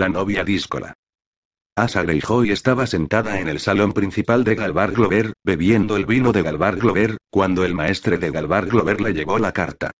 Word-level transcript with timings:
la 0.00 0.08
novia 0.08 0.44
díscola. 0.44 0.94
Asa 1.76 2.02
Greyjoy 2.02 2.52
estaba 2.52 2.86
sentada 2.86 3.38
en 3.38 3.48
el 3.48 3.60
salón 3.60 3.92
principal 3.92 4.44
de 4.44 4.54
Galvar 4.54 4.92
Glover, 4.92 5.34
bebiendo 5.44 5.96
el 5.96 6.06
vino 6.06 6.32
de 6.32 6.42
Galvar 6.42 6.76
Glover, 6.76 7.18
cuando 7.30 7.64
el 7.64 7.74
maestre 7.74 8.16
de 8.16 8.30
Galvar 8.30 8.66
Glover 8.66 9.02
le 9.02 9.12
llevó 9.12 9.38
la 9.38 9.52
carta. 9.52 9.90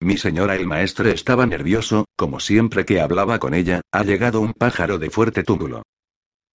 Mi 0.00 0.16
señora 0.16 0.54
el 0.54 0.68
maestre 0.68 1.10
estaba 1.10 1.44
nervioso, 1.44 2.04
como 2.16 2.38
siempre 2.38 2.84
que 2.84 3.00
hablaba 3.00 3.40
con 3.40 3.52
ella, 3.52 3.80
ha 3.90 4.04
llegado 4.04 4.40
un 4.40 4.52
pájaro 4.52 4.98
de 4.98 5.10
fuerte 5.10 5.42
túmulo. 5.42 5.82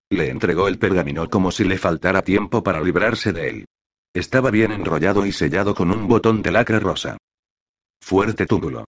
Le 0.10 0.30
entregó 0.30 0.70
el 0.70 0.80
pergamino 0.80 1.30
como 1.30 1.52
si 1.52 1.66
le 1.66 1.78
faltara 1.78 2.22
tiempo 2.22 2.64
para 2.64 2.80
librarse 2.80 3.34
de 3.34 3.50
él. 3.50 3.66
Estaba 4.14 4.50
bien 4.50 4.72
enrollado 4.72 5.26
y 5.26 5.34
sellado 5.34 5.76
con 5.76 5.92
un 5.92 6.08
botón 6.08 6.42
de 6.42 6.52
lacra 6.52 6.80
rosa. 6.80 7.18
Fuerte 8.02 8.46
túmulo. 8.46 8.86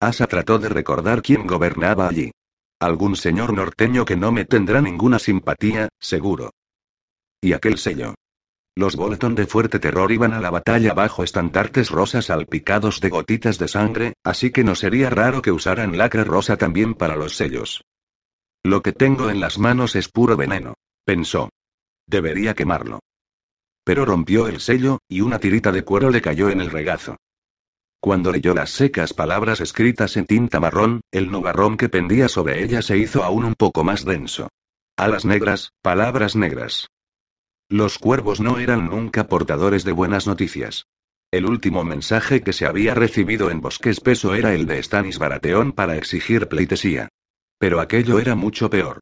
Asa 0.00 0.26
trató 0.26 0.58
de 0.58 0.70
recordar 0.70 1.20
quién 1.20 1.46
gobernaba 1.46 2.08
allí. 2.08 2.30
Algún 2.84 3.16
señor 3.16 3.54
norteño 3.54 4.04
que 4.04 4.14
no 4.14 4.30
me 4.30 4.44
tendrá 4.44 4.82
ninguna 4.82 5.18
simpatía, 5.18 5.88
seguro. 5.98 6.50
Y 7.40 7.54
aquel 7.54 7.78
sello. 7.78 8.14
Los 8.76 8.94
Bolton 8.94 9.34
de 9.34 9.46
fuerte 9.46 9.78
terror 9.78 10.12
iban 10.12 10.34
a 10.34 10.40
la 10.42 10.50
batalla 10.50 10.92
bajo 10.92 11.24
estandartes 11.24 11.88
rosas 11.88 12.26
salpicados 12.26 13.00
de 13.00 13.08
gotitas 13.08 13.58
de 13.58 13.68
sangre, 13.68 14.12
así 14.22 14.50
que 14.50 14.64
no 14.64 14.74
sería 14.74 15.08
raro 15.08 15.40
que 15.40 15.50
usaran 15.50 15.96
lacra 15.96 16.24
rosa 16.24 16.58
también 16.58 16.92
para 16.92 17.16
los 17.16 17.36
sellos. 17.36 17.84
Lo 18.62 18.82
que 18.82 18.92
tengo 18.92 19.30
en 19.30 19.40
las 19.40 19.58
manos 19.58 19.96
es 19.96 20.10
puro 20.10 20.36
veneno, 20.36 20.74
pensó. 21.06 21.48
Debería 22.06 22.52
quemarlo. 22.52 23.00
Pero 23.82 24.04
rompió 24.04 24.46
el 24.46 24.60
sello, 24.60 24.98
y 25.08 25.22
una 25.22 25.38
tirita 25.38 25.72
de 25.72 25.84
cuero 25.84 26.10
le 26.10 26.20
cayó 26.20 26.50
en 26.50 26.60
el 26.60 26.70
regazo. 26.70 27.16
Cuando 28.04 28.32
leyó 28.32 28.52
las 28.52 28.68
secas 28.68 29.14
palabras 29.14 29.62
escritas 29.62 30.18
en 30.18 30.26
tinta 30.26 30.60
marrón, 30.60 31.00
el 31.10 31.30
nubarrón 31.30 31.78
que 31.78 31.88
pendía 31.88 32.28
sobre 32.28 32.62
ella 32.62 32.82
se 32.82 32.98
hizo 32.98 33.24
aún 33.24 33.46
un 33.46 33.54
poco 33.54 33.82
más 33.82 34.04
denso. 34.04 34.50
Alas 34.94 35.24
negras, 35.24 35.70
palabras 35.80 36.36
negras. 36.36 36.88
Los 37.70 37.98
cuervos 37.98 38.42
no 38.42 38.58
eran 38.58 38.90
nunca 38.90 39.26
portadores 39.26 39.84
de 39.84 39.92
buenas 39.92 40.26
noticias. 40.26 40.84
El 41.30 41.46
último 41.46 41.82
mensaje 41.82 42.42
que 42.42 42.52
se 42.52 42.66
había 42.66 42.92
recibido 42.92 43.50
en 43.50 43.62
Bosque 43.62 43.88
Espeso 43.88 44.34
era 44.34 44.52
el 44.52 44.66
de 44.66 44.82
Stanis 44.82 45.18
Baratheon 45.18 45.72
para 45.72 45.96
exigir 45.96 46.46
pleitesía. 46.46 47.08
Pero 47.58 47.80
aquello 47.80 48.18
era 48.18 48.34
mucho 48.34 48.68
peor. 48.68 49.00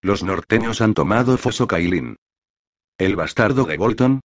Los 0.00 0.22
norteños 0.22 0.80
han 0.80 0.94
tomado 0.94 1.36
Foso 1.36 1.66
Kailin. 1.66 2.16
¿El 2.96 3.16
bastardo 3.16 3.66
de 3.66 3.76
Bolton? 3.76 4.20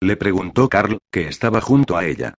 Le 0.00 0.16
preguntó 0.16 0.68
Carl, 0.68 0.98
que 1.12 1.28
estaba 1.28 1.60
junto 1.60 1.96
a 1.96 2.04
ella. 2.04 2.34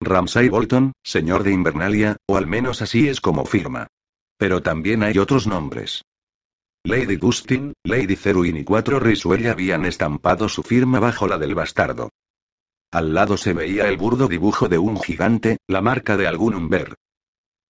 Ramsay 0.00 0.48
Bolton, 0.48 0.92
señor 1.02 1.42
de 1.42 1.52
Invernalia, 1.52 2.16
o 2.26 2.36
al 2.36 2.46
menos 2.46 2.82
así 2.82 3.08
es 3.08 3.20
como 3.20 3.44
firma. 3.46 3.86
Pero 4.38 4.62
también 4.62 5.02
hay 5.02 5.18
otros 5.18 5.46
nombres. 5.46 6.02
Lady 6.84 7.16
Dustin, 7.16 7.72
Lady 7.84 8.14
Zeruin 8.14 8.56
y 8.58 8.64
cuatro 8.64 9.00
Risuelle 9.00 9.50
habían 9.50 9.84
estampado 9.84 10.48
su 10.48 10.62
firma 10.62 11.00
bajo 11.00 11.26
la 11.26 11.38
del 11.38 11.54
bastardo. 11.54 12.10
Al 12.92 13.14
lado 13.14 13.36
se 13.36 13.54
veía 13.54 13.88
el 13.88 13.96
burdo 13.96 14.28
dibujo 14.28 14.68
de 14.68 14.78
un 14.78 15.00
gigante, 15.00 15.56
la 15.66 15.80
marca 15.80 16.16
de 16.16 16.28
algún 16.28 16.54
umber. 16.54 16.94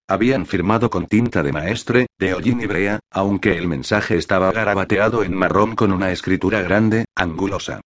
Habían 0.08 0.46
firmado 0.46 0.90
con 0.90 1.06
tinta 1.06 1.42
de 1.42 1.52
maestre, 1.52 2.06
de 2.18 2.34
hollín 2.34 2.60
y 2.60 2.66
brea, 2.66 3.00
aunque 3.10 3.56
el 3.56 3.66
mensaje 3.66 4.16
estaba 4.16 4.52
garabateado 4.52 5.24
en 5.24 5.34
marrón 5.34 5.74
con 5.74 5.92
una 5.92 6.12
escritura 6.12 6.60
grande, 6.62 7.06
angulosa. 7.16 7.80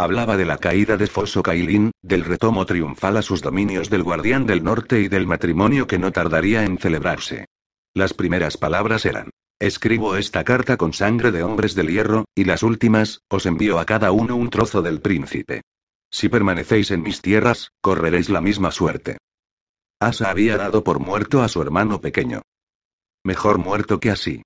Hablaba 0.00 0.38
de 0.38 0.46
la 0.46 0.56
caída 0.56 0.96
de 0.96 1.06
Foso 1.06 1.42
Kailin, 1.42 1.90
del 2.00 2.24
retomo 2.24 2.64
triunfal 2.64 3.18
a 3.18 3.22
sus 3.22 3.42
dominios 3.42 3.90
del 3.90 4.02
Guardián 4.02 4.46
del 4.46 4.64
Norte 4.64 4.98
y 5.02 5.08
del 5.08 5.26
matrimonio 5.26 5.86
que 5.86 5.98
no 5.98 6.10
tardaría 6.10 6.64
en 6.64 6.78
celebrarse. 6.78 7.44
Las 7.92 8.14
primeras 8.14 8.56
palabras 8.56 9.04
eran: 9.04 9.28
Escribo 9.58 10.16
esta 10.16 10.42
carta 10.42 10.78
con 10.78 10.94
sangre 10.94 11.32
de 11.32 11.42
hombres 11.42 11.74
del 11.74 11.88
hierro, 11.88 12.24
y 12.34 12.44
las 12.44 12.62
últimas, 12.62 13.20
os 13.28 13.44
envío 13.44 13.78
a 13.78 13.84
cada 13.84 14.10
uno 14.10 14.36
un 14.36 14.48
trozo 14.48 14.80
del 14.80 15.02
príncipe. 15.02 15.60
Si 16.10 16.30
permanecéis 16.30 16.92
en 16.92 17.02
mis 17.02 17.20
tierras, 17.20 17.72
correréis 17.82 18.30
la 18.30 18.40
misma 18.40 18.70
suerte. 18.70 19.18
Asa 20.00 20.30
había 20.30 20.56
dado 20.56 20.82
por 20.82 20.98
muerto 20.98 21.42
a 21.42 21.48
su 21.48 21.60
hermano 21.60 22.00
pequeño. 22.00 22.40
Mejor 23.22 23.58
muerto 23.58 24.00
que 24.00 24.10
así. 24.10 24.40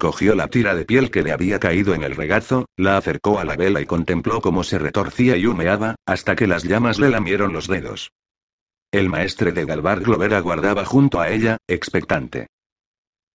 Cogió 0.00 0.34
la 0.34 0.48
tira 0.48 0.74
de 0.74 0.86
piel 0.86 1.10
que 1.10 1.22
le 1.22 1.30
había 1.30 1.60
caído 1.60 1.92
en 1.92 2.02
el 2.02 2.16
regazo, 2.16 2.64
la 2.78 2.96
acercó 2.96 3.38
a 3.38 3.44
la 3.44 3.54
vela 3.54 3.82
y 3.82 3.86
contempló 3.86 4.40
cómo 4.40 4.64
se 4.64 4.78
retorcía 4.78 5.36
y 5.36 5.44
humeaba, 5.44 5.96
hasta 6.06 6.34
que 6.34 6.46
las 6.46 6.64
llamas 6.64 6.98
le 6.98 7.10
lamieron 7.10 7.52
los 7.52 7.68
dedos. 7.68 8.10
El 8.90 9.10
maestre 9.10 9.52
de 9.52 9.66
Galvar 9.66 10.00
Glover 10.00 10.32
aguardaba 10.32 10.86
junto 10.86 11.20
a 11.20 11.28
ella, 11.28 11.58
expectante. 11.68 12.46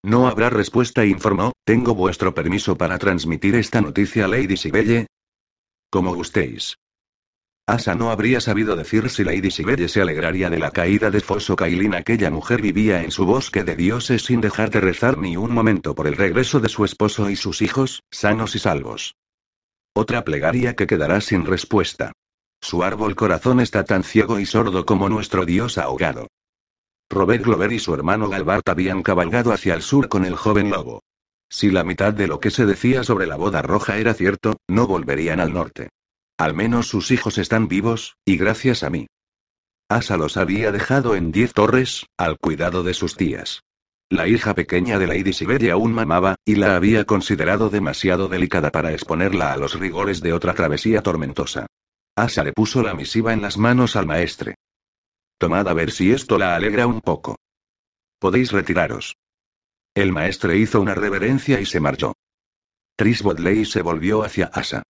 No 0.02 0.28
habrá 0.28 0.50
respuesta, 0.50 1.06
informó. 1.06 1.52
¿Tengo 1.66 1.94
vuestro 1.94 2.34
permiso 2.34 2.76
para 2.76 2.98
transmitir 2.98 3.54
esta 3.54 3.80
noticia 3.80 4.26
a 4.26 4.28
Lady 4.28 4.58
Sibelle? 4.58 5.06
Como 5.92 6.16
gustéis. 6.16 6.78
Asa 7.68 7.96
no 7.96 8.12
habría 8.12 8.42
sabido 8.42 8.76
decir 8.76 9.10
si 9.10 9.24
Lady 9.24 9.50
Sibelle 9.50 9.88
se 9.88 10.00
alegraría 10.00 10.52
de 10.52 10.60
la 10.60 10.70
caída 10.70 11.10
de 11.10 11.20
Foso 11.20 11.56
Kailin. 11.56 11.96
Aquella 11.96 12.30
mujer 12.30 12.62
vivía 12.62 13.02
en 13.02 13.10
su 13.10 13.26
bosque 13.26 13.64
de 13.64 13.76
dioses 13.76 14.24
sin 14.24 14.40
dejar 14.40 14.70
de 14.70 14.82
rezar 14.82 15.18
ni 15.18 15.36
un 15.36 15.52
momento 15.52 15.96
por 15.96 16.06
el 16.06 16.16
regreso 16.16 16.60
de 16.60 16.70
su 16.70 16.86
esposo 16.86 17.28
y 17.28 17.36
sus 17.36 17.64
hijos, 17.64 18.04
sanos 18.12 18.56
y 18.56 18.60
salvos. 18.60 19.16
Otra 19.96 20.24
plegaria 20.24 20.76
que 20.76 20.86
quedará 20.86 21.22
sin 21.22 21.44
respuesta. 21.44 22.12
Su 22.62 22.84
árbol 22.84 23.16
corazón 23.16 23.60
está 23.60 23.84
tan 23.84 24.04
ciego 24.04 24.40
y 24.40 24.46
sordo 24.46 24.86
como 24.86 25.10
nuestro 25.10 25.44
dios 25.44 25.80
ahogado. 25.80 26.28
Robert 27.10 27.44
Glover 27.44 27.72
y 27.72 27.80
su 27.80 27.96
hermano 27.96 28.30
Galbart 28.30 28.70
habían 28.70 29.02
cabalgado 29.02 29.52
hacia 29.52 29.74
el 29.74 29.82
sur 29.82 30.08
con 30.08 30.26
el 30.26 30.36
joven 30.36 30.70
lobo. 30.70 31.02
Si 31.50 31.72
la 31.72 31.84
mitad 31.84 32.14
de 32.14 32.28
lo 32.28 32.40
que 32.40 32.52
se 32.52 32.68
decía 32.68 33.04
sobre 33.04 33.26
la 33.26 33.38
boda 33.38 33.64
roja 33.64 33.98
era 33.98 34.14
cierto, 34.14 34.58
no 34.68 34.86
volverían 34.86 35.40
al 35.40 35.54
norte. 35.54 35.90
Al 36.38 36.54
menos 36.54 36.88
sus 36.88 37.12
hijos 37.12 37.38
están 37.38 37.68
vivos, 37.68 38.18
y 38.26 38.38
gracias 38.38 38.84
a 38.84 38.90
mí. 38.90 39.08
Asa 39.90 40.18
los 40.18 40.36
había 40.36 40.72
dejado 40.72 41.16
en 41.16 41.32
Diez 41.32 41.54
Torres, 41.54 42.08
al 42.18 42.38
cuidado 42.38 42.84
de 42.84 42.94
sus 42.94 43.16
tías. 43.16 43.62
La 44.10 44.28
hija 44.28 44.54
pequeña 44.54 45.00
de 45.00 45.08
Lady 45.08 45.34
Siberia 45.34 45.74
aún 45.74 45.94
mamaba, 45.94 46.36
y 46.46 46.56
la 46.56 46.76
había 46.76 47.06
considerado 47.06 47.70
demasiado 47.70 48.28
delicada 48.28 48.72
para 48.72 48.92
exponerla 48.92 49.54
a 49.54 49.58
los 49.58 49.80
rigores 49.80 50.22
de 50.22 50.34
otra 50.34 50.54
travesía 50.54 51.02
tormentosa. 51.02 51.68
Asa 52.16 52.44
le 52.44 52.54
puso 52.54 52.84
la 52.84 52.94
misiva 52.94 53.34
en 53.34 53.42
las 53.42 53.58
manos 53.58 53.96
al 53.96 54.06
maestre. 54.06 54.56
Tomad 55.38 55.68
a 55.68 55.74
ver 55.74 55.92
si 55.92 56.12
esto 56.12 56.38
la 56.38 56.56
alegra 56.56 56.86
un 56.88 57.02
poco. 57.02 57.38
Podéis 58.20 58.52
retiraros. 58.52 59.16
El 59.94 60.12
maestre 60.12 60.58
hizo 60.58 60.82
una 60.82 60.96
reverencia 60.96 61.60
y 61.62 61.66
se 61.66 61.80
marchó. 61.80 62.14
Tris 62.98 63.24
se 63.70 63.82
volvió 63.82 64.24
hacia 64.24 64.48
Asa. 64.48 64.84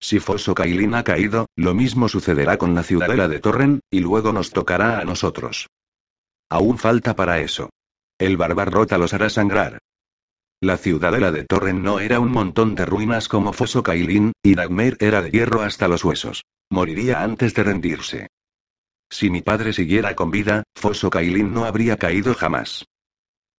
Si 0.00 0.18
Foso 0.18 0.54
Kailin 0.54 0.94
ha 0.94 1.04
caído, 1.04 1.46
lo 1.56 1.74
mismo 1.74 2.08
sucederá 2.08 2.56
con 2.56 2.74
la 2.74 2.82
ciudadela 2.82 3.28
de 3.28 3.38
Torren, 3.38 3.80
y 3.90 4.00
luego 4.00 4.32
nos 4.32 4.50
tocará 4.50 4.98
a 4.98 5.04
nosotros. 5.04 5.68
Aún 6.48 6.78
falta 6.78 7.14
para 7.14 7.40
eso. 7.40 7.70
El 8.18 8.36
Barbarrota 8.36 8.98
los 8.98 9.12
hará 9.12 9.28
sangrar. 9.28 9.78
La 10.62 10.76
ciudadela 10.76 11.30
de 11.32 11.44
Torren 11.44 11.82
no 11.82 12.00
era 12.00 12.18
un 12.18 12.32
montón 12.32 12.74
de 12.74 12.84
ruinas 12.86 13.28
como 13.28 13.52
Foso 13.52 13.82
Kailin, 13.82 14.32
y 14.42 14.54
Dagmer 14.54 14.96
era 15.00 15.22
de 15.22 15.30
hierro 15.30 15.62
hasta 15.62 15.86
los 15.86 16.04
huesos. 16.04 16.44
Moriría 16.70 17.22
antes 17.22 17.54
de 17.54 17.62
rendirse. 17.62 18.26
Si 19.10 19.28
mi 19.28 19.42
padre 19.42 19.72
siguiera 19.72 20.14
con 20.14 20.30
vida, 20.30 20.62
Foso 20.74 21.10
Kailin 21.10 21.52
no 21.52 21.64
habría 21.64 21.96
caído 21.96 22.34
jamás. 22.34 22.84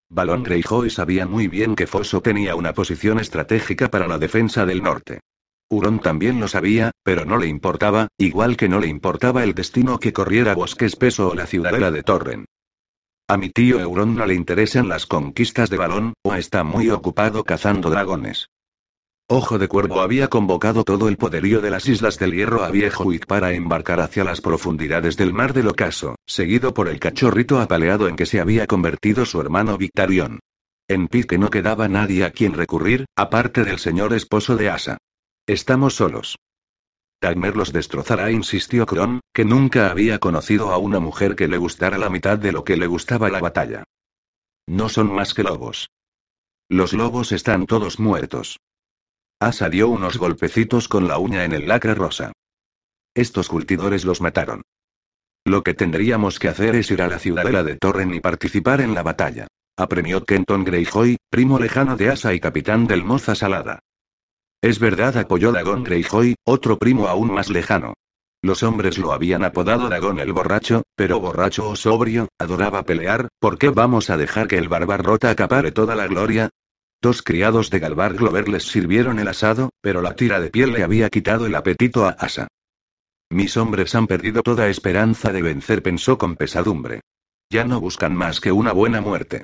Balón 0.08 0.42
Greyjoy 0.42 0.90
sabía 0.90 1.26
muy 1.26 1.48
bien 1.48 1.74
que 1.76 1.86
Foso 1.86 2.20
tenía 2.20 2.54
una 2.54 2.72
posición 2.72 3.18
estratégica 3.18 3.90
para 3.90 4.08
la 4.08 4.18
defensa 4.18 4.66
del 4.66 4.82
norte. 4.82 5.20
Hurón 5.72 6.00
también 6.00 6.38
lo 6.38 6.48
sabía, 6.48 6.90
pero 7.02 7.24
no 7.24 7.38
le 7.38 7.46
importaba, 7.46 8.08
igual 8.18 8.58
que 8.58 8.68
no 8.68 8.78
le 8.78 8.88
importaba 8.88 9.42
el 9.42 9.54
destino 9.54 9.98
que 9.98 10.12
corriera 10.12 10.54
Bosque 10.54 10.84
Espeso 10.84 11.30
o 11.30 11.34
la 11.34 11.46
ciudadela 11.46 11.90
de 11.90 12.02
Torren. 12.02 12.44
A 13.26 13.38
mi 13.38 13.48
tío 13.48 13.80
Euron 13.80 14.14
no 14.14 14.26
le 14.26 14.34
interesan 14.34 14.90
las 14.90 15.06
conquistas 15.06 15.70
de 15.70 15.78
Balón, 15.78 16.12
o 16.24 16.34
está 16.34 16.62
muy 16.62 16.90
ocupado 16.90 17.42
cazando 17.44 17.88
dragones. 17.88 18.50
Ojo 19.28 19.58
de 19.58 19.66
Cuervo 19.66 20.02
había 20.02 20.28
convocado 20.28 20.84
todo 20.84 21.08
el 21.08 21.16
poderío 21.16 21.62
de 21.62 21.70
las 21.70 21.88
Islas 21.88 22.18
del 22.18 22.34
Hierro 22.34 22.64
a 22.64 22.70
Viejo 22.70 23.10
para 23.26 23.54
embarcar 23.54 24.00
hacia 24.00 24.24
las 24.24 24.42
profundidades 24.42 25.16
del 25.16 25.32
Mar 25.32 25.54
del 25.54 25.68
Ocaso, 25.68 26.16
seguido 26.26 26.74
por 26.74 26.86
el 26.88 27.00
cachorrito 27.00 27.58
apaleado 27.58 28.08
en 28.08 28.16
que 28.16 28.26
se 28.26 28.40
había 28.40 28.66
convertido 28.66 29.24
su 29.24 29.40
hermano 29.40 29.78
Victarion. 29.78 30.40
En 30.86 31.08
Pique 31.08 31.38
no 31.38 31.48
quedaba 31.48 31.88
nadie 31.88 32.26
a 32.26 32.30
quien 32.30 32.52
recurrir, 32.52 33.06
aparte 33.16 33.64
del 33.64 33.78
señor 33.78 34.12
esposo 34.12 34.56
de 34.56 34.68
Asa. 34.68 34.98
Estamos 35.52 35.96
solos. 35.96 36.38
Dagmer 37.20 37.58
los 37.58 37.74
destrozará, 37.74 38.30
insistió 38.30 38.86
Kron, 38.86 39.20
que 39.34 39.44
nunca 39.44 39.90
había 39.90 40.18
conocido 40.18 40.72
a 40.72 40.78
una 40.78 40.98
mujer 40.98 41.36
que 41.36 41.46
le 41.46 41.58
gustara 41.58 41.98
la 41.98 42.08
mitad 42.08 42.38
de 42.38 42.52
lo 42.52 42.64
que 42.64 42.78
le 42.78 42.86
gustaba 42.86 43.28
la 43.28 43.38
batalla. 43.38 43.84
No 44.66 44.88
son 44.88 45.14
más 45.14 45.34
que 45.34 45.42
lobos. 45.42 45.90
Los 46.70 46.94
lobos 46.94 47.32
están 47.32 47.66
todos 47.66 48.00
muertos. 48.00 48.60
Asa 49.40 49.68
dio 49.68 49.90
unos 49.90 50.16
golpecitos 50.16 50.88
con 50.88 51.06
la 51.06 51.18
uña 51.18 51.44
en 51.44 51.52
el 51.52 51.68
lacre 51.68 51.94
rosa. 51.94 52.32
Estos 53.14 53.50
cultidores 53.50 54.06
los 54.06 54.22
mataron. 54.22 54.62
Lo 55.44 55.62
que 55.62 55.74
tendríamos 55.74 56.38
que 56.38 56.48
hacer 56.48 56.76
es 56.76 56.90
ir 56.90 57.02
a 57.02 57.08
la 57.08 57.18
ciudadela 57.18 57.62
de 57.62 57.76
Torren 57.76 58.14
y 58.14 58.20
participar 58.20 58.80
en 58.80 58.94
la 58.94 59.02
batalla. 59.02 59.48
Apremió 59.76 60.24
Kenton 60.24 60.64
Greyjoy, 60.64 61.18
primo 61.28 61.58
lejano 61.58 61.98
de 61.98 62.08
Asa 62.08 62.32
y 62.32 62.40
capitán 62.40 62.86
del 62.86 63.04
Moza 63.04 63.34
Salada. 63.34 63.80
Es 64.62 64.78
verdad, 64.78 65.16
apoyó 65.16 65.50
Dagon 65.50 65.82
Greyjoy, 65.82 66.36
otro 66.44 66.78
primo 66.78 67.08
aún 67.08 67.34
más 67.34 67.50
lejano. 67.50 67.94
Los 68.42 68.62
hombres 68.62 68.96
lo 68.96 69.12
habían 69.12 69.44
apodado 69.44 69.88
Dagon 69.88 70.20
el 70.20 70.32
borracho, 70.32 70.84
pero 70.94 71.18
borracho 71.18 71.68
o 71.68 71.74
sobrio, 71.74 72.28
adoraba 72.38 72.84
pelear, 72.84 73.28
¿por 73.40 73.58
qué 73.58 73.70
vamos 73.70 74.08
a 74.08 74.16
dejar 74.16 74.46
que 74.46 74.58
el 74.58 74.68
barbarrota 74.68 75.30
acapare 75.30 75.72
toda 75.72 75.96
la 75.96 76.06
gloria? 76.06 76.50
Dos 77.00 77.22
criados 77.22 77.70
de 77.70 77.80
Galvar 77.80 78.14
Glover 78.14 78.48
les 78.48 78.62
sirvieron 78.62 79.18
el 79.18 79.26
asado, 79.26 79.70
pero 79.80 80.00
la 80.00 80.14
tira 80.14 80.38
de 80.40 80.50
piel 80.50 80.72
le 80.72 80.84
había 80.84 81.10
quitado 81.10 81.46
el 81.46 81.56
apetito 81.56 82.06
a 82.06 82.10
Asa. 82.10 82.46
Mis 83.30 83.56
hombres 83.56 83.96
han 83.96 84.06
perdido 84.06 84.42
toda 84.42 84.68
esperanza 84.68 85.32
de 85.32 85.42
vencer, 85.42 85.82
pensó 85.82 86.18
con 86.18 86.36
pesadumbre. 86.36 87.00
Ya 87.50 87.64
no 87.64 87.80
buscan 87.80 88.14
más 88.14 88.40
que 88.40 88.52
una 88.52 88.72
buena 88.72 89.00
muerte. 89.00 89.42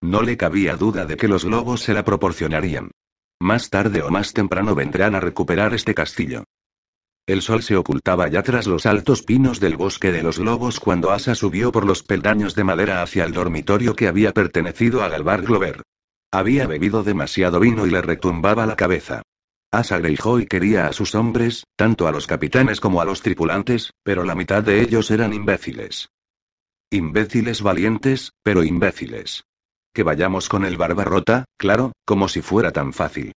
No 0.00 0.22
le 0.22 0.36
cabía 0.36 0.76
duda 0.76 1.06
de 1.06 1.16
que 1.16 1.26
los 1.26 1.42
lobos 1.42 1.82
se 1.82 1.94
la 1.94 2.04
proporcionarían. 2.04 2.92
Más 3.40 3.70
tarde 3.70 4.02
o 4.02 4.10
más 4.10 4.32
temprano 4.32 4.74
vendrán 4.74 5.14
a 5.14 5.20
recuperar 5.20 5.74
este 5.74 5.94
castillo. 5.94 6.44
El 7.26 7.42
sol 7.42 7.62
se 7.62 7.76
ocultaba 7.76 8.28
ya 8.28 8.42
tras 8.42 8.66
los 8.66 8.86
altos 8.86 9.22
pinos 9.22 9.60
del 9.60 9.76
bosque 9.76 10.10
de 10.10 10.22
los 10.22 10.38
lobos 10.38 10.80
cuando 10.80 11.10
Asa 11.10 11.34
subió 11.34 11.70
por 11.70 11.84
los 11.84 12.02
peldaños 12.02 12.54
de 12.54 12.64
madera 12.64 13.02
hacia 13.02 13.24
el 13.24 13.32
dormitorio 13.32 13.94
que 13.94 14.08
había 14.08 14.32
pertenecido 14.32 15.02
a 15.02 15.08
Galvar 15.08 15.42
Glover. 15.42 15.82
Había 16.32 16.66
bebido 16.66 17.02
demasiado 17.02 17.60
vino 17.60 17.86
y 17.86 17.90
le 17.90 18.00
retumbaba 18.00 18.66
la 18.66 18.76
cabeza. 18.76 19.22
Asa 19.70 19.98
Greyjoy 19.98 20.46
quería 20.46 20.86
a 20.86 20.94
sus 20.94 21.14
hombres, 21.14 21.64
tanto 21.76 22.08
a 22.08 22.12
los 22.12 22.26
capitanes 22.26 22.80
como 22.80 23.02
a 23.02 23.04
los 23.04 23.20
tripulantes, 23.20 23.92
pero 24.02 24.24
la 24.24 24.34
mitad 24.34 24.62
de 24.62 24.80
ellos 24.80 25.10
eran 25.10 25.34
imbéciles. 25.34 26.08
Imbéciles 26.90 27.60
valientes, 27.60 28.32
pero 28.42 28.64
imbéciles. 28.64 29.44
Que 29.98 30.04
vayamos 30.04 30.48
con 30.48 30.64
el 30.64 30.76
Barbarrota, 30.76 31.44
claro, 31.56 31.90
como 32.04 32.28
si 32.28 32.40
fuera 32.40 32.70
tan 32.70 32.92
fácil. 32.92 33.32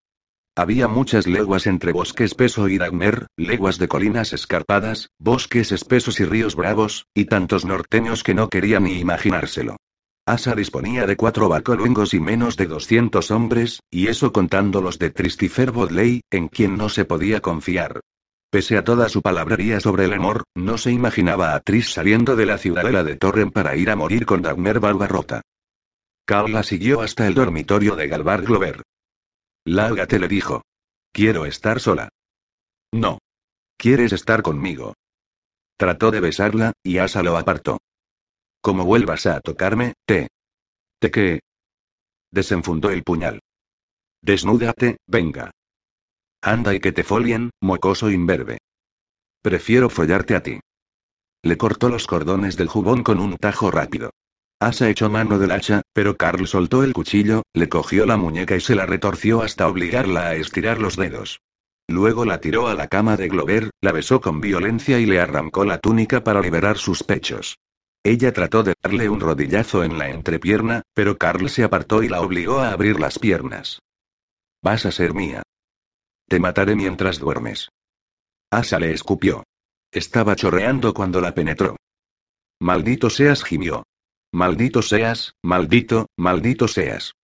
Había 0.55 0.87
muchas 0.87 1.25
leguas 1.25 1.65
entre 1.65 1.91
bosque 1.91 2.23
espeso 2.23 2.67
y 2.67 2.77
Dagmer, 2.77 3.25
leguas 3.35 3.79
de 3.79 3.87
colinas 3.87 4.31
escarpadas, 4.31 5.09
bosques 5.17 5.71
espesos 5.71 6.19
y 6.19 6.25
ríos 6.25 6.55
bravos, 6.55 7.07
y 7.15 7.25
tantos 7.25 7.65
norteños 7.65 8.21
que 8.21 8.35
no 8.35 8.47
querían 8.49 8.83
ni 8.83 8.99
imaginárselo. 8.99 9.77
Asa 10.27 10.53
disponía 10.53 11.07
de 11.07 11.17
cuatro 11.17 11.49
bacoluengos 11.49 12.13
y 12.13 12.19
menos 12.19 12.57
de 12.57 12.67
200 12.67 13.31
hombres, 13.31 13.79
y 13.89 14.05
eso 14.05 14.31
contando 14.31 14.83
los 14.83 14.99
de 14.99 15.09
Tristifer 15.09 15.71
Bodley, 15.71 16.21
en 16.29 16.47
quien 16.47 16.77
no 16.77 16.89
se 16.89 17.05
podía 17.05 17.41
confiar. 17.41 18.01
Pese 18.51 18.77
a 18.77 18.83
toda 18.83 19.09
su 19.09 19.23
palabrería 19.23 19.79
sobre 19.79 20.05
el 20.05 20.13
amor, 20.13 20.43
no 20.53 20.77
se 20.77 20.91
imaginaba 20.91 21.55
a 21.55 21.59
Tris 21.61 21.91
saliendo 21.91 22.35
de 22.35 22.45
la 22.45 22.59
ciudadela 22.59 23.03
de 23.03 23.15
Torren 23.15 23.49
para 23.49 23.75
ir 23.75 23.89
a 23.89 23.95
morir 23.95 24.27
con 24.27 24.43
Dagmer 24.43 24.79
Barbarrota. 24.79 25.41
Carl 26.25 26.51
la 26.51 26.63
siguió 26.63 27.01
hasta 27.01 27.27
el 27.27 27.33
dormitorio 27.33 27.95
de 27.95 28.07
Galvar 28.07 28.41
Glover. 28.43 28.83
Lágate 29.65 30.19
le 30.19 30.27
dijo. 30.27 30.63
Quiero 31.11 31.45
estar 31.45 31.79
sola. 31.79 32.09
No. 32.91 33.19
¿Quieres 33.77 34.13
estar 34.13 34.41
conmigo? 34.41 34.93
Trató 35.77 36.11
de 36.11 36.19
besarla, 36.19 36.73
y 36.83 36.99
Asa 36.99 37.23
lo 37.23 37.37
apartó. 37.37 37.79
Como 38.61 38.85
vuelvas 38.85 39.25
a 39.25 39.39
tocarme, 39.41 39.93
te. 40.05 40.29
¿Te 40.99 41.09
qué? 41.09 41.39
Desenfundó 42.31 42.91
el 42.91 43.03
puñal. 43.03 43.39
Desnúdate, 44.21 44.97
venga. 45.07 45.51
Anda 46.41 46.73
y 46.73 46.79
que 46.79 46.91
te 46.91 47.03
folien, 47.03 47.49
mocoso 47.61 48.09
imberbe. 48.11 48.59
Prefiero 49.41 49.89
follarte 49.89 50.35
a 50.35 50.43
ti. 50.43 50.59
Le 51.43 51.57
cortó 51.57 51.89
los 51.89 52.05
cordones 52.05 52.55
del 52.55 52.67
jubón 52.67 53.03
con 53.03 53.19
un 53.19 53.35
tajo 53.37 53.71
rápido. 53.71 54.11
Asa 54.61 54.89
echó 54.89 55.09
mano 55.09 55.39
del 55.39 55.51
hacha, 55.53 55.81
pero 55.91 56.17
Carl 56.17 56.45
soltó 56.45 56.83
el 56.83 56.93
cuchillo, 56.93 57.41
le 57.51 57.67
cogió 57.67 58.05
la 58.05 58.15
muñeca 58.15 58.55
y 58.55 58.61
se 58.61 58.75
la 58.75 58.85
retorció 58.85 59.41
hasta 59.41 59.67
obligarla 59.67 60.27
a 60.27 60.35
estirar 60.35 60.79
los 60.79 60.97
dedos. 60.97 61.41
Luego 61.87 62.25
la 62.25 62.39
tiró 62.41 62.67
a 62.67 62.75
la 62.75 62.87
cama 62.87 63.17
de 63.17 63.27
Glover, 63.27 63.71
la 63.81 63.91
besó 63.91 64.21
con 64.21 64.39
violencia 64.39 64.99
y 64.99 65.07
le 65.07 65.19
arrancó 65.19 65.65
la 65.65 65.79
túnica 65.79 66.23
para 66.23 66.41
liberar 66.41 66.77
sus 66.77 67.01
pechos. 67.01 67.57
Ella 68.03 68.33
trató 68.33 68.61
de 68.61 68.75
darle 68.79 69.09
un 69.09 69.19
rodillazo 69.19 69.83
en 69.83 69.97
la 69.97 70.09
entrepierna, 70.11 70.83
pero 70.93 71.17
Carl 71.17 71.49
se 71.49 71.63
apartó 71.63 72.03
y 72.03 72.09
la 72.09 72.21
obligó 72.21 72.59
a 72.59 72.69
abrir 72.69 72.99
las 72.99 73.17
piernas. 73.17 73.79
Vas 74.61 74.85
a 74.85 74.91
ser 74.91 75.15
mía. 75.15 75.41
Te 76.27 76.39
mataré 76.39 76.75
mientras 76.75 77.17
duermes. 77.17 77.69
Asa 78.51 78.77
le 78.77 78.91
escupió. 78.91 79.43
Estaba 79.91 80.35
chorreando 80.35 80.93
cuando 80.93 81.19
la 81.19 81.33
penetró. 81.33 81.77
Maldito 82.59 83.09
seas, 83.09 83.43
gimió. 83.43 83.85
Maldito 84.33 84.81
seas, 84.81 85.35
maldito, 85.43 86.07
maldito 86.17 86.69
seas. 86.69 87.15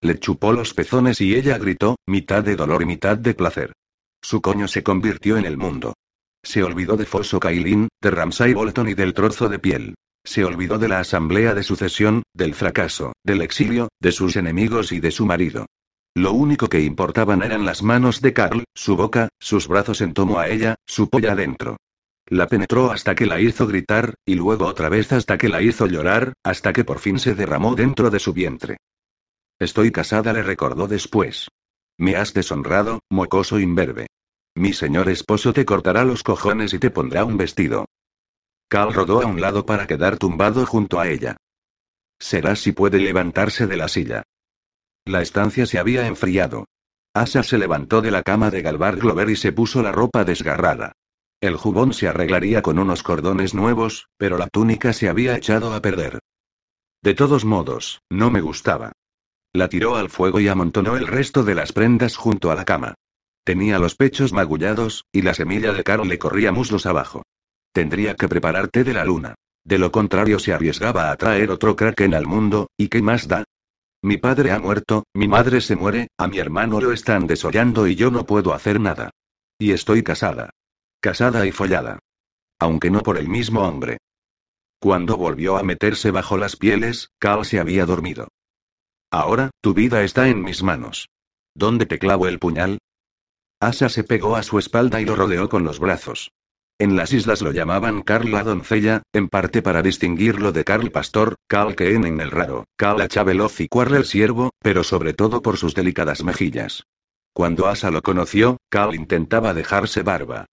Le 0.00 0.20
chupó 0.20 0.52
los 0.52 0.72
pezones 0.72 1.20
y 1.20 1.34
ella 1.34 1.58
gritó, 1.58 1.96
mitad 2.06 2.44
de 2.44 2.54
dolor 2.54 2.82
y 2.82 2.86
mitad 2.86 3.18
de 3.18 3.34
placer. 3.34 3.72
Su 4.22 4.40
coño 4.40 4.68
se 4.68 4.84
convirtió 4.84 5.36
en 5.36 5.46
el 5.46 5.56
mundo. 5.56 5.94
Se 6.44 6.62
olvidó 6.62 6.96
de 6.96 7.06
Foso 7.06 7.40
Kailin, 7.40 7.88
de 8.00 8.10
Ramsay 8.12 8.54
Bolton 8.54 8.88
y 8.88 8.94
del 8.94 9.14
trozo 9.14 9.48
de 9.48 9.58
piel. 9.58 9.94
Se 10.24 10.44
olvidó 10.44 10.78
de 10.78 10.86
la 10.86 11.00
asamblea 11.00 11.54
de 11.54 11.64
sucesión, 11.64 12.22
del 12.32 12.54
fracaso, 12.54 13.14
del 13.24 13.42
exilio, 13.42 13.88
de 14.00 14.12
sus 14.12 14.36
enemigos 14.36 14.92
y 14.92 15.00
de 15.00 15.10
su 15.10 15.26
marido. 15.26 15.66
Lo 16.14 16.32
único 16.32 16.68
que 16.68 16.82
importaban 16.82 17.42
eran 17.42 17.64
las 17.64 17.82
manos 17.82 18.20
de 18.20 18.32
Carl, 18.32 18.62
su 18.74 18.94
boca, 18.96 19.28
sus 19.40 19.66
brazos 19.66 20.00
en 20.02 20.14
tomo 20.14 20.38
a 20.38 20.48
ella, 20.48 20.76
su 20.86 21.08
polla 21.08 21.32
adentro. 21.32 21.78
La 22.30 22.46
penetró 22.46 22.90
hasta 22.90 23.14
que 23.14 23.24
la 23.24 23.40
hizo 23.40 23.66
gritar, 23.66 24.14
y 24.26 24.34
luego 24.34 24.66
otra 24.66 24.90
vez 24.90 25.12
hasta 25.12 25.38
que 25.38 25.48
la 25.48 25.62
hizo 25.62 25.86
llorar, 25.86 26.34
hasta 26.42 26.74
que 26.74 26.84
por 26.84 26.98
fin 26.98 27.18
se 27.18 27.34
derramó 27.34 27.74
dentro 27.74 28.10
de 28.10 28.18
su 28.18 28.34
vientre. 28.34 28.76
Estoy 29.58 29.90
casada, 29.90 30.32
le 30.34 30.42
recordó 30.42 30.86
después. 30.86 31.48
Me 31.96 32.16
has 32.16 32.34
deshonrado, 32.34 33.00
mocoso 33.10 33.58
imberbe. 33.58 34.08
Mi 34.54 34.72
señor 34.72 35.08
esposo 35.08 35.52
te 35.52 35.64
cortará 35.64 36.04
los 36.04 36.22
cojones 36.22 36.74
y 36.74 36.78
te 36.78 36.90
pondrá 36.90 37.24
un 37.24 37.38
vestido. 37.38 37.86
Cal 38.68 38.92
rodó 38.92 39.22
a 39.22 39.26
un 39.26 39.40
lado 39.40 39.64
para 39.64 39.86
quedar 39.86 40.18
tumbado 40.18 40.66
junto 40.66 41.00
a 41.00 41.08
ella. 41.08 41.38
Será 42.18 42.56
si 42.56 42.72
puede 42.72 42.98
levantarse 42.98 43.66
de 43.66 43.76
la 43.76 43.88
silla. 43.88 44.22
La 45.06 45.22
estancia 45.22 45.64
se 45.64 45.78
había 45.78 46.06
enfriado. 46.06 46.66
Asa 47.14 47.42
se 47.42 47.56
levantó 47.56 48.02
de 48.02 48.10
la 48.10 48.22
cama 48.22 48.50
de 48.50 48.60
Galvar 48.60 48.96
Glover 48.96 49.30
y 49.30 49.36
se 49.36 49.52
puso 49.52 49.82
la 49.82 49.92
ropa 49.92 50.24
desgarrada. 50.24 50.92
El 51.40 51.56
jubón 51.56 51.92
se 51.92 52.08
arreglaría 52.08 52.62
con 52.62 52.80
unos 52.80 53.04
cordones 53.04 53.54
nuevos, 53.54 54.08
pero 54.16 54.38
la 54.38 54.48
túnica 54.48 54.92
se 54.92 55.08
había 55.08 55.36
echado 55.36 55.72
a 55.72 55.80
perder. 55.80 56.18
De 57.00 57.14
todos 57.14 57.44
modos, 57.44 58.00
no 58.10 58.30
me 58.30 58.40
gustaba. 58.40 58.92
La 59.52 59.68
tiró 59.68 59.94
al 59.94 60.10
fuego 60.10 60.40
y 60.40 60.48
amontonó 60.48 60.96
el 60.96 61.06
resto 61.06 61.44
de 61.44 61.54
las 61.54 61.72
prendas 61.72 62.16
junto 62.16 62.50
a 62.50 62.56
la 62.56 62.64
cama. 62.64 62.94
Tenía 63.44 63.78
los 63.78 63.94
pechos 63.94 64.32
magullados, 64.32 65.04
y 65.12 65.22
la 65.22 65.32
semilla 65.32 65.72
de 65.72 65.84
Carl 65.84 66.08
le 66.08 66.18
corría 66.18 66.50
muslos 66.50 66.86
abajo. 66.86 67.22
Tendría 67.72 68.14
que 68.14 68.28
preparar 68.28 68.68
té 68.68 68.82
de 68.82 68.94
la 68.94 69.04
luna. 69.04 69.36
De 69.64 69.78
lo 69.78 69.92
contrario 69.92 70.40
se 70.40 70.52
arriesgaba 70.52 71.10
a 71.10 71.16
traer 71.16 71.50
otro 71.50 71.76
kraken 71.76 72.14
al 72.14 72.26
mundo, 72.26 72.68
¿y 72.76 72.88
qué 72.88 73.00
más 73.00 73.28
da? 73.28 73.44
Mi 74.02 74.16
padre 74.16 74.50
ha 74.50 74.58
muerto, 74.58 75.04
mi 75.14 75.28
madre 75.28 75.60
se 75.60 75.76
muere, 75.76 76.08
a 76.18 76.26
mi 76.26 76.38
hermano 76.38 76.80
lo 76.80 76.92
están 76.92 77.26
desollando 77.26 77.86
y 77.86 77.94
yo 77.94 78.10
no 78.10 78.26
puedo 78.26 78.54
hacer 78.54 78.80
nada. 78.80 79.10
Y 79.58 79.72
estoy 79.72 80.02
casada. 80.02 80.50
Casada 81.00 81.46
y 81.46 81.52
follada. 81.52 82.00
Aunque 82.58 82.90
no 82.90 83.02
por 83.02 83.18
el 83.18 83.28
mismo 83.28 83.62
hombre. 83.62 83.98
Cuando 84.80 85.16
volvió 85.16 85.56
a 85.56 85.62
meterse 85.62 86.10
bajo 86.10 86.36
las 86.36 86.56
pieles, 86.56 87.10
Cal 87.20 87.44
se 87.44 87.60
había 87.60 87.86
dormido. 87.86 88.28
Ahora, 89.10 89.50
tu 89.60 89.74
vida 89.74 90.02
está 90.02 90.28
en 90.28 90.42
mis 90.42 90.62
manos. 90.62 91.08
¿Dónde 91.54 91.86
te 91.86 91.98
clavo 91.98 92.26
el 92.26 92.40
puñal? 92.40 92.78
Asa 93.60 93.88
se 93.88 94.02
pegó 94.02 94.34
a 94.36 94.42
su 94.42 94.58
espalda 94.58 95.00
y 95.00 95.04
lo 95.04 95.14
rodeó 95.14 95.48
con 95.48 95.64
los 95.64 95.78
brazos. 95.78 96.32
En 96.80 96.96
las 96.96 97.12
islas 97.12 97.42
lo 97.42 97.52
llamaban 97.52 98.02
Carl 98.02 98.30
la 98.30 98.44
doncella, 98.44 99.02
en 99.12 99.28
parte 99.28 99.62
para 99.62 99.82
distinguirlo 99.82 100.52
de 100.52 100.64
Carl 100.64 100.90
Pastor, 100.90 101.36
Carl 101.48 101.74
Keen 101.74 102.04
en 102.06 102.20
el 102.20 102.30
raro, 102.30 102.64
Carl 102.76 103.06
Chaveloz 103.08 103.60
y 103.60 103.68
Quarl 103.68 103.94
el 103.94 104.04
siervo, 104.04 104.50
pero 104.60 104.84
sobre 104.84 105.12
todo 105.14 105.42
por 105.42 105.58
sus 105.58 105.74
delicadas 105.74 106.22
mejillas. 106.22 106.84
Cuando 107.32 107.66
Asa 107.66 107.90
lo 107.90 108.02
conoció, 108.02 108.58
Carl 108.68 108.94
intentaba 108.94 109.54
dejarse 109.54 110.02
barba. 110.02 110.46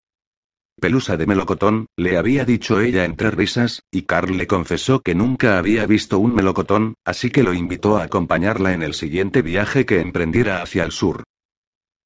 Pelusa 0.79 1.15
de 1.15 1.25
melocotón, 1.25 1.88
le 1.96 2.17
había 2.17 2.44
dicho 2.44 2.82
ella 2.82 3.05
entre 3.05 3.32
risas, 3.32 3.82
y 3.91 4.01
Carl 4.01 4.38
le 4.38 4.46
confesó 4.46 5.00
que 5.00 5.15
nunca 5.15 5.58
había 5.58 5.86
visto 5.86 6.20
un 6.20 6.36
melocotón, 6.36 6.96
así 7.05 7.32
que 7.32 7.44
lo 7.44 7.53
invitó 7.53 7.98
a 7.98 8.03
acompañarla 8.03 8.74
en 8.74 8.84
el 8.84 8.94
siguiente 8.94 9.41
viaje 9.41 9.86
que 9.86 10.01
emprendiera 10.01 10.62
hacia 10.62 10.84
el 10.84 10.91
sur. 10.91 11.24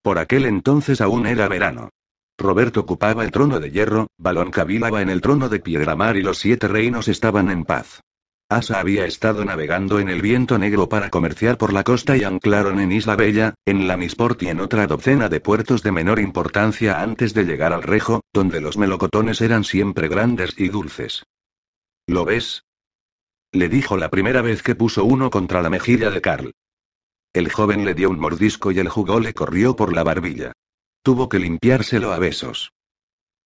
Por 0.03 0.19
aquel 0.19 0.45
entonces 0.45 1.01
aún 1.01 1.25
era 1.25 1.47
verano. 1.47 1.89
Roberto 2.37 2.79
ocupaba 2.79 3.25
el 3.25 3.31
trono 3.31 3.59
de 3.59 3.71
hierro, 3.71 4.07
Balón 4.17 4.51
cavilaba 4.51 5.01
en 5.01 5.09
el 5.09 5.19
trono 5.19 5.49
de 5.49 5.59
piedra 5.59 5.95
mar 5.95 6.15
y 6.15 6.21
los 6.21 6.37
siete 6.37 6.67
reinos 6.67 7.07
estaban 7.07 7.49
en 7.49 7.65
paz. 7.65 8.01
Asa 8.51 8.79
había 8.79 9.05
estado 9.05 9.45
navegando 9.45 9.99
en 9.99 10.09
el 10.09 10.23
viento 10.23 10.57
negro 10.57 10.89
para 10.89 11.11
comerciar 11.11 11.59
por 11.59 11.71
la 11.71 11.83
costa 11.83 12.17
y 12.17 12.23
anclaron 12.23 12.79
en 12.79 12.91
Isla 12.91 13.15
Bella, 13.15 13.53
en 13.63 13.87
la 13.87 13.95
Misport 13.95 14.41
y 14.41 14.47
en 14.47 14.59
otra 14.59 14.87
docena 14.87 15.29
de 15.29 15.39
puertos 15.39 15.83
de 15.83 15.91
menor 15.91 16.19
importancia 16.19 16.99
antes 16.99 17.35
de 17.35 17.43
llegar 17.43 17.73
al 17.73 17.83
Rejo, 17.83 18.21
donde 18.33 18.59
los 18.59 18.75
melocotones 18.75 19.41
eran 19.41 19.63
siempre 19.63 20.07
grandes 20.07 20.55
y 20.57 20.69
dulces. 20.69 21.27
¿Lo 22.07 22.25
ves? 22.25 22.63
Le 23.51 23.69
dijo 23.69 23.97
la 23.97 24.09
primera 24.09 24.41
vez 24.41 24.63
que 24.63 24.73
puso 24.73 25.05
uno 25.05 25.29
contra 25.29 25.61
la 25.61 25.69
mejilla 25.69 26.09
de 26.09 26.21
Carl. 26.21 26.51
El 27.33 27.51
joven 27.51 27.85
le 27.85 27.93
dio 27.93 28.09
un 28.09 28.19
mordisco 28.19 28.71
y 28.71 28.79
el 28.79 28.89
jugo 28.89 29.19
le 29.19 29.35
corrió 29.35 29.75
por 29.75 29.93
la 29.93 30.03
barbilla. 30.03 30.53
Tuvo 31.03 31.29
que 31.29 31.37
limpiárselo 31.37 32.13
a 32.13 32.17
besos. 32.17 32.71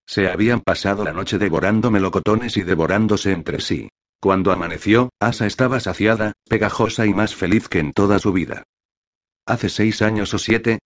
Se 0.06 0.30
habían 0.30 0.62
pasado 0.62 1.04
la 1.04 1.12
noche 1.12 1.38
devorando 1.38 1.92
melocotones 1.92 2.56
y 2.56 2.64
devorándose 2.64 3.34
entre 3.34 3.60
sí. 3.60 3.90
Cuando 4.24 4.54
amaneció, 4.54 5.10
Asa 5.20 5.46
estaba 5.48 5.82
saciada, 5.82 6.32
pegajosa 6.48 7.06
y 7.06 7.14
más 7.14 7.36
feliz 7.36 7.68
que 7.68 7.80
en 7.80 7.92
toda 7.92 8.20
su 8.20 8.32
vida. 8.32 8.64
Hace 9.46 9.68
seis 9.68 10.02
años 10.02 10.34
o 10.34 10.40
siete. 10.40 10.80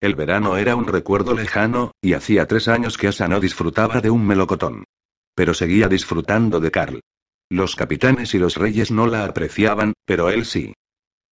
El 0.00 0.14
verano 0.14 0.56
era 0.56 0.76
un 0.76 0.86
recuerdo 0.86 1.34
lejano, 1.34 1.90
y 2.00 2.12
hacía 2.12 2.46
tres 2.46 2.68
años 2.68 2.96
que 2.96 3.08
Asa 3.08 3.26
no 3.26 3.40
disfrutaba 3.40 4.00
de 4.00 4.10
un 4.10 4.24
melocotón. 4.24 4.84
Pero 5.34 5.54
seguía 5.54 5.88
disfrutando 5.88 6.60
de 6.60 6.70
Carl. 6.70 7.00
Los 7.50 7.74
capitanes 7.74 8.32
y 8.32 8.38
los 8.38 8.56
reyes 8.56 8.92
no 8.92 9.08
la 9.08 9.24
apreciaban, 9.24 9.94
pero 10.04 10.30
él 10.30 10.44
sí. 10.44 10.72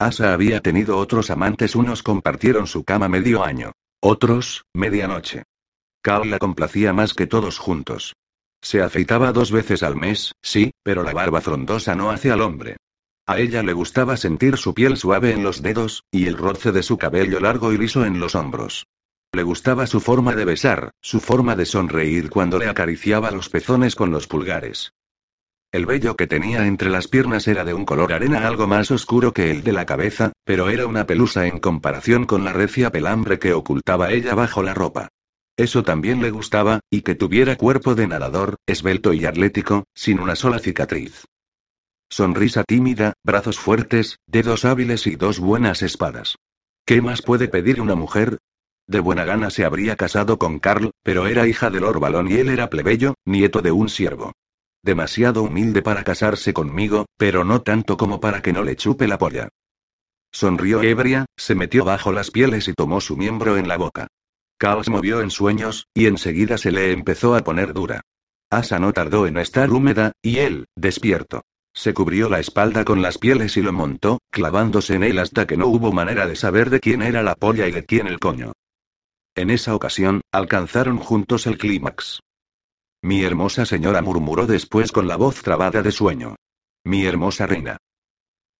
Asa 0.00 0.32
había 0.32 0.62
tenido 0.62 0.98
otros 0.98 1.30
amantes, 1.30 1.76
unos 1.76 2.02
compartieron 2.02 2.66
su 2.66 2.82
cama 2.82 3.08
medio 3.08 3.44
año, 3.44 3.70
otros, 4.00 4.64
media 4.74 5.06
noche. 5.06 5.44
Carl 6.02 6.28
la 6.28 6.40
complacía 6.40 6.92
más 6.92 7.14
que 7.14 7.28
todos 7.28 7.60
juntos. 7.60 8.14
Se 8.62 8.82
afeitaba 8.82 9.32
dos 9.32 9.52
veces 9.52 9.82
al 9.82 9.96
mes, 9.96 10.34
sí, 10.42 10.72
pero 10.82 11.02
la 11.02 11.12
barba 11.12 11.40
frondosa 11.40 11.94
no 11.94 12.10
hace 12.10 12.30
al 12.30 12.42
hombre. 12.42 12.76
A 13.26 13.38
ella 13.38 13.62
le 13.62 13.72
gustaba 13.72 14.16
sentir 14.16 14.56
su 14.56 14.74
piel 14.74 14.96
suave 14.96 15.32
en 15.32 15.42
los 15.42 15.62
dedos, 15.62 16.04
y 16.10 16.26
el 16.26 16.36
roce 16.36 16.72
de 16.72 16.82
su 16.82 16.98
cabello 16.98 17.40
largo 17.40 17.72
y 17.72 17.78
liso 17.78 18.04
en 18.04 18.18
los 18.20 18.34
hombros. 18.34 18.86
Le 19.32 19.44
gustaba 19.44 19.86
su 19.86 20.00
forma 20.00 20.34
de 20.34 20.44
besar, 20.44 20.90
su 21.00 21.20
forma 21.20 21.54
de 21.54 21.64
sonreír 21.64 22.30
cuando 22.30 22.58
le 22.58 22.68
acariciaba 22.68 23.30
los 23.30 23.48
pezones 23.48 23.94
con 23.94 24.10
los 24.10 24.26
pulgares. 24.26 24.92
El 25.72 25.86
vello 25.86 26.16
que 26.16 26.26
tenía 26.26 26.66
entre 26.66 26.90
las 26.90 27.06
piernas 27.06 27.46
era 27.46 27.64
de 27.64 27.72
un 27.72 27.84
color 27.84 28.12
arena 28.12 28.48
algo 28.48 28.66
más 28.66 28.90
oscuro 28.90 29.32
que 29.32 29.52
el 29.52 29.62
de 29.62 29.72
la 29.72 29.86
cabeza, 29.86 30.32
pero 30.44 30.68
era 30.68 30.88
una 30.88 31.06
pelusa 31.06 31.46
en 31.46 31.60
comparación 31.60 32.26
con 32.26 32.44
la 32.44 32.52
recia 32.52 32.90
pelambre 32.90 33.38
que 33.38 33.52
ocultaba 33.52 34.10
ella 34.10 34.34
bajo 34.34 34.64
la 34.64 34.74
ropa. 34.74 35.08
Eso 35.60 35.82
también 35.82 36.22
le 36.22 36.30
gustaba, 36.30 36.80
y 36.88 37.02
que 37.02 37.14
tuviera 37.14 37.54
cuerpo 37.56 37.94
de 37.94 38.06
nadador, 38.06 38.56
esbelto 38.64 39.12
y 39.12 39.26
atlético, 39.26 39.84
sin 39.92 40.18
una 40.18 40.34
sola 40.34 40.58
cicatriz. 40.58 41.26
Sonrisa 42.08 42.64
tímida, 42.64 43.12
brazos 43.22 43.58
fuertes, 43.58 44.16
dedos 44.26 44.64
hábiles 44.64 45.06
y 45.06 45.16
dos 45.16 45.38
buenas 45.38 45.82
espadas. 45.82 46.36
¿Qué 46.86 47.02
más 47.02 47.20
puede 47.20 47.46
pedir 47.46 47.82
una 47.82 47.94
mujer? 47.94 48.38
De 48.86 49.00
buena 49.00 49.26
gana 49.26 49.50
se 49.50 49.66
habría 49.66 49.96
casado 49.96 50.38
con 50.38 50.60
Carl, 50.60 50.92
pero 51.02 51.26
era 51.26 51.46
hija 51.46 51.68
de 51.68 51.80
Lord 51.80 52.00
Balón 52.00 52.30
y 52.30 52.36
él 52.36 52.48
era 52.48 52.70
plebeyo, 52.70 53.12
nieto 53.26 53.60
de 53.60 53.70
un 53.70 53.90
siervo. 53.90 54.32
Demasiado 54.82 55.42
humilde 55.42 55.82
para 55.82 56.04
casarse 56.04 56.54
conmigo, 56.54 57.04
pero 57.18 57.44
no 57.44 57.60
tanto 57.60 57.98
como 57.98 58.18
para 58.18 58.40
que 58.40 58.54
no 58.54 58.64
le 58.64 58.76
chupe 58.76 59.06
la 59.06 59.18
polla. 59.18 59.50
Sonrió 60.32 60.80
ebria, 60.80 61.26
se 61.36 61.54
metió 61.54 61.84
bajo 61.84 62.12
las 62.12 62.30
pieles 62.30 62.66
y 62.66 62.72
tomó 62.72 63.02
su 63.02 63.18
miembro 63.18 63.58
en 63.58 63.68
la 63.68 63.76
boca. 63.76 64.08
Carl 64.60 64.84
se 64.84 64.90
movió 64.90 65.22
en 65.22 65.30
sueños, 65.30 65.88
y 65.94 66.04
enseguida 66.04 66.58
se 66.58 66.70
le 66.70 66.92
empezó 66.92 67.34
a 67.34 67.40
poner 67.40 67.72
dura. 67.72 68.02
Asa 68.50 68.78
no 68.78 68.92
tardó 68.92 69.26
en 69.26 69.38
estar 69.38 69.70
húmeda, 69.70 70.12
y 70.20 70.40
él, 70.40 70.66
despierto. 70.76 71.40
Se 71.72 71.94
cubrió 71.94 72.28
la 72.28 72.40
espalda 72.40 72.84
con 72.84 73.00
las 73.00 73.16
pieles 73.16 73.56
y 73.56 73.62
lo 73.62 73.72
montó, 73.72 74.18
clavándose 74.30 74.96
en 74.96 75.04
él 75.04 75.18
hasta 75.18 75.46
que 75.46 75.56
no 75.56 75.66
hubo 75.66 75.92
manera 75.92 76.26
de 76.26 76.36
saber 76.36 76.68
de 76.68 76.78
quién 76.78 77.00
era 77.00 77.22
la 77.22 77.36
polla 77.36 77.68
y 77.68 77.72
de 77.72 77.86
quién 77.86 78.06
el 78.06 78.18
coño. 78.18 78.52
En 79.34 79.48
esa 79.48 79.74
ocasión, 79.74 80.20
alcanzaron 80.30 80.98
juntos 80.98 81.46
el 81.46 81.56
clímax. 81.56 82.20
Mi 83.00 83.22
hermosa 83.22 83.64
señora 83.64 84.02
murmuró 84.02 84.46
después 84.46 84.92
con 84.92 85.08
la 85.08 85.16
voz 85.16 85.40
trabada 85.42 85.80
de 85.80 85.90
sueño. 85.90 86.36
Mi 86.84 87.06
hermosa 87.06 87.46
reina. 87.46 87.78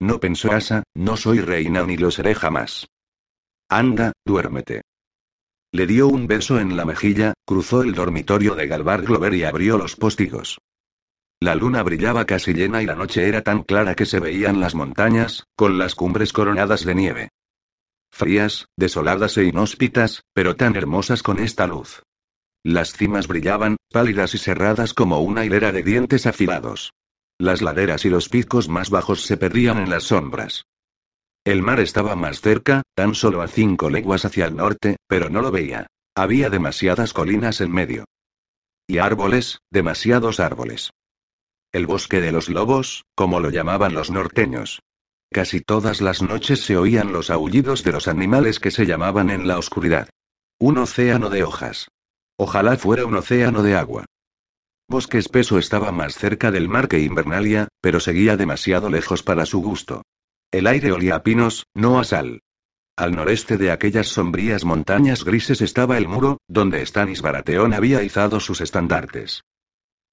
No 0.01 0.19
pensó 0.19 0.51
Asa, 0.51 0.83
no 0.95 1.19
soy 1.19 1.41
reina 1.41 1.85
ni 1.85 1.99
lo 1.99 2.11
seré 2.11 2.35
jamás. 2.35 2.87
Anda, 3.69 4.13
duérmete. 4.25 4.81
Le 5.73 5.87
dio 5.87 6.09
un 6.09 6.27
beso 6.27 6.59
en 6.59 6.77
la 6.77 6.85
mejilla, 6.85 7.35
cruzó 7.47 7.83
el 7.83 7.95
dormitorio 7.95 8.57
de 8.57 8.67
Galvar 8.67 9.03
Glover 9.03 9.35
y 9.35 9.45
abrió 9.45 9.79
los 9.79 9.95
postigos. 9.95 10.59
La 11.39 11.55
luna 11.55 11.83
brillaba 11.85 12.27
casi 12.27 12.53
llena 12.53 12.83
y 12.83 12.87
la 12.87 12.97
noche 12.97 13.29
era 13.29 13.43
tan 13.43 13.63
clara 13.63 13.95
que 13.95 14.05
se 14.05 14.19
veían 14.19 14.61
las 14.61 14.75
montañas, 14.75 15.45
con 15.57 15.79
las 15.79 15.95
cumbres 15.95 16.33
coronadas 16.33 16.85
de 16.85 16.95
nieve. 16.95 17.29
Frías, 18.11 18.67
desoladas 18.77 19.39
e 19.39 19.45
inhóspitas, 19.45 20.25
pero 20.35 20.57
tan 20.57 20.75
hermosas 20.75 21.23
con 21.23 21.39
esta 21.39 21.67
luz. 21.67 22.03
Las 22.65 22.93
cimas 22.93 23.29
brillaban, 23.29 23.77
pálidas 23.91 24.35
y 24.35 24.39
cerradas 24.39 24.93
como 24.93 25.21
una 25.21 25.45
hilera 25.45 25.73
de 25.73 25.83
dientes 25.83 26.27
afilados. 26.27 26.93
Las 27.39 27.63
laderas 27.63 28.05
y 28.05 28.11
los 28.11 28.29
picos 28.29 28.69
más 28.69 28.91
bajos 28.91 29.23
se 29.23 29.37
perdían 29.37 29.79
en 29.79 29.89
las 29.89 30.03
sombras. 30.05 30.65
El 31.51 31.63
mar 31.63 31.81
estaba 31.81 32.15
más 32.15 32.43
cerca, 32.43 32.85
tan 32.95 33.17
solo 33.17 33.43
a 33.43 33.49
cinco 33.49 33.91
leguas 33.91 34.25
hacia 34.25 34.47
el 34.47 34.55
norte, 34.55 34.99
pero 35.09 35.31
no 35.31 35.43
lo 35.43 35.51
veía. 35.51 35.89
Había 36.15 36.49
demasiadas 36.49 37.13
colinas 37.13 37.61
en 37.61 37.73
medio. 37.73 38.05
Y 38.87 38.99
árboles, 38.99 39.59
demasiados 39.69 40.39
árboles. 40.39 40.93
El 41.73 41.89
bosque 41.89 42.21
de 42.21 42.31
los 42.31 42.49
lobos, 42.49 43.03
como 43.17 43.41
lo 43.41 43.51
llamaban 43.51 43.95
los 43.95 44.13
norteños. 44.13 44.79
Casi 45.29 45.61
todas 45.61 46.01
las 46.01 46.23
noches 46.23 46.61
se 46.61 46.77
oían 46.77 47.13
los 47.13 47.31
aullidos 47.31 47.83
de 47.83 47.91
los 47.91 48.07
animales 48.07 48.61
que 48.61 48.71
se 48.71 48.87
llamaban 48.87 49.29
en 49.29 49.49
la 49.49 49.59
oscuridad. 49.59 50.09
Un 50.61 50.79
océano 50.79 51.31
de 51.31 51.43
hojas. 51.43 51.89
Ojalá 52.37 52.77
fuera 52.77 53.07
un 53.07 53.17
océano 53.17 53.65
de 53.65 53.75
agua. 53.75 54.05
Bosque 54.89 55.19
espeso 55.19 55.59
estaba 55.59 55.91
más 55.91 56.15
cerca 56.15 56.53
del 56.53 56.69
mar 56.69 56.87
que 56.87 57.01
Invernalia, 57.01 57.67
pero 57.81 57.99
seguía 57.99 58.37
demasiado 58.37 58.89
lejos 58.89 59.25
para 59.25 59.47
su 59.47 59.61
gusto. 59.61 60.03
El 60.53 60.67
aire 60.67 60.91
olía 60.91 61.15
a 61.15 61.23
pinos, 61.23 61.67
no 61.75 62.01
a 62.01 62.05
sal. 62.05 62.43
Al 62.97 63.13
noreste 63.13 63.57
de 63.57 63.71
aquellas 63.71 64.09
sombrías 64.09 64.65
montañas 64.65 65.25
grises 65.25 65.61
estaba 65.61 65.97
el 65.97 66.09
muro, 66.09 66.39
donde 66.49 66.85
Stanis 66.85 67.23
Baratheon 67.23 67.73
había 67.73 68.03
izado 68.03 68.41
sus 68.41 68.61
estandartes. 68.61 69.43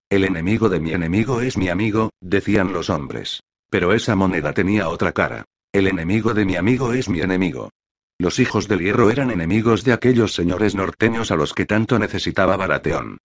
El 0.10 0.24
enemigo 0.24 0.70
de 0.70 0.79
mi 0.79 0.91
enemigo 0.91 1.41
es 1.41 1.58
mi 1.58 1.70
amigo, 1.70 2.12
decían 2.22 2.72
los 2.72 2.89
hombres. 2.89 3.41
Pero 3.70 3.94
esa 3.94 4.15
moneda 4.15 4.53
tenía 4.53 4.89
otra 4.89 5.12
cara. 5.12 5.44
El 5.74 5.88
enemigo 5.88 6.34
de 6.34 6.46
mi 6.46 6.56
amigo 6.56 6.94
es 6.94 7.10
mi 7.10 7.20
enemigo. 7.20 7.72
Los 8.20 8.39
hijos 8.39 8.67
del 8.67 8.79
hierro 8.79 9.10
eran 9.10 9.32
enemigos 9.32 9.84
de 9.84 9.94
aquellos 9.94 10.34
señores 10.34 10.75
norteños 10.75 11.32
a 11.32 11.36
los 11.36 11.53
que 11.53 11.65
tanto 11.65 12.00
necesitaba 12.00 12.56
Barateón. 12.58 13.17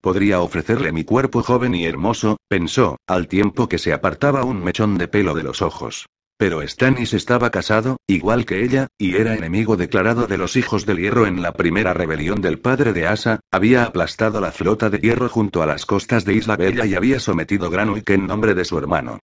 Podría 0.00 0.40
ofrecerle 0.40 0.92
mi 0.92 1.04
cuerpo 1.04 1.42
joven 1.42 1.74
y 1.74 1.86
hermoso, 1.86 2.36
pensó, 2.46 2.98
al 3.06 3.26
tiempo 3.26 3.68
que 3.68 3.78
se 3.78 3.92
apartaba 3.92 4.44
un 4.44 4.62
mechón 4.62 4.98
de 4.98 5.08
pelo 5.08 5.34
de 5.34 5.42
los 5.42 5.62
ojos. 5.62 6.06
Pero 6.38 6.60
Stannis 6.66 7.14
estaba 7.14 7.48
casado, 7.50 7.96
igual 8.06 8.44
que 8.44 8.62
ella, 8.62 8.88
y 8.98 9.16
era 9.16 9.34
enemigo 9.34 9.76
declarado 9.76 10.26
de 10.26 10.36
los 10.36 10.56
hijos 10.56 10.84
del 10.84 10.98
hierro 10.98 11.26
en 11.26 11.40
la 11.40 11.52
primera 11.52 11.94
rebelión 11.94 12.42
del 12.42 12.58
padre 12.58 12.92
de 12.92 13.06
Asa, 13.06 13.40
había 13.50 13.84
aplastado 13.84 14.38
la 14.40 14.52
flota 14.52 14.90
de 14.90 14.98
hierro 14.98 15.30
junto 15.30 15.62
a 15.62 15.66
las 15.66 15.86
costas 15.86 16.26
de 16.26 16.34
Isla 16.34 16.56
Bella 16.56 16.84
y 16.84 16.94
había 16.94 17.20
sometido 17.20 17.70
Granwick 17.70 18.10
en 18.10 18.26
nombre 18.26 18.54
de 18.54 18.66
su 18.66 18.76
hermano. 18.76 19.20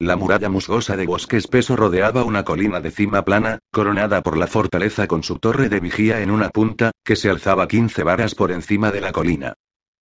La 0.00 0.16
muralla 0.16 0.48
musgosa 0.48 0.96
de 0.96 1.06
bosque 1.06 1.36
espeso 1.36 1.76
rodeaba 1.76 2.24
una 2.24 2.44
colina 2.44 2.80
de 2.80 2.90
cima 2.90 3.24
plana, 3.24 3.60
coronada 3.70 4.20
por 4.22 4.36
la 4.36 4.48
fortaleza 4.48 5.06
con 5.06 5.22
su 5.22 5.38
torre 5.38 5.68
de 5.68 5.78
vigía 5.78 6.20
en 6.20 6.32
una 6.32 6.48
punta, 6.48 6.90
que 7.04 7.14
se 7.14 7.30
alzaba 7.30 7.68
15 7.68 8.02
varas 8.02 8.34
por 8.34 8.50
encima 8.50 8.90
de 8.90 9.00
la 9.00 9.12
colina. 9.12 9.54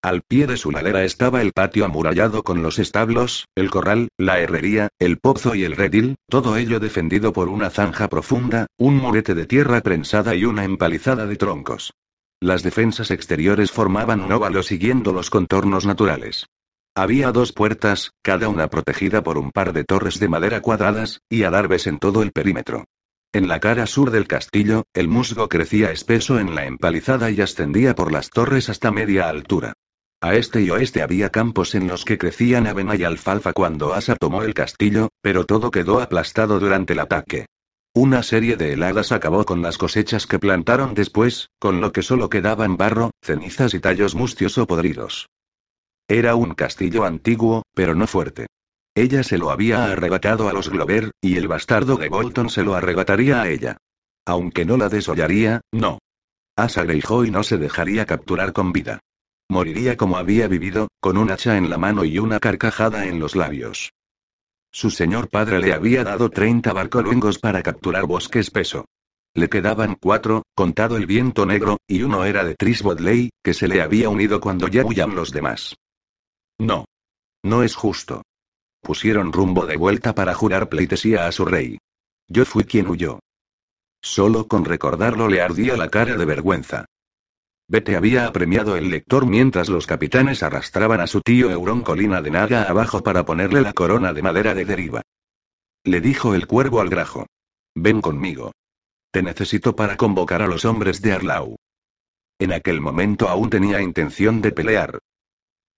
Al 0.04 0.22
pie 0.22 0.48
de 0.48 0.58
su 0.58 0.70
ladera 0.70 1.06
estaba 1.06 1.42
el 1.42 1.54
patio 1.54 1.86
amurallado 1.86 2.44
con 2.44 2.62
los 2.62 2.78
establos, 2.78 3.48
el 3.56 3.70
corral, 3.70 4.10
la 4.18 4.42
herrería, 4.42 4.90
el 5.00 5.18
pozo 5.18 5.56
y 5.56 5.64
el 5.64 5.78
redil, 5.78 6.18
todo 6.28 6.58
ello 6.58 6.82
defendido 6.82 7.32
por 7.32 7.48
una 7.48 7.70
zanja 7.70 8.10
profunda, 8.10 8.68
un 8.78 8.98
murete 8.98 9.34
de 9.34 9.46
tierra 9.46 9.80
prensada 9.80 10.36
y 10.36 10.44
una 10.44 10.66
empalizada 10.66 11.26
de 11.26 11.38
troncos. 11.38 11.94
Las 12.42 12.64
defensas 12.64 13.12
exteriores 13.12 13.72
formaban 13.72 14.20
un 14.20 14.34
óvalo 14.34 14.62
siguiendo 14.62 15.14
los 15.14 15.30
contornos 15.30 15.86
naturales. 15.86 16.48
Había 16.96 17.32
dos 17.32 17.54
puertas, 17.54 18.12
cada 18.22 18.50
una 18.50 18.68
protegida 18.68 19.24
por 19.24 19.38
un 19.38 19.52
par 19.52 19.72
de 19.72 19.86
torres 19.86 20.20
de 20.20 20.28
madera 20.28 20.60
cuadradas, 20.60 21.22
y 21.30 21.44
adarves 21.44 21.88
en 21.88 22.00
todo 22.00 22.24
el 22.24 22.34
perímetro. 22.34 22.84
En 23.32 23.48
la 23.48 23.62
cara 23.62 23.86
sur 23.86 24.12
del 24.12 24.28
castillo, 24.28 24.84
el 24.94 25.08
musgo 25.08 25.48
crecía 25.48 25.92
espeso 25.92 26.40
en 26.40 26.56
la 26.56 26.66
empalizada 26.66 27.32
y 27.32 27.40
ascendía 27.40 27.96
por 27.96 28.12
las 28.12 28.30
torres 28.30 28.68
hasta 28.68 28.92
media 28.92 29.30
altura. 29.30 29.74
A 30.24 30.36
este 30.36 30.62
y 30.62 30.70
oeste 30.70 31.02
había 31.02 31.32
campos 31.32 31.76
en 31.76 31.90
los 31.90 32.06
que 32.06 32.18
crecían 32.18 32.66
avena 32.66 32.96
y 32.96 33.04
alfalfa 33.04 33.52
cuando 33.52 33.94
Asa 33.94 34.16
tomó 34.16 34.44
el 34.44 34.54
castillo, 34.54 35.10
pero 35.22 35.46
todo 35.46 35.70
quedó 35.70 36.00
aplastado 36.00 36.62
durante 36.62 36.94
el 36.94 37.00
ataque. 37.00 37.48
Una 37.94 38.24
serie 38.24 38.56
de 38.56 38.72
heladas 38.72 39.12
acabó 39.12 39.44
con 39.44 39.62
las 39.62 39.78
cosechas 39.78 40.26
que 40.26 40.40
plantaron 40.40 40.94
después, 40.94 41.50
con 41.60 41.82
lo 41.82 41.92
que 41.92 42.04
solo 42.04 42.30
quedaban 42.30 42.78
barro, 42.78 43.12
cenizas 43.22 43.74
y 43.74 43.82
tallos 43.82 44.16
mustios 44.16 44.58
o 44.58 44.66
podridos. 44.66 45.28
Era 46.08 46.36
un 46.36 46.54
castillo 46.54 47.04
antiguo, 47.04 47.64
pero 47.74 47.94
no 47.94 48.08
fuerte. 48.08 48.48
Ella 48.96 49.24
se 49.24 49.38
lo 49.38 49.52
había 49.52 49.92
arrebatado 49.92 50.48
a 50.48 50.54
los 50.54 50.70
Glover, 50.70 51.12
y 51.20 51.36
el 51.36 51.50
bastardo 51.50 51.98
de 51.98 52.08
Bolton 52.08 52.50
se 52.50 52.64
lo 52.64 52.76
arrebataría 52.76 53.42
a 53.42 53.50
ella. 53.50 53.76
Aunque 54.26 54.64
no 54.64 54.78
la 54.78 54.88
desollaría, 54.88 55.60
no. 55.74 56.00
Asa 56.56 56.86
Greyjoy 56.86 57.30
no 57.30 57.44
se 57.44 57.58
dejaría 57.58 58.06
capturar 58.06 58.54
con 58.54 58.72
vida. 58.72 59.02
Moriría 59.54 59.96
como 59.96 60.18
había 60.18 60.48
vivido, 60.48 60.88
con 61.00 61.16
un 61.16 61.30
hacha 61.30 61.58
en 61.58 61.70
la 61.70 61.78
mano 61.78 62.04
y 62.06 62.18
una 62.18 62.40
carcajada 62.40 63.06
en 63.06 63.20
los 63.20 63.36
labios. 63.36 63.94
Su 64.72 64.90
señor 64.90 65.30
padre 65.30 65.60
le 65.60 65.74
había 65.74 66.04
dado 66.04 66.32
30 66.32 66.74
barcoluengos 66.74 67.38
para 67.38 67.62
capturar 67.62 68.08
bosque 68.08 68.40
espeso. 68.40 68.86
Le 69.36 69.50
quedaban 69.50 69.96
cuatro, 70.02 70.42
contado 70.56 70.98
el 70.98 71.06
viento 71.06 71.46
negro, 71.46 71.78
y 71.88 72.02
uno 72.02 72.26
era 72.26 72.44
de 72.44 72.56
Tris 72.56 72.82
Bodley, 72.82 73.30
que 73.44 73.54
se 73.54 73.68
le 73.68 73.84
había 73.84 74.10
unido 74.10 74.42
cuando 74.42 74.68
ya 74.68 74.84
huían 74.84 75.14
los 75.14 75.32
demás. 75.32 75.76
No. 76.58 76.86
No 77.44 77.62
es 77.62 77.76
justo. 77.76 78.24
Pusieron 78.82 79.32
rumbo 79.32 79.68
de 79.68 79.78
vuelta 79.78 80.16
para 80.16 80.34
jurar 80.34 80.68
pleitesía 80.68 81.28
a 81.28 81.32
su 81.32 81.46
rey. 81.46 81.78
Yo 82.28 82.44
fui 82.46 82.64
quien 82.64 82.88
huyó. 82.88 83.20
Solo 84.02 84.48
con 84.48 84.66
recordarlo 84.66 85.28
le 85.28 85.42
ardía 85.42 85.78
la 85.78 85.90
cara 85.90 86.18
de 86.18 86.26
vergüenza. 86.26 86.86
Vete 87.74 87.96
había 87.96 88.28
apremiado 88.28 88.78
el 88.78 88.92
lector 88.92 89.26
mientras 89.26 89.68
los 89.68 89.88
capitanes 89.88 90.44
arrastraban 90.44 91.02
a 91.02 91.08
su 91.08 91.22
tío 91.22 91.50
Euron 91.50 91.82
colina 91.82 92.22
de 92.22 92.30
Naga 92.30 92.70
abajo 92.70 93.02
para 93.02 93.26
ponerle 93.26 93.62
la 93.62 93.74
corona 93.74 94.14
de 94.14 94.22
madera 94.22 94.54
de 94.54 94.64
deriva. 94.64 95.02
Le 95.84 96.00
dijo 96.00 96.36
el 96.36 96.46
cuervo 96.46 96.82
al 96.82 96.90
grajo. 96.90 97.26
Ven 97.74 98.00
conmigo. 98.00 98.52
Te 99.12 99.24
necesito 99.24 99.76
para 99.76 99.98
convocar 99.98 100.44
a 100.44 100.48
los 100.48 100.66
hombres 100.66 101.02
de 101.02 101.14
Arlau. 101.14 101.56
En 102.38 102.54
aquel 102.54 102.80
momento 102.80 103.28
aún 103.28 103.50
tenía 103.50 103.82
intención 103.82 104.40
de 104.40 104.52
pelear. 104.52 105.00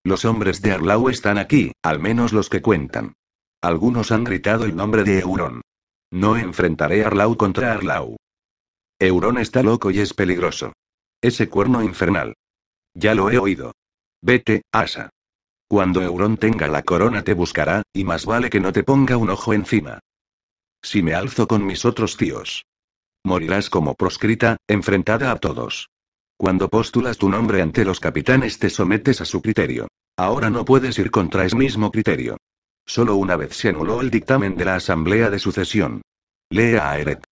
Los 0.04 0.26
hombres 0.26 0.60
de 0.60 0.72
Arlau 0.72 1.08
están 1.08 1.38
aquí, 1.38 1.72
al 1.82 1.98
menos 1.98 2.34
los 2.34 2.50
que 2.50 2.60
cuentan. 2.60 3.14
Algunos 3.62 4.12
han 4.12 4.24
gritado 4.24 4.66
el 4.66 4.76
nombre 4.76 5.02
de 5.02 5.20
Euron. 5.20 5.62
No 6.10 6.36
enfrentaré 6.36 7.04
a 7.04 7.06
Arlau 7.06 7.38
contra 7.38 7.72
Arlau. 7.72 8.18
Euron 8.98 9.38
está 9.38 9.62
loco 9.62 9.90
y 9.90 10.00
es 10.00 10.12
peligroso. 10.12 10.74
Ese 11.20 11.48
cuerno 11.48 11.82
infernal. 11.82 12.34
Ya 12.94 13.14
lo 13.14 13.30
he 13.30 13.38
oído. 13.38 13.72
Vete, 14.22 14.62
Asa. 14.72 15.10
Cuando 15.68 16.02
Euron 16.02 16.36
tenga 16.36 16.68
la 16.68 16.82
corona 16.82 17.22
te 17.22 17.34
buscará, 17.34 17.82
y 17.92 18.04
más 18.04 18.24
vale 18.24 18.50
que 18.50 18.60
no 18.60 18.72
te 18.72 18.84
ponga 18.84 19.16
un 19.16 19.30
ojo 19.30 19.52
encima. 19.52 19.98
Si 20.82 21.02
me 21.02 21.14
alzo 21.14 21.48
con 21.48 21.66
mis 21.66 21.84
otros 21.84 22.16
tíos. 22.16 22.64
Morirás 23.24 23.70
como 23.70 23.94
proscrita, 23.94 24.56
enfrentada 24.68 25.32
a 25.32 25.36
todos. 25.36 25.88
Cuando 26.36 26.68
postulas 26.68 27.18
tu 27.18 27.28
nombre 27.28 27.62
ante 27.62 27.84
los 27.84 27.98
capitanes 27.98 28.58
te 28.58 28.70
sometes 28.70 29.20
a 29.20 29.24
su 29.24 29.42
criterio. 29.42 29.88
Ahora 30.16 30.50
no 30.50 30.64
puedes 30.64 30.98
ir 30.98 31.10
contra 31.10 31.44
ese 31.44 31.56
mismo 31.56 31.90
criterio. 31.90 32.36
Solo 32.86 33.16
una 33.16 33.36
vez 33.36 33.56
se 33.56 33.70
anuló 33.70 34.00
el 34.00 34.10
dictamen 34.10 34.54
de 34.56 34.64
la 34.64 34.76
Asamblea 34.76 35.30
de 35.30 35.38
Sucesión. 35.38 36.02
Lea 36.50 36.90
a 36.90 36.98
Eret. 36.98 37.24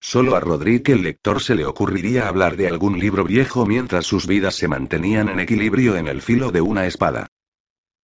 Solo 0.00 0.34
a 0.34 0.40
Rodríguez 0.40 0.96
el 0.96 1.02
lector 1.02 1.42
se 1.42 1.54
le 1.54 1.66
ocurriría 1.66 2.26
hablar 2.26 2.56
de 2.56 2.66
algún 2.66 2.98
libro 2.98 3.22
viejo 3.24 3.66
mientras 3.66 4.06
sus 4.06 4.26
vidas 4.26 4.54
se 4.54 4.66
mantenían 4.66 5.28
en 5.28 5.40
equilibrio 5.40 5.96
en 5.96 6.08
el 6.08 6.22
filo 6.22 6.50
de 6.50 6.62
una 6.62 6.86
espada. 6.86 7.26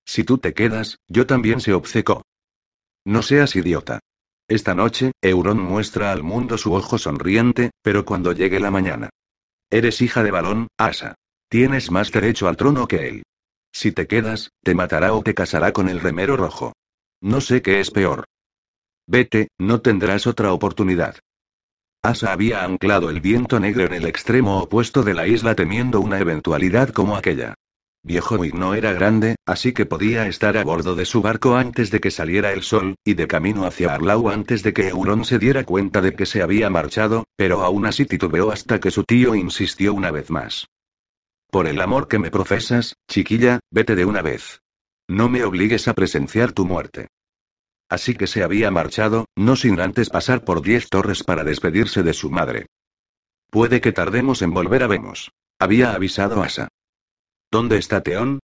Si 0.04 0.22
tú 0.22 0.38
te 0.38 0.52
quedas, 0.52 0.98
yo 1.08 1.26
también 1.26 1.60
se 1.60 1.72
obcecó. 1.72 2.22
No 3.04 3.22
seas 3.22 3.56
idiota. 3.56 4.00
Esta 4.46 4.74
noche, 4.74 5.12
Euron 5.22 5.58
muestra 5.58 6.12
al 6.12 6.22
mundo 6.22 6.58
su 6.58 6.74
ojo 6.74 6.98
sonriente, 6.98 7.70
pero 7.82 8.04
cuando 8.04 8.32
llegue 8.32 8.60
la 8.60 8.70
mañana. 8.70 9.10
Eres 9.70 10.00
hija 10.02 10.22
de 10.22 10.30
Balón, 10.30 10.68
Asa. 10.78 11.16
Tienes 11.48 11.90
más 11.90 12.12
derecho 12.12 12.46
al 12.46 12.56
trono 12.56 12.86
que 12.86 13.08
él. 13.08 13.22
Si 13.72 13.90
te 13.90 14.06
quedas, 14.06 14.50
te 14.62 14.74
matará 14.74 15.14
o 15.14 15.22
te 15.22 15.34
casará 15.34 15.72
con 15.72 15.88
el 15.88 16.00
remero 16.00 16.36
rojo. 16.36 16.72
No 17.20 17.40
sé 17.40 17.62
qué 17.62 17.80
es 17.80 17.90
peor. 17.90 18.24
Vete, 19.06 19.48
no 19.58 19.80
tendrás 19.80 20.26
otra 20.26 20.52
oportunidad. 20.52 21.16
Asa 22.08 22.32
había 22.32 22.64
anclado 22.64 23.10
el 23.10 23.20
viento 23.20 23.60
negro 23.60 23.84
en 23.84 23.92
el 23.92 24.06
extremo 24.06 24.60
opuesto 24.60 25.02
de 25.02 25.14
la 25.14 25.26
isla 25.26 25.54
temiendo 25.54 26.00
una 26.00 26.18
eventualidad 26.18 26.90
como 26.90 27.16
aquella. 27.16 27.54
Viejo 28.04 28.36
Wig 28.36 28.54
no 28.54 28.74
era 28.74 28.92
grande, 28.92 29.34
así 29.44 29.72
que 29.72 29.84
podía 29.84 30.28
estar 30.28 30.56
a 30.56 30.62
bordo 30.62 30.94
de 30.94 31.04
su 31.04 31.22
barco 31.22 31.56
antes 31.56 31.90
de 31.90 31.98
que 31.98 32.12
saliera 32.12 32.52
el 32.52 32.62
sol, 32.62 32.94
y 33.04 33.14
de 33.14 33.26
camino 33.26 33.66
hacia 33.66 33.92
Arlau 33.92 34.28
antes 34.28 34.62
de 34.62 34.72
que 34.72 34.88
Euron 34.88 35.24
se 35.24 35.40
diera 35.40 35.64
cuenta 35.64 36.00
de 36.00 36.14
que 36.14 36.24
se 36.24 36.40
había 36.40 36.70
marchado, 36.70 37.24
pero 37.34 37.64
aún 37.64 37.84
así 37.84 38.06
titubeó 38.06 38.52
hasta 38.52 38.78
que 38.78 38.92
su 38.92 39.02
tío 39.02 39.34
insistió 39.34 39.92
una 39.92 40.12
vez 40.12 40.30
más. 40.30 40.68
Por 41.50 41.66
el 41.66 41.80
amor 41.80 42.06
que 42.06 42.20
me 42.20 42.30
profesas, 42.30 42.94
chiquilla, 43.08 43.58
vete 43.72 43.96
de 43.96 44.04
una 44.04 44.22
vez. 44.22 44.60
No 45.08 45.28
me 45.28 45.42
obligues 45.42 45.88
a 45.88 45.94
presenciar 45.94 46.52
tu 46.52 46.64
muerte. 46.64 47.08
Así 47.88 48.14
que 48.14 48.26
se 48.26 48.42
había 48.42 48.70
marchado, 48.70 49.26
no 49.36 49.54
sin 49.56 49.80
antes 49.80 50.10
pasar 50.10 50.44
por 50.44 50.62
diez 50.62 50.88
torres 50.88 51.22
para 51.22 51.44
despedirse 51.44 52.02
de 52.02 52.12
su 52.12 52.30
madre. 52.30 52.66
Puede 53.50 53.80
que 53.80 53.92
tardemos 53.92 54.42
en 54.42 54.52
volver 54.52 54.82
a 54.82 54.88
Vemos. 54.88 55.30
Había 55.58 55.92
avisado 55.92 56.42
Asa. 56.42 56.68
¿Dónde 57.50 57.78
está 57.78 58.02
Teón? 58.02 58.40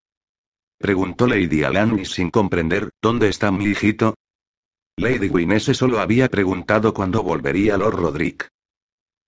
Preguntó 0.79 1.27
Lady 1.27 1.65
Alanis 1.65 2.13
sin 2.13 2.31
comprender, 2.31 2.91
¿dónde 3.03 3.29
está 3.29 3.51
mi 3.51 3.67
hijito? 3.67 4.15
Lady 4.97 5.29
Winese 5.29 5.75
solo 5.75 6.01
había 6.01 6.29
preguntado 6.29 6.95
cuándo 6.95 7.23
volvería 7.23 7.77
Lord 7.77 7.97
Roderick. 7.97 8.49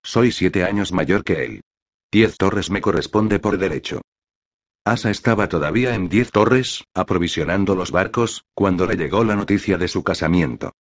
Soy 0.02 0.30
siete 0.30 0.64
años 0.64 0.92
mayor 0.92 1.24
que 1.24 1.44
él. 1.44 1.60
Diez 2.12 2.36
torres 2.36 2.70
me 2.70 2.80
corresponde 2.80 3.38
por 3.40 3.58
derecho. 3.58 4.02
Asa 4.86 5.10
estaba 5.10 5.48
todavía 5.48 5.94
en 5.94 6.10
Diez 6.10 6.30
Torres, 6.30 6.84
aprovisionando 6.92 7.74
los 7.74 7.90
barcos, 7.90 8.44
cuando 8.52 8.86
le 8.86 8.96
llegó 8.96 9.24
la 9.24 9.34
noticia 9.34 9.78
de 9.78 9.88
su 9.88 10.04
casamiento. 10.04 10.72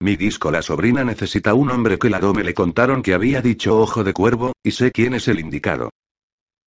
Mi 0.00 0.16
disco 0.16 0.50
la 0.50 0.62
sobrina 0.62 1.04
necesita 1.04 1.54
un 1.54 1.70
hombre 1.70 1.96
que 1.96 2.10
la 2.10 2.18
dome 2.18 2.42
le 2.42 2.54
contaron 2.54 3.02
que 3.02 3.14
había 3.14 3.40
dicho 3.40 3.78
ojo 3.78 4.02
de 4.02 4.12
cuervo, 4.12 4.54
y 4.64 4.72
sé 4.72 4.90
quién 4.90 5.14
es 5.14 5.28
el 5.28 5.38
indicado. 5.38 5.90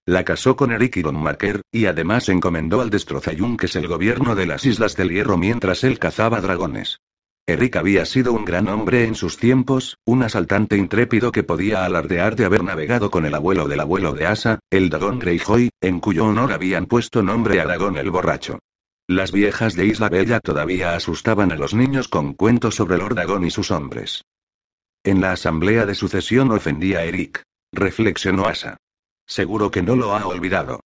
La 0.06 0.24
casó 0.24 0.56
con 0.56 0.72
Eric 0.72 0.96
y 0.96 1.02
Don 1.02 1.22
Marker, 1.22 1.60
y 1.70 1.84
además 1.84 2.30
encomendó 2.30 2.80
al 2.80 2.90
es 2.94 3.76
el 3.76 3.86
gobierno 3.86 4.34
de 4.34 4.46
las 4.46 4.64
Islas 4.64 4.96
del 4.96 5.10
Hierro 5.10 5.36
mientras 5.36 5.84
él 5.84 5.98
cazaba 5.98 6.40
dragones. 6.40 7.00
Eric 7.46 7.76
había 7.76 8.06
sido 8.06 8.32
un 8.32 8.46
gran 8.46 8.68
hombre 8.68 9.04
en 9.04 9.14
sus 9.14 9.36
tiempos, 9.36 9.98
un 10.06 10.22
asaltante 10.22 10.78
intrépido 10.78 11.30
que 11.30 11.42
podía 11.42 11.84
alardear 11.84 12.36
de 12.36 12.46
haber 12.46 12.64
navegado 12.64 13.10
con 13.10 13.26
el 13.26 13.34
abuelo 13.34 13.68
del 13.68 13.80
abuelo 13.80 14.14
de 14.14 14.26
Asa, 14.26 14.60
el 14.70 14.88
dragón 14.88 15.18
Greyjoy, 15.18 15.68
en 15.82 16.00
cuyo 16.00 16.24
honor 16.24 16.52
habían 16.52 16.86
puesto 16.86 17.22
nombre 17.22 17.60
a 17.60 17.64
Dragón 17.64 17.98
el 17.98 18.10
borracho. 18.10 18.60
Las 19.06 19.30
viejas 19.30 19.76
de 19.76 19.84
Isla 19.84 20.08
Bella 20.08 20.40
todavía 20.40 20.94
asustaban 20.94 21.52
a 21.52 21.56
los 21.56 21.74
niños 21.74 22.08
con 22.08 22.32
cuentos 22.32 22.76
sobre 22.76 22.96
Lord 22.96 23.14
Dragón 23.14 23.44
y 23.44 23.50
sus 23.50 23.70
hombres. 23.70 24.24
En 25.04 25.20
la 25.20 25.32
asamblea 25.32 25.84
de 25.84 25.94
sucesión 25.94 26.50
ofendía 26.50 27.00
a 27.00 27.04
Eric. 27.04 27.42
Reflexionó 27.72 28.46
Asa. 28.46 28.78
Seguro 29.26 29.70
que 29.70 29.82
no 29.82 29.96
lo 29.96 30.16
ha 30.16 30.26
olvidado. 30.26 30.80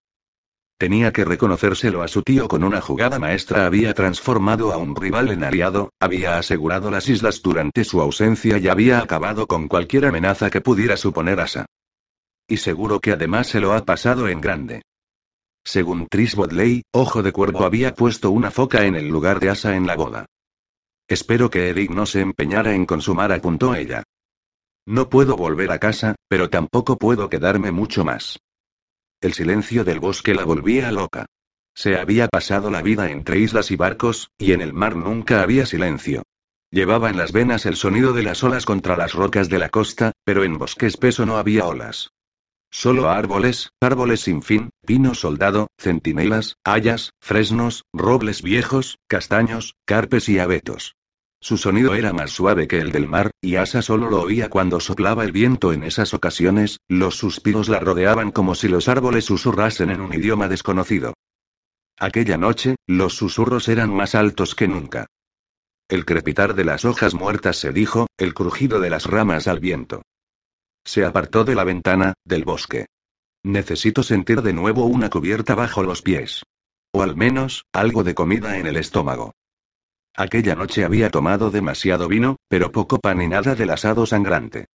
Tenía 0.79 1.13
que 1.13 1.25
reconocérselo 1.25 2.03
a 2.03 2.09
su 2.09 2.23
tío 2.23 2.47
con 2.47 2.63
una 2.63 2.81
jugada 2.81 3.19
maestra 3.19 3.67
había 3.67 3.95
transformado 3.95 4.73
a 4.73 4.77
un 4.77 4.95
rival 4.95 5.29
en 5.31 5.43
aliado, 5.43 5.91
había 5.99 6.39
asegurado 6.39 6.89
las 6.89 7.09
islas 7.09 7.43
durante 7.43 7.83
su 7.83 8.01
ausencia 8.01 8.59
y 8.59 8.69
había 8.69 9.01
acabado 9.01 9.49
con 9.49 9.67
cualquier 9.67 10.07
amenaza 10.07 10.51
que 10.51 10.61
pudiera 10.61 10.97
suponer 10.97 11.41
Asa. 11.41 11.67
Y 12.47 12.59
seguro 12.59 13.01
que 13.01 13.11
además 13.11 13.49
se 13.49 13.59
lo 13.59 13.73
ha 13.73 13.85
pasado 13.85 14.29
en 14.29 14.41
grande. 14.41 14.83
Según 15.65 16.07
Tris 16.07 16.37
Bodley, 16.37 16.83
Ojo 16.93 17.25
de 17.25 17.33
Cuervo 17.33 17.65
había 17.65 17.93
puesto 17.93 18.31
una 18.31 18.53
foca 18.53 18.87
en 18.87 18.95
el 18.95 19.09
lugar 19.09 19.41
de 19.41 19.51
Asa 19.51 19.75
en 19.75 19.85
la 19.85 19.97
boda. 19.97 20.27
Espero 21.09 21.51
que 21.51 21.71
Eric 21.71 21.91
no 21.91 22.07
se 22.07 22.21
empeñara 22.21 22.73
en 22.73 22.87
consumar, 22.87 23.33
apuntó 23.33 23.75
ella. 23.75 24.05
No 24.87 25.09
puedo 25.09 25.37
volver 25.37 25.73
a 25.73 25.81
casa, 25.81 26.15
pero 26.29 26.49
tampoco 26.49 26.97
puedo 26.99 27.29
quedarme 27.29 27.73
mucho 27.73 28.05
más. 28.05 28.39
El 29.21 29.33
silencio 29.33 29.83
del 29.83 29.99
bosque 29.99 30.33
la 30.33 30.45
volvía 30.45 30.93
loca. 30.93 31.27
Se 31.75 31.99
había 31.99 32.29
pasado 32.29 32.71
la 32.71 32.83
vida 32.83 33.11
entre 33.11 33.39
islas 33.39 33.73
y 33.73 33.77
barcos, 33.77 34.31
y 34.39 34.53
en 34.53 34.61
el 34.61 34.73
mar 34.73 34.95
nunca 34.95 35.43
había 35.43 35.67
silencio. 35.67 36.23
Llevaba 36.71 37.11
en 37.11 37.17
las 37.17 37.33
venas 37.33 37.67
el 37.67 37.77
sonido 37.77 38.13
de 38.13 38.23
las 38.23 38.45
olas 38.45 38.65
contra 38.65 38.97
las 38.97 39.15
rocas 39.15 39.49
de 39.49 39.59
la 39.59 39.71
costa, 39.71 40.13
pero 40.25 40.45
en 40.45 40.59
bosque 40.59 40.87
espeso 40.87 41.27
no 41.27 41.37
había 41.37 41.67
olas. 41.67 42.13
Solo 42.71 43.09
árboles, 43.09 43.71
árboles 43.81 44.21
sin 44.21 44.43
fin, 44.43 44.71
pino 44.87 45.15
soldado, 45.15 45.69
centinelas, 45.79 46.57
hayas, 46.63 47.11
fresnos, 47.21 47.85
robles 47.93 48.43
viejos, 48.43 48.99
castaños, 49.09 49.75
carpes 49.87 50.29
y 50.29 50.39
abetos. 50.39 50.98
Su 51.41 51.57
sonido 51.57 51.95
era 51.95 52.13
más 52.13 52.33
suave 52.33 52.67
que 52.67 52.79
el 52.81 52.91
del 52.91 53.07
mar, 53.07 53.31
y 53.41 53.57
Asa 53.57 53.81
solo 53.81 54.11
lo 54.11 54.23
oía 54.23 54.51
cuando 54.51 54.81
soplaba 54.81 55.25
el 55.25 55.33
viento 55.33 55.73
en 55.73 55.85
esas 55.85 56.13
ocasiones, 56.13 56.79
los 56.89 57.17
suspiros 57.17 57.69
la 57.69 57.79
rodeaban 57.79 58.33
como 58.33 58.55
si 58.55 58.69
los 58.69 58.89
árboles 58.89 59.27
susurrasen 59.27 59.91
en 59.91 60.01
un 60.01 60.13
idioma 60.13 60.49
desconocido. 60.49 61.15
Aquella 61.97 62.37
noche, 62.37 62.77
los 62.87 63.15
susurros 63.15 63.69
eran 63.69 63.95
más 63.95 64.15
altos 64.15 64.55
que 64.55 64.69
nunca. 64.69 65.07
El 65.89 66.05
crepitar 66.05 66.55
de 66.55 66.65
las 66.65 66.85
hojas 66.85 67.15
muertas 67.15 67.57
se 67.57 67.73
dijo, 67.73 68.09
el 68.19 68.35
crujido 68.35 68.79
de 68.81 68.91
las 68.91 69.07
ramas 69.07 69.49
al 69.49 69.59
viento. 69.59 70.03
Se 70.85 71.05
apartó 71.05 71.45
de 71.45 71.55
la 71.55 71.65
ventana, 71.65 72.15
del 72.25 72.45
bosque. 72.45 72.87
Necesito 73.45 74.03
sentir 74.03 74.43
de 74.43 74.53
nuevo 74.53 74.85
una 74.85 75.09
cubierta 75.09 75.55
bajo 75.55 75.83
los 75.83 76.03
pies. 76.03 76.43
O 76.93 77.03
al 77.03 77.17
menos, 77.17 77.65
algo 77.73 78.05
de 78.05 78.15
comida 78.15 78.59
en 78.59 78.67
el 78.67 78.77
estómago. 78.77 79.33
Aquella 80.19 80.57
noche 80.57 80.85
había 80.85 81.11
tomado 81.11 81.53
demasiado 81.53 82.09
vino, 82.09 82.39
pero 82.49 82.73
poco 82.73 82.99
pan 82.99 83.23
y 83.23 83.29
nada 83.29 83.55
del 83.55 83.71
asado 83.71 84.05
sangrante. 84.05 84.67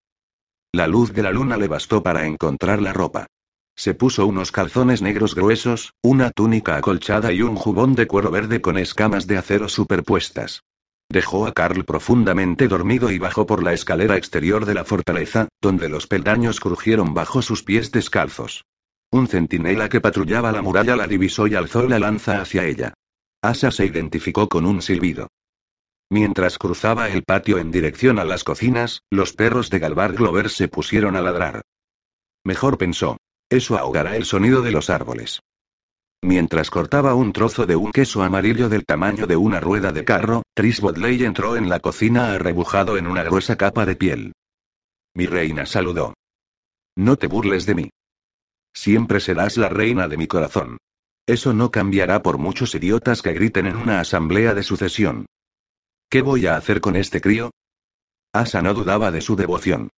La 0.72 0.88
luz 0.88 1.12
de 1.12 1.22
la 1.22 1.32
luna 1.32 1.58
le 1.58 1.68
bastó 1.68 2.02
para 2.02 2.26
encontrar 2.26 2.82
la 2.82 2.94
ropa. 2.94 3.28
Se 3.76 3.94
puso 3.94 4.26
unos 4.26 4.54
calzones 4.54 5.02
negros 5.02 5.36
gruesos, 5.36 5.92
una 6.02 6.32
túnica 6.32 6.78
acolchada 6.78 7.34
y 7.34 7.42
un 7.42 7.58
jubón 7.58 7.94
de 7.94 8.08
cuero 8.08 8.32
verde 8.32 8.62
con 8.62 8.78
escamas 8.78 9.28
de 9.28 9.38
acero 9.38 9.68
superpuestas. 9.68 10.64
Dejó 11.10 11.46
a 11.46 11.52
Carl 11.52 11.84
profundamente 11.84 12.70
dormido 12.70 13.12
y 13.12 13.20
bajó 13.20 13.46
por 13.46 13.64
la 13.64 13.74
escalera 13.74 14.16
exterior 14.16 14.66
de 14.66 14.76
la 14.76 14.86
fortaleza, 14.86 15.50
donde 15.62 15.90
los 15.90 16.08
peldaños 16.08 16.62
crujieron 16.62 17.14
bajo 17.14 17.42
sus 17.42 17.64
pies 17.64 17.92
descalzos. 17.92 18.64
Un 19.12 19.28
centinela 19.28 19.90
que 19.90 20.00
patrullaba 20.00 20.54
la 20.54 20.62
muralla 20.62 20.96
la 20.96 21.06
divisó 21.06 21.48
y 21.48 21.56
alzó 21.56 21.86
la 21.90 22.00
lanza 22.00 22.40
hacia 22.40 22.64
ella. 22.64 22.94
Asa 23.44 23.72
se 23.72 23.86
identificó 23.86 24.48
con 24.48 24.66
un 24.66 24.82
silbido. 24.82 25.28
Mientras 26.10 26.58
cruzaba 26.58 27.10
el 27.10 27.24
patio 27.24 27.58
en 27.58 27.72
dirección 27.72 28.18
a 28.18 28.24
las 28.24 28.46
cocinas, 28.46 29.02
los 29.12 29.34
perros 29.34 29.70
de 29.70 29.80
Galvar 29.80 30.14
Glover 30.14 30.50
se 30.50 30.70
pusieron 30.70 31.18
a 31.18 31.22
ladrar. 31.22 31.62
Mejor 32.46 32.78
pensó. 32.78 33.18
Eso 33.50 33.78
ahogará 33.78 34.16
el 34.16 34.24
sonido 34.24 34.62
de 34.62 34.72
los 34.72 34.90
árboles. 34.90 35.42
Mientras 36.22 36.70
cortaba 36.70 37.16
un 37.16 37.34
trozo 37.34 37.66
de 37.66 37.76
un 37.76 37.92
queso 37.92 38.24
amarillo 38.24 38.70
del 38.70 38.86
tamaño 38.86 39.28
de 39.28 39.36
una 39.36 39.60
rueda 39.60 39.92
de 39.92 40.06
carro, 40.06 40.44
Tris 40.56 40.80
Bodley 40.80 41.22
entró 41.26 41.58
en 41.58 41.68
la 41.68 41.82
cocina 41.82 42.32
arrebujado 42.32 42.96
en 42.96 43.08
una 43.08 43.24
gruesa 43.24 43.58
capa 43.58 43.86
de 43.86 43.98
piel. 43.98 44.32
Mi 45.14 45.26
reina 45.26 45.66
saludó. 45.66 46.14
No 46.96 47.18
te 47.18 47.28
burles 47.28 47.66
de 47.66 47.76
mí. 47.76 47.90
Siempre 48.74 49.20
serás 49.20 49.58
la 49.58 49.68
reina 49.68 50.08
de 50.08 50.16
mi 50.16 50.28
corazón. 50.28 50.78
Eso 51.26 51.54
no 51.54 51.72
cambiará 51.72 52.22
por 52.22 52.38
muchos 52.38 52.76
idiotas 52.76 53.22
que 53.22 53.32
griten 53.32 53.66
en 53.66 53.78
una 53.78 54.02
asamblea 54.02 54.54
de 54.54 54.64
sucesión. 54.64 55.26
¿Qué 56.10 56.22
voy 56.22 56.48
a 56.48 56.58
hacer 56.58 56.82
con 56.82 56.98
este 56.98 57.22
crío? 57.22 57.52
Asa 58.34 58.62
no 58.62 58.74
dudaba 58.74 59.10
de 59.10 59.22
su 59.22 59.38
devoción. 59.38 59.90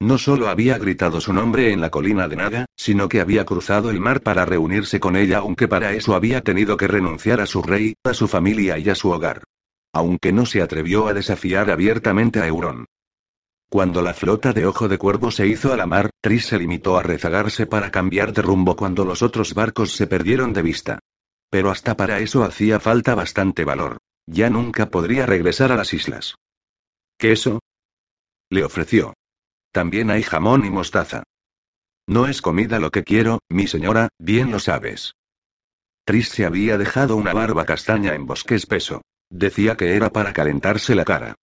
No 0.00 0.18
solo 0.18 0.48
había 0.48 0.76
gritado 0.76 1.22
su 1.22 1.32
nombre 1.32 1.72
en 1.72 1.80
la 1.80 1.90
colina 1.90 2.28
de 2.28 2.36
Naga, 2.36 2.66
sino 2.76 3.08
que 3.08 3.20
había 3.20 3.46
cruzado 3.46 3.88
el 3.90 4.00
mar 4.00 4.20
para 4.20 4.44
reunirse 4.44 5.00
con 5.00 5.16
ella, 5.16 5.38
aunque 5.38 5.68
para 5.68 5.92
eso 5.92 6.14
había 6.14 6.42
tenido 6.42 6.76
que 6.76 6.88
renunciar 6.88 7.40
a 7.40 7.46
su 7.46 7.62
rey, 7.62 7.94
a 8.04 8.12
su 8.12 8.28
familia 8.28 8.76
y 8.76 8.90
a 8.90 8.94
su 8.94 9.10
hogar. 9.10 9.44
Aunque 9.94 10.32
no 10.32 10.44
se 10.44 10.60
atrevió 10.60 11.06
a 11.06 11.14
desafiar 11.14 11.70
abiertamente 11.70 12.40
a 12.40 12.46
Euron. 12.46 12.86
Cuando 13.74 14.02
la 14.02 14.14
flota 14.14 14.52
de 14.52 14.66
Ojo 14.66 14.86
de 14.86 14.98
Cuervo 14.98 15.32
se 15.32 15.48
hizo 15.48 15.72
a 15.72 15.76
la 15.76 15.84
mar, 15.84 16.10
Tris 16.20 16.46
se 16.46 16.60
limitó 16.60 16.96
a 16.96 17.02
rezagarse 17.02 17.66
para 17.66 17.90
cambiar 17.90 18.32
de 18.32 18.40
rumbo 18.40 18.76
cuando 18.76 19.04
los 19.04 19.20
otros 19.20 19.52
barcos 19.52 19.90
se 19.96 20.06
perdieron 20.06 20.52
de 20.52 20.62
vista. 20.62 21.00
Pero 21.50 21.72
hasta 21.72 21.96
para 21.96 22.20
eso 22.20 22.44
hacía 22.44 22.78
falta 22.78 23.16
bastante 23.16 23.64
valor. 23.64 23.98
Ya 24.26 24.48
nunca 24.48 24.90
podría 24.90 25.26
regresar 25.26 25.72
a 25.72 25.74
las 25.74 25.92
islas. 25.92 26.36
¿Queso? 27.18 27.58
Le 28.48 28.62
ofreció. 28.62 29.12
También 29.72 30.08
hay 30.08 30.22
jamón 30.22 30.64
y 30.64 30.70
mostaza. 30.70 31.24
No 32.06 32.28
es 32.28 32.42
comida 32.42 32.78
lo 32.78 32.92
que 32.92 33.02
quiero, 33.02 33.40
mi 33.48 33.66
señora, 33.66 34.08
bien 34.20 34.52
lo 34.52 34.60
sabes. 34.60 35.14
Tris 36.04 36.28
se 36.28 36.46
había 36.46 36.78
dejado 36.78 37.16
una 37.16 37.32
barba 37.32 37.64
castaña 37.64 38.14
en 38.14 38.24
bosque 38.24 38.54
espeso. 38.54 39.02
Decía 39.30 39.76
que 39.76 39.96
era 39.96 40.10
para 40.10 40.32
calentarse 40.32 40.94
la 40.94 41.04
cara. 41.04 41.34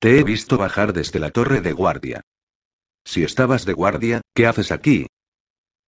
Te 0.00 0.18
he 0.18 0.22
visto 0.22 0.58
bajar 0.58 0.92
desde 0.92 1.18
la 1.18 1.30
torre 1.30 1.60
de 1.60 1.72
guardia. 1.72 2.20
Si 3.04 3.24
estabas 3.24 3.64
de 3.64 3.72
guardia, 3.72 4.20
¿qué 4.32 4.46
haces 4.46 4.70
aquí? 4.70 5.06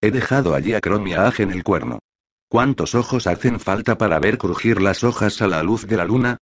He 0.00 0.10
dejado 0.10 0.54
allí 0.54 0.74
a 0.74 0.80
Cromia 0.80 1.32
en 1.38 1.52
el 1.52 1.62
cuerno. 1.62 2.00
¿Cuántos 2.48 2.96
ojos 2.96 3.28
hacen 3.28 3.60
falta 3.60 3.98
para 3.98 4.18
ver 4.18 4.36
crujir 4.36 4.80
las 4.80 5.04
hojas 5.04 5.40
a 5.42 5.46
la 5.46 5.62
luz 5.62 5.86
de 5.86 5.96
la 5.96 6.04
luna? 6.04 6.38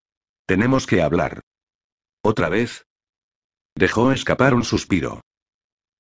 Tenemos 0.46 0.87
que 0.87 1.02
hablar. 1.02 1.42
¿Otra 2.22 2.48
vez? 2.48 2.85
Dejó 3.74 4.12
escapar 4.12 4.54
un 4.54 4.64
suspiro. 4.64 5.20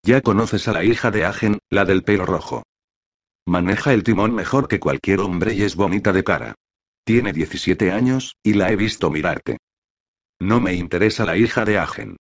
Ya 0.02 0.22
conoces 0.22 0.68
a 0.68 0.72
la 0.72 0.84
hija 0.84 1.10
de 1.10 1.26
Agen, 1.26 1.58
la 1.68 1.84
del 1.84 2.02
pelo 2.02 2.24
rojo. 2.24 2.62
Maneja 3.46 3.92
el 3.92 4.04
timón 4.04 4.34
mejor 4.34 4.68
que 4.68 4.80
cualquier 4.80 5.20
hombre 5.20 5.52
y 5.52 5.62
es 5.62 5.76
bonita 5.76 6.12
de 6.12 6.24
cara. 6.24 6.54
Tiene 7.04 7.34
17 7.34 7.92
años, 7.92 8.36
y 8.42 8.54
la 8.54 8.70
he 8.70 8.76
visto 8.76 9.10
mirarte. 9.10 9.58
No 10.40 10.60
me 10.60 10.74
interesa 10.74 11.24
la 11.24 11.36
hija 11.36 11.64
de 11.64 11.78
Agen. 11.78 12.16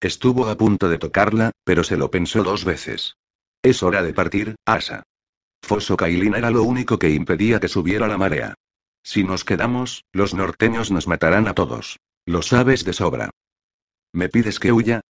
Estuvo 0.00 0.48
a 0.48 0.56
punto 0.56 0.88
de 0.88 0.98
tocarla, 0.98 1.52
pero 1.64 1.84
se 1.84 1.96
lo 1.96 2.10
pensó 2.10 2.42
dos 2.42 2.64
veces. 2.64 3.16
Es 3.62 3.82
hora 3.82 4.02
de 4.02 4.12
partir, 4.12 4.56
Asa. 4.64 5.02
Foso 5.62 5.96
Kailin 5.96 6.34
era 6.34 6.50
lo 6.50 6.62
único 6.62 6.98
que 6.98 7.10
impedía 7.10 7.60
que 7.60 7.68
subiera 7.68 8.08
la 8.08 8.18
marea. 8.18 8.54
Si 9.02 9.24
nos 9.24 9.44
quedamos, 9.44 10.04
los 10.12 10.34
norteños 10.34 10.90
nos 10.90 11.06
matarán 11.06 11.48
a 11.48 11.54
todos. 11.54 11.98
Lo 12.26 12.42
sabes 12.42 12.84
de 12.84 12.92
sobra. 12.92 13.30
¿Me 14.12 14.28
pides 14.28 14.58
que 14.58 14.72
huya? 14.72 15.00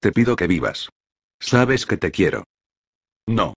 Te 0.00 0.12
pido 0.12 0.36
que 0.36 0.46
vivas. 0.46 0.90
Sabes 1.40 1.86
que 1.86 1.96
te 1.96 2.10
quiero. 2.10 2.44
No. 3.26 3.54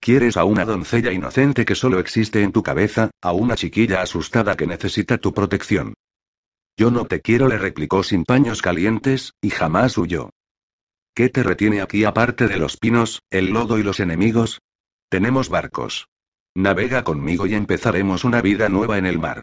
Quieres 0.00 0.36
a 0.36 0.44
una 0.44 0.64
doncella 0.64 1.12
inocente 1.12 1.64
que 1.64 1.74
solo 1.74 1.98
existe 1.98 2.42
en 2.42 2.52
tu 2.52 2.62
cabeza, 2.62 3.10
a 3.22 3.32
una 3.32 3.56
chiquilla 3.56 4.02
asustada 4.02 4.56
que 4.56 4.66
necesita 4.66 5.18
tu 5.18 5.32
protección. 5.32 5.94
Yo 6.76 6.90
no 6.90 7.04
te 7.04 7.20
quiero, 7.20 7.48
le 7.48 7.58
replicó 7.58 8.02
sin 8.02 8.24
paños 8.24 8.60
calientes, 8.60 9.32
y 9.40 9.50
jamás 9.50 9.96
huyó. 9.96 10.30
¿Qué 11.14 11.28
te 11.28 11.44
retiene 11.44 11.80
aquí 11.80 12.04
aparte 12.04 12.48
de 12.48 12.56
los 12.56 12.76
pinos, 12.76 13.22
el 13.30 13.50
lodo 13.50 13.78
y 13.78 13.84
los 13.84 14.00
enemigos? 14.00 14.60
Tenemos 15.08 15.48
barcos. 15.48 16.08
Navega 16.56 17.04
conmigo 17.04 17.46
y 17.46 17.54
empezaremos 17.54 18.24
una 18.24 18.40
vida 18.42 18.68
nueva 18.68 18.98
en 18.98 19.06
el 19.06 19.18
mar. 19.20 19.42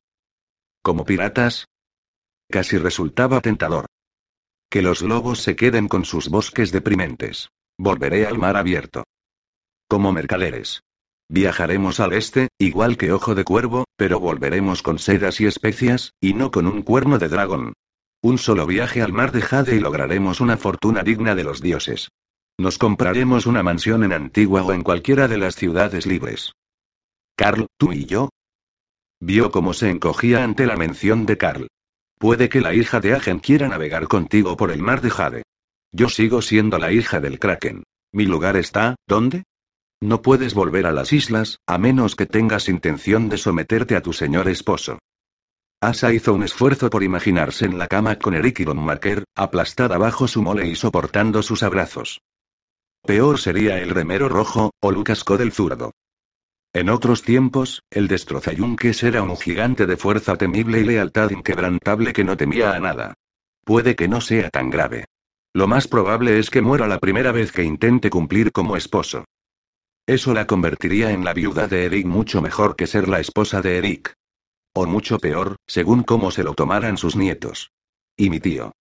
¿Como 0.82 1.06
piratas? 1.06 1.68
Casi 2.50 2.78
resultaba 2.78 3.40
tentador. 3.40 3.86
Que 4.70 4.82
los 4.82 5.02
lobos 5.02 5.40
se 5.40 5.56
queden 5.56 5.88
con 5.88 6.04
sus 6.04 6.30
bosques 6.30 6.72
deprimentes. 6.72 7.50
Volveré 7.78 8.26
al 8.26 8.38
mar 8.38 8.58
abierto. 8.58 9.06
Como 9.88 10.12
mercaderes. 10.12 10.82
Viajaremos 11.32 12.02
al 12.02 12.12
este, 12.12 12.50
igual 12.60 12.98
que 12.98 13.14
Ojo 13.14 13.36
de 13.36 13.46
Cuervo, 13.46 13.86
pero 13.96 14.20
volveremos 14.20 14.82
con 14.84 15.00
sedas 15.00 15.40
y 15.40 15.46
especias, 15.46 16.12
y 16.20 16.34
no 16.34 16.52
con 16.52 16.68
un 16.68 16.82
cuerno 16.82 17.20
de 17.20 17.30
dragón. 17.30 17.72
Un 18.22 18.38
solo 18.38 18.68
viaje 18.68 19.02
al 19.02 19.14
mar 19.14 19.32
de 19.32 19.42
Jade 19.42 19.78
y 19.78 19.80
lograremos 19.80 20.42
una 20.42 20.58
fortuna 20.58 21.04
digna 21.04 21.34
de 21.34 21.46
los 21.46 21.62
dioses. 21.62 22.10
Nos 22.58 22.78
compraremos 22.78 23.46
una 23.46 23.64
mansión 23.64 24.04
en 24.04 24.12
Antigua 24.12 24.62
o 24.62 24.74
en 24.74 24.84
cualquiera 24.84 25.30
de 25.30 25.38
las 25.38 25.56
ciudades 25.56 26.06
libres. 26.06 26.52
Carl, 27.38 27.68
tú 27.78 27.94
y 27.94 28.06
yo. 28.06 28.28
Vio 29.22 29.52
cómo 29.52 29.74
se 29.74 29.90
encogía 29.90 30.44
ante 30.44 30.66
la 30.66 30.76
mención 30.76 31.26
de 31.26 31.38
Carl. 31.38 31.68
Puede 32.20 32.50
que 32.50 32.60
la 32.60 32.74
hija 32.74 33.00
de 33.00 33.14
Agen 33.14 33.40
quiera 33.40 33.70
navegar 33.70 34.10
contigo 34.10 34.58
por 34.58 34.70
el 34.70 34.82
mar 34.82 35.00
de 35.00 35.12
Jade. 35.12 35.44
Yo 35.94 36.10
sigo 36.10 36.42
siendo 36.42 36.78
la 36.78 36.92
hija 36.92 37.22
del 37.22 37.40
Kraken. 37.40 37.84
Mi 38.12 38.26
lugar 38.26 38.58
está, 38.58 38.96
¿dónde? 39.08 39.46
No 40.02 40.24
puedes 40.24 40.56
volver 40.56 40.88
a 40.88 40.92
las 40.92 41.14
islas, 41.14 41.60
a 41.68 41.78
menos 41.78 42.16
que 42.16 42.26
tengas 42.26 42.70
intención 42.70 43.30
de 43.30 43.38
someterte 43.38 43.96
a 43.96 44.02
tu 44.02 44.14
señor 44.14 44.48
esposo. 44.48 44.98
Asa 45.80 46.12
hizo 46.12 46.34
un 46.34 46.42
esfuerzo 46.44 46.90
por 46.90 47.04
imaginarse 47.04 47.66
en 47.66 47.78
la 47.78 47.88
cama 47.88 48.18
con 48.18 48.34
Eric 48.34 48.62
y 48.62 48.64
Don 48.66 48.84
Marker, 48.84 49.24
aplastada 49.36 50.00
bajo 50.00 50.28
su 50.28 50.42
mole 50.42 50.68
y 50.68 50.76
soportando 50.76 51.44
sus 51.44 51.62
abrazos. 51.62 52.20
Peor 53.04 53.40
sería 53.40 53.80
el 53.80 53.92
remero 53.92 54.28
rojo, 54.28 54.72
o 54.80 54.92
Lucas 54.92 55.24
del 55.38 55.52
zurdo. 55.52 55.92
En 56.74 56.90
otros 56.90 57.22
tiempos, 57.22 57.82
el 57.92 58.08
destrozayunques 58.08 59.04
era 59.04 59.22
un 59.22 59.38
gigante 59.38 59.86
de 59.86 59.98
fuerza 59.98 60.36
temible 60.36 60.80
y 60.80 60.84
lealtad 60.84 61.30
inquebrantable 61.30 62.14
que 62.14 62.24
no 62.24 62.38
temía 62.38 62.74
a 62.74 62.80
nada. 62.80 63.14
Puede 63.64 63.96
que 63.96 64.08
no 64.08 64.22
sea 64.22 64.50
tan 64.50 64.70
grave. 64.70 65.06
Lo 65.54 65.68
más 65.68 65.88
probable 65.88 66.40
es 66.40 66.50
que 66.50 66.62
muera 66.62 66.88
la 66.88 67.00
primera 67.00 67.32
vez 67.32 67.52
que 67.52 67.64
intente 67.64 68.10
cumplir 68.10 68.52
como 68.52 68.78
esposo. 68.78 69.26
Eso 70.12 70.34
la 70.34 70.46
convertiría 70.46 71.12
en 71.12 71.24
la 71.24 71.34
viuda 71.34 71.70
de 71.70 71.86
Eric 71.86 72.06
mucho 72.06 72.42
mejor 72.42 72.76
que 72.76 72.86
ser 72.86 73.08
la 73.08 73.22
esposa 73.22 73.62
de 73.62 73.78
Eric. 73.78 74.14
O 74.74 74.86
mucho 74.86 75.18
peor, 75.20 75.56
según 75.68 76.04
cómo 76.04 76.32
se 76.32 76.44
lo 76.44 76.54
tomaran 76.54 76.98
sus 76.98 77.16
nietos. 77.16 77.72
Y 78.18 78.30
mi 78.30 78.42
tío. 78.42 78.74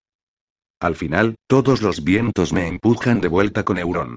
Al 0.81 0.97
final, 0.97 1.35
todos 1.47 1.83
los 1.83 2.03
vientos 2.03 2.55
me 2.55 2.67
empujan 2.67 3.21
de 3.21 3.29
vuelta 3.29 3.63
con 3.63 3.77
Euron. 3.77 4.17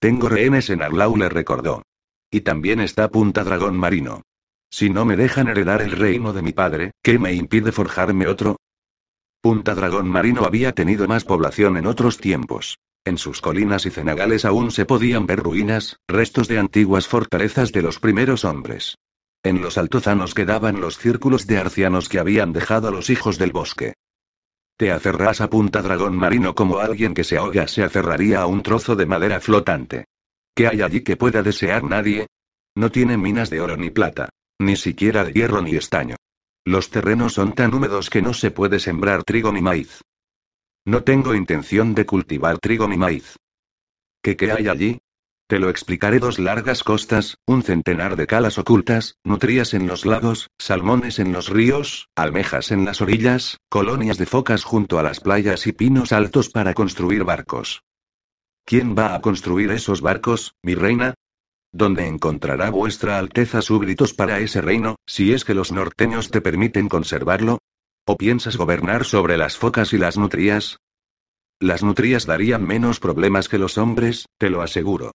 Tengo 0.00 0.28
rehenes 0.28 0.68
en 0.68 0.82
Arlau, 0.82 1.16
le 1.16 1.28
recordó. 1.28 1.82
Y 2.28 2.40
también 2.40 2.80
está 2.80 3.08
Punta 3.08 3.44
Dragón 3.44 3.76
Marino. 3.76 4.22
Si 4.68 4.90
no 4.90 5.04
me 5.04 5.14
dejan 5.14 5.46
heredar 5.46 5.80
el 5.80 5.92
reino 5.92 6.32
de 6.32 6.42
mi 6.42 6.50
padre, 6.50 6.90
¿qué 7.04 7.20
me 7.20 7.34
impide 7.34 7.70
forjarme 7.70 8.26
otro? 8.26 8.56
Punta 9.40 9.76
Dragón 9.76 10.08
Marino 10.08 10.44
había 10.44 10.72
tenido 10.72 11.06
más 11.06 11.22
población 11.22 11.76
en 11.76 11.86
otros 11.86 12.18
tiempos. 12.18 12.78
En 13.06 13.18
sus 13.18 13.40
colinas 13.40 13.86
y 13.86 13.90
cenagales 13.90 14.44
aún 14.44 14.72
se 14.72 14.84
podían 14.84 15.26
ver 15.26 15.38
ruinas, 15.38 16.00
restos 16.08 16.48
de 16.48 16.58
antiguas 16.58 17.06
fortalezas 17.06 17.70
de 17.70 17.80
los 17.80 18.00
primeros 18.00 18.44
hombres. 18.44 18.98
En 19.44 19.62
los 19.62 19.78
altozanos 19.78 20.34
quedaban 20.34 20.80
los 20.80 20.98
círculos 20.98 21.46
de 21.46 21.58
arcianos 21.58 22.08
que 22.08 22.18
habían 22.18 22.52
dejado 22.52 22.90
los 22.90 23.08
hijos 23.08 23.38
del 23.38 23.52
bosque. 23.52 23.94
Te 24.76 24.90
aferrás 24.90 25.40
a 25.40 25.48
Punta 25.48 25.82
Dragón 25.82 26.16
Marino 26.16 26.56
como 26.56 26.80
alguien 26.80 27.14
que 27.14 27.22
se 27.22 27.36
ahoga 27.36 27.68
se 27.68 27.84
aferraría 27.84 28.40
a 28.40 28.46
un 28.46 28.64
trozo 28.64 28.96
de 28.96 29.06
madera 29.06 29.38
flotante. 29.38 30.06
¿Qué 30.52 30.66
hay 30.66 30.82
allí 30.82 31.02
que 31.02 31.16
pueda 31.16 31.44
desear 31.44 31.84
nadie? 31.84 32.26
No 32.74 32.90
tiene 32.90 33.16
minas 33.16 33.50
de 33.50 33.60
oro 33.60 33.76
ni 33.76 33.90
plata. 33.90 34.30
Ni 34.58 34.74
siquiera 34.74 35.22
de 35.22 35.32
hierro 35.32 35.62
ni 35.62 35.76
estaño. 35.76 36.16
Los 36.64 36.90
terrenos 36.90 37.34
son 37.34 37.52
tan 37.52 37.72
húmedos 37.72 38.10
que 38.10 38.20
no 38.20 38.34
se 38.34 38.50
puede 38.50 38.80
sembrar 38.80 39.22
trigo 39.22 39.52
ni 39.52 39.62
maíz. 39.62 40.00
No 40.86 41.02
tengo 41.02 41.34
intención 41.34 41.96
de 41.96 42.06
cultivar 42.06 42.58
trigo 42.58 42.86
ni 42.86 42.96
maíz. 42.96 43.34
¿Qué, 44.22 44.36
hay 44.56 44.68
allí? 44.68 45.00
Te 45.48 45.58
lo 45.58 45.68
explicaré 45.68 46.20
dos 46.20 46.38
largas 46.38 46.84
costas, 46.84 47.38
un 47.44 47.64
centenar 47.64 48.14
de 48.14 48.28
calas 48.28 48.56
ocultas, 48.56 49.16
nutrias 49.24 49.74
en 49.74 49.88
los 49.88 50.06
lagos, 50.06 50.48
salmones 50.58 51.18
en 51.18 51.32
los 51.32 51.48
ríos, 51.48 52.08
almejas 52.14 52.70
en 52.70 52.84
las 52.84 53.00
orillas, 53.00 53.58
colonias 53.68 54.16
de 54.16 54.26
focas 54.26 54.62
junto 54.62 55.00
a 55.00 55.02
las 55.02 55.18
playas 55.18 55.66
y 55.66 55.72
pinos 55.72 56.12
altos 56.12 56.50
para 56.50 56.72
construir 56.72 57.24
barcos. 57.24 57.82
¿Quién 58.64 58.94
va 58.96 59.16
a 59.16 59.20
construir 59.20 59.72
esos 59.72 60.02
barcos, 60.02 60.54
mi 60.62 60.76
reina? 60.76 61.14
¿Dónde 61.72 62.06
encontrará 62.06 62.70
vuestra 62.70 63.18
Alteza 63.18 63.60
súbditos 63.60 64.14
para 64.14 64.38
ese 64.38 64.60
reino, 64.60 64.94
si 65.04 65.32
es 65.32 65.44
que 65.44 65.54
los 65.54 65.72
norteños 65.72 66.30
te 66.30 66.40
permiten 66.40 66.88
conservarlo? 66.88 67.58
¿O 68.08 68.16
piensas 68.16 68.56
gobernar 68.56 69.04
sobre 69.04 69.36
las 69.36 69.56
focas 69.56 69.92
y 69.92 69.98
las 69.98 70.16
nutrias? 70.16 70.78
Las 71.58 71.82
nutrias 71.82 72.24
darían 72.24 72.64
menos 72.64 73.00
problemas 73.00 73.48
que 73.48 73.58
los 73.58 73.78
hombres, 73.78 74.26
te 74.38 74.48
lo 74.48 74.62
aseguro. 74.62 75.10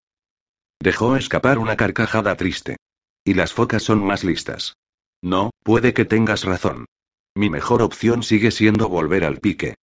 Dejó 0.82 1.16
escapar 1.16 1.58
una 1.58 1.78
carcajada 1.78 2.36
triste. 2.36 2.76
Y 3.24 3.36
las 3.36 3.54
focas 3.54 3.84
son 3.84 4.04
más 4.04 4.26
listas. 4.26 4.74
No, 5.24 5.52
puede 5.64 5.94
que 5.94 6.04
tengas 6.04 6.44
razón. 6.44 6.86
Mi 7.34 7.50
mejor 7.50 7.82
opción 7.82 8.24
sigue 8.24 8.52
siendo 8.52 8.90
volver 8.90 9.24
al 9.24 9.40
pique. 9.40 9.76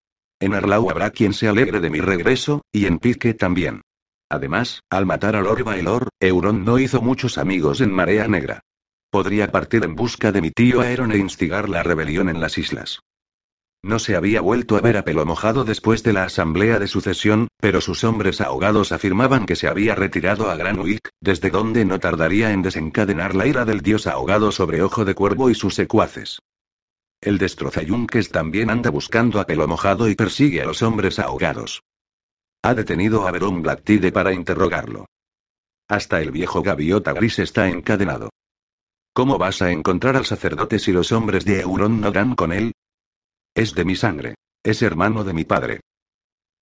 En 0.42 0.54
Arlau 0.54 0.90
habrá 0.90 1.12
quien 1.12 1.34
se 1.34 1.48
alegre 1.48 1.80
de 1.80 1.90
mi 1.90 2.02
regreso, 2.02 2.62
y 2.74 2.88
en 2.88 3.00
pique 3.00 3.34
también. 3.34 3.84
Además, 4.30 4.82
al 4.90 5.06
matar 5.06 5.38
a 5.38 5.42
Lord 5.42 5.64
Baelor, 5.64 6.10
Euron 6.20 6.66
no 6.66 6.78
hizo 6.78 7.02
muchos 7.02 7.38
amigos 7.38 7.80
en 7.80 7.94
Marea 7.94 8.28
Negra. 8.28 8.60
Podría 9.10 9.52
partir 9.52 9.84
en 9.86 9.96
busca 9.96 10.32
de 10.32 10.42
mi 10.42 10.52
tío 10.52 10.82
Aeron 10.82 11.12
e 11.12 11.18
instigar 11.18 11.70
la 11.70 11.82
rebelión 11.84 12.30
en 12.30 12.42
las 12.42 12.58
islas. 12.58 13.00
No 13.84 14.00
se 14.00 14.16
había 14.16 14.42
vuelto 14.42 14.76
a 14.76 14.82
ver 14.82 14.98
a 14.98 15.06
pelo 15.06 15.26
mojado 15.26 15.64
después 15.64 16.04
de 16.04 16.12
la 16.12 16.24
asamblea 16.24 16.80
de 16.80 16.88
sucesión, 16.88 17.48
pero 17.62 17.80
sus 17.80 18.04
hombres 18.04 18.42
ahogados 18.42 18.92
afirmaban 18.92 19.46
que 19.46 19.56
se 19.56 19.68
había 19.68 19.96
retirado 19.96 20.50
a 20.50 20.56
Gran 20.56 20.84
desde 21.22 21.50
donde 21.50 21.86
no 21.86 22.00
tardaría 22.00 22.52
en 22.52 22.64
desencadenar 22.64 23.36
la 23.36 23.48
ira 23.48 23.66
del 23.66 23.82
dios 23.82 24.08
ahogado 24.08 24.52
sobre 24.52 24.82
Ojo 24.82 25.06
de 25.06 25.16
Cuervo 25.16 25.50
y 25.50 25.56
sus 25.56 25.76
secuaces. 25.76 26.40
El 27.22 27.38
destrozayunques 27.38 28.30
también 28.30 28.70
anda 28.70 28.90
buscando 28.90 29.40
a 29.40 29.46
pelo 29.46 29.68
mojado 29.68 30.10
y 30.10 30.16
persigue 30.16 30.62
a 30.62 30.66
los 30.66 30.82
hombres 30.82 31.18
ahogados. 31.20 31.84
Ha 32.64 32.74
detenido 32.74 33.28
a 33.28 33.32
Verum 33.32 33.62
Blacktide 33.62 34.12
para 34.12 34.34
interrogarlo. 34.34 35.06
Hasta 35.88 36.22
el 36.22 36.32
viejo 36.32 36.62
gaviota 36.62 37.14
gris 37.14 37.40
está 37.40 37.70
encadenado. 37.70 38.30
¿Cómo 39.18 39.40
vas 39.40 39.64
a 39.64 39.72
encontrar 39.72 40.16
al 40.16 40.28
sacerdote 40.28 40.78
si 40.78 40.92
los 40.92 41.12
hombres 41.12 41.44
de 41.44 41.62
Euron 41.62 42.00
no 42.00 42.12
dan 42.12 42.36
con 42.36 42.54
él? 42.54 42.74
Es 43.56 43.74
de 43.74 43.84
mi 43.84 43.96
sangre. 43.96 44.36
Es 44.64 44.84
hermano 44.84 45.24
de 45.24 45.34
mi 45.34 45.44
padre. 45.44 45.80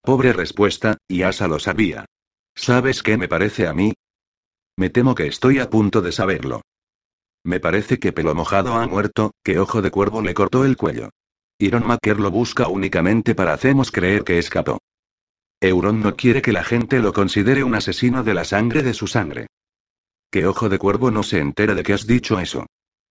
Pobre 0.02 0.32
respuesta, 0.32 0.96
y 1.06 1.24
Asa 1.24 1.50
lo 1.50 1.60
sabía. 1.60 2.06
¿Sabes 2.56 3.04
qué 3.04 3.18
me 3.18 3.28
parece 3.28 3.68
a 3.68 3.74
mí? 3.74 3.92
Me 4.78 4.90
temo 4.90 5.16
que 5.16 5.28
estoy 5.28 5.60
a 5.60 5.70
punto 5.70 6.02
de 6.02 6.14
saberlo. 6.14 6.62
Me 7.44 7.60
parece 7.60 8.00
que 8.00 8.14
pelo 8.14 8.34
mojado 8.34 8.76
ha 8.76 8.88
muerto, 8.88 9.32
que 9.44 9.60
ojo 9.60 9.82
de 9.82 9.92
cuervo 9.92 10.22
le 10.22 10.34
cortó 10.34 10.64
el 10.64 10.78
cuello. 10.78 11.10
Iron 11.60 11.86
Maker 11.86 12.22
lo 12.22 12.32
busca 12.32 12.70
únicamente 12.70 13.36
para 13.36 13.52
hacernos 13.52 13.92
creer 13.92 14.24
que 14.24 14.40
escapó. 14.40 14.78
Euron 15.60 16.00
no 16.00 16.16
quiere 16.16 16.42
que 16.42 16.54
la 16.54 16.64
gente 16.64 17.00
lo 17.00 17.12
considere 17.12 17.66
un 17.66 17.76
asesino 17.76 18.24
de 18.24 18.34
la 18.34 18.46
sangre 18.46 18.82
de 18.82 18.94
su 18.94 19.08
sangre. 19.08 19.48
Que 20.36 20.46
ojo 20.46 20.68
de 20.68 20.78
cuervo 20.78 21.12
no 21.12 21.24
se 21.24 21.40
entera 21.40 21.76
de 21.76 21.82
que 21.82 21.94
has 21.94 22.06
dicho 22.06 22.42
eso. 22.42 22.66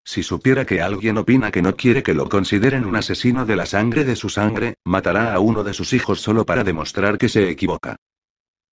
Si 0.04 0.22
supiera 0.22 0.66
que 0.66 0.82
alguien 0.82 1.16
opina 1.16 1.50
que 1.50 1.62
no 1.62 1.74
quiere 1.74 2.02
que 2.02 2.12
lo 2.12 2.28
consideren 2.28 2.84
un 2.84 2.96
asesino 2.96 3.46
de 3.46 3.56
la 3.56 3.64
sangre 3.64 4.04
de 4.04 4.14
su 4.14 4.28
sangre, 4.28 4.74
matará 4.84 5.32
a 5.32 5.38
uno 5.38 5.64
de 5.64 5.72
sus 5.72 5.94
hijos 5.94 6.20
solo 6.20 6.44
para 6.44 6.64
demostrar 6.64 7.16
que 7.16 7.30
se 7.30 7.48
equivoca. 7.48 7.96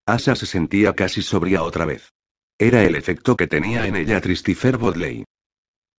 Asa 0.04 0.36
se 0.36 0.44
sentía 0.44 0.92
casi 0.92 1.22
sobria 1.22 1.62
otra 1.62 1.86
vez. 1.86 2.12
Era 2.58 2.84
el 2.84 2.94
efecto 2.94 3.38
que 3.38 3.46
tenía 3.46 3.86
en 3.86 3.96
ella 3.96 4.20
Tristifer 4.20 4.76
Bodley. 4.76 5.24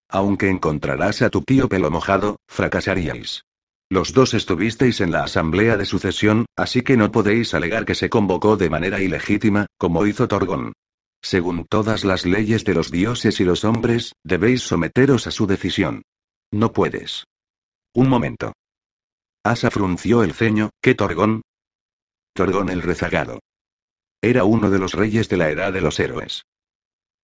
Aunque 0.08 0.48
encontrarás 0.48 1.22
a 1.22 1.30
tu 1.30 1.42
tío 1.42 1.68
pelo 1.68 1.90
mojado, 1.90 2.36
fracasaríais. 2.46 3.42
Los 3.90 4.12
dos 4.12 4.32
estuvisteis 4.32 5.00
en 5.00 5.10
la 5.10 5.24
asamblea 5.24 5.76
de 5.76 5.86
sucesión, 5.86 6.46
así 6.54 6.82
que 6.82 6.96
no 6.96 7.10
podéis 7.10 7.52
alegar 7.52 7.84
que 7.84 7.96
se 7.96 8.08
convocó 8.08 8.56
de 8.56 8.70
manera 8.70 9.00
ilegítima, 9.00 9.66
como 9.76 10.06
hizo 10.06 10.28
Torgon. 10.28 10.72
Según 11.24 11.64
todas 11.64 12.04
las 12.04 12.26
leyes 12.26 12.64
de 12.64 12.74
los 12.74 12.90
dioses 12.90 13.40
y 13.40 13.44
los 13.44 13.64
hombres, 13.64 14.12
debéis 14.24 14.60
someteros 14.60 15.26
a 15.26 15.30
su 15.30 15.46
decisión. 15.46 16.02
No 16.52 16.74
puedes. 16.74 17.24
Un 17.94 18.10
momento. 18.10 18.52
Asa 19.42 19.70
frunció 19.70 20.22
el 20.22 20.34
ceño, 20.34 20.68
¿qué 20.82 20.94
Torgón? 20.94 21.40
Torgón 22.34 22.68
el 22.68 22.82
rezagado. 22.82 23.40
Era 24.20 24.44
uno 24.44 24.68
de 24.68 24.78
los 24.78 24.92
reyes 24.92 25.30
de 25.30 25.38
la 25.38 25.48
edad 25.48 25.72
de 25.72 25.80
los 25.80 25.98
héroes. 25.98 26.42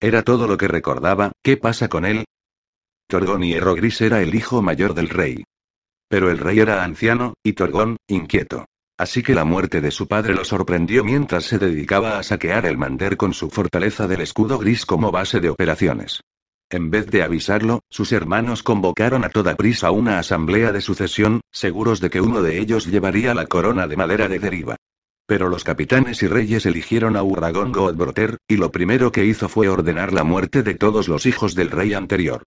Era 0.01 0.23
todo 0.23 0.47
lo 0.47 0.57
que 0.57 0.67
recordaba, 0.67 1.33
¿qué 1.43 1.59
pasa 1.59 1.89
con 1.89 2.07
él? 2.07 2.25
Torgón 3.07 3.43
Hierro 3.43 3.75
Gris 3.75 4.01
era 4.01 4.23
el 4.23 4.35
hijo 4.35 4.63
mayor 4.63 4.95
del 4.95 5.11
rey. 5.11 5.45
Pero 6.09 6.31
el 6.31 6.39
rey 6.39 6.59
era 6.59 6.85
anciano, 6.85 7.35
y 7.43 7.53
Torgón, 7.53 7.99
inquieto. 8.09 8.65
Así 9.01 9.23
que 9.23 9.35
la 9.35 9.47
muerte 9.47 9.81
de 9.81 9.93
su 9.93 10.07
padre 10.07 10.35
lo 10.35 10.45
sorprendió 10.45 11.03
mientras 11.05 11.45
se 11.45 11.57
dedicaba 11.57 12.19
a 12.19 12.23
saquear 12.23 12.67
el 12.67 12.77
Mander 12.77 13.17
con 13.17 13.33
su 13.33 13.49
fortaleza 13.49 14.07
del 14.07 14.21
escudo 14.21 14.59
gris 14.59 14.85
como 14.85 15.11
base 15.11 15.41
de 15.41 15.49
operaciones. 15.49 16.21
En 16.69 16.91
vez 16.91 17.07
de 17.07 17.23
avisarlo, 17.23 17.81
sus 17.89 18.13
hermanos 18.13 18.63
convocaron 18.63 19.25
a 19.25 19.31
toda 19.31 19.57
prisa 19.57 19.91
una 19.91 20.19
asamblea 20.19 20.71
de 20.71 20.83
sucesión, 20.83 21.41
seguros 21.51 22.01
de 22.01 22.11
que 22.11 22.21
uno 22.21 22.43
de 22.43 22.59
ellos 22.59 22.89
llevaría 22.89 23.33
la 23.33 23.47
corona 23.47 23.87
de 23.87 23.97
madera 23.97 24.29
de 24.29 24.39
deriva. 24.39 24.77
Pero 25.27 25.49
los 25.49 25.65
capitanes 25.65 26.23
y 26.23 26.27
reyes 26.27 26.67
eligieron 26.67 27.17
a 27.17 27.23
Urragón 27.23 27.73
Godbroter, 27.73 28.37
y 28.47 28.59
lo 28.59 28.71
primero 28.71 29.13
que 29.13 29.25
hizo 29.25 29.49
fue 29.49 29.71
ordenar 29.71 30.13
la 30.13 30.25
muerte 30.25 30.63
de 30.63 30.75
todos 30.75 31.09
los 31.09 31.25
hijos 31.25 31.55
del 31.55 31.71
rey 31.71 31.95
anterior. 31.95 32.43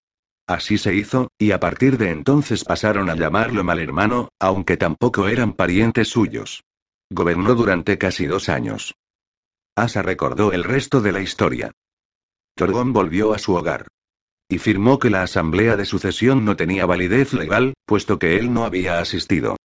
Así 0.46 0.76
se 0.76 0.94
hizo, 0.94 1.28
y 1.38 1.52
a 1.52 1.60
partir 1.60 1.96
de 1.96 2.10
entonces 2.10 2.64
pasaron 2.64 3.08
a 3.08 3.14
llamarlo 3.14 3.64
mal 3.64 3.78
hermano, 3.78 4.28
aunque 4.38 4.76
tampoco 4.76 5.28
eran 5.28 5.54
parientes 5.54 6.08
suyos. 6.08 6.62
Gobernó 7.10 7.54
durante 7.54 7.96
casi 7.96 8.26
dos 8.26 8.48
años. 8.48 8.94
Asa 9.76 10.02
recordó 10.02 10.52
el 10.52 10.64
resto 10.64 11.00
de 11.00 11.12
la 11.12 11.20
historia. 11.20 11.72
Torgón 12.54 12.92
volvió 12.92 13.32
a 13.32 13.38
su 13.38 13.54
hogar. 13.54 13.88
Y 14.48 14.58
firmó 14.58 14.98
que 14.98 15.10
la 15.10 15.22
asamblea 15.22 15.76
de 15.76 15.86
sucesión 15.86 16.44
no 16.44 16.56
tenía 16.56 16.84
validez 16.84 17.32
legal, 17.32 17.74
puesto 17.86 18.18
que 18.18 18.36
él 18.36 18.52
no 18.52 18.64
había 18.64 18.98
asistido. 18.98 19.56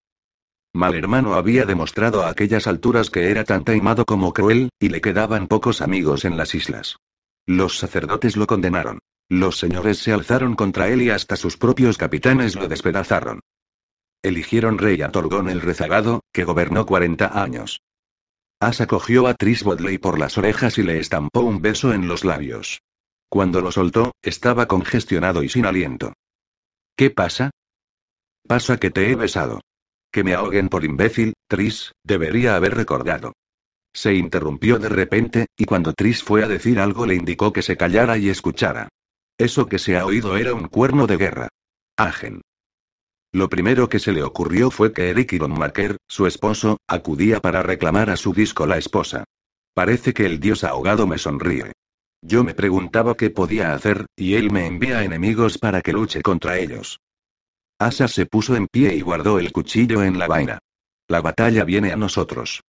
Mal 0.72 0.94
hermano 0.94 1.34
había 1.34 1.64
demostrado 1.64 2.22
a 2.22 2.28
aquellas 2.28 2.66
alturas 2.68 3.10
que 3.10 3.30
era 3.30 3.44
tan 3.44 3.64
taimado 3.64 4.04
como 4.04 4.32
cruel, 4.32 4.70
y 4.78 4.90
le 4.90 5.00
quedaban 5.00 5.48
pocos 5.48 5.80
amigos 5.80 6.24
en 6.24 6.36
las 6.36 6.54
islas. 6.54 6.96
Los 7.46 7.78
sacerdotes 7.78 8.36
lo 8.36 8.46
condenaron. 8.46 9.00
Los 9.28 9.58
señores 9.58 9.98
se 9.98 10.12
alzaron 10.12 10.54
contra 10.54 10.88
él 10.88 11.02
y 11.02 11.10
hasta 11.10 11.36
sus 11.36 11.58
propios 11.58 11.98
capitanes 11.98 12.56
lo 12.56 12.66
despedazaron. 12.66 13.40
Eligieron 14.22 14.78
rey 14.78 15.02
a 15.02 15.10
Torgón 15.10 15.50
el 15.50 15.60
rezagado, 15.60 16.22
que 16.32 16.44
gobernó 16.44 16.86
40 16.86 17.40
años. 17.40 17.82
Asa 18.58 18.86
cogió 18.86 19.26
a 19.26 19.34
Tris 19.34 19.62
Bodley 19.62 19.98
por 19.98 20.18
las 20.18 20.38
orejas 20.38 20.78
y 20.78 20.82
le 20.82 20.98
estampó 20.98 21.40
un 21.40 21.60
beso 21.60 21.92
en 21.92 22.08
los 22.08 22.24
labios. 22.24 22.80
Cuando 23.28 23.60
lo 23.60 23.70
soltó, 23.70 24.12
estaba 24.22 24.66
congestionado 24.66 25.42
y 25.42 25.50
sin 25.50 25.66
aliento. 25.66 26.14
¿Qué 26.96 27.10
pasa? 27.10 27.50
Pasa 28.48 28.78
que 28.78 28.90
te 28.90 29.10
he 29.10 29.14
besado. 29.14 29.60
Que 30.10 30.24
me 30.24 30.34
ahoguen 30.34 30.70
por 30.70 30.84
imbécil, 30.84 31.34
Tris, 31.46 31.92
debería 32.02 32.56
haber 32.56 32.74
recordado. 32.74 33.34
Se 33.92 34.14
interrumpió 34.14 34.78
de 34.78 34.88
repente, 34.88 35.46
y 35.56 35.66
cuando 35.66 35.92
Tris 35.92 36.22
fue 36.22 36.42
a 36.42 36.48
decir 36.48 36.80
algo 36.80 37.04
le 37.04 37.14
indicó 37.14 37.52
que 37.52 37.62
se 37.62 37.76
callara 37.76 38.16
y 38.16 38.30
escuchara. 38.30 38.88
Eso 39.38 39.66
que 39.66 39.78
se 39.78 39.96
ha 39.96 40.04
oído 40.04 40.36
era 40.36 40.52
un 40.52 40.66
cuerno 40.66 41.06
de 41.06 41.16
guerra. 41.16 41.48
Agen. 41.96 42.42
Lo 43.32 43.48
primero 43.48 43.88
que 43.88 44.00
se 44.00 44.12
le 44.12 44.24
ocurrió 44.24 44.70
fue 44.70 44.92
que 44.92 45.10
Eric 45.10 45.32
Ironmaker, 45.32 45.96
su 46.08 46.26
esposo, 46.26 46.78
acudía 46.88 47.40
para 47.40 47.62
reclamar 47.62 48.10
a 48.10 48.16
su 48.16 48.32
disco 48.32 48.66
la 48.66 48.78
esposa. 48.78 49.24
Parece 49.74 50.12
que 50.12 50.26
el 50.26 50.40
dios 50.40 50.64
ahogado 50.64 51.06
me 51.06 51.18
sonríe. 51.18 51.72
Yo 52.20 52.42
me 52.42 52.54
preguntaba 52.54 53.16
qué 53.16 53.30
podía 53.30 53.74
hacer, 53.74 54.06
y 54.16 54.34
él 54.34 54.50
me 54.50 54.66
envía 54.66 55.04
enemigos 55.04 55.58
para 55.58 55.82
que 55.82 55.92
luche 55.92 56.20
contra 56.20 56.58
ellos. 56.58 56.98
Asa 57.78 58.08
se 58.08 58.26
puso 58.26 58.56
en 58.56 58.66
pie 58.66 58.94
y 58.94 59.02
guardó 59.02 59.38
el 59.38 59.52
cuchillo 59.52 60.02
en 60.02 60.18
la 60.18 60.26
vaina. 60.26 60.58
La 61.06 61.20
batalla 61.20 61.62
viene 61.62 61.92
a 61.92 61.96
nosotros. 61.96 62.62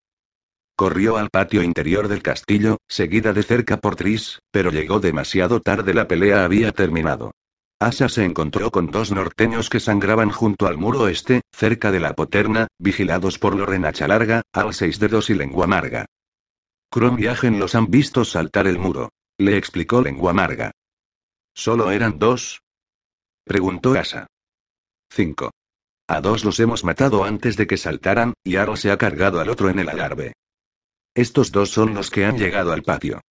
Corrió 0.79 1.17
al 1.17 1.29
patio 1.29 1.61
interior 1.61 2.07
del 2.07 2.21
castillo, 2.21 2.77
seguida 2.87 3.33
de 3.33 3.43
cerca 3.43 3.81
por 3.81 3.97
Tris, 3.97 4.39
pero 4.49 4.71
llegó 4.71 5.01
demasiado 5.01 5.59
tarde, 5.59 5.93
la 5.93 6.07
pelea 6.07 6.45
había 6.45 6.71
terminado. 6.71 7.33
Asa 7.81 8.07
se 8.07 8.23
encontró 8.23 8.71
con 8.71 8.89
dos 8.89 9.11
norteños 9.11 9.69
que 9.69 9.81
sangraban 9.81 10.29
junto 10.29 10.67
al 10.67 10.77
muro 10.77 11.09
este, 11.09 11.41
cerca 11.51 11.91
de 11.91 11.99
la 11.99 12.13
poterna, 12.13 12.67
vigilados 12.77 13.39
por 13.39 13.57
Lorenacha 13.57 14.07
Larga, 14.07 14.41
al 14.53 14.73
seis 14.73 14.99
dedos 14.99 15.29
y 15.29 15.33
lengua 15.33 15.65
amarga. 15.65 16.05
Crom 16.89 17.19
y 17.19 17.27
Agen 17.27 17.59
los 17.59 17.75
han 17.75 17.87
visto 17.87 18.23
saltar 18.23 18.65
el 18.65 18.79
muro. 18.79 19.09
Le 19.37 19.57
explicó 19.57 20.01
lengua 20.01 20.31
amarga. 20.31 20.71
¿Solo 21.53 21.91
eran 21.91 22.19
dos? 22.19 22.61
Preguntó 23.43 23.99
Asa. 23.99 24.27
Cinco. 25.11 25.51
A 26.07 26.21
dos 26.21 26.45
los 26.45 26.57
hemos 26.61 26.85
matado 26.85 27.25
antes 27.25 27.57
de 27.57 27.67
que 27.67 27.75
saltaran, 27.75 28.33
y 28.45 28.55
Arl 28.55 28.77
se 28.77 28.91
ha 28.91 28.97
cargado 28.97 29.41
al 29.41 29.49
otro 29.49 29.69
en 29.69 29.79
el 29.79 29.89
alarbe. 29.89 30.35
Estos 31.15 31.51
dos 31.51 31.69
son 31.69 31.93
los 31.93 32.09
que 32.09 32.25
han 32.25 32.37
llegado 32.37 32.71
al 32.71 32.83
patio. 32.83 33.21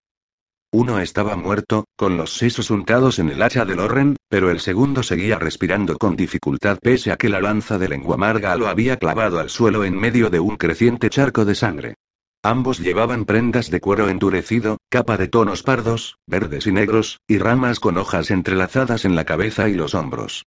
Uno 0.70 1.00
estaba 1.00 1.34
muerto, 1.34 1.84
con 1.96 2.18
los 2.18 2.34
sesos 2.34 2.70
untados 2.70 3.18
en 3.18 3.30
el 3.30 3.42
hacha 3.42 3.64
de 3.64 3.74
Loren, 3.74 4.16
pero 4.28 4.50
el 4.50 4.60
segundo 4.60 5.02
seguía 5.02 5.38
respirando 5.38 5.96
con 5.96 6.14
dificultad 6.14 6.78
pese 6.82 7.10
a 7.10 7.16
que 7.16 7.30
la 7.30 7.40
lanza 7.40 7.78
de 7.78 7.88
lengua 7.88 8.16
amarga 8.16 8.54
lo 8.56 8.68
había 8.68 8.98
clavado 8.98 9.38
al 9.38 9.48
suelo 9.48 9.84
en 9.84 9.98
medio 9.98 10.28
de 10.28 10.40
un 10.40 10.56
creciente 10.56 11.08
charco 11.08 11.46
de 11.46 11.54
sangre. 11.54 11.94
Ambos 12.42 12.80
llevaban 12.80 13.24
prendas 13.24 13.70
de 13.70 13.80
cuero 13.80 14.10
endurecido, 14.10 14.76
capa 14.90 15.16
de 15.16 15.28
tonos 15.28 15.62
pardos, 15.62 16.18
verdes 16.26 16.66
y 16.66 16.72
negros, 16.72 17.18
y 17.26 17.38
ramas 17.38 17.80
con 17.80 17.96
hojas 17.96 18.30
entrelazadas 18.30 19.06
en 19.06 19.16
la 19.16 19.24
cabeza 19.24 19.70
y 19.70 19.74
los 19.74 19.94
hombros. 19.94 20.44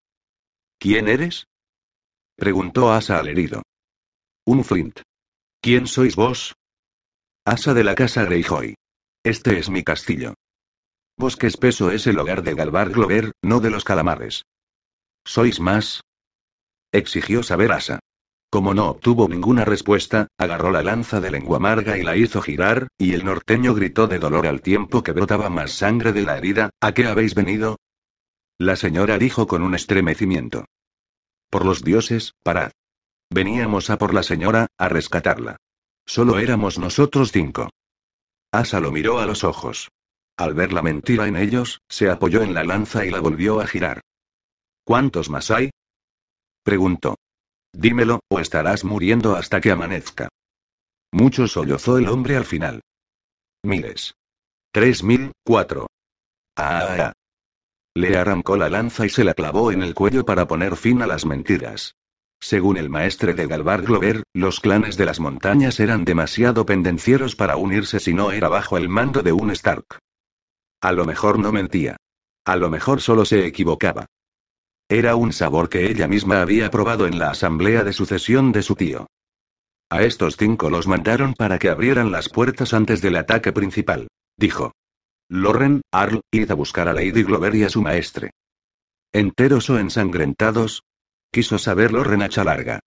¿Quién 0.77 1.07
eres? 1.07 1.47
preguntó 2.35 2.91
Asa 2.91 3.17
al 3.17 3.27
herido. 3.27 3.63
Un 4.45 4.63
Flint. 4.63 5.01
¿Quién 5.61 5.85
sois 5.87 6.15
vos? 6.15 6.53
Asa 7.51 7.73
de 7.73 7.83
la 7.83 7.95
casa 7.95 8.23
Greyjoy. 8.23 8.75
Este 9.25 9.59
es 9.59 9.69
mi 9.69 9.83
castillo. 9.83 10.35
Bosque 11.17 11.47
espeso 11.47 11.91
es 11.91 12.07
el 12.07 12.17
hogar 12.17 12.43
de 12.43 12.53
Galvar 12.55 12.91
Glover, 12.91 13.33
no 13.41 13.59
de 13.59 13.69
los 13.69 13.83
calamares. 13.83 14.45
¿Sois 15.25 15.59
más? 15.59 15.99
Exigió 16.93 17.43
saber 17.43 17.73
Asa. 17.73 17.99
Como 18.49 18.73
no 18.73 18.87
obtuvo 18.87 19.27
ninguna 19.27 19.65
respuesta, 19.65 20.29
agarró 20.37 20.71
la 20.71 20.81
lanza 20.81 21.19
de 21.19 21.29
lengua 21.29 21.57
amarga 21.57 21.97
y 21.97 22.03
la 22.03 22.15
hizo 22.15 22.41
girar, 22.41 22.87
y 22.97 23.15
el 23.15 23.25
norteño 23.25 23.73
gritó 23.73 24.07
de 24.07 24.19
dolor 24.19 24.47
al 24.47 24.61
tiempo 24.61 25.03
que 25.03 25.11
brotaba 25.11 25.49
más 25.49 25.73
sangre 25.73 26.13
de 26.13 26.21
la 26.21 26.37
herida. 26.37 26.69
¿A 26.79 26.93
qué 26.93 27.05
habéis 27.05 27.35
venido? 27.35 27.75
La 28.59 28.77
señora 28.77 29.17
dijo 29.17 29.45
con 29.47 29.61
un 29.61 29.75
estremecimiento. 29.75 30.63
Por 31.49 31.65
los 31.65 31.83
dioses, 31.83 32.31
parad. 32.43 32.71
Veníamos 33.29 33.89
a 33.89 33.97
por 33.97 34.13
la 34.13 34.23
señora, 34.23 34.67
a 34.77 34.87
rescatarla. 34.87 35.57
Solo 36.05 36.39
éramos 36.39 36.77
nosotros 36.77 37.31
cinco. 37.31 37.69
Asa 38.51 38.79
lo 38.79 38.91
miró 38.91 39.19
a 39.19 39.25
los 39.25 39.43
ojos. 39.43 39.89
Al 40.37 40.53
ver 40.53 40.73
la 40.73 40.81
mentira 40.81 41.27
en 41.27 41.35
ellos, 41.35 41.81
se 41.87 42.09
apoyó 42.09 42.41
en 42.41 42.53
la 42.53 42.63
lanza 42.63 43.05
y 43.05 43.11
la 43.11 43.19
volvió 43.19 43.61
a 43.61 43.67
girar. 43.67 44.01
¿Cuántos 44.83 45.29
más 45.29 45.51
hay? 45.51 45.69
preguntó. 46.63 47.15
Dímelo, 47.73 48.19
o 48.29 48.39
estarás 48.39 48.83
muriendo 48.83 49.35
hasta 49.35 49.61
que 49.61 49.71
amanezca. 49.71 50.29
Mucho 51.11 51.47
sollozó 51.47 51.97
el 51.97 52.07
hombre 52.07 52.35
al 52.35 52.45
final. 52.45 52.81
Miles. 53.63 54.13
Tres 54.73 55.03
mil, 55.03 55.31
cuatro. 55.45 55.87
Ah, 56.55 56.87
ah, 56.89 56.97
ah. 56.99 57.13
Le 57.93 58.17
arrancó 58.17 58.55
la 58.55 58.69
lanza 58.69 59.05
y 59.05 59.09
se 59.09 59.23
la 59.23 59.33
clavó 59.33 59.71
en 59.71 59.83
el 59.83 59.93
cuello 59.93 60.25
para 60.25 60.47
poner 60.47 60.75
fin 60.77 61.01
a 61.01 61.07
las 61.07 61.25
mentiras. 61.25 61.93
Según 62.41 62.77
el 62.77 62.89
maestre 62.89 63.35
de 63.35 63.45
Galvar 63.45 63.83
Glover, 63.83 64.23
los 64.33 64.59
clanes 64.59 64.97
de 64.97 65.05
las 65.05 65.19
montañas 65.19 65.79
eran 65.79 66.03
demasiado 66.03 66.65
pendencieros 66.65 67.35
para 67.35 67.55
unirse 67.55 67.99
si 67.99 68.13
no 68.13 68.31
era 68.31 68.49
bajo 68.49 68.77
el 68.77 68.89
mando 68.89 69.21
de 69.21 69.31
un 69.31 69.51
Stark. 69.51 69.99
A 70.81 70.91
lo 70.91 71.05
mejor 71.05 71.37
no 71.37 71.51
mentía. 71.51 71.97
A 72.43 72.55
lo 72.55 72.71
mejor 72.71 73.01
solo 73.01 73.25
se 73.25 73.45
equivocaba. 73.45 74.07
Era 74.89 75.15
un 75.15 75.31
sabor 75.31 75.69
que 75.69 75.89
ella 75.89 76.07
misma 76.07 76.41
había 76.41 76.71
probado 76.71 77.05
en 77.05 77.19
la 77.19 77.29
asamblea 77.29 77.83
de 77.83 77.93
sucesión 77.93 78.51
de 78.51 78.63
su 78.63 78.75
tío. 78.75 79.05
A 79.91 80.01
estos 80.01 80.35
cinco 80.35 80.71
los 80.71 80.87
mandaron 80.87 81.33
para 81.35 81.59
que 81.59 81.69
abrieran 81.69 82.11
las 82.11 82.29
puertas 82.29 82.73
antes 82.73 83.01
del 83.01 83.17
ataque 83.17 83.53
principal, 83.53 84.07
dijo. 84.35 84.73
Loren, 85.29 85.81
Arl, 85.91 86.21
id 86.31 86.49
a 86.49 86.55
buscar 86.55 86.87
a 86.87 86.93
Lady 86.93 87.23
Glover 87.23 87.55
y 87.55 87.63
a 87.63 87.69
su 87.69 87.81
maestre. 87.81 88.31
Enteros 89.13 89.69
o 89.69 89.77
ensangrentados, 89.77 90.81
Quiso 91.33 91.57
saberlo 91.57 92.03
Renacha 92.03 92.43
Larga. 92.43 92.81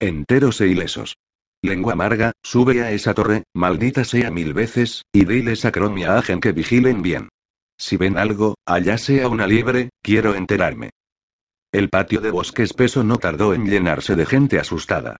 Enteros 0.00 0.62
e 0.62 0.68
ilesos. 0.68 1.18
Lengua 1.60 1.92
amarga, 1.92 2.32
sube 2.42 2.80
a 2.82 2.92
esa 2.92 3.12
torre, 3.12 3.42
maldita 3.54 4.04
sea 4.04 4.30
mil 4.30 4.54
veces, 4.54 5.02
y 5.12 5.26
diles 5.26 5.66
a 5.66 5.72
Cron 5.72 5.98
y 5.98 6.04
a 6.04 6.16
Agen 6.16 6.40
que 6.40 6.52
vigilen 6.52 7.02
bien. 7.02 7.28
Si 7.76 7.98
ven 7.98 8.16
algo, 8.16 8.54
allá 8.64 8.96
sea 8.96 9.28
una 9.28 9.46
liebre, 9.46 9.90
quiero 10.02 10.34
enterarme. 10.34 10.90
El 11.70 11.90
patio 11.90 12.22
de 12.22 12.30
bosque 12.30 12.62
espeso 12.62 13.04
no 13.04 13.18
tardó 13.18 13.52
en 13.52 13.66
llenarse 13.66 14.16
de 14.16 14.24
gente 14.24 14.58
asustada. 14.58 15.16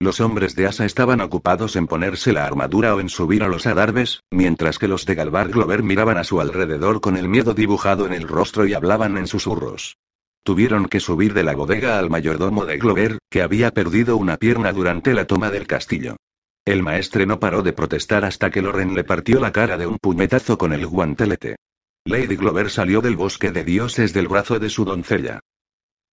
Los 0.00 0.20
hombres 0.20 0.56
de 0.56 0.66
Asa 0.66 0.84
estaban 0.84 1.20
ocupados 1.20 1.76
en 1.76 1.86
ponerse 1.86 2.32
la 2.32 2.44
armadura 2.46 2.96
o 2.96 3.00
en 3.00 3.10
subir 3.10 3.44
a 3.44 3.48
los 3.48 3.68
adarves, 3.68 4.24
mientras 4.32 4.80
que 4.80 4.88
los 4.88 5.06
de 5.06 5.14
Galvar 5.14 5.50
Glover 5.50 5.84
miraban 5.84 6.18
a 6.18 6.24
su 6.24 6.40
alrededor 6.40 7.00
con 7.00 7.16
el 7.16 7.28
miedo 7.28 7.54
dibujado 7.54 8.06
en 8.06 8.12
el 8.12 8.26
rostro 8.26 8.66
y 8.66 8.74
hablaban 8.74 9.16
en 9.18 9.28
susurros. 9.28 9.98
Tuvieron 10.44 10.86
que 10.86 10.98
subir 10.98 11.34
de 11.34 11.44
la 11.44 11.54
bodega 11.54 11.98
al 11.98 12.10
mayordomo 12.10 12.66
de 12.66 12.76
Glover, 12.76 13.18
que 13.30 13.42
había 13.42 13.70
perdido 13.70 14.16
una 14.16 14.36
pierna 14.36 14.72
durante 14.72 15.14
la 15.14 15.26
toma 15.26 15.50
del 15.50 15.68
castillo. 15.68 16.16
El 16.64 16.82
maestre 16.82 17.26
no 17.26 17.38
paró 17.38 17.62
de 17.62 17.72
protestar 17.72 18.24
hasta 18.24 18.50
que 18.50 18.62
Loren 18.62 18.94
le 18.94 19.04
partió 19.04 19.40
la 19.40 19.52
cara 19.52 19.76
de 19.76 19.86
un 19.86 19.98
puñetazo 19.98 20.58
con 20.58 20.72
el 20.72 20.86
guantelete. 20.86 21.56
Lady 22.04 22.34
Glover 22.34 22.70
salió 22.70 23.00
del 23.00 23.16
bosque 23.16 23.52
de 23.52 23.62
dioses 23.62 24.12
del 24.12 24.26
brazo 24.26 24.58
de 24.58 24.68
su 24.68 24.84
doncella. 24.84 25.40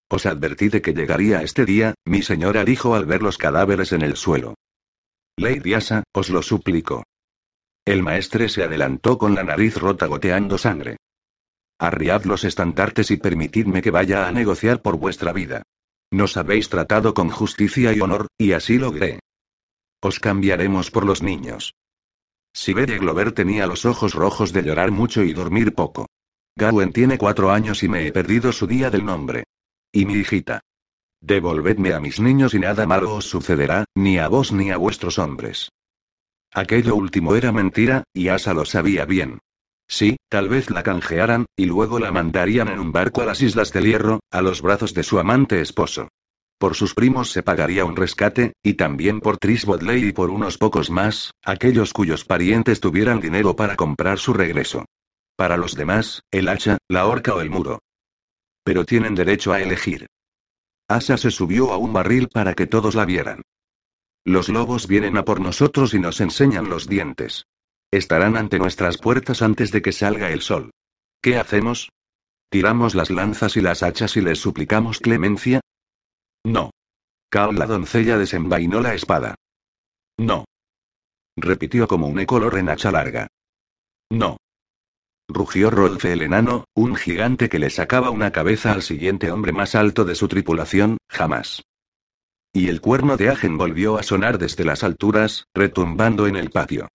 Os 0.10 0.26
advertí 0.26 0.70
de 0.70 0.82
que 0.82 0.94
llegaría 0.94 1.42
este 1.42 1.66
día, 1.66 1.96
mi 2.06 2.22
señora 2.22 2.64
dijo 2.66 2.96
al 2.96 3.06
ver 3.06 3.24
los 3.24 3.38
cadáveres 3.38 3.94
en 3.94 4.04
el 4.04 4.16
suelo. 4.16 4.56
Lady 5.38 5.74
Asa, 5.74 6.04
os 6.14 6.30
lo 6.30 6.42
suplico. 6.42 7.04
El 7.86 8.04
maestre 8.04 8.50
se 8.50 8.64
adelantó 8.64 9.18
con 9.18 9.34
la 9.34 9.44
nariz 9.44 9.78
rota 9.78 10.06
goteando 10.06 10.58
sangre. 10.58 10.98
Arriad 11.80 12.26
los 12.26 12.44
estandartes 12.44 13.10
y 13.10 13.18
permitidme 13.18 13.82
que 13.82 13.90
vaya 13.90 14.28
a 14.28 14.32
negociar 14.34 14.82
por 14.82 14.98
vuestra 14.98 15.32
vida. 15.32 15.64
Nos 16.12 16.36
habéis 16.36 16.68
tratado 16.68 17.14
con 17.14 17.30
justicia 17.30 17.94
y 17.94 18.02
honor, 18.02 18.28
y 18.38 18.52
así 18.52 18.78
logré. 18.78 19.20
Os 20.02 20.20
cambiaremos 20.20 20.92
por 20.92 21.06
los 21.06 21.24
niños. 21.24 21.74
Siberia 22.54 22.98
Glover 22.98 23.32
tenía 23.32 23.66
los 23.66 23.86
ojos 23.86 24.14
rojos 24.14 24.52
de 24.52 24.64
llorar 24.64 24.92
mucho 24.92 25.24
y 25.24 25.34
dormir 25.34 25.74
poco. 25.74 26.08
Gawen 26.58 26.92
tiene 26.92 27.18
cuatro 27.18 27.52
años 27.52 27.84
y 27.84 27.88
me 27.88 28.06
he 28.06 28.12
perdido 28.12 28.52
su 28.52 28.68
día 28.68 28.90
del 28.90 29.06
nombre. 29.06 29.46
Y 29.94 30.06
mi 30.06 30.16
hijita. 30.16 30.60
Devolvedme 31.22 31.94
a 31.94 32.02
mis 32.02 32.20
niños 32.20 32.54
y 32.54 32.60
nada 32.60 32.86
malo 32.86 33.16
os 33.16 33.26
sucederá, 33.26 33.86
ni 33.96 34.18
a 34.18 34.28
vos 34.28 34.52
ni 34.52 34.72
a 34.72 34.78
vuestros 34.78 35.18
hombres. 35.20 35.70
Aquello 36.52 36.96
último 36.96 37.36
era 37.36 37.52
mentira, 37.52 38.04
y 38.14 38.28
Asa 38.30 38.54
lo 38.54 38.66
sabía 38.66 39.06
bien. 39.06 39.40
Sí, 39.90 40.18
tal 40.30 40.50
vez 40.50 40.70
la 40.70 40.84
canjearan, 40.84 41.48
y 41.58 41.66
luego 41.66 41.98
la 41.98 42.12
mandarían 42.12 42.68
en 42.68 42.80
un 42.80 42.92
barco 42.92 43.24
a 43.24 43.26
las 43.26 43.42
Islas 43.42 43.74
del 43.74 43.86
Hierro, 43.86 44.20
a 44.32 44.44
los 44.44 44.62
brazos 44.62 44.94
de 44.94 45.02
su 45.02 45.18
amante 45.20 45.62
esposo. 45.62 46.10
Por 46.60 46.76
sus 46.76 46.94
primos 46.94 47.32
se 47.32 47.42
pagaría 47.42 47.86
un 47.86 47.96
rescate, 47.96 48.54
y 48.62 48.76
también 48.76 49.20
por 49.20 49.38
Tris 49.38 49.66
y 49.66 50.12
por 50.12 50.30
unos 50.30 50.60
pocos 50.60 50.92
más, 50.92 51.32
aquellos 51.44 51.92
cuyos 51.92 52.24
parientes 52.24 52.80
tuvieran 52.80 53.20
dinero 53.20 53.56
para 53.56 53.76
comprar 53.76 54.20
su 54.20 54.34
regreso. 54.34 54.86
Para 55.36 55.58
los 55.58 55.76
demás, 55.76 56.22
el 56.32 56.50
hacha, 56.50 56.78
la 56.88 57.08
horca 57.08 57.34
o 57.34 57.42
el 57.42 57.50
muro. 57.50 57.80
Pero 58.64 58.86
tienen 58.86 59.16
derecho 59.16 59.54
a 59.54 59.62
elegir. 59.62 60.06
Asa 60.88 61.18
se 61.18 61.32
subió 61.32 61.72
a 61.72 61.78
un 61.78 61.94
barril 61.94 62.28
para 62.28 62.54
que 62.54 62.68
todos 62.68 62.94
la 62.94 63.06
vieran. 63.06 63.42
Los 64.24 64.50
lobos 64.50 64.86
vienen 64.88 65.18
a 65.18 65.26
por 65.26 65.40
nosotros 65.40 65.94
y 65.96 66.00
nos 66.00 66.22
enseñan 66.22 66.70
los 66.70 66.88
dientes. 66.88 67.46
Estarán 67.92 68.38
ante 68.38 68.60
nuestras 68.60 68.98
puertas 68.98 69.42
antes 69.42 69.72
de 69.72 69.82
que 69.82 69.92
salga 69.92 70.30
el 70.32 70.42
sol. 70.42 70.72
¿Qué 71.22 71.38
hacemos? 71.38 71.90
¿Tiramos 72.50 72.96
las 72.96 73.10
lanzas 73.10 73.58
y 73.58 73.62
las 73.62 73.84
hachas 73.84 74.16
y 74.18 74.22
les 74.22 74.40
suplicamos 74.40 75.00
clemencia? 75.00 75.62
No. 76.44 76.72
Cao 77.30 77.52
la 77.52 77.66
doncella 77.66 78.18
desenvainó 78.18 78.82
la 78.82 78.94
espada. 78.94 79.36
No. 80.18 80.46
Repitió 81.36 81.88
como 81.88 82.08
un 82.08 82.20
eco 82.20 82.58
en 82.58 82.70
hacha 82.70 82.92
larga. 82.92 83.28
No. 84.12 84.38
Rugió 85.28 85.70
Rolfe 85.70 86.14
el 86.14 86.24
enano, 86.24 86.66
un 86.74 86.96
gigante 86.96 87.50
que 87.50 87.60
le 87.60 87.70
sacaba 87.70 88.10
una 88.10 88.32
cabeza 88.32 88.72
al 88.72 88.82
siguiente 88.82 89.32
hombre 89.32 89.52
más 89.52 89.76
alto 89.76 90.06
de 90.06 90.16
su 90.16 90.28
tripulación, 90.28 90.98
jamás. 91.08 91.62
Y 92.52 92.68
el 92.70 92.82
cuerno 92.82 93.16
de 93.16 93.30
Agen 93.30 93.58
volvió 93.58 93.98
a 94.00 94.04
sonar 94.04 94.40
desde 94.40 94.66
las 94.66 94.84
alturas, 94.84 95.46
retumbando 95.54 96.26
en 96.26 96.36
el 96.36 96.50
patio. 96.50 96.88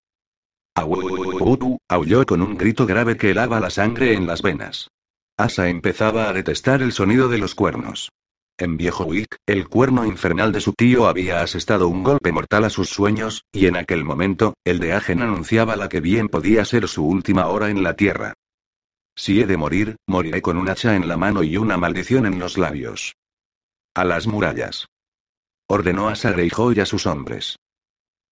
Aulló 0.75 2.27
con 2.27 2.43
un 2.43 2.57
grito 2.57 2.87
grave 2.87 3.17
que 3.17 3.31
helaba 3.31 3.61
la 3.61 3.71
sangre 3.71 4.15
en 4.15 4.27
las 4.27 4.43
venas. 4.43 4.91
Asa 5.37 5.69
empezaba 5.69 6.29
a 6.29 6.33
detestar 6.33 6.83
el 6.83 6.93
sonido 6.93 7.29
de 7.29 7.39
los 7.39 7.55
cuernos. 7.55 8.11
En 8.57 8.77
Viejo 8.77 9.05
Wick, 9.05 9.37
el 9.47 9.69
cuerno 9.69 10.05
infernal 10.05 10.53
de 10.53 10.61
su 10.61 10.73
tío 10.73 11.09
había 11.09 11.43
asestado 11.43 11.89
un 11.89 12.05
golpe 12.05 12.31
mortal 12.31 12.65
a 12.65 12.71
sus 12.71 12.89
sueños, 12.89 13.45
y 13.53 13.67
en 13.67 13.77
aquel 13.77 14.05
momento, 14.05 14.55
el 14.65 14.79
de 14.79 14.93
Agen 14.93 15.23
anunciaba 15.23 15.75
la 15.75 15.89
que 15.89 16.01
bien 16.01 16.29
podía 16.29 16.65
ser 16.65 16.87
su 16.87 17.05
última 17.05 17.49
hora 17.49 17.71
en 17.71 17.83
la 17.83 17.97
tierra. 17.97 18.35
Si 19.17 19.41
he 19.41 19.47
de 19.47 19.57
morir, 19.57 19.97
moriré 20.07 20.41
con 20.41 20.57
un 20.57 20.69
hacha 20.69 20.95
en 20.95 21.09
la 21.09 21.17
mano 21.17 21.43
y 21.43 21.57
una 21.57 21.77
maldición 21.77 22.27
en 22.27 22.39
los 22.39 22.57
labios. 22.57 23.15
A 23.95 24.05
las 24.05 24.27
murallas. 24.27 24.87
Ordenó 25.69 26.09
a 26.09 26.15
Greyjoy 26.15 26.77
y 26.77 26.81
a 26.81 26.87
sus 26.87 27.07
hombres. 27.07 27.57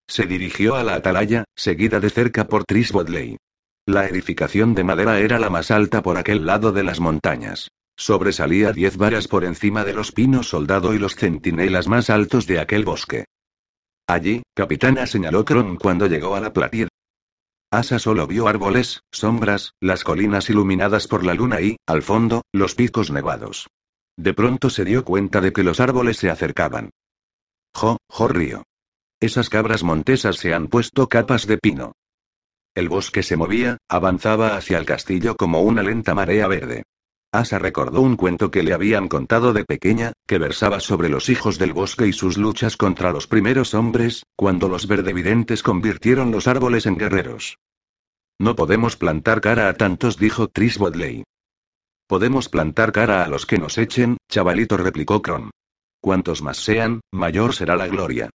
Se 0.07 0.25
dirigió 0.25 0.75
a 0.75 0.83
la 0.83 0.95
atalaya, 0.95 1.45
seguida 1.55 1.99
de 1.99 2.09
cerca 2.09 2.47
por 2.47 2.65
Tris 2.65 2.91
Bodley. 2.91 3.37
La 3.85 4.07
edificación 4.07 4.75
de 4.75 4.83
madera 4.83 5.19
era 5.19 5.39
la 5.39 5.49
más 5.49 5.71
alta 5.71 6.01
por 6.01 6.17
aquel 6.17 6.45
lado 6.45 6.71
de 6.71 6.83
las 6.83 6.99
montañas. 6.99 7.69
Sobresalía 7.95 8.71
diez 8.71 8.97
varas 8.97 9.27
por 9.27 9.43
encima 9.43 9.83
de 9.83 9.93
los 9.93 10.11
pinos 10.11 10.49
soldado 10.49 10.93
y 10.93 10.99
los 10.99 11.15
centinelas 11.15 11.87
más 11.87 12.09
altos 12.09 12.47
de 12.47 12.59
aquel 12.59 12.85
bosque. 12.85 13.25
Allí, 14.07 14.43
capitana 14.53 15.05
señaló 15.05 15.45
Kron 15.45 15.77
cuando 15.77 16.07
llegó 16.07 16.35
a 16.35 16.41
la 16.41 16.53
platier. 16.53 16.89
Asa 17.71 17.99
solo 17.99 18.27
vio 18.27 18.47
árboles, 18.47 19.01
sombras, 19.11 19.73
las 19.79 20.03
colinas 20.03 20.49
iluminadas 20.49 21.07
por 21.07 21.25
la 21.25 21.33
luna 21.33 21.61
y, 21.61 21.77
al 21.87 22.03
fondo, 22.03 22.43
los 22.51 22.75
picos 22.75 23.11
nevados. 23.11 23.67
De 24.15 24.33
pronto 24.33 24.69
se 24.69 24.85
dio 24.85 25.03
cuenta 25.03 25.41
de 25.41 25.53
que 25.53 25.63
los 25.63 25.79
árboles 25.79 26.17
se 26.17 26.29
acercaban. 26.29 26.91
Jo, 27.73 27.97
jo 28.09 28.27
río. 28.27 28.63
Esas 29.23 29.49
cabras 29.49 29.83
montesas 29.83 30.35
se 30.35 30.53
han 30.53 30.67
puesto 30.67 31.07
capas 31.07 31.47
de 31.47 31.57
pino. 31.57 31.93
El 32.75 32.89
bosque 32.89 33.23
se 33.23 33.37
movía, 33.37 33.77
avanzaba 33.87 34.57
hacia 34.57 34.77
el 34.77 34.85
castillo 34.85 35.37
como 35.37 35.61
una 35.61 35.81
lenta 35.81 36.13
marea 36.13 36.45
verde. 36.49 36.83
Asa 37.31 37.57
recordó 37.57 38.01
un 38.01 38.17
cuento 38.17 38.51
que 38.51 38.63
le 38.63 38.73
habían 38.73 39.07
contado 39.07 39.53
de 39.53 39.63
pequeña, 39.63 40.11
que 40.27 40.39
versaba 40.39 40.81
sobre 40.81 41.07
los 41.07 41.29
hijos 41.29 41.57
del 41.57 41.71
bosque 41.71 42.05
y 42.05 42.11
sus 42.11 42.37
luchas 42.37 42.75
contra 42.75 43.13
los 43.13 43.25
primeros 43.27 43.73
hombres, 43.73 44.23
cuando 44.35 44.67
los 44.67 44.87
verdevidentes 44.87 45.63
convirtieron 45.63 46.29
los 46.29 46.49
árboles 46.49 46.85
en 46.85 46.97
guerreros. 46.97 47.55
No 48.41 48.57
podemos 48.57 48.97
plantar 48.97 49.39
cara 49.39 49.69
a 49.69 49.73
tantos, 49.75 50.17
dijo 50.17 50.49
Tris 50.49 50.77
Bodley. 50.77 51.23
Podemos 52.07 52.49
plantar 52.49 52.91
cara 52.91 53.23
a 53.23 53.29
los 53.29 53.45
que 53.45 53.57
nos 53.57 53.77
echen, 53.77 54.17
chavalito, 54.29 54.75
replicó 54.75 55.21
Kron. 55.21 55.49
Cuantos 56.01 56.41
más 56.41 56.57
sean, 56.57 56.99
mayor 57.13 57.53
será 57.53 57.77
la 57.77 57.87
gloria. 57.87 58.29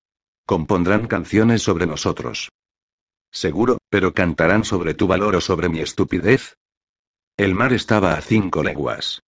Compondrán 0.49 1.09
canciones 1.09 1.61
sobre 1.61 1.85
nosotros. 1.85 2.49
Seguro, 3.31 3.77
pero 3.91 4.15
cantarán 4.15 4.65
sobre 4.65 4.95
tu 4.95 5.07
valor 5.07 5.37
o 5.37 5.43
sobre 5.43 5.69
mi 5.69 5.81
estupidez, 5.81 6.57
el 7.37 7.55
mar 7.55 7.75
estaba 7.75 8.15
a 8.15 8.23
cinco 8.23 8.63
leguas. 8.63 9.21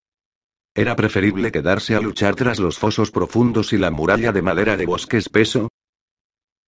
¿Era 0.74 0.96
preferible 0.96 1.52
quedarse 1.52 1.94
a 1.94 2.00
luchar 2.00 2.36
tras 2.36 2.58
los 2.58 2.78
fosos 2.78 3.10
profundos 3.10 3.74
y 3.74 3.76
la 3.76 3.90
muralla 3.90 4.32
de 4.32 4.40
madera 4.40 4.78
de 4.78 4.86
bosque 4.86 5.18
espeso? 5.18 5.68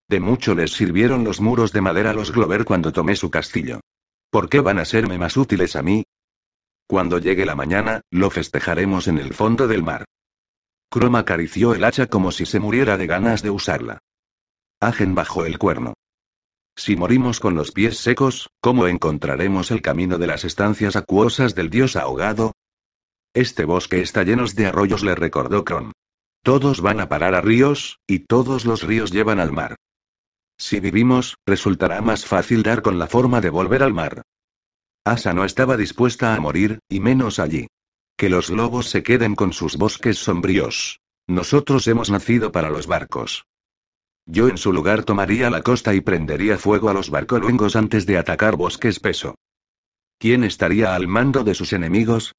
De 0.06 0.20
mucho 0.20 0.54
les 0.54 0.74
sirvieron 0.74 1.24
los 1.24 1.40
muros 1.40 1.72
de 1.72 1.80
madera 1.80 2.10
a 2.10 2.14
los 2.14 2.30
Glover 2.30 2.66
cuando 2.66 2.92
tomé 2.92 3.16
su 3.16 3.30
castillo. 3.30 3.80
¿Por 4.30 4.50
qué 4.50 4.60
van 4.60 4.78
a 4.78 4.84
serme 4.84 5.16
más 5.16 5.38
útiles 5.38 5.76
a 5.76 5.82
mí? 5.82 6.04
Cuando 6.86 7.18
llegue 7.18 7.46
la 7.46 7.54
mañana, 7.54 8.02
lo 8.10 8.28
festejaremos 8.28 9.08
en 9.08 9.16
el 9.16 9.32
fondo 9.32 9.66
del 9.66 9.82
mar. 9.82 10.04
Chroma 10.92 11.20
acarició 11.20 11.74
el 11.74 11.84
hacha 11.84 12.06
como 12.06 12.30
si 12.32 12.44
se 12.44 12.60
muriera 12.60 12.98
de 12.98 13.06
ganas 13.06 13.40
de 13.40 13.48
usarla. 13.48 14.02
Agen 14.82 15.14
bajó 15.14 15.46
el 15.46 15.58
cuerno. 15.58 15.94
Si 16.76 16.96
morimos 16.96 17.38
con 17.38 17.54
los 17.54 17.70
pies 17.70 17.98
secos, 17.98 18.50
¿cómo 18.60 18.88
encontraremos 18.88 19.70
el 19.70 19.80
camino 19.80 20.18
de 20.18 20.26
las 20.26 20.44
estancias 20.44 20.96
acuosas 20.96 21.54
del 21.54 21.70
dios 21.70 21.94
ahogado? 21.94 22.50
Este 23.32 23.64
bosque 23.64 24.00
está 24.00 24.24
lleno 24.24 24.44
de 24.44 24.66
arroyos, 24.66 25.04
le 25.04 25.14
recordó 25.14 25.64
Kron. 25.64 25.92
Todos 26.42 26.80
van 26.80 26.98
a 26.98 27.08
parar 27.08 27.36
a 27.36 27.40
ríos, 27.40 28.00
y 28.08 28.26
todos 28.26 28.64
los 28.64 28.82
ríos 28.82 29.12
llevan 29.12 29.38
al 29.38 29.52
mar. 29.52 29.76
Si 30.58 30.80
vivimos, 30.80 31.36
resultará 31.46 32.00
más 32.00 32.26
fácil 32.26 32.64
dar 32.64 32.82
con 32.82 32.98
la 32.98 33.06
forma 33.06 33.40
de 33.40 33.50
volver 33.50 33.84
al 33.84 33.94
mar. 33.94 34.22
Asa 35.04 35.32
no 35.32 35.44
estaba 35.44 35.76
dispuesta 35.76 36.34
a 36.34 36.40
morir, 36.40 36.80
y 36.88 36.98
menos 36.98 37.38
allí. 37.38 37.68
Que 38.16 38.28
los 38.28 38.50
lobos 38.50 38.90
se 38.90 39.04
queden 39.04 39.36
con 39.36 39.52
sus 39.52 39.76
bosques 39.76 40.18
sombríos. 40.18 40.98
Nosotros 41.28 41.86
hemos 41.86 42.10
nacido 42.10 42.50
para 42.50 42.68
los 42.68 42.88
barcos. 42.88 43.44
Yo 44.26 44.48
en 44.48 44.56
su 44.56 44.72
lugar 44.72 45.04
tomaría 45.04 45.50
la 45.50 45.62
costa 45.62 45.94
y 45.94 46.00
prendería 46.00 46.58
fuego 46.58 46.88
a 46.88 46.94
los 46.94 47.10
barcoluengos 47.10 47.76
antes 47.76 48.06
de 48.06 48.18
atacar 48.18 48.56
bosque 48.56 48.88
espeso. 48.88 49.34
¿Quién 50.18 50.44
estaría 50.44 50.94
al 50.94 51.08
mando 51.08 51.42
de 51.42 51.54
sus 51.54 51.72
enemigos? 51.72 52.32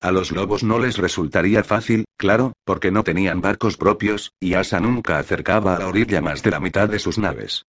A 0.00 0.12
los 0.12 0.30
lobos 0.30 0.62
no 0.62 0.78
les 0.78 0.98
resultaría 0.98 1.64
fácil, 1.64 2.04
claro, 2.16 2.52
porque 2.64 2.90
no 2.90 3.02
tenían 3.02 3.40
barcos 3.40 3.76
propios, 3.76 4.32
y 4.38 4.54
Asa 4.54 4.78
nunca 4.78 5.18
acercaba 5.18 5.74
a 5.74 5.78
la 5.78 5.88
orilla 5.88 6.20
más 6.20 6.42
de 6.42 6.50
la 6.50 6.60
mitad 6.60 6.88
de 6.88 6.98
sus 6.98 7.18
naves. 7.18 7.64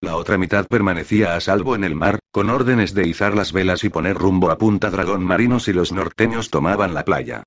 La 0.00 0.16
otra 0.16 0.36
mitad 0.36 0.66
permanecía 0.66 1.36
a 1.36 1.40
salvo 1.40 1.76
en 1.76 1.84
el 1.84 1.94
mar, 1.94 2.18
con 2.32 2.50
órdenes 2.50 2.92
de 2.92 3.06
izar 3.06 3.36
las 3.36 3.52
velas 3.52 3.84
y 3.84 3.88
poner 3.88 4.16
rumbo 4.16 4.50
a 4.50 4.58
Punta 4.58 4.90
Dragón 4.90 5.22
Marino 5.22 5.60
si 5.60 5.72
los 5.72 5.92
norteños 5.92 6.50
tomaban 6.50 6.92
la 6.92 7.04
playa. 7.04 7.44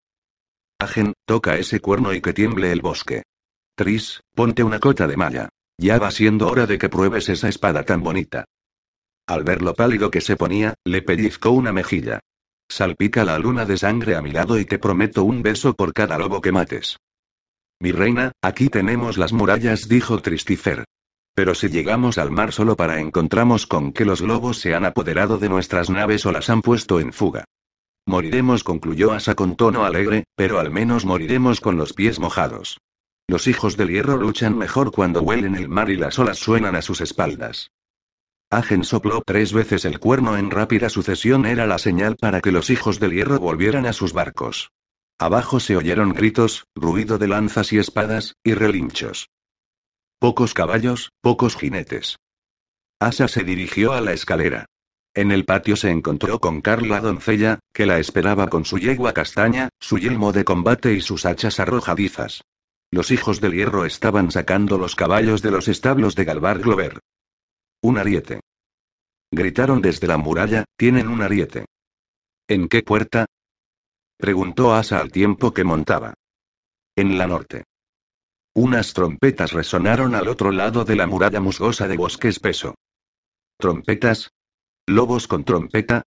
Agen, 0.80 1.14
toca 1.26 1.58
ese 1.58 1.80
cuerno 1.80 2.14
y 2.14 2.22
que 2.22 2.34
tiemble 2.34 2.72
el 2.72 2.82
bosque. 2.82 3.24
Tris, 3.78 4.22
ponte 4.34 4.64
una 4.64 4.80
cota 4.80 5.06
de 5.06 5.16
malla. 5.16 5.50
Ya 5.78 6.00
va 6.00 6.10
siendo 6.10 6.48
hora 6.48 6.66
de 6.66 6.80
que 6.80 6.90
pruebes 6.90 7.30
esa 7.30 7.48
espada 7.48 7.84
tan 7.84 8.02
bonita. 8.02 8.46
Al 9.28 9.44
ver 9.44 9.62
lo 9.62 9.76
pálido 9.76 10.10
que 10.10 10.20
se 10.20 10.36
ponía, 10.36 10.74
le 10.84 11.04
pellizcó 11.04 11.52
una 11.52 11.72
mejilla. 11.72 12.20
Salpica 12.68 13.24
la 13.24 13.38
luna 13.38 13.66
de 13.66 13.78
sangre 13.78 14.16
a 14.16 14.24
mi 14.24 14.32
lado 14.32 14.58
y 14.58 14.66
te 14.66 14.80
prometo 14.80 15.24
un 15.24 15.44
beso 15.44 15.76
por 15.76 15.94
cada 15.94 16.18
lobo 16.18 16.42
que 16.42 16.52
mates. 16.52 16.98
Mi 17.80 17.92
reina, 17.92 18.32
aquí 18.42 18.70
tenemos 18.70 19.20
las 19.20 19.32
murallas, 19.32 19.88
dijo 19.88 20.24
Tristifer. 20.24 20.84
Pero 21.36 21.54
si 21.54 21.70
llegamos 21.70 22.18
al 22.18 22.32
mar 22.32 22.54
solo 22.54 22.76
para 22.76 23.00
encontramos 23.00 23.68
con 23.68 23.94
que 23.94 24.06
los 24.06 24.22
lobos 24.22 24.58
se 24.58 24.74
han 24.74 24.86
apoderado 24.86 25.38
de 25.38 25.50
nuestras 25.50 25.92
naves 25.92 26.26
o 26.26 26.32
las 26.32 26.50
han 26.50 26.64
puesto 26.64 27.00
en 27.00 27.14
fuga. 27.14 27.46
Moriremos, 28.08 28.64
concluyó 28.64 29.12
Asa 29.12 29.36
con 29.36 29.56
tono 29.56 29.86
alegre, 29.86 30.24
pero 30.36 30.58
al 30.58 30.72
menos 30.72 31.06
moriremos 31.06 31.62
con 31.62 31.78
los 31.78 31.94
pies 31.94 32.20
mojados. 32.20 32.80
Los 33.30 33.48
hijos 33.48 33.76
del 33.76 33.90
hierro 33.90 34.16
luchan 34.16 34.58
mejor 34.58 34.92
cuando 34.92 35.22
huelen 35.22 35.56
el 35.56 35.68
mar 35.68 35.90
y 35.90 35.98
las 35.98 36.18
olas 36.18 36.38
suenan 36.38 36.76
a 36.78 36.82
sus 36.82 37.02
espaldas. 37.02 37.72
Agen 38.50 38.86
sopló 38.86 39.22
tres 39.26 39.52
veces 39.52 39.84
el 39.84 40.00
cuerno 40.00 40.38
en 40.38 40.50
rápida 40.50 40.90
sucesión 40.90 41.46
era 41.46 41.68
la 41.68 41.78
señal 41.78 42.16
para 42.16 42.40
que 42.40 42.54
los 42.54 42.70
hijos 42.70 43.02
del 43.02 43.12
hierro 43.12 43.38
volvieran 43.38 43.86
a 43.86 43.92
sus 43.92 44.14
barcos. 44.14 44.72
Abajo 45.20 45.60
se 45.60 45.76
oyeron 45.76 46.14
gritos, 46.14 46.68
ruido 46.74 47.18
de 47.18 47.28
lanzas 47.28 47.74
y 47.74 47.80
espadas, 47.80 48.36
y 48.46 48.54
relinchos. 48.54 49.30
Pocos 50.20 50.54
caballos, 50.54 51.12
pocos 51.20 51.58
jinetes. 51.58 52.16
Asa 53.00 53.28
se 53.28 53.44
dirigió 53.44 53.92
a 53.92 54.00
la 54.00 54.14
escalera. 54.14 54.68
En 55.14 55.32
el 55.34 55.44
patio 55.44 55.76
se 55.76 55.90
encontró 55.90 56.40
con 56.40 56.62
Carla 56.62 57.02
doncella, 57.02 57.60
que 57.74 57.86
la 57.86 58.00
esperaba 58.00 58.48
con 58.48 58.64
su 58.64 58.78
yegua 58.78 59.14
castaña, 59.14 59.68
su 59.82 59.98
yelmo 59.98 60.32
de 60.32 60.46
combate 60.46 60.94
y 60.94 61.02
sus 61.02 61.26
hachas 61.26 61.60
arrojadizas. 61.60 62.44
Los 62.92 63.12
hijos 63.12 63.42
del 63.42 63.54
hierro 63.54 63.86
estaban 63.86 64.32
sacando 64.32 64.78
los 64.78 64.96
caballos 64.96 65.42
de 65.42 65.52
los 65.52 65.68
establos 65.68 66.16
de 66.16 66.24
Galvar 66.24 66.60
Glover. 66.60 67.00
Un 67.82 67.98
ariete. 67.98 68.40
Gritaron 69.32 69.82
desde 69.82 70.08
la 70.08 70.18
muralla, 70.18 70.64
tienen 70.78 71.10
un 71.10 71.22
ariete. 71.22 71.66
¿En 72.48 72.70
qué 72.70 72.82
puerta? 72.82 73.26
Preguntó 74.18 74.74
Asa 74.74 75.00
al 75.00 75.12
tiempo 75.12 75.54
que 75.54 75.66
montaba. 75.66 76.14
En 76.96 77.18
la 77.18 77.28
norte. 77.28 77.66
Unas 78.56 78.94
trompetas 78.94 79.52
resonaron 79.52 80.16
al 80.16 80.28
otro 80.30 80.52
lado 80.52 80.86
de 80.86 80.96
la 80.96 81.06
muralla 81.06 81.42
musgosa 81.42 81.88
de 81.88 81.98
bosque 81.98 82.30
espeso. 82.30 82.74
¿Trompetas? 83.58 84.32
¿Lobos 84.88 85.28
con 85.28 85.44
trompeta? 85.44 86.04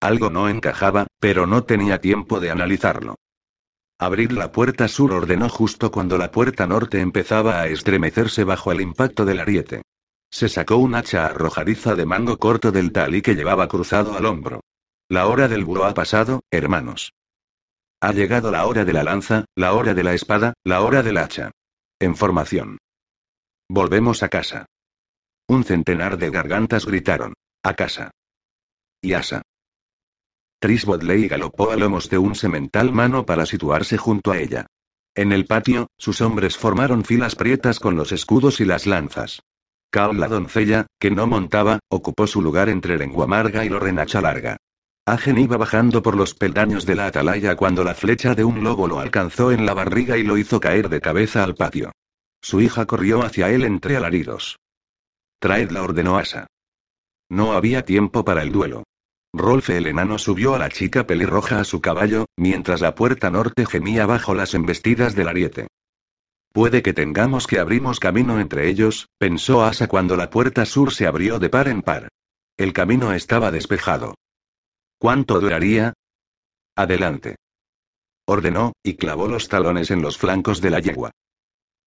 Algo 0.00 0.30
no 0.30 0.48
encajaba, 0.48 1.06
pero 1.20 1.46
no 1.46 1.64
tenía 1.64 2.00
tiempo 2.00 2.40
de 2.40 2.50
analizarlo. 2.50 3.14
Abrir 4.02 4.32
la 4.32 4.50
puerta 4.50 4.88
sur 4.88 5.12
ordenó 5.12 5.48
justo 5.48 5.92
cuando 5.92 6.18
la 6.18 6.32
puerta 6.32 6.66
norte 6.66 6.98
empezaba 6.98 7.60
a 7.60 7.68
estremecerse 7.68 8.42
bajo 8.42 8.72
el 8.72 8.80
impacto 8.80 9.24
del 9.24 9.38
ariete. 9.38 9.82
Se 10.28 10.48
sacó 10.48 10.78
un 10.78 10.96
hacha 10.96 11.26
arrojadiza 11.26 11.94
de 11.94 12.04
mango 12.04 12.36
corto 12.36 12.72
del 12.72 12.90
talí 12.90 13.22
que 13.22 13.36
llevaba 13.36 13.68
cruzado 13.68 14.16
al 14.16 14.26
hombro. 14.26 14.64
La 15.08 15.28
hora 15.28 15.46
del 15.46 15.64
búho 15.64 15.84
ha 15.84 15.94
pasado, 15.94 16.40
hermanos. 16.50 17.12
Ha 18.00 18.12
llegado 18.12 18.50
la 18.50 18.66
hora 18.66 18.84
de 18.84 18.92
la 18.92 19.04
lanza, 19.04 19.44
la 19.54 19.72
hora 19.72 19.94
de 19.94 20.02
la 20.02 20.14
espada, 20.14 20.54
la 20.64 20.82
hora 20.82 21.04
del 21.04 21.18
hacha. 21.18 21.52
En 22.00 22.16
formación. 22.16 22.78
Volvemos 23.68 24.24
a 24.24 24.28
casa. 24.28 24.66
Un 25.46 25.62
centenar 25.62 26.18
de 26.18 26.28
gargantas 26.30 26.86
gritaron. 26.86 27.34
A 27.62 27.74
casa. 27.74 28.10
Y 29.00 29.12
asa. 29.12 29.42
Tris 30.62 30.84
Bodley 30.84 31.26
galopó 31.26 31.72
a 31.72 31.76
lomos 31.76 32.08
de 32.08 32.18
un 32.18 32.36
semental 32.36 32.92
mano 32.92 33.26
para 33.26 33.46
situarse 33.46 33.98
junto 33.98 34.30
a 34.30 34.38
ella. 34.38 34.66
En 35.12 35.32
el 35.32 35.44
patio, 35.44 35.88
sus 35.98 36.20
hombres 36.20 36.56
formaron 36.56 37.04
filas 37.04 37.34
prietas 37.34 37.80
con 37.80 37.96
los 37.96 38.12
escudos 38.12 38.60
y 38.60 38.64
las 38.64 38.86
lanzas. 38.86 39.42
Cal, 39.90 40.20
la 40.20 40.28
doncella, 40.28 40.86
que 41.00 41.10
no 41.10 41.26
montaba, 41.26 41.80
ocupó 41.88 42.28
su 42.28 42.40
lugar 42.40 42.68
entre 42.68 42.96
lengua 42.96 43.24
amarga 43.24 43.64
y 43.64 43.70
Lorenacha 43.70 44.20
larga. 44.20 44.56
Agen 45.04 45.38
iba 45.38 45.56
bajando 45.56 46.00
por 46.00 46.16
los 46.16 46.32
peldaños 46.32 46.86
de 46.86 46.94
la 46.94 47.06
atalaya 47.06 47.56
cuando 47.56 47.82
la 47.82 47.96
flecha 47.96 48.36
de 48.36 48.44
un 48.44 48.62
lobo 48.62 48.86
lo 48.86 49.00
alcanzó 49.00 49.50
en 49.50 49.66
la 49.66 49.74
barriga 49.74 50.16
y 50.16 50.22
lo 50.22 50.38
hizo 50.38 50.60
caer 50.60 50.88
de 50.88 51.00
cabeza 51.00 51.42
al 51.42 51.56
patio. 51.56 51.90
Su 52.40 52.60
hija 52.60 52.86
corrió 52.86 53.24
hacia 53.24 53.50
él 53.50 53.64
entre 53.64 53.96
alaridos. 53.96 54.60
Traedla 55.40 55.82
ordenó 55.82 56.18
Asa. 56.18 56.46
No 57.28 57.54
había 57.54 57.84
tiempo 57.84 58.24
para 58.24 58.42
el 58.42 58.52
duelo. 58.52 58.84
Rolfe 59.34 59.78
el 59.78 59.86
enano 59.86 60.18
subió 60.18 60.54
a 60.54 60.58
la 60.58 60.68
chica 60.68 61.06
pelirroja 61.06 61.60
a 61.60 61.64
su 61.64 61.80
caballo, 61.80 62.26
mientras 62.36 62.82
la 62.82 62.94
puerta 62.94 63.30
norte 63.30 63.64
gemía 63.64 64.04
bajo 64.04 64.34
las 64.34 64.54
embestidas 64.54 65.14
del 65.14 65.28
ariete. 65.28 65.68
Puede 66.52 66.82
que 66.82 66.92
tengamos 66.92 67.46
que 67.46 67.58
abrimos 67.58 67.98
camino 67.98 68.38
entre 68.38 68.68
ellos, 68.68 69.08
pensó 69.18 69.64
Asa 69.64 69.88
cuando 69.88 70.16
la 70.16 70.28
puerta 70.28 70.66
sur 70.66 70.92
se 70.92 71.06
abrió 71.06 71.38
de 71.38 71.48
par 71.48 71.68
en 71.68 71.80
par. 71.80 72.08
El 72.58 72.74
camino 72.74 73.14
estaba 73.14 73.50
despejado. 73.50 74.14
¿Cuánto 74.98 75.40
duraría? 75.40 75.94
Adelante. 76.76 77.36
Ordenó, 78.26 78.72
y 78.82 78.94
clavó 78.94 79.28
los 79.28 79.48
talones 79.48 79.90
en 79.90 80.02
los 80.02 80.18
flancos 80.18 80.60
de 80.60 80.70
la 80.70 80.80
yegua. 80.80 81.10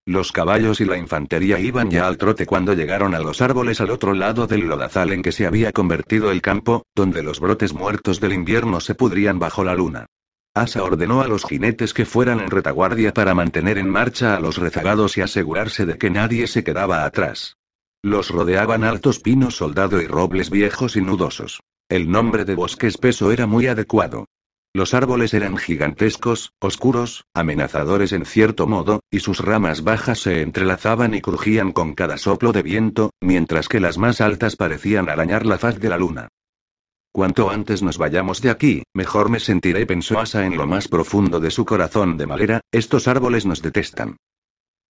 Los 0.08 0.32
caballos 0.32 0.82
y 0.82 0.86
la 0.86 0.98
infantería 0.98 1.60
iban 1.60 1.90
ya 1.90 2.06
al 2.06 2.20
trote 2.20 2.46
cuando 2.46 2.74
llegaron 2.74 3.16
a 3.16 3.20
los 3.20 3.42
árboles 3.42 3.82
al 3.82 3.90
otro 3.90 4.14
lado 4.14 4.46
del 4.46 4.68
lodazal 4.68 5.12
en 5.12 5.24
que 5.24 5.32
se 5.32 5.48
había 5.48 5.72
convertido 5.72 6.30
el 6.30 6.44
campo, 6.44 6.84
donde 6.94 7.24
los 7.24 7.40
brotes 7.40 7.74
muertos 7.74 8.20
del 8.20 8.34
invierno 8.34 8.80
se 8.82 8.94
pudrían 8.94 9.40
bajo 9.40 9.64
la 9.64 9.74
luna. 9.74 10.06
Asa 10.54 10.84
ordenó 10.84 11.22
a 11.22 11.28
los 11.28 11.44
jinetes 11.44 11.96
que 11.96 12.06
fueran 12.06 12.40
en 12.40 12.52
retaguardia 12.52 13.16
para 13.16 13.34
mantener 13.34 13.80
en 13.80 13.90
marcha 13.90 14.36
a 14.36 14.40
los 14.40 14.58
rezagados 14.58 15.18
y 15.18 15.22
asegurarse 15.22 15.88
de 15.88 15.98
que 15.98 16.12
nadie 16.12 16.46
se 16.46 16.64
quedaba 16.64 17.04
atrás. 17.04 17.58
Los 18.04 18.30
rodeaban 18.30 18.84
altos 18.84 19.20
pinos 19.20 19.56
soldado 19.56 20.00
y 20.00 20.06
robles 20.06 20.52
viejos 20.52 20.96
y 20.98 21.02
nudosos. 21.02 21.62
El 21.90 22.12
nombre 22.12 22.46
de 22.46 22.54
bosque 22.54 22.86
espeso 22.86 23.32
era 23.32 23.48
muy 23.48 23.66
adecuado. 23.66 24.28
Los 24.76 24.94
árboles 24.94 25.34
eran 25.34 25.56
gigantescos, 25.56 26.52
oscuros, 26.60 27.24
amenazadores 27.34 28.12
en 28.12 28.26
cierto 28.26 28.68
modo, 28.68 29.00
y 29.10 29.22
sus 29.22 29.40
ramas 29.40 29.86
bajas 29.86 30.20
se 30.20 30.42
entrelazaban 30.42 31.14
y 31.14 31.22
crujían 31.22 31.72
con 31.72 31.94
cada 31.94 32.18
soplo 32.18 32.52
de 32.52 32.62
viento, 32.62 33.12
mientras 33.22 33.70
que 33.70 33.80
las 33.80 33.98
más 33.98 34.20
altas 34.20 34.58
parecían 34.58 35.08
arañar 35.08 35.46
la 35.46 35.58
faz 35.58 35.80
de 35.80 35.88
la 35.88 35.98
luna. 35.98 36.28
Cuanto 37.14 37.50
antes 37.50 37.84
nos 37.84 37.98
vayamos 37.98 38.42
de 38.42 38.50
aquí, 38.50 38.84
mejor 38.94 39.30
me 39.30 39.40
sentiré, 39.40 39.86
pensó 39.86 40.20
Asa 40.20 40.46
en 40.46 40.58
lo 40.58 40.68
más 40.68 40.90
profundo 40.90 41.40
de 41.40 41.52
su 41.52 41.64
corazón 41.64 42.18
de 42.18 42.28
madera, 42.28 42.60
estos 42.70 43.08
árboles 43.08 43.46
nos 43.46 43.62
detestan. 43.62 44.18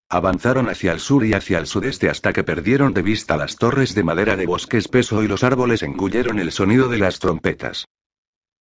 Avanzaron 0.10 0.68
hacia 0.68 0.94
el 0.94 1.00
sur 1.00 1.24
y 1.24 1.34
hacia 1.34 1.60
el 1.60 1.68
sudeste 1.68 2.10
hasta 2.10 2.34
que 2.34 2.44
perdieron 2.44 2.96
de 2.96 3.04
vista 3.04 3.38
las 3.38 3.56
torres 3.56 3.94
de 3.94 4.04
madera 4.04 4.36
de 4.36 4.48
bosque 4.48 4.78
espeso 4.78 5.22
y 5.22 5.28
los 5.28 5.44
árboles 5.44 5.84
engulleron 5.84 6.40
el 6.40 6.52
sonido 6.52 6.90
de 6.90 6.98
las 6.98 7.20
trompetas. 7.20 7.86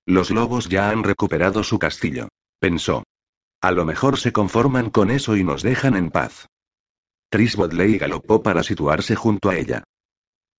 Los 0.06 0.30
lobos 0.30 0.68
ya 0.68 0.90
han 0.90 1.02
recuperado 1.02 1.64
su 1.64 1.78
castillo. 1.78 2.28
Pensó. 2.58 3.04
A 3.60 3.70
lo 3.70 3.84
mejor 3.84 4.18
se 4.18 4.32
conforman 4.32 4.90
con 4.90 5.10
eso 5.10 5.36
y 5.36 5.44
nos 5.44 5.62
dejan 5.62 5.96
en 5.96 6.10
paz. 6.10 6.46
Tris 7.30 7.56
Bodley 7.56 7.98
galopó 7.98 8.42
para 8.42 8.62
situarse 8.62 9.16
junto 9.16 9.48
a 9.48 9.56
ella. 9.56 9.84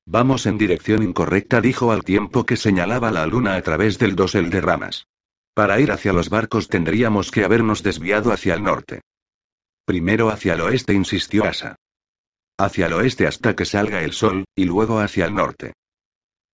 Vamos 0.07 0.47
en 0.47 0.59
dirección 0.59 1.03
incorrecta, 1.03 1.61
dijo 1.61 1.93
al 1.93 2.03
tiempo 2.03 2.45
que 2.45 2.57
señalaba 2.57 3.11
la 3.11 3.27
luna 3.27 3.57
a 3.57 3.63
través 3.63 3.99
del 3.99 4.17
dosel 4.17 4.51
de 4.51 4.61
ramas. 4.61 5.07
Para 5.55 5.79
ir 5.81 5.93
hacia 5.93 6.13
los 6.13 6.31
barcos 6.31 6.69
tendríamos 6.69 7.31
que 7.31 7.45
habernos 7.45 7.83
desviado 7.83 8.33
hacia 8.33 8.55
el 8.55 8.63
norte. 8.63 9.03
Primero 9.85 10.31
hacia 10.31 10.55
el 10.55 10.63
oeste, 10.63 10.95
insistió 10.95 11.45
Asa. 11.45 11.77
Hacia 12.59 12.87
el 12.87 12.95
oeste 12.95 13.27
hasta 13.27 13.55
que 13.55 13.65
salga 13.65 14.03
el 14.03 14.13
sol, 14.13 14.45
y 14.57 14.65
luego 14.65 14.99
hacia 15.01 15.27
el 15.27 15.35
norte. 15.35 15.75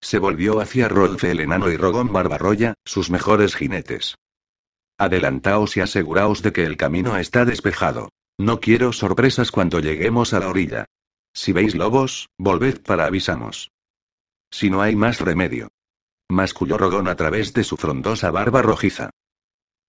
Se 0.01 0.19
volvió 0.19 0.61
hacia 0.61 0.89
Rolfe 0.89 1.31
el 1.31 1.41
enano 1.41 1.71
y 1.71 1.77
Rogón 1.77 2.13
Barbarroya, 2.13 2.75
sus 2.85 3.11
mejores 3.11 3.55
jinetes. 3.55 4.17
Adelantaos 4.99 5.77
y 5.77 5.81
aseguraos 5.81 6.43
de 6.43 6.53
que 6.53 6.65
el 6.65 6.77
camino 6.77 7.17
está 7.17 7.45
despejado. 7.45 8.11
No 8.39 8.61
quiero 8.61 8.93
sorpresas 8.93 9.51
cuando 9.51 9.81
lleguemos 9.81 10.33
a 10.33 10.41
la 10.41 10.49
orilla. 10.49 10.87
Si 11.33 11.53
veis 11.53 11.75
lobos, 11.75 12.29
volved 12.39 12.83
para 12.83 13.07
avisamos. 13.07 13.71
Si 14.51 14.71
no 14.71 14.83
hay 14.83 14.97
más 14.97 15.21
remedio. 15.21 15.69
Masculló 16.29 16.79
Rogón 16.79 17.09
a 17.09 17.17
través 17.17 17.53
de 17.53 17.65
su 17.65 17.77
frondosa 17.77 18.31
barba 18.31 18.63
rojiza. 18.63 19.11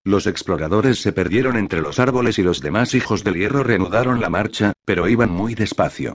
Los 0.04 0.28
exploradores 0.28 1.00
se 1.00 1.14
perdieron 1.14 1.58
entre 1.58 1.82
los 1.82 2.00
árboles 2.00 2.40
y 2.40 2.44
los 2.44 2.60
demás 2.62 2.94
hijos 2.96 3.24
del 3.24 3.36
hierro 3.36 3.64
reanudaron 3.64 4.20
la 4.20 4.30
marcha, 4.30 4.74
pero 4.84 5.08
iban 5.08 5.32
muy 5.32 5.56
despacio. 5.56 6.14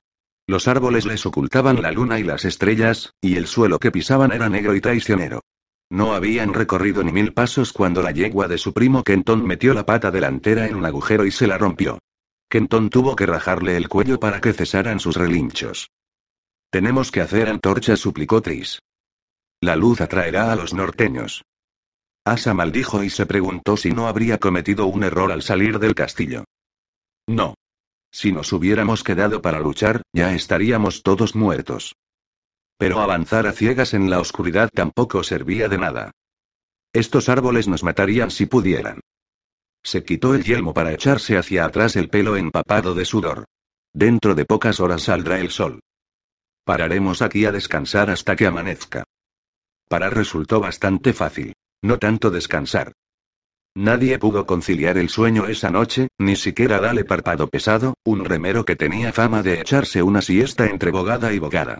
Los 0.48 0.68
árboles 0.68 1.06
les 1.06 1.26
ocultaban 1.26 1.82
la 1.82 1.90
luna 1.90 2.20
y 2.20 2.22
las 2.22 2.44
estrellas, 2.44 3.14
y 3.20 3.36
el 3.36 3.46
suelo 3.46 3.78
que 3.78 3.90
pisaban 3.90 4.32
era 4.32 4.48
negro 4.48 4.76
y 4.76 4.80
traicionero. 4.80 5.40
No 5.90 6.14
habían 6.14 6.54
recorrido 6.54 7.02
ni 7.02 7.12
mil 7.12 7.32
pasos 7.32 7.72
cuando 7.72 8.02
la 8.02 8.12
yegua 8.12 8.48
de 8.48 8.58
su 8.58 8.72
primo 8.72 9.02
Kenton 9.02 9.44
metió 9.44 9.74
la 9.74 9.86
pata 9.86 10.10
delantera 10.10 10.66
en 10.66 10.76
un 10.76 10.84
agujero 10.84 11.26
y 11.26 11.30
se 11.30 11.46
la 11.46 11.58
rompió. 11.58 11.98
Kenton 12.48 12.90
tuvo 12.90 13.16
que 13.16 13.26
rajarle 13.26 13.76
el 13.76 13.88
cuello 13.88 14.20
para 14.20 14.40
que 14.40 14.52
cesaran 14.52 15.00
sus 15.00 15.16
relinchos. 15.16 15.90
Tenemos 16.70 17.10
que 17.10 17.20
hacer 17.20 17.48
antorchas, 17.48 17.98
suplicó 17.98 18.40
Tris. 18.40 18.80
La 19.60 19.74
luz 19.74 20.00
atraerá 20.00 20.52
a 20.52 20.56
los 20.56 20.74
norteños. 20.74 21.44
Asa 22.24 22.54
maldijo 22.54 23.02
y 23.02 23.10
se 23.10 23.26
preguntó 23.26 23.76
si 23.76 23.90
no 23.90 24.08
habría 24.08 24.38
cometido 24.38 24.86
un 24.86 25.04
error 25.04 25.32
al 25.32 25.42
salir 25.42 25.78
del 25.78 25.94
castillo. 25.94 26.44
No. 27.26 27.54
Si 28.16 28.32
nos 28.32 28.50
hubiéramos 28.54 29.04
quedado 29.04 29.42
para 29.42 29.60
luchar, 29.60 30.00
ya 30.10 30.32
estaríamos 30.32 31.02
todos 31.02 31.34
muertos. 31.34 31.96
Pero 32.78 33.00
avanzar 33.00 33.46
a 33.46 33.52
ciegas 33.52 33.92
en 33.92 34.08
la 34.08 34.20
oscuridad 34.20 34.70
tampoco 34.72 35.22
servía 35.22 35.68
de 35.68 35.76
nada. 35.76 36.12
Estos 36.94 37.28
árboles 37.28 37.68
nos 37.68 37.82
matarían 37.82 38.30
si 38.30 38.46
pudieran. 38.46 39.00
Se 39.82 40.02
quitó 40.02 40.34
el 40.34 40.44
yelmo 40.44 40.72
para 40.72 40.94
echarse 40.94 41.36
hacia 41.36 41.66
atrás 41.66 41.94
el 41.94 42.08
pelo 42.08 42.38
empapado 42.38 42.94
de 42.94 43.04
sudor. 43.04 43.44
Dentro 43.92 44.34
de 44.34 44.46
pocas 44.46 44.80
horas 44.80 45.02
saldrá 45.02 45.38
el 45.38 45.50
sol. 45.50 45.80
Pararemos 46.64 47.20
aquí 47.20 47.44
a 47.44 47.52
descansar 47.52 48.08
hasta 48.08 48.34
que 48.34 48.46
amanezca. 48.46 49.04
Parar 49.90 50.16
resultó 50.16 50.58
bastante 50.58 51.12
fácil. 51.12 51.52
No 51.82 51.98
tanto 51.98 52.30
descansar. 52.30 52.94
Nadie 53.76 54.18
pudo 54.18 54.46
conciliar 54.46 54.96
el 54.96 55.10
sueño 55.10 55.48
esa 55.48 55.68
noche, 55.68 56.08
ni 56.16 56.34
siquiera 56.34 56.80
Dale 56.80 57.04
Parpado 57.04 57.46
Pesado, 57.48 57.92
un 58.06 58.24
remero 58.24 58.64
que 58.64 58.74
tenía 58.74 59.12
fama 59.12 59.42
de 59.42 59.60
echarse 59.60 60.02
una 60.02 60.22
siesta 60.22 60.64
entre 60.64 60.90
bogada 60.90 61.34
y 61.34 61.38
bogada. 61.38 61.78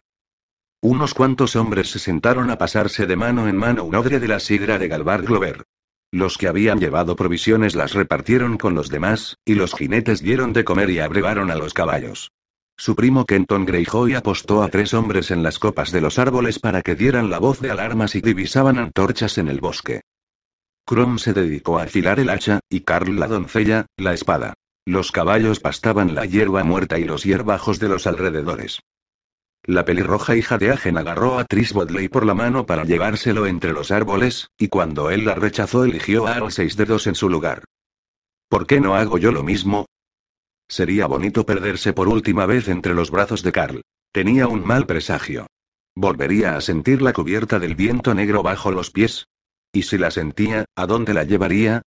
Unos 0.82 1.14
cuantos 1.14 1.56
hombres 1.56 1.88
se 1.88 1.98
sentaron 1.98 2.50
a 2.50 2.58
pasarse 2.58 3.06
de 3.06 3.16
mano 3.16 3.48
en 3.48 3.56
mano 3.56 3.84
un 3.84 3.94
odre 3.94 4.20
de 4.20 4.28
la 4.28 4.40
sidra 4.40 4.78
de 4.78 4.88
Galvar 4.88 5.22
Glover. 5.22 5.64
Los 6.12 6.36
que 6.36 6.48
habían 6.48 6.80
llevado 6.80 7.16
provisiones 7.16 7.74
las 7.74 7.94
repartieron 7.94 8.58
con 8.58 8.74
los 8.74 8.90
demás, 8.90 9.38
y 9.46 9.54
los 9.54 9.72
jinetes 9.72 10.20
dieron 10.20 10.52
de 10.52 10.64
comer 10.64 10.90
y 10.90 10.98
abrevaron 10.98 11.50
a 11.50 11.54
los 11.54 11.72
caballos. 11.72 12.30
Su 12.76 12.94
primo 12.94 13.24
Kenton 13.24 13.64
Greyjoy 13.64 14.12
apostó 14.12 14.62
a 14.62 14.68
tres 14.68 14.92
hombres 14.92 15.30
en 15.30 15.42
las 15.42 15.58
copas 15.58 15.92
de 15.92 16.02
los 16.02 16.18
árboles 16.18 16.58
para 16.58 16.82
que 16.82 16.94
dieran 16.94 17.30
la 17.30 17.38
voz 17.38 17.58
de 17.60 17.70
alarmas 17.70 18.14
y 18.16 18.20
divisaban 18.20 18.78
antorchas 18.78 19.38
en 19.38 19.48
el 19.48 19.60
bosque. 19.60 20.02
Crom 20.86 21.18
se 21.18 21.32
dedicó 21.32 21.80
a 21.80 21.82
afilar 21.82 22.20
el 22.20 22.30
hacha, 22.30 22.60
y 22.70 22.82
Carl 22.82 23.18
la 23.18 23.26
doncella, 23.26 23.86
la 23.96 24.14
espada. 24.14 24.54
Los 24.84 25.10
caballos 25.10 25.58
pastaban 25.58 26.14
la 26.14 26.26
hierba 26.26 26.62
muerta 26.62 27.00
y 27.00 27.04
los 27.04 27.24
hierbajos 27.24 27.80
de 27.80 27.88
los 27.88 28.06
alrededores. 28.06 28.78
La 29.64 29.84
pelirroja 29.84 30.36
hija 30.36 30.58
de 30.58 30.70
Agen 30.70 30.96
agarró 30.96 31.40
a 31.40 31.44
Tris 31.44 31.72
Bodley 31.72 32.08
por 32.08 32.24
la 32.24 32.34
mano 32.34 32.66
para 32.66 32.84
llevárselo 32.84 33.46
entre 33.46 33.72
los 33.72 33.90
árboles, 33.90 34.50
y 34.56 34.68
cuando 34.68 35.10
él 35.10 35.24
la 35.24 35.34
rechazó 35.34 35.84
eligió 35.84 36.28
a 36.28 36.48
seis 36.52 36.76
dedos 36.76 37.08
en 37.08 37.16
su 37.16 37.28
lugar. 37.28 37.64
¿Por 38.48 38.68
qué 38.68 38.78
no 38.78 38.94
hago 38.94 39.18
yo 39.18 39.32
lo 39.32 39.42
mismo? 39.42 39.86
Sería 40.68 41.08
bonito 41.08 41.44
perderse 41.44 41.94
por 41.94 42.06
última 42.06 42.46
vez 42.46 42.68
entre 42.68 42.94
los 42.94 43.10
brazos 43.10 43.42
de 43.42 43.50
Carl. 43.50 43.82
Tenía 44.12 44.46
un 44.46 44.64
mal 44.64 44.86
presagio. 44.86 45.48
Volvería 45.96 46.56
a 46.56 46.60
sentir 46.60 47.02
la 47.02 47.12
cubierta 47.12 47.58
del 47.58 47.74
viento 47.74 48.14
negro 48.14 48.44
bajo 48.44 48.70
los 48.70 48.92
pies, 48.92 49.26
y 49.76 49.82
si 49.82 49.98
la 49.98 50.10
sentía, 50.10 50.64
¿a 50.74 50.86
dónde 50.86 51.12
la 51.12 51.24
llevaría? 51.24 51.82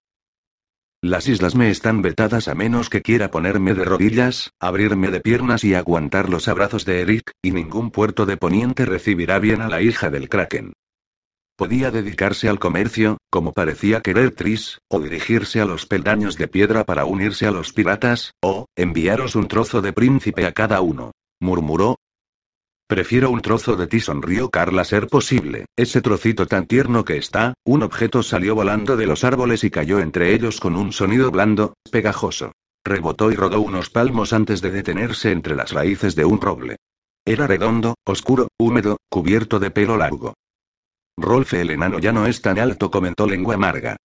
Las 1.00 1.26
islas 1.26 1.54
me 1.54 1.70
están 1.70 2.02
vetadas 2.02 2.46
a 2.46 2.54
menos 2.54 2.90
que 2.90 3.00
quiera 3.00 3.30
ponerme 3.30 3.72
de 3.72 3.84
rodillas, 3.84 4.50
abrirme 4.60 5.10
de 5.10 5.20
piernas 5.20 5.64
y 5.64 5.74
aguantar 5.74 6.28
los 6.28 6.48
abrazos 6.48 6.84
de 6.84 7.00
Eric, 7.00 7.32
y 7.40 7.52
ningún 7.52 7.90
puerto 7.90 8.26
de 8.26 8.36
poniente 8.36 8.84
recibirá 8.84 9.38
bien 9.38 9.62
a 9.62 9.68
la 9.68 9.80
hija 9.80 10.10
del 10.10 10.28
Kraken. 10.28 10.74
Podía 11.56 11.90
dedicarse 11.90 12.48
al 12.48 12.58
comercio, 12.58 13.16
como 13.30 13.52
parecía 13.52 14.02
querer 14.02 14.32
Tris, 14.32 14.80
o 14.90 15.00
dirigirse 15.00 15.60
a 15.60 15.64
los 15.64 15.86
peldaños 15.86 16.36
de 16.36 16.46
piedra 16.46 16.84
para 16.84 17.06
unirse 17.06 17.46
a 17.46 17.50
los 17.50 17.72
piratas, 17.72 18.32
o, 18.42 18.66
enviaros 18.76 19.34
un 19.34 19.48
trozo 19.48 19.80
de 19.80 19.94
príncipe 19.94 20.44
a 20.44 20.52
cada 20.52 20.82
uno. 20.82 21.12
Murmuró, 21.40 21.96
Prefiero 22.88 23.30
un 23.30 23.42
trozo 23.42 23.76
de 23.76 23.86
ti, 23.86 24.00
sonrió 24.00 24.48
Carla 24.48 24.82
ser 24.82 25.08
posible. 25.08 25.66
Ese 25.76 26.00
trocito 26.00 26.46
tan 26.46 26.66
tierno 26.66 27.04
que 27.04 27.18
está, 27.18 27.52
un 27.62 27.82
objeto 27.82 28.22
salió 28.22 28.54
volando 28.54 28.96
de 28.96 29.04
los 29.04 29.24
árboles 29.24 29.62
y 29.62 29.70
cayó 29.70 29.98
entre 29.98 30.32
ellos 30.32 30.58
con 30.58 30.74
un 30.74 30.92
sonido 30.92 31.30
blando, 31.30 31.74
pegajoso. 31.92 32.52
Rebotó 32.82 33.30
y 33.30 33.34
rodó 33.34 33.60
unos 33.60 33.90
palmos 33.90 34.32
antes 34.32 34.62
de 34.62 34.70
detenerse 34.70 35.32
entre 35.32 35.54
las 35.54 35.72
raíces 35.72 36.16
de 36.16 36.24
un 36.24 36.40
roble. 36.40 36.76
Era 37.26 37.46
redondo, 37.46 37.94
oscuro, 38.06 38.48
húmedo, 38.58 38.96
cubierto 39.10 39.60
de 39.60 39.70
pelo 39.70 39.98
largo. 39.98 40.32
Rolfe 41.18 41.60
el 41.60 41.68
enano 41.68 41.98
ya 41.98 42.12
no 42.12 42.24
es 42.26 42.40
tan 42.40 42.58
alto, 42.58 42.90
comentó 42.90 43.26
lengua 43.26 43.56
amarga. 43.56 43.98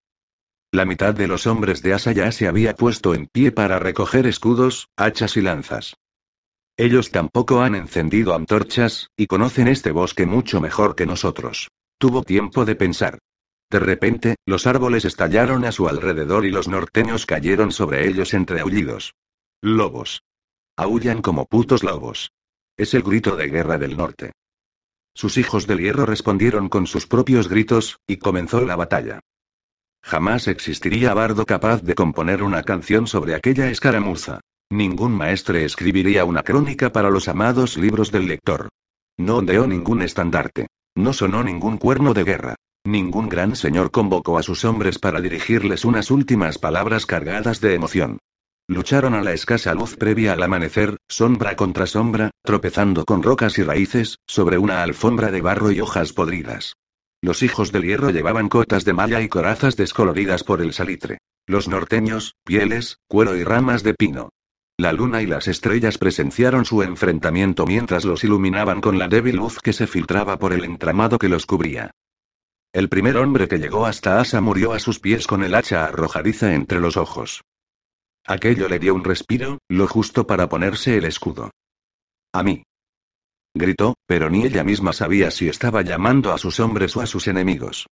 La 0.72 0.86
mitad 0.86 1.14
de 1.14 1.28
los 1.28 1.46
hombres 1.46 1.84
de 1.84 1.94
Asa 1.94 2.14
ya 2.14 2.32
se 2.32 2.48
había 2.48 2.74
puesto 2.74 3.14
en 3.14 3.28
pie 3.28 3.52
para 3.52 3.78
recoger 3.78 4.26
escudos, 4.26 4.88
hachas 4.98 5.38
y 5.38 5.42
lanzas. 5.42 5.94
Ellos 6.82 7.12
tampoco 7.12 7.62
han 7.62 7.76
encendido 7.76 8.34
antorchas, 8.34 9.12
y 9.16 9.28
conocen 9.28 9.68
este 9.68 9.92
bosque 9.92 10.26
mucho 10.26 10.60
mejor 10.60 10.96
que 10.96 11.06
nosotros. 11.06 11.70
Tuvo 12.00 12.24
tiempo 12.24 12.66
de 12.66 12.76
pensar. 12.76 13.20
De 13.70 13.80
repente, 13.80 14.38
los 14.48 14.66
árboles 14.66 15.06
estallaron 15.06 15.64
a 15.64 15.72
su 15.72 15.88
alrededor 15.88 16.44
y 16.44 16.50
los 16.50 16.68
norteños 16.68 17.28
cayeron 17.28 17.72
sobre 17.72 18.08
ellos 18.08 18.34
entre 18.34 18.62
aullidos. 18.62 19.14
Lobos. 19.62 20.24
Aullan 20.76 21.22
como 21.22 21.46
putos 21.46 21.84
lobos. 21.84 22.32
Es 22.76 22.96
el 22.96 23.04
grito 23.04 23.36
de 23.36 23.50
guerra 23.50 23.78
del 23.78 23.96
norte. 23.96 24.32
Sus 25.14 25.38
hijos 25.38 25.68
del 25.68 25.82
hierro 25.82 26.08
respondieron 26.08 26.68
con 26.68 26.88
sus 26.88 27.06
propios 27.06 27.48
gritos, 27.48 28.00
y 28.08 28.18
comenzó 28.18 28.60
la 28.66 28.76
batalla. 28.76 29.20
Jamás 30.02 30.48
existiría 30.48 31.14
bardo 31.14 31.46
capaz 31.46 31.84
de 31.84 31.94
componer 31.94 32.42
una 32.42 32.64
canción 32.64 33.06
sobre 33.06 33.36
aquella 33.36 33.70
escaramuza. 33.70 34.40
Ningún 34.72 35.12
maestre 35.12 35.66
escribiría 35.66 36.24
una 36.24 36.44
crónica 36.44 36.94
para 36.94 37.10
los 37.10 37.28
amados 37.28 37.76
libros 37.76 38.10
del 38.10 38.26
lector. 38.26 38.70
No 39.18 39.40
ondeó 39.40 39.68
ningún 39.68 40.02
estandarte. 40.02 40.68
No 40.96 41.12
sonó 41.12 41.44
ningún 41.44 41.78
cuerno 41.78 42.14
de 42.14 42.24
guerra. 42.24 42.56
Ningún 42.86 43.28
gran 43.28 43.58
señor 43.58 43.92
convocó 43.92 44.38
a 44.38 44.44
sus 44.44 44.64
hombres 44.64 44.98
para 44.98 45.20
dirigirles 45.20 45.84
unas 45.84 46.10
últimas 46.10 46.58
palabras 46.58 47.06
cargadas 47.06 47.60
de 47.60 47.74
emoción. 47.74 48.20
Lucharon 48.70 49.14
a 49.14 49.22
la 49.22 49.34
escasa 49.34 49.74
luz 49.74 49.98
previa 49.98 50.32
al 50.32 50.42
amanecer, 50.42 50.96
sombra 51.10 51.58
contra 51.58 51.86
sombra, 51.86 52.32
tropezando 52.42 53.04
con 53.04 53.24
rocas 53.24 53.58
y 53.60 53.64
raíces, 53.64 54.20
sobre 54.26 54.58
una 54.58 54.84
alfombra 54.84 55.32
de 55.32 55.42
barro 55.42 55.74
y 55.74 55.82
hojas 55.82 56.14
podridas. 56.14 56.76
Los 57.22 57.44
hijos 57.44 57.74
del 57.74 57.84
hierro 57.84 58.12
llevaban 58.12 58.48
cotas 58.48 58.86
de 58.86 58.94
malla 58.94 59.20
y 59.22 59.28
corazas 59.28 59.76
descoloridas 59.76 60.46
por 60.46 60.62
el 60.62 60.72
salitre. 60.72 61.18
Los 61.46 61.68
norteños, 61.68 62.36
pieles, 62.46 63.00
cuero 63.10 63.36
y 63.36 63.44
ramas 63.44 63.84
de 63.84 63.96
pino. 63.96 64.30
La 64.82 64.94
luna 64.94 65.22
y 65.22 65.28
las 65.28 65.48
estrellas 65.48 66.00
presenciaron 66.00 66.66
su 66.66 66.82
enfrentamiento 66.82 67.68
mientras 67.68 68.04
los 68.04 68.24
iluminaban 68.24 68.82
con 68.82 68.98
la 68.98 69.08
débil 69.08 69.36
luz 69.36 69.60
que 69.60 69.74
se 69.74 69.86
filtraba 69.86 70.40
por 70.40 70.54
el 70.54 70.64
entramado 70.64 71.20
que 71.20 71.30
los 71.30 71.46
cubría. 71.46 71.92
El 72.74 72.90
primer 72.90 73.18
hombre 73.18 73.48
que 73.48 73.60
llegó 73.60 73.86
hasta 73.86 74.20
Asa 74.20 74.42
murió 74.42 74.74
a 74.74 74.80
sus 74.80 75.00
pies 75.00 75.28
con 75.28 75.44
el 75.44 75.54
hacha 75.54 75.86
arrojadiza 75.86 76.56
entre 76.56 76.80
los 76.80 76.98
ojos. 76.98 77.44
Aquello 78.26 78.68
le 78.68 78.80
dio 78.80 78.96
un 78.96 79.04
respiro, 79.04 79.60
lo 79.70 79.86
justo 79.86 80.26
para 80.26 80.50
ponerse 80.50 80.98
el 80.98 81.06
escudo. 81.06 81.52
A 82.34 82.42
mí. 82.42 82.64
Gritó, 83.54 83.94
pero 84.08 84.32
ni 84.32 84.46
ella 84.46 84.64
misma 84.64 84.94
sabía 84.94 85.30
si 85.30 85.48
estaba 85.48 85.84
llamando 85.84 86.34
a 86.34 86.40
sus 86.40 86.60
hombres 86.60 86.98
o 86.98 87.02
a 87.02 87.06
sus 87.06 87.28
enemigos. 87.28 87.86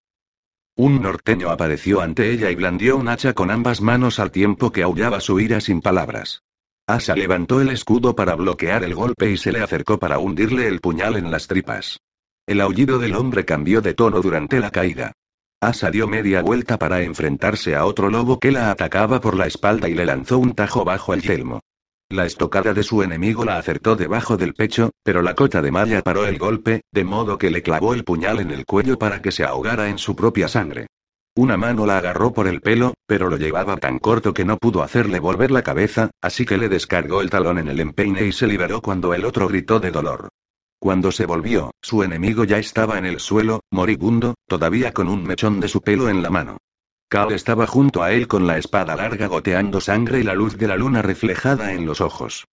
Un 0.74 1.03
norteño 1.03 1.51
apareció 1.51 2.01
ante 2.01 2.30
ella 2.32 2.51
y 2.51 2.55
blandió 2.55 2.97
un 2.97 3.09
hacha 3.09 3.34
con 3.34 3.51
ambas 3.51 3.82
manos 3.82 4.18
al 4.18 4.30
tiempo 4.30 4.72
que 4.72 4.82
aullaba 4.82 5.20
su 5.20 5.39
ira 5.39 5.61
sin 5.61 5.82
palabras. 5.82 6.41
Asa 6.89 7.14
levantó 7.14 7.61
el 7.61 7.68
escudo 7.68 8.16
para 8.16 8.34
bloquear 8.34 8.82
el 8.82 8.95
golpe 8.95 9.30
y 9.30 9.36
se 9.36 9.53
le 9.53 9.61
acercó 9.61 9.99
para 9.99 10.18
hundirle 10.18 10.68
el 10.68 10.80
puñal 10.80 11.16
en 11.16 11.30
las 11.30 11.47
tripas. 11.47 12.01
El 12.47 12.62
aullido 12.62 12.99
del 12.99 13.14
hombre 13.14 13.45
cambió 13.45 13.82
de 13.82 13.93
tono 13.93 14.22
durante 14.22 14.59
la 14.59 14.70
caída. 14.70 15.12
Asa 15.61 15.91
dio 15.91 16.09
media 16.09 16.41
vuelta 16.41 16.78
para 16.78 17.03
enfrentarse 17.03 17.76
a 17.76 17.84
otro 17.84 18.09
lobo 18.09 18.39
que 18.39 18.53
la 18.53 18.70
atacaba 18.70 19.20
por 19.20 19.36
la 19.36 19.47
espalda 19.47 19.86
y 19.91 19.95
le 19.95 20.07
lanzó 20.07 20.39
un 20.39 20.55
tajo 20.55 20.82
bajo 20.82 21.12
el 21.12 21.20
yelmo. 21.20 21.61
La 22.09 22.24
estocada 22.24 22.72
de 22.72 22.82
su 22.82 23.03
enemigo 23.03 23.45
la 23.45 23.59
acertó 23.59 23.95
debajo 23.95 24.39
del 24.39 24.55
pecho, 24.55 24.93
pero 25.03 25.20
la 25.20 25.34
cota 25.34 25.61
de 25.61 25.70
malla 25.70 26.01
paró 26.01 26.24
el 26.24 26.39
golpe, 26.39 26.80
de 26.91 27.05
modo 27.05 27.36
que 27.36 27.51
le 27.51 27.62
clavó 27.62 27.93
el 27.93 28.05
puñal 28.05 28.41
en 28.41 28.51
el 28.51 28.64
cuello 28.64 28.99
para 28.99 29.20
que 29.20 29.30
se 29.30 29.45
ahogara 29.45 29.91
en 29.91 29.99
su 29.99 30.16
propia 30.16 30.49
sangre. 30.49 30.86
Una 31.39 31.57
mano 31.57 31.86
la 31.86 31.99
agarró 31.99 32.32
por 32.32 32.49
el 32.49 32.61
pelo, 32.61 32.95
pero 33.07 33.30
lo 33.30 33.36
llevaba 33.36 33.76
tan 33.76 34.01
corto 34.01 34.34
que 34.34 34.45
no 34.45 34.57
pudo 34.57 34.82
hacerle 34.82 35.20
volver 35.20 35.53
la 35.53 35.62
cabeza, 35.62 36.11
así 36.20 36.45
que 36.45 36.59
le 36.59 36.68
descargó 36.68 37.20
el 37.20 37.30
talón 37.30 37.59
en 37.59 37.68
el 37.68 37.78
empeine 37.78 38.26
y 38.26 38.32
se 38.32 38.49
liberó 38.49 38.82
cuando 38.82 39.14
el 39.14 39.24
otro 39.24 39.47
gritó 39.47 39.78
de 39.78 39.93
dolor. 39.93 40.30
Cuando 40.80 41.12
se 41.12 41.26
volvió, 41.26 41.70
su 41.80 42.03
enemigo 42.03 42.43
ya 42.43 42.59
estaba 42.59 42.99
en 42.99 43.07
el 43.07 43.20
suelo, 43.20 43.61
moribundo, 43.70 44.34
todavía 44.49 44.93
con 44.93 45.09
un 45.09 45.22
mechón 45.22 45.61
de 45.61 45.68
su 45.68 45.80
pelo 45.80 46.09
en 46.09 46.24
la 46.24 46.30
mano. 46.30 46.57
Cal 47.09 47.30
estaba 47.30 47.68
junto 47.68 48.03
a 48.03 48.11
él 48.11 48.26
con 48.26 48.49
la 48.49 48.59
espada 48.59 48.97
larga 48.97 49.28
goteando 49.28 49.80
sangre 49.80 50.18
y 50.18 50.24
la 50.24 50.34
luz 50.34 50.59
de 50.59 50.66
la 50.66 50.74
luna 50.74 51.03
reflejada 51.03 51.72
en 51.72 51.86
los 51.86 52.01
ojos. 52.01 52.49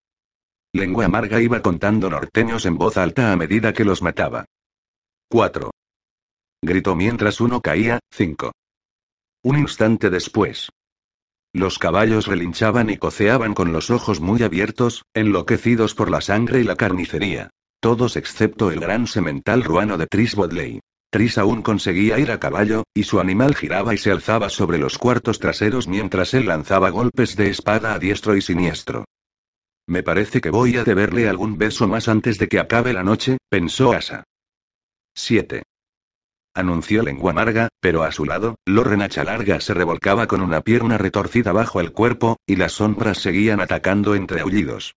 Lengua 0.75 1.07
amarga 1.07 1.41
iba 1.41 1.63
contando 1.63 2.11
norteños 2.11 2.67
en 2.67 2.77
voz 2.77 2.99
alta 2.99 3.33
a 3.33 3.37
medida 3.37 3.73
que 3.73 3.87
los 3.87 4.03
mataba. 4.03 4.45
4. 5.31 5.71
Gritó 6.61 6.95
mientras 6.95 7.41
uno 7.41 7.63
caía, 7.63 7.99
5. 8.11 8.53
Un 9.45 9.59
instante 9.59 10.09
después. 10.09 10.71
Los 11.53 11.79
caballos 11.79 12.27
relinchaban 12.27 12.89
y 12.89 12.97
coceaban 12.97 13.53
con 13.53 13.75
los 13.75 13.91
ojos 13.91 14.21
muy 14.21 14.43
abiertos, 14.43 15.05
enloquecidos 15.13 15.95
por 15.95 16.11
la 16.11 16.23
sangre 16.23 16.61
y 16.61 16.65
la 16.65 16.77
carnicería. 16.77 17.51
Todos 17.79 18.17
excepto 18.17 18.71
el 18.71 18.81
gran 18.81 19.07
semental 19.07 19.63
ruano 19.63 19.99
de 19.99 20.07
Tris 20.07 20.35
Bodley. 20.35 20.81
Tris 21.11 21.37
aún 21.37 21.61
conseguía 21.61 22.19
ir 22.19 22.33
a 22.33 22.41
caballo, 22.41 22.85
y 22.95 23.03
su 23.03 23.21
animal 23.21 23.55
giraba 23.55 23.93
y 23.93 23.99
se 23.99 24.11
alzaba 24.11 24.49
sobre 24.49 24.79
los 24.79 24.97
cuartos 24.97 25.39
traseros 25.41 25.89
mientras 25.89 26.33
él 26.33 26.47
lanzaba 26.47 26.89
golpes 26.89 27.37
de 27.37 27.51
espada 27.51 27.93
a 27.93 27.99
diestro 27.99 28.37
y 28.37 28.41
siniestro. 28.41 29.05
Me 29.87 30.03
parece 30.03 30.41
que 30.41 30.49
voy 30.49 30.79
a 30.79 30.85
deberle 30.85 31.29
algún 31.29 31.59
beso 31.59 31.87
más 31.87 32.09
antes 32.09 32.39
de 32.39 32.49
que 32.49 32.61
acabe 32.61 32.95
la 32.95 33.05
noche, 33.05 33.37
pensó 33.51 33.93
Asa. 33.93 34.25
7. 35.15 35.63
Anunció 36.55 37.03
lengua 37.03 37.33
amarga, 37.33 37.69
pero 37.81 38.05
a 38.05 38.13
su 38.13 38.25
lado, 38.25 38.55
Lorrenacha 38.65 39.25
larga 39.25 39.59
se 39.61 39.75
revolcaba 39.75 40.29
con 40.29 40.41
una 40.41 40.61
pierna 40.61 40.99
retorcida 40.99 41.51
bajo 41.51 41.81
el 41.81 41.91
cuerpo, 41.91 42.37
y 42.47 42.55
las 42.55 42.73
sombras 42.73 43.19
seguían 43.19 43.61
atacando 43.61 44.15
entre 44.15 44.41
aullidos. 44.41 44.95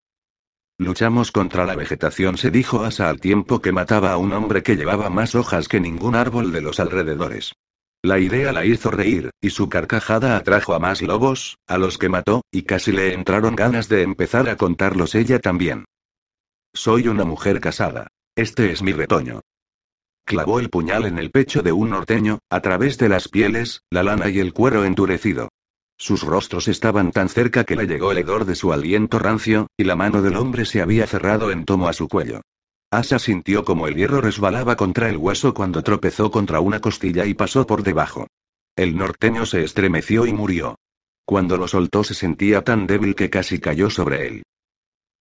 Luchamos 0.77 1.31
contra 1.31 1.65
la 1.65 1.75
vegetación, 1.75 2.37
se 2.37 2.51
dijo 2.51 2.83
Asa 2.83 3.09
al 3.09 3.19
tiempo 3.19 3.59
que 3.59 3.71
mataba 3.71 4.11
a 4.11 4.17
un 4.17 4.33
hombre 4.33 4.61
que 4.61 4.75
llevaba 4.75 5.09
más 5.09 5.33
hojas 5.33 5.67
que 5.67 5.79
ningún 5.79 6.13
árbol 6.13 6.51
de 6.51 6.61
los 6.61 6.79
alrededores. 6.79 7.53
La 8.03 8.19
idea 8.19 8.53
la 8.53 8.63
hizo 8.63 8.91
reír, 8.91 9.31
y 9.41 9.49
su 9.49 9.69
carcajada 9.69 10.37
atrajo 10.37 10.75
a 10.75 10.79
más 10.79 11.01
lobos, 11.01 11.57
a 11.65 11.79
los 11.79 11.97
que 11.97 12.09
mató, 12.09 12.43
y 12.51 12.61
casi 12.61 12.91
le 12.91 13.13
entraron 13.13 13.55
ganas 13.55 13.89
de 13.89 14.03
empezar 14.03 14.47
a 14.47 14.57
contarlos 14.57 15.15
ella 15.15 15.39
también. 15.39 15.85
Soy 16.75 17.07
una 17.07 17.25
mujer 17.25 17.59
casada. 17.59 18.07
Este 18.35 18.71
es 18.71 18.83
mi 18.83 18.93
retoño. 18.93 19.41
Clavó 20.27 20.59
el 20.59 20.69
puñal 20.69 21.05
en 21.05 21.19
el 21.19 21.31
pecho 21.31 21.61
de 21.61 21.71
un 21.71 21.91
norteño, 21.91 22.39
a 22.49 22.59
través 22.59 22.97
de 22.97 23.07
las 23.07 23.29
pieles, 23.29 23.83
la 23.89 24.03
lana 24.03 24.27
y 24.27 24.39
el 24.39 24.51
cuero 24.51 24.83
endurecido. 24.83 25.47
Sus 25.97 26.23
rostros 26.23 26.67
estaban 26.67 27.13
tan 27.13 27.29
cerca 27.29 27.63
que 27.63 27.77
le 27.77 27.87
llegó 27.87 28.11
el 28.11 28.17
hedor 28.17 28.43
de 28.43 28.55
su 28.55 28.73
aliento 28.73 29.19
rancio, 29.19 29.67
y 29.77 29.85
la 29.85 29.95
mano 29.95 30.21
del 30.21 30.35
hombre 30.35 30.65
se 30.65 30.81
había 30.81 31.07
cerrado 31.07 31.49
en 31.49 31.63
tomo 31.63 31.87
a 31.87 31.93
su 31.93 32.09
cuello. 32.09 32.41
Asa 32.91 33.19
sintió 33.19 33.63
como 33.63 33.87
el 33.87 33.95
hierro 33.95 34.19
resbalaba 34.19 34.75
contra 34.75 35.07
el 35.07 35.15
hueso 35.15 35.53
cuando 35.53 35.81
tropezó 35.81 36.29
contra 36.29 36.59
una 36.59 36.81
costilla 36.81 37.25
y 37.25 37.33
pasó 37.33 37.65
por 37.65 37.83
debajo. 37.83 38.27
El 38.75 38.97
norteño 38.97 39.45
se 39.45 39.63
estremeció 39.63 40.25
y 40.25 40.33
murió. 40.33 40.75
Cuando 41.23 41.55
lo 41.55 41.69
soltó 41.69 42.03
se 42.03 42.13
sentía 42.13 42.65
tan 42.65 42.85
débil 42.85 43.15
que 43.15 43.29
casi 43.29 43.59
cayó 43.61 43.89
sobre 43.89 44.27
él. 44.27 44.43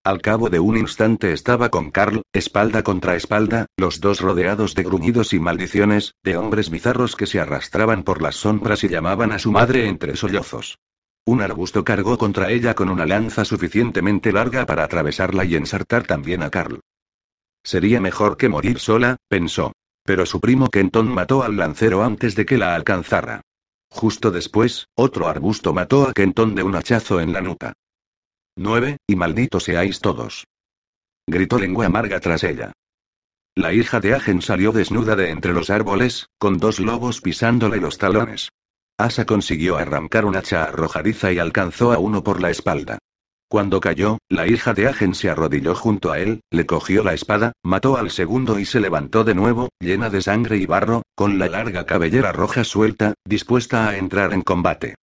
Al 0.07 0.23
cabo 0.23 0.51
de 0.51 0.61
un 0.61 0.77
instante 0.77 1.33
estaba 1.33 1.69
con 1.69 1.91
Carl, 1.91 2.23
espalda 2.33 2.85
contra 2.85 3.17
espalda, 3.17 3.67
los 3.77 4.01
dos 4.01 4.21
rodeados 4.21 4.77
de 4.77 4.85
gruñidos 4.85 5.33
y 5.33 5.41
maldiciones, 5.41 6.15
de 6.23 6.37
hombres 6.37 6.71
bizarros 6.71 7.17
que 7.17 7.27
se 7.27 7.41
arrastraban 7.41 8.05
por 8.05 8.23
las 8.23 8.37
sombras 8.37 8.85
y 8.85 8.89
llamaban 8.89 9.33
a 9.33 9.41
su 9.41 9.51
madre 9.51 9.89
entre 9.89 10.15
sollozos. 10.15 10.79
Un 11.25 11.43
arbusto 11.43 11.83
cargó 11.83 12.19
contra 12.19 12.53
ella 12.53 12.75
con 12.75 12.89
una 12.89 13.05
lanza 13.05 13.45
suficientemente 13.45 14.31
larga 14.31 14.65
para 14.65 14.85
atravesarla 14.85 15.45
y 15.45 15.57
ensartar 15.57 16.05
también 16.05 16.45
a 16.45 16.51
Carl. 16.51 16.79
Sería 17.65 18.01
mejor 18.01 18.37
que 18.37 18.49
morir 18.49 18.79
sola, 18.79 19.17
pensó. 19.29 19.73
Pero 20.05 20.25
su 20.25 20.39
primo 20.41 20.69
Kenton 20.69 21.09
mató 21.09 21.43
al 21.43 21.57
lancero 21.57 22.05
antes 22.05 22.37
de 22.37 22.47
que 22.47 22.59
la 22.59 22.77
alcanzara. 22.77 23.41
Justo 23.91 24.31
después, 24.31 24.87
otro 24.95 25.27
arbusto 25.27 25.75
mató 25.75 26.09
a 26.09 26.13
Kenton 26.13 26.55
de 26.55 26.63
un 26.63 26.77
hachazo 26.77 27.21
en 27.21 27.33
la 27.33 27.41
nuca. 27.41 27.73
Nueve, 28.59 28.97
y 29.07 29.17
malditos 29.17 29.65
seáis 29.65 30.01
todos. 30.01 30.47
Gritó 31.27 31.59
lengua 31.59 31.87
amarga 31.87 32.21
tras 32.21 32.43
ella. 32.43 32.73
La 33.55 33.75
hija 33.75 34.01
de 34.01 34.15
Agen 34.15 34.41
salió 34.41 34.73
desnuda 34.73 35.15
de 35.15 35.31
entre 35.31 35.53
los 35.53 35.69
árboles, 35.69 36.29
con 36.39 36.57
dos 36.57 36.81
lobos 36.81 37.21
pisándole 37.21 37.77
los 37.79 37.99
talones. 37.99 38.49
Asa 38.99 39.27
consiguió 39.27 39.77
arrancar 39.77 40.25
un 40.25 40.37
hacha 40.37 40.65
arrojadiza 40.65 41.33
y 41.33 41.39
alcanzó 41.39 41.93
a 41.93 41.99
uno 41.99 42.25
por 42.25 42.41
la 42.41 42.51
espalda. 42.51 42.99
Cuando 43.49 43.79
cayó, 43.79 44.19
la 44.31 44.47
hija 44.47 44.73
de 44.73 44.89
Agen 44.89 45.15
se 45.15 45.29
arrodilló 45.29 45.75
junto 45.75 46.11
a 46.11 46.19
él, 46.19 46.41
le 46.51 46.65
cogió 46.65 47.05
la 47.05 47.13
espada, 47.13 47.53
mató 47.63 47.99
al 47.99 48.11
segundo 48.11 48.59
y 48.59 48.65
se 48.65 48.81
levantó 48.81 49.23
de 49.23 49.35
nuevo, 49.35 49.69
llena 49.81 50.09
de 50.09 50.23
sangre 50.23 50.57
y 50.57 50.65
barro, 50.65 51.03
con 51.15 51.39
la 51.39 51.49
larga 51.49 51.85
cabellera 51.85 52.33
roja 52.33 52.65
suelta, 52.65 53.15
dispuesta 53.25 53.89
a 53.89 53.99
entrar 53.99 54.33
en 54.33 54.41
combate. 54.41 54.95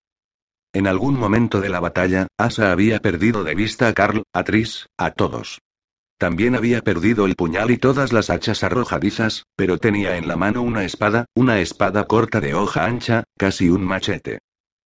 En 0.75 0.87
algún 0.87 1.19
momento 1.19 1.61
de 1.61 1.69
la 1.69 1.81
batalla, 1.81 2.29
Asa 2.39 2.73
había 2.73 2.99
perdido 3.01 3.45
de 3.45 3.55
vista 3.55 3.89
a 3.89 3.93
Carl, 3.93 4.23
a 4.33 4.43
Tris, 4.43 4.87
a 4.97 5.11
todos. 5.11 5.61
También 6.19 6.55
había 6.55 6.83
perdido 6.83 7.27
el 7.27 7.35
puñal 7.35 7.71
y 7.71 7.77
todas 7.77 8.13
las 8.13 8.31
hachas 8.31 8.63
arrojadizas, 8.65 9.45
pero 9.55 9.77
tenía 9.77 10.17
en 10.17 10.29
la 10.29 10.37
mano 10.37 10.63
una 10.63 10.85
espada, 10.85 11.27
una 11.35 11.61
espada 11.61 12.07
corta 12.07 12.41
de 12.41 12.55
hoja 12.55 12.87
ancha, 12.87 13.25
casi 13.37 13.69
un 13.69 13.85
machete. 13.85 14.39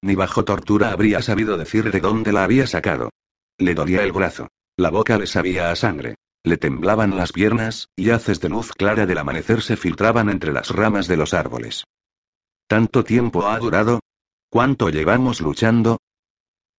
Ni 0.02 0.14
bajo 0.14 0.44
tortura 0.44 0.90
habría 0.90 1.22
sabido 1.22 1.56
decir 1.56 1.90
de 1.92 2.00
dónde 2.00 2.32
la 2.32 2.42
había 2.42 2.66
sacado. 2.66 3.10
Le 3.58 3.74
dolía 3.74 4.02
el 4.02 4.12
brazo. 4.12 4.48
La 4.76 4.90
boca 4.90 5.18
le 5.18 5.26
sabía 5.26 5.70
a 5.70 5.76
sangre. 5.76 6.16
Le 6.42 6.56
temblaban 6.56 7.16
las 7.16 7.32
piernas, 7.32 7.88
y 7.96 8.10
haces 8.10 8.40
de 8.40 8.48
luz 8.48 8.72
clara 8.72 9.06
del 9.06 9.18
amanecer 9.18 9.62
se 9.62 9.76
filtraban 9.76 10.30
entre 10.30 10.52
las 10.52 10.70
ramas 10.70 11.06
de 11.06 11.16
los 11.16 11.34
árboles. 11.34 11.84
¿Tanto 12.66 13.04
tiempo 13.04 13.46
ha 13.46 13.58
durado? 13.58 14.00
¿Cuánto 14.56 14.88
llevamos 14.88 15.42
luchando? 15.42 15.98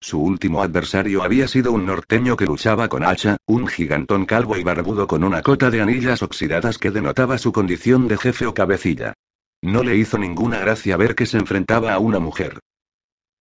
Su 0.01 0.19
último 0.19 0.63
adversario 0.63 1.21
había 1.21 1.47
sido 1.47 1.71
un 1.73 1.85
norteño 1.85 2.35
que 2.35 2.47
luchaba 2.47 2.89
con 2.89 3.03
hacha, 3.03 3.37
un 3.45 3.67
gigantón 3.67 4.25
calvo 4.25 4.57
y 4.57 4.63
barbudo 4.63 5.05
con 5.05 5.23
una 5.23 5.43
cota 5.43 5.69
de 5.69 5.81
anillas 5.81 6.23
oxidadas 6.23 6.79
que 6.79 6.89
denotaba 6.89 7.37
su 7.37 7.51
condición 7.51 8.07
de 8.07 8.17
jefe 8.17 8.47
o 8.47 8.55
cabecilla. 8.55 9.13
No 9.61 9.83
le 9.83 9.95
hizo 9.95 10.17
ninguna 10.17 10.57
gracia 10.57 10.97
ver 10.97 11.13
que 11.13 11.27
se 11.27 11.37
enfrentaba 11.37 11.93
a 11.93 11.99
una 11.99 12.17
mujer. 12.17 12.61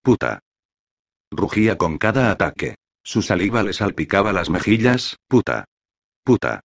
Puta. 0.03 0.41
Rugía 1.31 1.79
con 1.79 1.97
cada 1.97 2.31
ataque. 2.31 2.75
Su 3.03 3.23
saliva 3.23 3.63
le 3.63 3.73
salpicaba 3.73 4.35
las 4.35 4.51
mejillas, 4.51 5.17
puta. 5.29 5.65
Puta. 6.23 6.61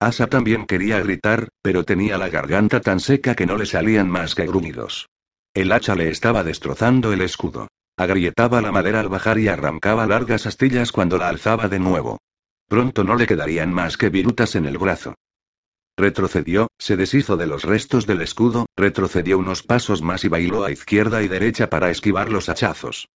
Asa 0.00 0.26
también 0.26 0.66
quería 0.66 1.00
gritar, 1.00 1.48
pero 1.62 1.84
tenía 1.84 2.18
la 2.18 2.28
garganta 2.28 2.82
tan 2.82 3.00
seca 3.00 3.34
que 3.34 3.46
no 3.46 3.56
le 3.56 3.64
salían 3.64 4.10
más 4.10 4.34
que 4.34 4.46
gruñidos. 4.46 5.06
El 5.54 5.70
hacha 5.70 5.94
le 5.94 6.08
estaba 6.08 6.42
destrozando 6.42 7.12
el 7.12 7.20
escudo. 7.20 7.68
Agrietaba 7.96 8.60
la 8.60 8.72
madera 8.72 8.98
al 8.98 9.08
bajar 9.08 9.38
y 9.38 9.46
arrancaba 9.46 10.04
largas 10.04 10.46
astillas 10.46 10.90
cuando 10.90 11.16
la 11.16 11.28
alzaba 11.28 11.68
de 11.68 11.78
nuevo. 11.78 12.18
Pronto 12.68 13.04
no 13.04 13.14
le 13.14 13.28
quedarían 13.28 13.72
más 13.72 13.96
que 13.96 14.10
virutas 14.10 14.56
en 14.56 14.66
el 14.66 14.78
brazo. 14.78 15.14
Retrocedió, 15.96 16.66
se 16.76 16.96
deshizo 16.96 17.36
de 17.36 17.46
los 17.46 17.62
restos 17.62 18.04
del 18.04 18.20
escudo, 18.22 18.66
retrocedió 18.76 19.38
unos 19.38 19.62
pasos 19.62 20.02
más 20.02 20.24
y 20.24 20.28
bailó 20.28 20.64
a 20.64 20.72
izquierda 20.72 21.22
y 21.22 21.28
derecha 21.28 21.70
para 21.70 21.90
esquivar 21.90 22.30
los 22.30 22.48
hachazos. 22.48 23.08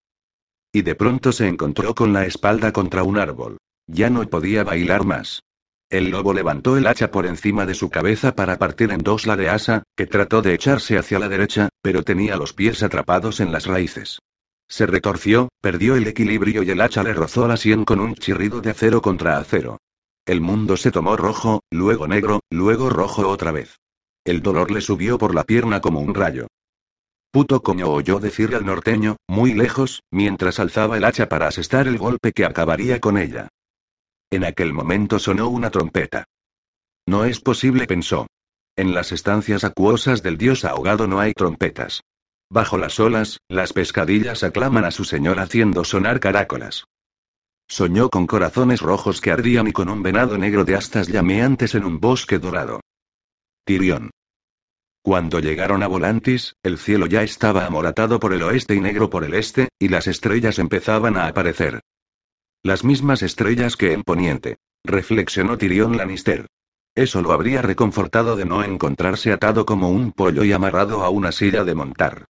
Y 0.73 0.83
de 0.83 0.95
pronto 0.95 1.33
se 1.33 1.49
encontró 1.49 1.97
con 1.97 2.13
la 2.13 2.25
espalda 2.25 2.73
contra 2.73 3.03
un 3.03 3.19
árbol. 3.19 3.59
Ya 3.89 4.11
no 4.11 4.23
podía 4.29 4.63
bailar 4.63 5.05
más. 5.05 5.43
El 5.91 6.11
lobo 6.11 6.35
levantó 6.35 6.77
el 6.77 6.87
hacha 6.87 7.11
por 7.11 7.25
encima 7.25 7.65
de 7.65 7.73
su 7.75 7.89
cabeza 7.89 8.35
para 8.35 8.59
partir 8.59 8.93
en 8.93 8.99
dos 8.99 9.27
la 9.27 9.37
de 9.37 9.49
Asa, 9.49 9.85
que 9.97 10.07
trató 10.07 10.43
de 10.43 10.53
echarse 10.53 10.99
hacia 10.99 11.19
la 11.19 11.31
derecha, 11.31 11.71
pero 11.81 12.03
tenía 12.03 12.37
los 12.37 12.53
pies 12.53 12.83
atrapados 12.83 13.41
en 13.41 13.53
las 13.53 13.65
raíces. 13.65 14.19
Se 14.69 14.85
retorció, 14.85 15.49
perdió 15.63 15.97
el 15.97 16.07
equilibrio 16.07 16.63
y 16.63 16.71
el 16.71 16.83
hacha 16.83 17.03
le 17.03 17.15
rozó 17.15 17.49
la 17.49 17.57
sien 17.57 17.87
con 17.87 18.01
un 18.01 18.15
chirrido 18.15 18.61
de 18.61 18.71
acero 18.71 19.01
contra 19.01 19.39
acero. 19.39 19.79
El 20.27 20.43
mundo 20.43 20.77
se 20.77 20.91
tomó 20.91 21.17
rojo, 21.17 21.63
luego 21.71 22.07
negro, 22.07 22.41
luego 22.51 22.91
rojo 22.91 23.27
otra 23.27 23.51
vez. 23.51 23.79
El 24.27 24.43
dolor 24.43 24.71
le 24.71 24.83
subió 24.83 25.17
por 25.17 25.35
la 25.35 25.45
pierna 25.45 25.81
como 25.81 26.01
un 26.01 26.15
rayo. 26.15 26.49
Puto 27.31 27.63
coño 27.63 27.89
oyó 27.89 28.21
decirle 28.21 28.57
al 28.57 28.67
norteño, 28.67 29.17
muy 29.27 29.55
lejos, 29.55 30.03
mientras 30.11 30.61
alzaba 30.61 30.99
el 30.99 31.05
hacha 31.05 31.31
para 31.31 31.49
asestar 31.49 31.89
el 31.89 31.97
golpe 31.97 32.33
que 32.33 32.45
acabaría 32.45 33.01
con 33.01 33.17
ella. 33.17 33.49
En 34.31 34.45
aquel 34.45 34.73
momento 34.73 35.19
sonó 35.19 35.49
una 35.49 35.71
trompeta. 35.71 36.25
No 37.07 37.25
es 37.25 37.41
posible, 37.41 37.87
pensó. 37.87 38.27
En 38.77 38.95
las 38.95 39.13
estancias 39.13 39.65
acuosas 39.65 40.23
del 40.23 40.37
dios 40.37 40.65
ahogado 40.65 41.07
no 41.07 41.21
hay 41.21 41.33
trompetas. 41.33 42.03
Bajo 42.51 42.79
las 42.79 43.01
olas, 43.01 43.39
las 43.49 43.73
pescadillas 43.73 44.43
aclaman 44.45 44.85
a 44.85 44.91
su 44.91 45.05
señor 45.05 45.41
haciendo 45.41 45.85
sonar 45.85 46.21
caracolas. 46.21 46.85
Soñó 47.69 48.09
con 48.09 48.27
corazones 48.27 48.81
rojos 48.81 49.21
que 49.21 49.31
ardían 49.31 49.69
y 49.69 49.73
con 49.73 49.89
un 49.89 50.03
venado 50.03 50.39
negro 50.39 50.65
de 50.65 50.75
astas 50.75 51.09
llameantes 51.09 51.75
en 51.75 51.85
un 51.85 52.01
bosque 52.01 52.39
dorado. 52.39 52.81
Tirión. 53.65 54.11
Cuando 55.03 55.41
llegaron 55.41 55.83
a 55.83 55.87
Volantis, 55.87 56.55
el 56.63 56.79
cielo 56.79 57.07
ya 57.07 57.23
estaba 57.23 57.67
amoratado 57.67 58.21
por 58.21 58.33
el 58.33 58.43
oeste 58.43 58.75
y 58.75 58.81
negro 58.81 59.11
por 59.11 59.25
el 59.25 59.35
este, 59.35 59.69
y 59.79 59.89
las 59.89 60.07
estrellas 60.07 60.59
empezaban 60.59 61.17
a 61.17 61.27
aparecer. 61.27 61.81
Las 62.65 62.83
mismas 62.83 63.23
estrellas 63.23 63.77
que 63.77 63.93
en 63.93 64.03
Poniente. 64.03 64.57
Reflexionó 64.83 65.59
Tirión 65.59 65.97
Lannister. 65.97 66.49
Eso 66.97 67.23
lo 67.23 67.31
habría 67.31 67.63
reconfortado 67.63 68.35
de 68.35 68.47
no 68.47 68.65
encontrarse 68.65 69.33
atado 69.33 69.65
como 69.65 69.91
un 69.91 70.11
pollo 70.11 70.43
y 70.43 70.53
amarrado 70.53 71.05
a 71.05 71.09
una 71.09 71.31
silla 71.31 71.63
de 71.63 71.77
montar. 71.77 72.25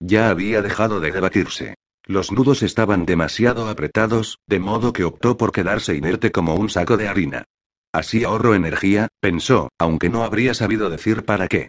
Ya 0.00 0.30
había 0.30 0.62
dejado 0.62 1.00
de 1.00 1.12
debatirse. 1.12 1.74
Los 2.06 2.32
nudos 2.32 2.62
estaban 2.62 3.04
demasiado 3.04 3.68
apretados, 3.68 4.38
de 4.46 4.58
modo 4.58 4.94
que 4.94 5.04
optó 5.04 5.36
por 5.36 5.52
quedarse 5.52 5.94
inerte 5.94 6.32
como 6.32 6.54
un 6.54 6.70
saco 6.70 6.96
de 6.96 7.08
harina. 7.08 7.44
Así 7.92 8.24
ahorro 8.24 8.54
energía, 8.54 9.08
pensó, 9.20 9.68
aunque 9.78 10.08
no 10.08 10.24
habría 10.24 10.54
sabido 10.54 10.88
decir 10.88 11.26
para 11.26 11.46
qué. 11.46 11.68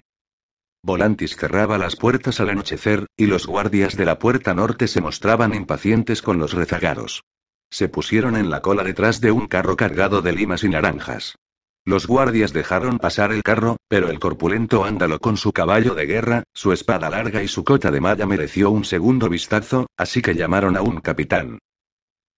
Volantis 0.82 1.36
cerraba 1.36 1.78
las 1.78 1.98
puertas 1.98 2.40
al 2.40 2.50
anochecer, 2.50 3.08
y 3.18 3.26
los 3.26 3.46
guardias 3.46 3.98
de 3.98 4.06
la 4.06 4.20
puerta 4.20 4.54
norte 4.54 4.88
se 4.88 5.02
mostraban 5.02 5.54
impacientes 5.54 6.22
con 6.22 6.40
los 6.40 6.54
rezagados. 6.54 7.24
Se 7.70 7.90
pusieron 7.90 8.36
en 8.36 8.50
la 8.50 8.62
cola 8.62 8.84
detrás 8.84 9.22
de 9.22 9.32
un 9.32 9.48
carro 9.48 9.76
cargado 9.76 10.22
de 10.22 10.32
limas 10.32 10.64
y 10.64 10.70
naranjas. 10.70 11.36
Los 11.88 12.08
guardias 12.08 12.52
dejaron 12.52 12.98
pasar 12.98 13.32
el 13.32 13.44
carro, 13.44 13.78
pero 13.88 14.10
el 14.10 14.20
corpulento 14.20 14.86
ándalo 14.86 15.20
con 15.20 15.38
su 15.38 15.54
caballo 15.54 15.94
de 15.94 16.08
guerra, 16.08 16.44
su 16.54 16.74
espada 16.74 17.12
larga 17.12 17.44
y 17.44 17.48
su 17.48 17.64
cota 17.64 17.92
de 17.92 18.02
malla 18.02 18.26
mereció 18.26 18.72
un 18.72 18.86
segundo 18.86 19.30
vistazo, 19.30 19.86
así 19.96 20.24
que 20.24 20.34
llamaron 20.34 20.78
a 20.78 20.82
un 20.82 21.00
capitán. 21.00 21.60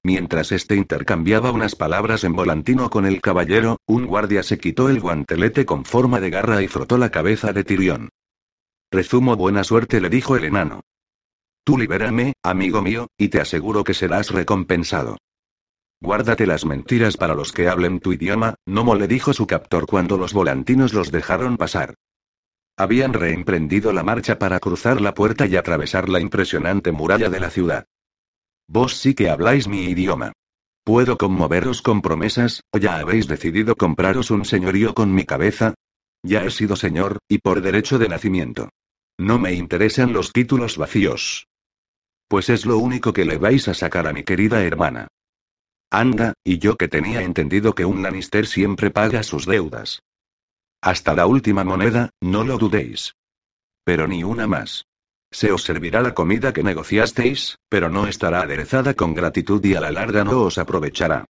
Mientras 0.03 0.51
este 0.51 0.75
intercambiaba 0.75 1.51
unas 1.51 1.75
palabras 1.75 2.25
en 2.25 2.33
volantino 2.33 2.89
con 2.89 3.05
el 3.05 3.21
caballero, 3.21 3.77
un 3.85 4.05
guardia 4.05 4.43
se 4.43 4.57
quitó 4.57 4.89
el 4.89 4.99
guantelete 4.99 5.65
con 5.65 5.85
forma 5.85 6.19
de 6.19 6.29
garra 6.29 6.61
y 6.61 6.67
frotó 6.67 6.97
la 6.97 7.09
cabeza 7.09 7.53
de 7.53 7.63
Tirión. 7.63 8.09
Rezumo 8.91 9.37
buena 9.37 9.63
suerte, 9.63 10.01
le 10.01 10.09
dijo 10.09 10.35
el 10.35 10.43
enano. 10.43 10.81
Tú 11.67 11.77
libérame, 11.77 12.31
amigo 12.43 12.81
mío, 12.81 13.09
y 13.17 13.27
te 13.27 13.41
aseguro 13.41 13.83
que 13.83 13.93
serás 13.93 14.31
recompensado. 14.31 15.17
Guárdate 15.99 16.47
las 16.47 16.63
mentiras 16.63 17.17
para 17.17 17.35
los 17.35 17.51
que 17.51 17.67
hablen 17.67 17.99
tu 17.99 18.13
idioma, 18.13 18.55
Nomo 18.65 18.95
le 18.95 19.05
dijo 19.05 19.33
su 19.33 19.47
captor 19.47 19.85
cuando 19.85 20.17
los 20.17 20.31
volantinos 20.31 20.93
los 20.93 21.11
dejaron 21.11 21.57
pasar. 21.57 21.95
Habían 22.77 23.11
reemprendido 23.11 23.91
la 23.91 24.01
marcha 24.01 24.39
para 24.39 24.61
cruzar 24.61 25.01
la 25.01 25.13
puerta 25.13 25.45
y 25.45 25.57
atravesar 25.57 26.07
la 26.07 26.21
impresionante 26.21 26.93
muralla 26.93 27.29
de 27.29 27.41
la 27.41 27.49
ciudad. 27.49 27.85
Vos 28.69 28.95
sí 28.95 29.13
que 29.13 29.29
habláis 29.29 29.67
mi 29.67 29.87
idioma. 29.87 30.31
¿Puedo 30.85 31.17
conmoveros 31.17 31.81
con 31.81 32.01
promesas, 32.01 32.61
o 32.71 32.77
ya 32.77 32.95
habéis 32.95 33.27
decidido 33.27 33.75
compraros 33.75 34.31
un 34.31 34.45
señorío 34.45 34.93
con 34.93 35.13
mi 35.13 35.25
cabeza? 35.25 35.73
Ya 36.23 36.45
he 36.45 36.49
sido 36.49 36.77
señor, 36.77 37.17
y 37.27 37.39
por 37.39 37.59
derecho 37.59 37.99
de 37.99 38.07
nacimiento. 38.07 38.69
No 39.17 39.37
me 39.37 39.51
interesan 39.51 40.13
los 40.13 40.31
títulos 40.31 40.77
vacíos. 40.77 41.45
Pues 42.27 42.49
es 42.49 42.65
lo 42.65 42.77
único 42.77 43.13
que 43.13 43.25
le 43.25 43.37
vais 43.37 43.67
a 43.67 43.73
sacar 43.73 44.07
a 44.07 44.13
mi 44.13 44.23
querida 44.23 44.63
hermana. 44.63 45.07
Anda, 45.89 46.33
y 46.43 46.59
yo 46.59 46.75
que 46.75 46.89
tenía 46.89 47.21
entendido 47.21 47.73
que 47.73 47.85
un 47.85 48.03
Lannister 48.03 48.45
siempre 48.45 48.91
paga 48.91 49.23
sus 49.23 49.45
deudas. 49.45 50.01
Hasta 50.81 51.13
la 51.13 51.25
última 51.25 51.63
moneda, 51.63 52.09
no 52.21 52.43
lo 52.43 52.57
dudéis. 52.57 53.13
Pero 53.85 54.07
ni 54.07 54.23
una 54.23 54.47
más. 54.47 54.85
Se 55.31 55.51
os 55.51 55.63
servirá 55.63 56.01
la 56.01 56.13
comida 56.13 56.53
que 56.53 56.63
negociasteis, 56.63 57.57
pero 57.69 57.89
no 57.89 58.07
estará 58.07 58.41
aderezada 58.41 58.93
con 58.93 59.13
gratitud 59.13 59.63
y 59.63 59.75
a 59.75 59.81
la 59.81 59.91
larga 59.91 60.23
no 60.23 60.41
os 60.41 60.57
aprovechará. 60.57 61.25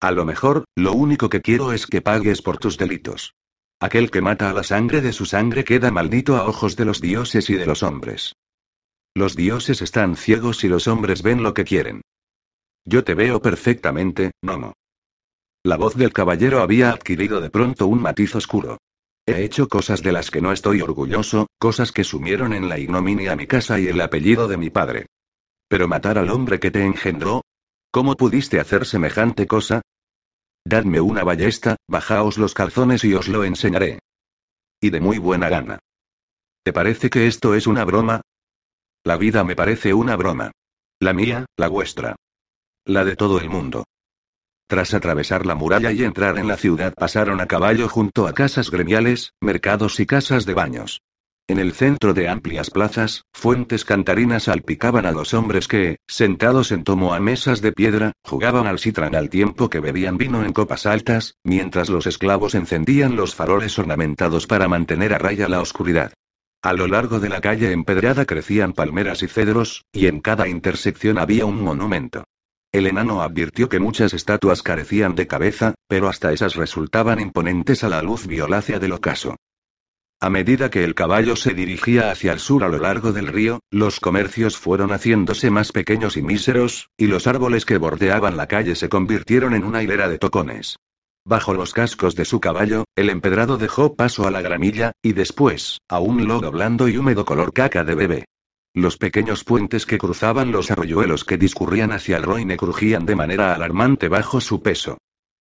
A 0.00 0.10
lo 0.10 0.24
mejor, 0.24 0.64
lo 0.76 0.92
único 0.92 1.28
que 1.28 1.42
quiero 1.42 1.72
es 1.72 1.86
que 1.86 2.00
pagues 2.00 2.40
por 2.42 2.58
tus 2.58 2.78
delitos. 2.78 3.34
Aquel 3.80 4.10
que 4.10 4.20
mata 4.20 4.50
a 4.50 4.54
la 4.54 4.62
sangre 4.62 5.00
de 5.00 5.12
su 5.12 5.24
sangre 5.26 5.64
queda 5.64 5.90
maldito 5.90 6.36
a 6.36 6.46
ojos 6.46 6.76
de 6.76 6.84
los 6.84 7.00
dioses 7.00 7.48
y 7.50 7.54
de 7.54 7.66
los 7.66 7.82
hombres. 7.82 8.34
Los 9.14 9.34
dioses 9.34 9.82
están 9.82 10.16
ciegos 10.16 10.62
y 10.64 10.68
los 10.68 10.86
hombres 10.86 11.22
ven 11.22 11.42
lo 11.42 11.52
que 11.52 11.64
quieren. 11.64 12.02
Yo 12.84 13.04
te 13.04 13.14
veo 13.14 13.42
perfectamente, 13.42 14.32
Nomo. 14.42 14.72
La 15.62 15.76
voz 15.76 15.94
del 15.94 16.12
caballero 16.12 16.60
había 16.60 16.90
adquirido 16.90 17.40
de 17.40 17.50
pronto 17.50 17.86
un 17.86 18.00
matiz 18.00 18.34
oscuro. 18.34 18.78
He 19.26 19.44
hecho 19.44 19.68
cosas 19.68 20.02
de 20.02 20.12
las 20.12 20.30
que 20.30 20.40
no 20.40 20.52
estoy 20.52 20.80
orgulloso, 20.80 21.48
cosas 21.58 21.92
que 21.92 22.04
sumieron 22.04 22.52
en 22.52 22.68
la 22.68 22.78
ignominia 22.78 23.36
mi 23.36 23.46
casa 23.46 23.78
y 23.78 23.88
el 23.88 24.00
apellido 24.00 24.48
de 24.48 24.56
mi 24.56 24.70
padre. 24.70 25.06
Pero 25.68 25.86
matar 25.86 26.16
al 26.16 26.30
hombre 26.30 26.58
que 26.58 26.70
te 26.70 26.84
engendró. 26.84 27.42
¿Cómo 27.92 28.16
pudiste 28.16 28.60
hacer 28.60 28.86
semejante 28.86 29.46
cosa? 29.46 29.82
Dadme 30.64 31.00
una 31.00 31.24
ballesta, 31.24 31.76
bajaos 31.88 32.38
los 32.38 32.54
calzones 32.54 33.04
y 33.04 33.14
os 33.14 33.28
lo 33.28 33.44
enseñaré. 33.44 33.98
Y 34.80 34.90
de 34.90 35.00
muy 35.00 35.18
buena 35.18 35.48
gana. 35.48 35.78
¿Te 36.62 36.72
parece 36.72 37.10
que 37.10 37.26
esto 37.26 37.54
es 37.54 37.66
una 37.66 37.84
broma? 37.84 38.22
La 39.02 39.16
vida 39.16 39.44
me 39.44 39.56
parece 39.56 39.94
una 39.94 40.14
broma. 40.14 40.50
La 41.00 41.14
mía, 41.14 41.46
la 41.56 41.68
vuestra. 41.68 42.16
La 42.84 43.02
de 43.02 43.16
todo 43.16 43.40
el 43.40 43.48
mundo. 43.48 43.84
Tras 44.68 44.92
atravesar 44.92 45.46
la 45.46 45.54
muralla 45.54 45.90
y 45.90 46.04
entrar 46.04 46.36
en 46.36 46.46
la 46.46 46.58
ciudad 46.58 46.92
pasaron 46.92 47.40
a 47.40 47.46
caballo 47.46 47.88
junto 47.88 48.26
a 48.26 48.34
casas 48.34 48.70
gremiales, 48.70 49.32
mercados 49.40 49.98
y 50.00 50.06
casas 50.06 50.44
de 50.44 50.52
baños. 50.52 51.00
En 51.48 51.58
el 51.58 51.72
centro 51.72 52.12
de 52.12 52.28
amplias 52.28 52.68
plazas, 52.68 53.22
fuentes 53.32 53.86
cantarinas 53.86 54.44
salpicaban 54.44 55.06
a 55.06 55.12
los 55.12 55.32
hombres 55.32 55.66
que, 55.66 55.96
sentados 56.06 56.70
en 56.70 56.84
tomo 56.84 57.14
a 57.14 57.20
mesas 57.20 57.62
de 57.62 57.72
piedra, 57.72 58.12
jugaban 58.22 58.66
al 58.66 58.78
citran 58.78 59.14
al 59.14 59.30
tiempo 59.30 59.70
que 59.70 59.80
bebían 59.80 60.18
vino 60.18 60.44
en 60.44 60.52
copas 60.52 60.84
altas, 60.84 61.36
mientras 61.42 61.88
los 61.88 62.06
esclavos 62.06 62.54
encendían 62.54 63.16
los 63.16 63.34
faroles 63.34 63.78
ornamentados 63.78 64.46
para 64.46 64.68
mantener 64.68 65.14
a 65.14 65.18
raya 65.18 65.48
la 65.48 65.62
oscuridad. 65.62 66.12
A 66.62 66.74
lo 66.74 66.86
largo 66.86 67.20
de 67.20 67.30
la 67.30 67.40
calle 67.40 67.72
empedrada 67.72 68.26
crecían 68.26 68.74
palmeras 68.74 69.22
y 69.22 69.28
cedros, 69.28 69.86
y 69.92 70.06
en 70.06 70.20
cada 70.20 70.46
intersección 70.46 71.16
había 71.16 71.46
un 71.46 71.62
monumento. 71.62 72.24
El 72.70 72.86
enano 72.86 73.22
advirtió 73.22 73.70
que 73.70 73.80
muchas 73.80 74.12
estatuas 74.12 74.62
carecían 74.62 75.14
de 75.14 75.26
cabeza, 75.26 75.74
pero 75.88 76.08
hasta 76.08 76.32
esas 76.32 76.56
resultaban 76.56 77.18
imponentes 77.18 77.82
a 77.82 77.88
la 77.88 78.02
luz 78.02 78.26
violácea 78.26 78.78
del 78.78 78.92
ocaso. 78.92 79.36
A 80.20 80.28
medida 80.28 80.68
que 80.68 80.84
el 80.84 80.94
caballo 80.94 81.34
se 81.34 81.54
dirigía 81.54 82.10
hacia 82.10 82.32
el 82.34 82.40
sur 82.40 82.62
a 82.62 82.68
lo 82.68 82.78
largo 82.78 83.12
del 83.12 83.28
río, 83.28 83.60
los 83.70 83.98
comercios 83.98 84.58
fueron 84.58 84.90
haciéndose 84.90 85.50
más 85.50 85.72
pequeños 85.72 86.18
y 86.18 86.22
míseros, 86.22 86.90
y 86.98 87.06
los 87.06 87.26
árboles 87.26 87.64
que 87.64 87.78
bordeaban 87.78 88.36
la 88.36 88.46
calle 88.46 88.74
se 88.74 88.90
convirtieron 88.90 89.54
en 89.54 89.64
una 89.64 89.82
hilera 89.82 90.10
de 90.10 90.18
tocones. 90.18 90.76
Bajo 91.24 91.54
los 91.54 91.72
cascos 91.72 92.16
de 92.16 92.24
su 92.24 92.40
caballo, 92.40 92.84
el 92.96 93.10
empedrado 93.10 93.58
dejó 93.58 93.94
paso 93.94 94.26
a 94.26 94.30
la 94.30 94.40
gramilla, 94.40 94.92
y 95.02 95.12
después, 95.12 95.78
a 95.88 95.98
un 96.00 96.26
lodo 96.26 96.50
blando 96.50 96.88
y 96.88 96.96
húmedo 96.96 97.24
color 97.24 97.52
caca 97.52 97.84
de 97.84 97.94
bebé. 97.94 98.24
Los 98.74 98.96
pequeños 98.96 99.44
puentes 99.44 99.84
que 99.84 99.98
cruzaban 99.98 100.52
los 100.52 100.70
arroyuelos 100.70 101.24
que 101.24 101.36
discurrían 101.36 101.92
hacia 101.92 102.16
el 102.16 102.22
Roine 102.22 102.56
crujían 102.56 103.04
de 103.04 103.16
manera 103.16 103.54
alarmante 103.54 104.08
bajo 104.08 104.40
su 104.40 104.62
peso. 104.62 104.96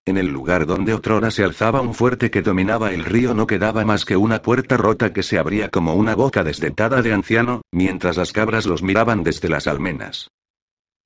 En 0.06 0.18
el 0.18 0.28
lugar 0.28 0.66
donde 0.66 0.96
otrora 0.96 1.30
se 1.30 1.44
alzaba 1.44 1.82
un 1.82 1.94
fuerte 1.94 2.32
que 2.32 2.42
dominaba 2.42 2.92
el 2.92 3.06
río 3.06 3.36
no 3.36 3.46
quedaba 3.46 3.86
más 3.86 4.06
que 4.06 4.18
una 4.18 4.42
puerta 4.42 4.76
rota 4.76 5.14
que 5.14 5.22
se 5.22 5.38
abría 5.38 5.70
como 5.70 5.94
una 5.94 6.16
boca 6.16 6.44
desdentada 6.44 7.04
de 7.04 7.14
anciano, 7.14 7.62
mientras 7.72 8.18
las 8.18 8.32
cabras 8.32 8.66
los 8.66 8.82
miraban 8.82 9.24
desde 9.24 9.50
las 9.50 9.68
almenas. 9.68 10.30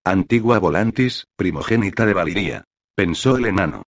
Antigua 0.05 0.59
Volantis, 0.59 1.25
primogénita 1.35 2.05
de 2.05 2.13
Valiria. 2.13 2.63
Pensó 2.95 3.35
el 3.35 3.45
enano. 3.45 3.83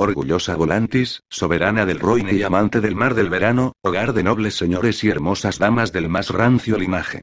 Orgullosa 0.00 0.54
Volantis, 0.54 1.24
soberana 1.28 1.84
del 1.84 1.98
Roine 1.98 2.32
y 2.32 2.44
amante 2.44 2.80
del 2.80 2.94
mar 2.94 3.16
del 3.16 3.30
verano, 3.30 3.72
hogar 3.82 4.12
de 4.12 4.22
nobles 4.22 4.54
señores 4.54 5.02
y 5.02 5.08
hermosas 5.08 5.58
damas 5.58 5.92
del 5.92 6.08
más 6.08 6.30
rancio 6.30 6.78
linaje. 6.78 7.22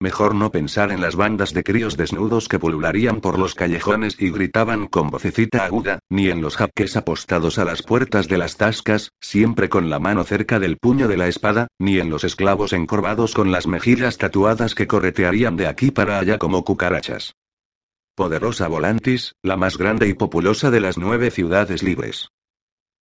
Mejor 0.00 0.34
no 0.34 0.50
pensar 0.50 0.90
en 0.90 1.00
las 1.00 1.14
bandas 1.14 1.54
de 1.54 1.62
críos 1.62 1.96
desnudos 1.96 2.48
que 2.48 2.58
pulularían 2.58 3.20
por 3.20 3.38
los 3.38 3.54
callejones 3.54 4.16
y 4.20 4.30
gritaban 4.32 4.88
con 4.88 5.08
vocecita 5.08 5.64
aguda, 5.64 6.00
ni 6.10 6.30
en 6.30 6.42
los 6.42 6.56
jaques 6.56 6.96
apostados 6.96 7.60
a 7.60 7.64
las 7.64 7.82
puertas 7.82 8.26
de 8.26 8.38
las 8.38 8.56
tascas, 8.56 9.12
siempre 9.20 9.68
con 9.68 9.88
la 9.88 10.00
mano 10.00 10.24
cerca 10.24 10.58
del 10.58 10.78
puño 10.78 11.06
de 11.06 11.16
la 11.16 11.28
espada, 11.28 11.68
ni 11.78 12.00
en 12.00 12.10
los 12.10 12.24
esclavos 12.24 12.72
encorvados 12.72 13.34
con 13.34 13.52
las 13.52 13.68
mejillas 13.68 14.18
tatuadas 14.18 14.74
que 14.74 14.88
corretearían 14.88 15.56
de 15.56 15.68
aquí 15.68 15.92
para 15.92 16.18
allá 16.18 16.38
como 16.38 16.64
cucarachas. 16.64 17.36
Poderosa 18.16 18.68
Volantis, 18.68 19.34
la 19.42 19.56
más 19.56 19.76
grande 19.76 20.06
y 20.06 20.14
populosa 20.14 20.70
de 20.70 20.78
las 20.78 20.98
nueve 20.98 21.32
ciudades 21.32 21.82
libres. 21.82 22.28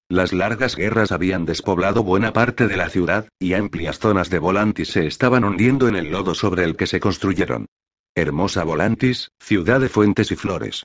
Las 0.09 0.33
largas 0.33 0.75
guerras 0.75 1.11
habían 1.11 1.45
despoblado 1.45 2.03
buena 2.03 2.33
parte 2.33 2.67
de 2.67 2.77
la 2.77 2.89
ciudad, 2.89 3.29
y 3.37 3.53
amplias 3.53 3.99
zonas 3.99 4.31
de 4.31 4.39
Volantis 4.39 4.89
se 4.89 5.05
estaban 5.05 5.43
hundiendo 5.43 5.87
en 5.87 5.95
el 5.95 6.09
lodo 6.09 6.33
sobre 6.33 6.63
el 6.63 6.75
que 6.75 6.87
se 6.87 6.99
construyeron. 6.99 7.67
Hermosa 8.15 8.63
Volantis, 8.63 9.29
ciudad 9.39 9.81
de 9.81 9.89
fuentes 9.89 10.31
y 10.31 10.35
flores. 10.35 10.83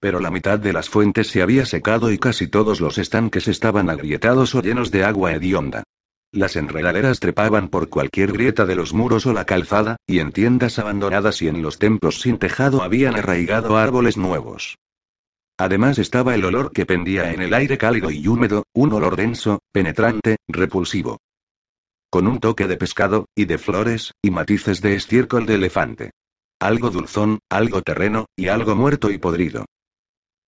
Pero 0.00 0.18
la 0.18 0.32
mitad 0.32 0.58
de 0.58 0.72
las 0.72 0.88
fuentes 0.88 1.28
se 1.28 1.40
había 1.40 1.66
secado 1.66 2.10
y 2.10 2.18
casi 2.18 2.48
todos 2.48 2.80
los 2.80 2.98
estanques 2.98 3.46
estaban 3.46 3.90
agrietados 3.90 4.56
o 4.56 4.60
llenos 4.60 4.90
de 4.90 5.04
agua 5.04 5.32
hedionda. 5.32 5.84
Las 6.32 6.56
enredaderas 6.56 7.20
trepaban 7.20 7.68
por 7.68 7.88
cualquier 7.88 8.32
grieta 8.32 8.66
de 8.66 8.74
los 8.74 8.92
muros 8.92 9.26
o 9.26 9.32
la 9.32 9.44
calzada, 9.44 9.96
y 10.06 10.18
en 10.18 10.32
tiendas 10.32 10.78
abandonadas 10.78 11.40
y 11.42 11.48
en 11.48 11.62
los 11.62 11.78
templos 11.78 12.20
sin 12.20 12.38
tejado 12.38 12.82
habían 12.82 13.16
arraigado 13.16 13.76
árboles 13.76 14.16
nuevos. 14.16 14.76
Además 15.58 15.98
estaba 15.98 16.34
el 16.34 16.44
olor 16.44 16.72
que 16.72 16.84
pendía 16.84 17.32
en 17.32 17.40
el 17.40 17.54
aire 17.54 17.78
cálido 17.78 18.10
y 18.10 18.26
húmedo, 18.28 18.64
un 18.74 18.92
olor 18.92 19.16
denso, 19.16 19.60
penetrante, 19.72 20.36
repulsivo. 20.48 21.18
Con 22.10 22.26
un 22.26 22.40
toque 22.40 22.66
de 22.66 22.76
pescado, 22.76 23.26
y 23.34 23.46
de 23.46 23.56
flores, 23.56 24.12
y 24.22 24.30
matices 24.30 24.82
de 24.82 24.94
estiércol 24.94 25.46
de 25.46 25.54
elefante. 25.54 26.10
Algo 26.60 26.90
dulzón, 26.90 27.38
algo 27.50 27.82
terreno, 27.82 28.26
y 28.36 28.48
algo 28.48 28.76
muerto 28.76 29.10
y 29.10 29.18
podrido. 29.18 29.64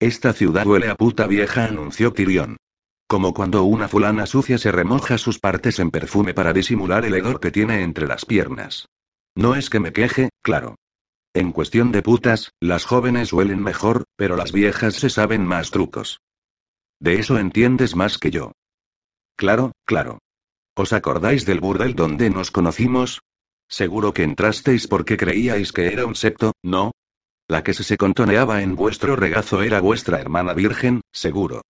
Esta 0.00 0.32
ciudad 0.32 0.66
huele 0.66 0.88
a 0.88 0.94
puta 0.94 1.26
vieja, 1.26 1.64
anunció 1.64 2.12
Tirión. 2.12 2.56
Como 3.08 3.32
cuando 3.32 3.64
una 3.64 3.88
fulana 3.88 4.26
sucia 4.26 4.58
se 4.58 4.70
remoja 4.70 5.16
sus 5.16 5.38
partes 5.38 5.78
en 5.78 5.90
perfume 5.90 6.34
para 6.34 6.52
disimular 6.52 7.06
el 7.06 7.14
hedor 7.14 7.40
que 7.40 7.50
tiene 7.50 7.82
entre 7.82 8.06
las 8.06 8.26
piernas. 8.26 8.86
No 9.34 9.54
es 9.54 9.70
que 9.70 9.80
me 9.80 9.94
queje, 9.94 10.28
claro. 10.42 10.76
En 11.32 11.52
cuestión 11.52 11.90
de 11.90 12.02
putas, 12.02 12.52
las 12.60 12.84
jóvenes 12.84 13.32
huelen 13.32 13.62
mejor, 13.62 14.04
pero 14.16 14.36
las 14.36 14.52
viejas 14.52 14.94
se 14.96 15.08
saben 15.08 15.46
más 15.46 15.70
trucos. 15.70 16.20
De 17.00 17.18
eso 17.18 17.38
entiendes 17.38 17.96
más 17.96 18.18
que 18.18 18.30
yo. 18.30 18.52
Claro, 19.36 19.72
claro. 19.86 20.18
¿Os 20.76 20.92
acordáis 20.92 21.46
del 21.46 21.60
burdel 21.60 21.94
donde 21.94 22.28
nos 22.28 22.50
conocimos? 22.50 23.22
Seguro 23.70 24.12
que 24.12 24.22
entrasteis 24.22 24.86
porque 24.86 25.16
creíais 25.16 25.72
que 25.72 25.86
era 25.86 26.04
un 26.04 26.14
septo, 26.14 26.52
¿no? 26.62 26.92
La 27.48 27.62
que 27.62 27.72
se 27.72 27.84
se 27.84 27.96
contoneaba 27.96 28.60
en 28.60 28.76
vuestro 28.76 29.16
regazo 29.16 29.62
era 29.62 29.80
vuestra 29.80 30.20
hermana 30.20 30.52
virgen, 30.52 31.00
seguro. 31.10 31.62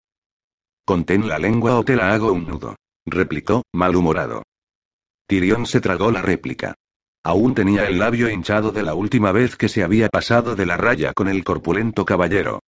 Contén 0.89 1.29
la 1.29 1.39
lengua 1.39 1.79
o 1.79 1.85
te 1.85 1.97
la 1.97 2.15
hago 2.15 2.33
un 2.33 2.47
nudo. 2.47 2.75
Replicó, 3.05 3.63
malhumorado. 3.75 4.45
Tirión 5.27 5.67
se 5.67 5.83
tragó 5.83 6.11
la 6.11 6.23
réplica. 6.23 6.77
Aún 7.23 7.55
tenía 7.55 7.85
el 7.85 7.99
labio 7.99 8.31
hinchado 8.31 8.71
de 8.71 8.83
la 8.83 8.95
última 8.95 9.31
vez 9.31 9.55
que 9.55 9.69
se 9.69 9.85
había 9.85 10.09
pasado 10.09 10.57
de 10.57 10.65
la 10.65 10.79
raya 10.79 11.13
con 11.13 11.29
el 11.29 11.45
corpulento 11.45 12.07
caballero. 12.07 12.61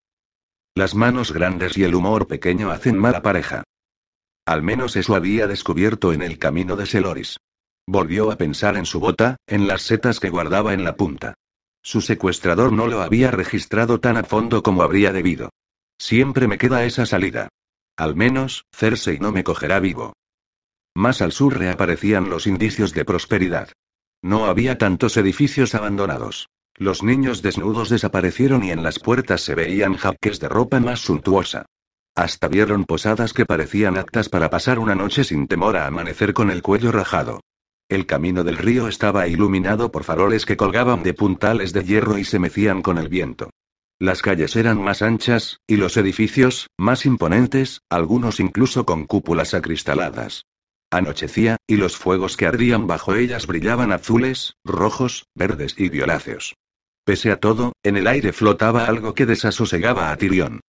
Las 0.75 0.95
manos 0.95 1.33
grandes 1.33 1.79
y 1.79 1.85
el 1.85 1.95
humor 1.95 2.27
pequeño 2.27 2.71
hacen 2.71 2.99
mala 2.99 3.23
pareja. 3.23 3.65
Al 4.45 4.63
menos 4.63 4.97
eso 4.97 5.15
había 5.15 5.47
descubierto 5.47 6.13
en 6.13 6.21
el 6.21 6.39
camino 6.39 6.77
de 6.77 6.85
Seloris. 6.85 7.39
Volvió 7.87 8.31
a 8.31 8.37
pensar 8.37 8.77
en 8.77 8.85
su 8.85 9.01
bota, 9.01 9.37
en 9.47 9.67
las 9.67 9.81
setas 9.81 10.21
que 10.21 10.29
guardaba 10.29 10.75
en 10.75 10.85
la 10.85 10.95
punta. 10.95 11.37
Su 11.83 12.03
secuestrador 12.03 12.71
no 12.71 12.87
lo 12.87 13.01
había 13.01 13.31
registrado 13.31 13.99
tan 13.99 14.19
a 14.19 14.25
fondo 14.25 14.63
como 14.63 14.83
habría 14.83 15.11
debido. 15.11 15.49
Siempre 15.99 16.49
me 16.49 16.59
queda 16.59 16.85
esa 16.85 17.07
salida. 17.07 17.49
Al 18.01 18.17
menos, 18.17 18.65
Cersei 18.73 19.19
no 19.19 19.31
me 19.31 19.45
cogerá 19.45 19.79
vivo. 19.79 20.15
Más 20.97 21.21
al 21.21 21.33
sur 21.33 21.59
reaparecían 21.59 22.31
los 22.31 22.47
indicios 22.47 22.95
de 22.95 23.05
prosperidad. 23.05 23.73
No 24.23 24.47
había 24.47 24.79
tantos 24.79 25.19
edificios 25.19 25.75
abandonados. 25.75 26.49
Los 26.79 27.03
niños 27.03 27.43
desnudos 27.43 27.91
desaparecieron 27.91 28.65
y 28.65 28.71
en 28.71 28.83
las 28.83 29.01
puertas 29.01 29.43
se 29.43 29.55
veían 29.55 29.99
jaques 29.99 30.41
de 30.41 30.49
ropa 30.49 30.81
más 30.81 31.01
suntuosa. 31.01 31.67
Hasta 32.15 32.49
vieron 32.49 32.87
posadas 32.87 33.35
que 33.35 33.45
parecían 33.45 33.99
aptas 33.99 34.31
para 34.31 34.49
pasar 34.49 34.79
una 34.79 34.95
noche 34.95 35.23
sin 35.23 35.47
temor 35.47 35.77
a 35.77 35.87
amanecer 35.87 36.33
con 36.33 36.51
el 36.51 36.63
cuello 36.63 36.93
rajado. 36.93 37.41
El 37.91 38.07
camino 38.07 38.45
del 38.45 38.57
río 38.57 38.89
estaba 38.89 39.29
iluminado 39.29 39.93
por 39.93 40.05
faroles 40.05 40.47
que 40.47 40.57
colgaban 40.57 41.03
de 41.03 41.13
puntales 41.13 41.75
de 41.75 41.85
hierro 41.85 42.17
y 42.17 42.25
se 42.25 42.39
mecían 42.39 42.81
con 42.81 42.97
el 42.97 43.11
viento. 43.11 43.51
Las 44.01 44.23
calles 44.23 44.57
eran 44.57 44.83
más 44.83 45.03
anchas, 45.03 45.61
y 45.67 45.77
los 45.77 45.99
edificios, 45.99 46.69
más 46.79 47.05
imponentes, 47.05 47.83
algunos 47.91 48.41
incluso 48.41 48.87
con 48.87 49.05
cúpulas 49.05 49.53
acristaladas. 49.53 50.47
Anochecía, 50.91 51.59
y 51.67 51.77
los 51.77 51.99
fuegos 51.99 52.39
que 52.39 52.47
ardían 52.47 52.87
bajo 52.87 53.15
ellas 53.15 53.47
brillaban 53.47 53.93
azules, 53.93 54.55
rojos, 54.65 55.27
verdes 55.35 55.75
y 55.77 55.91
violáceos. 55.91 56.55
Pese 57.05 57.31
a 57.31 57.37
todo, 57.37 57.75
en 57.83 57.99
el 57.99 58.07
aire 58.07 58.33
flotaba 58.33 58.87
algo 58.87 59.15
que 59.15 59.27
desasosegaba 59.27 60.11
a 60.11 60.17
Tirión. 60.17 60.61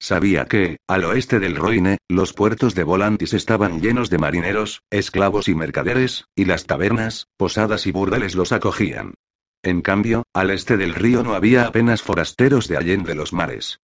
Sabía 0.00 0.46
que, 0.46 0.78
al 0.88 1.04
oeste 1.04 1.38
del 1.38 1.54
Roine, 1.54 1.98
los 2.08 2.32
puertos 2.32 2.74
de 2.74 2.82
Volantis 2.82 3.34
estaban 3.34 3.80
llenos 3.80 4.10
de 4.10 4.18
marineros, 4.18 4.80
esclavos 4.90 5.46
y 5.48 5.54
mercaderes, 5.54 6.24
y 6.34 6.44
las 6.44 6.64
tabernas, 6.64 7.28
posadas 7.36 7.86
y 7.86 7.92
burdeles 7.92 8.34
los 8.34 8.50
acogían. 8.50 9.14
En 9.62 9.82
cambio, 9.82 10.24
al 10.32 10.50
este 10.50 10.76
del 10.76 10.94
río 10.94 11.22
no 11.22 11.34
había 11.34 11.66
apenas 11.66 12.02
forasteros 12.02 12.66
de 12.66 12.78
allende 12.78 13.14
los 13.14 13.32
mares. 13.32 13.80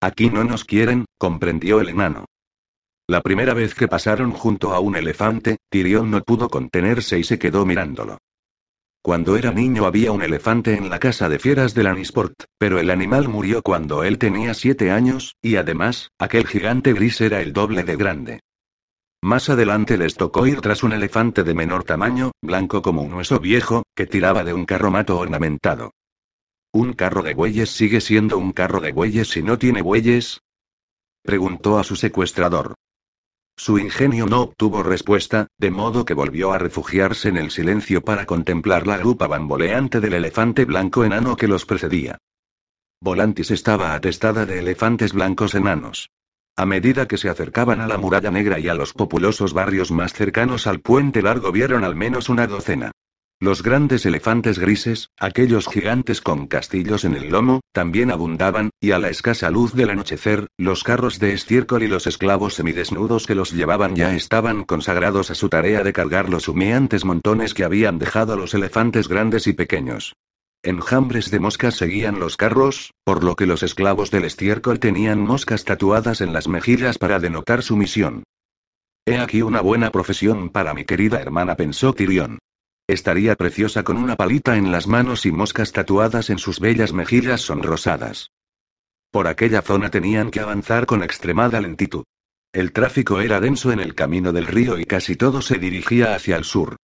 Aquí 0.00 0.30
no 0.30 0.44
nos 0.44 0.64
quieren, 0.64 1.06
comprendió 1.18 1.80
el 1.80 1.88
enano. 1.88 2.26
La 3.08 3.20
primera 3.20 3.52
vez 3.52 3.74
que 3.74 3.88
pasaron 3.88 4.30
junto 4.30 4.72
a 4.72 4.80
un 4.80 4.96
elefante, 4.96 5.58
Tyrion 5.70 6.10
no 6.10 6.22
pudo 6.22 6.48
contenerse 6.48 7.18
y 7.18 7.24
se 7.24 7.38
quedó 7.38 7.66
mirándolo. 7.66 8.18
Cuando 9.02 9.36
era 9.36 9.50
niño 9.50 9.86
había 9.86 10.12
un 10.12 10.22
elefante 10.22 10.74
en 10.74 10.88
la 10.88 11.00
casa 11.00 11.28
de 11.28 11.40
fieras 11.40 11.74
de 11.74 11.82
Lannisport, 11.82 12.44
pero 12.56 12.78
el 12.78 12.88
animal 12.88 13.28
murió 13.28 13.60
cuando 13.60 14.04
él 14.04 14.18
tenía 14.18 14.54
siete 14.54 14.92
años, 14.92 15.34
y 15.42 15.56
además, 15.56 16.12
aquel 16.18 16.46
gigante 16.46 16.92
gris 16.92 17.20
era 17.20 17.40
el 17.40 17.52
doble 17.52 17.82
de 17.82 17.96
grande. 17.96 18.40
Más 19.22 19.48
adelante 19.48 19.96
les 19.96 20.16
tocó 20.16 20.48
ir 20.48 20.60
tras 20.60 20.82
un 20.82 20.92
elefante 20.92 21.44
de 21.44 21.54
menor 21.54 21.84
tamaño, 21.84 22.32
blanco 22.42 22.82
como 22.82 23.02
un 23.02 23.14
hueso 23.14 23.38
viejo, 23.38 23.84
que 23.94 24.06
tiraba 24.06 24.42
de 24.42 24.52
un 24.52 24.64
carromato 24.64 25.16
ornamentado. 25.16 25.92
¿Un 26.72 26.92
carro 26.94 27.22
de 27.22 27.32
bueyes 27.32 27.70
sigue 27.70 28.00
siendo 28.00 28.36
un 28.36 28.52
carro 28.52 28.80
de 28.80 28.90
bueyes 28.90 29.28
si 29.28 29.42
no 29.42 29.58
tiene 29.58 29.80
bueyes? 29.80 30.40
Preguntó 31.22 31.78
a 31.78 31.84
su 31.84 31.94
secuestrador. 31.94 32.74
Su 33.56 33.78
ingenio 33.78 34.26
no 34.26 34.40
obtuvo 34.40 34.82
respuesta, 34.82 35.46
de 35.56 35.70
modo 35.70 36.04
que 36.04 36.14
volvió 36.14 36.52
a 36.52 36.58
refugiarse 36.58 37.28
en 37.28 37.36
el 37.36 37.52
silencio 37.52 38.02
para 38.02 38.26
contemplar 38.26 38.88
la 38.88 38.98
grupa 38.98 39.28
bamboleante 39.28 40.00
del 40.00 40.14
elefante 40.14 40.64
blanco 40.64 41.04
enano 41.04 41.36
que 41.36 41.46
los 41.46 41.64
precedía. 41.64 42.18
Volantis 43.00 43.52
estaba 43.52 43.94
atestada 43.94 44.46
de 44.46 44.58
elefantes 44.58 45.12
blancos 45.12 45.54
enanos. 45.54 46.08
A 46.54 46.66
medida 46.66 47.08
que 47.08 47.16
se 47.16 47.30
acercaban 47.30 47.80
a 47.80 47.86
la 47.86 47.96
muralla 47.96 48.30
negra 48.30 48.58
y 48.58 48.68
a 48.68 48.74
los 48.74 48.92
populosos 48.92 49.54
barrios 49.54 49.90
más 49.90 50.12
cercanos 50.12 50.66
al 50.66 50.80
puente 50.80 51.22
largo 51.22 51.50
vieron 51.50 51.82
al 51.82 51.96
menos 51.96 52.28
una 52.28 52.46
docena. 52.46 52.92
Los 53.40 53.62
grandes 53.62 54.04
elefantes 54.04 54.58
grises, 54.58 55.08
aquellos 55.18 55.66
gigantes 55.66 56.20
con 56.20 56.46
castillos 56.46 57.04
en 57.04 57.16
el 57.16 57.30
lomo, 57.30 57.60
también 57.72 58.10
abundaban, 58.10 58.70
y 58.80 58.90
a 58.90 58.98
la 58.98 59.08
escasa 59.08 59.50
luz 59.50 59.72
del 59.72 59.90
anochecer, 59.90 60.46
los 60.58 60.84
carros 60.84 61.18
de 61.18 61.32
estiércol 61.32 61.82
y 61.82 61.88
los 61.88 62.06
esclavos 62.06 62.54
semidesnudos 62.54 63.26
que 63.26 63.34
los 63.34 63.50
llevaban 63.50 63.96
ya 63.96 64.14
estaban 64.14 64.64
consagrados 64.64 65.30
a 65.30 65.34
su 65.34 65.48
tarea 65.48 65.82
de 65.82 65.92
cargar 65.94 66.28
los 66.28 66.48
humeantes 66.48 67.04
montones 67.04 67.54
que 67.54 67.64
habían 67.64 67.98
dejado 67.98 68.36
los 68.36 68.52
elefantes 68.54 69.08
grandes 69.08 69.46
y 69.46 69.54
pequeños. 69.54 70.14
Enjambres 70.64 71.32
de 71.32 71.40
moscas 71.40 71.74
seguían 71.74 72.20
los 72.20 72.36
carros, 72.36 72.92
por 73.02 73.24
lo 73.24 73.34
que 73.34 73.46
los 73.46 73.64
esclavos 73.64 74.12
del 74.12 74.24
estiércol 74.24 74.78
tenían 74.78 75.18
moscas 75.18 75.64
tatuadas 75.64 76.20
en 76.20 76.32
las 76.32 76.46
mejillas 76.46 76.98
para 76.98 77.18
denotar 77.18 77.64
su 77.64 77.76
misión. 77.76 78.22
He 79.04 79.18
aquí 79.18 79.42
una 79.42 79.60
buena 79.60 79.90
profesión 79.90 80.50
para 80.50 80.72
mi 80.72 80.84
querida 80.84 81.20
hermana, 81.20 81.56
pensó 81.56 81.92
Tirión. 81.92 82.38
Estaría 82.86 83.34
preciosa 83.34 83.82
con 83.82 83.96
una 83.96 84.14
palita 84.14 84.56
en 84.56 84.70
las 84.70 84.86
manos 84.86 85.26
y 85.26 85.32
moscas 85.32 85.72
tatuadas 85.72 86.30
en 86.30 86.38
sus 86.38 86.60
bellas 86.60 86.92
mejillas 86.92 87.40
sonrosadas. 87.40 88.30
Por 89.10 89.26
aquella 89.26 89.62
zona 89.62 89.90
tenían 89.90 90.30
que 90.30 90.38
avanzar 90.38 90.86
con 90.86 91.02
extremada 91.02 91.60
lentitud. 91.60 92.04
El 92.52 92.72
tráfico 92.72 93.20
era 93.20 93.40
denso 93.40 93.72
en 93.72 93.80
el 93.80 93.96
camino 93.96 94.32
del 94.32 94.46
río 94.46 94.78
y 94.78 94.84
casi 94.84 95.16
todo 95.16 95.42
se 95.42 95.58
dirigía 95.58 96.14
hacia 96.14 96.36
el 96.36 96.44
sur. 96.44 96.76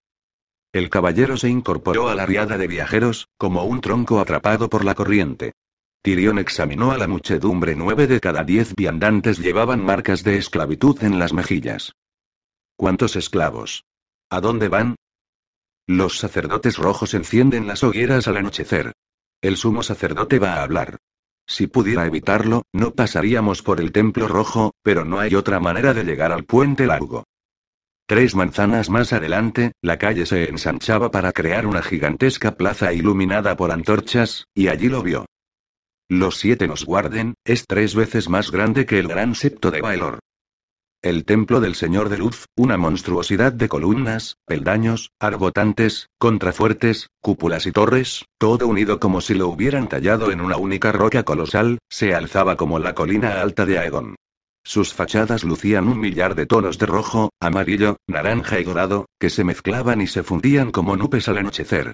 El 0.77 0.91
caballero 0.91 1.39
se 1.39 1.49
incorporó 1.49 2.11
a 2.11 2.14
la 2.14 2.27
riada 2.27 2.59
de 2.59 2.66
viajeros, 2.66 3.31
como 3.39 3.64
un 3.64 3.81
tronco 3.81 4.20
atrapado 4.20 4.68
por 4.68 4.85
la 4.85 4.95
corriente. 4.95 5.55
Tirión 6.03 6.39
examinó 6.39 6.91
a 6.93 6.99
la 6.99 7.09
muchedumbre. 7.09 7.74
Nueve 7.74 8.07
de 8.07 8.20
cada 8.20 8.45
diez 8.45 8.74
viandantes 8.74 9.39
llevaban 9.39 9.83
marcas 9.83 10.22
de 10.22 10.37
esclavitud 10.37 11.03
en 11.03 11.18
las 11.18 11.33
mejillas. 11.33 11.95
¿Cuántos 12.77 13.16
esclavos? 13.16 13.87
¿A 14.29 14.43
dónde 14.43 14.68
van? 14.68 14.97
Los 15.87 16.18
sacerdotes 16.18 16.77
rojos 16.77 17.14
encienden 17.14 17.66
las 17.66 17.83
hogueras 17.83 18.29
al 18.29 18.37
anochecer. 18.37 18.93
El 19.41 19.57
sumo 19.57 19.83
sacerdote 19.83 20.39
va 20.39 20.57
a 20.57 20.62
hablar. 20.62 20.99
Si 21.47 21.68
pudiera 21.68 22.05
evitarlo, 22.05 22.64
no 22.74 22.91
pasaríamos 22.91 23.62
por 23.62 23.81
el 23.81 23.93
templo 23.93 24.29
rojo, 24.29 24.74
pero 24.83 25.07
no 25.07 25.20
hay 25.20 25.37
otra 25.37 25.59
manera 25.59 25.95
de 25.95 26.05
llegar 26.05 26.33
al 26.33 26.45
puente 26.45 26.87
largo. 26.87 27.24
Tres 28.09 28.36
manzanas 28.36 28.88
más 28.88 29.12
adelante, 29.12 29.72
la 29.82 29.98
calle 29.98 30.26
se 30.26 30.48
ensanchaba 30.48 31.11
para 31.11 31.32
crear 31.32 31.66
una 31.66 31.82
gigantesca 31.82 32.57
plaza 32.57 32.92
iluminada 32.92 33.57
por 33.57 33.72
antorchas, 33.72 34.46
y 34.54 34.68
allí 34.68 34.88
lo 34.88 35.02
vio. 35.02 35.26
Los 36.09 36.36
siete 36.38 36.68
nos 36.68 36.84
guarden, 36.84 37.34
es 37.44 37.66
tres 37.66 37.96
veces 37.96 38.28
más 38.28 38.52
grande 38.52 38.86
que 38.86 39.00
el 39.00 39.09
gran 39.09 39.34
septo 39.34 39.72
de 39.72 39.80
Baelor. 39.80 40.20
El 41.02 41.24
templo 41.24 41.61
del 41.61 41.74
Señor 41.74 42.09
de 42.09 42.18
Luz, 42.18 42.46
una 42.57 42.76
monstruosidad 42.76 43.52
de 43.52 43.68
columnas, 43.68 44.36
peldaños, 44.46 45.11
arbotantes, 45.18 46.09
contrafuertes, 46.16 47.09
cúpulas 47.20 47.66
y 47.66 47.72
torres, 47.72 48.24
todo 48.38 48.68
unido 48.68 49.00
como 49.00 49.20
si 49.20 49.34
lo 49.34 49.48
hubieran 49.48 49.88
tallado 49.88 50.30
en 50.30 50.40
una 50.40 50.57
única 50.59 50.92
roca 50.92 51.24
colosal, 51.24 51.78
se 51.88 52.14
alzaba 52.14 52.57
como 52.57 52.78
la 52.78 52.94
colina 52.94 53.40
alta 53.40 53.66
de 53.66 53.80
Aegon. 53.80 54.14
Sus 54.66 54.92
fachadas 54.92 55.44
lucían 55.44 55.86
un 55.86 56.00
millar 56.00 56.34
de 56.34 56.44
tonos 56.44 56.76
de 56.76 56.86
rojo, 56.86 57.30
amarillo, 57.38 57.98
naranja 58.08 58.58
y 58.58 58.64
dorado, 58.64 59.06
que 59.20 59.30
se 59.30 59.44
mezclaban 59.44 60.00
y 60.00 60.08
se 60.08 60.24
fundían 60.24 60.72
como 60.72 60.96
nubes 60.96 61.28
al 61.28 61.38
anochecer. 61.38 61.92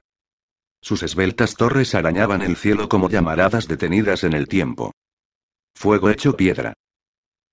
Sus 0.80 1.02
esbeltas 1.02 1.54
torres 1.54 1.94
arañaban 1.94 2.40
el 2.40 2.56
cielo 2.56 2.88
como 2.88 3.10
llamaradas 3.10 3.68
detenidas 3.68 4.24
en 4.24 4.32
el 4.32 4.48
tiempo. 4.48 4.92
Fuego 5.74 6.08
hecho 6.08 6.34
piedra. 6.34 6.72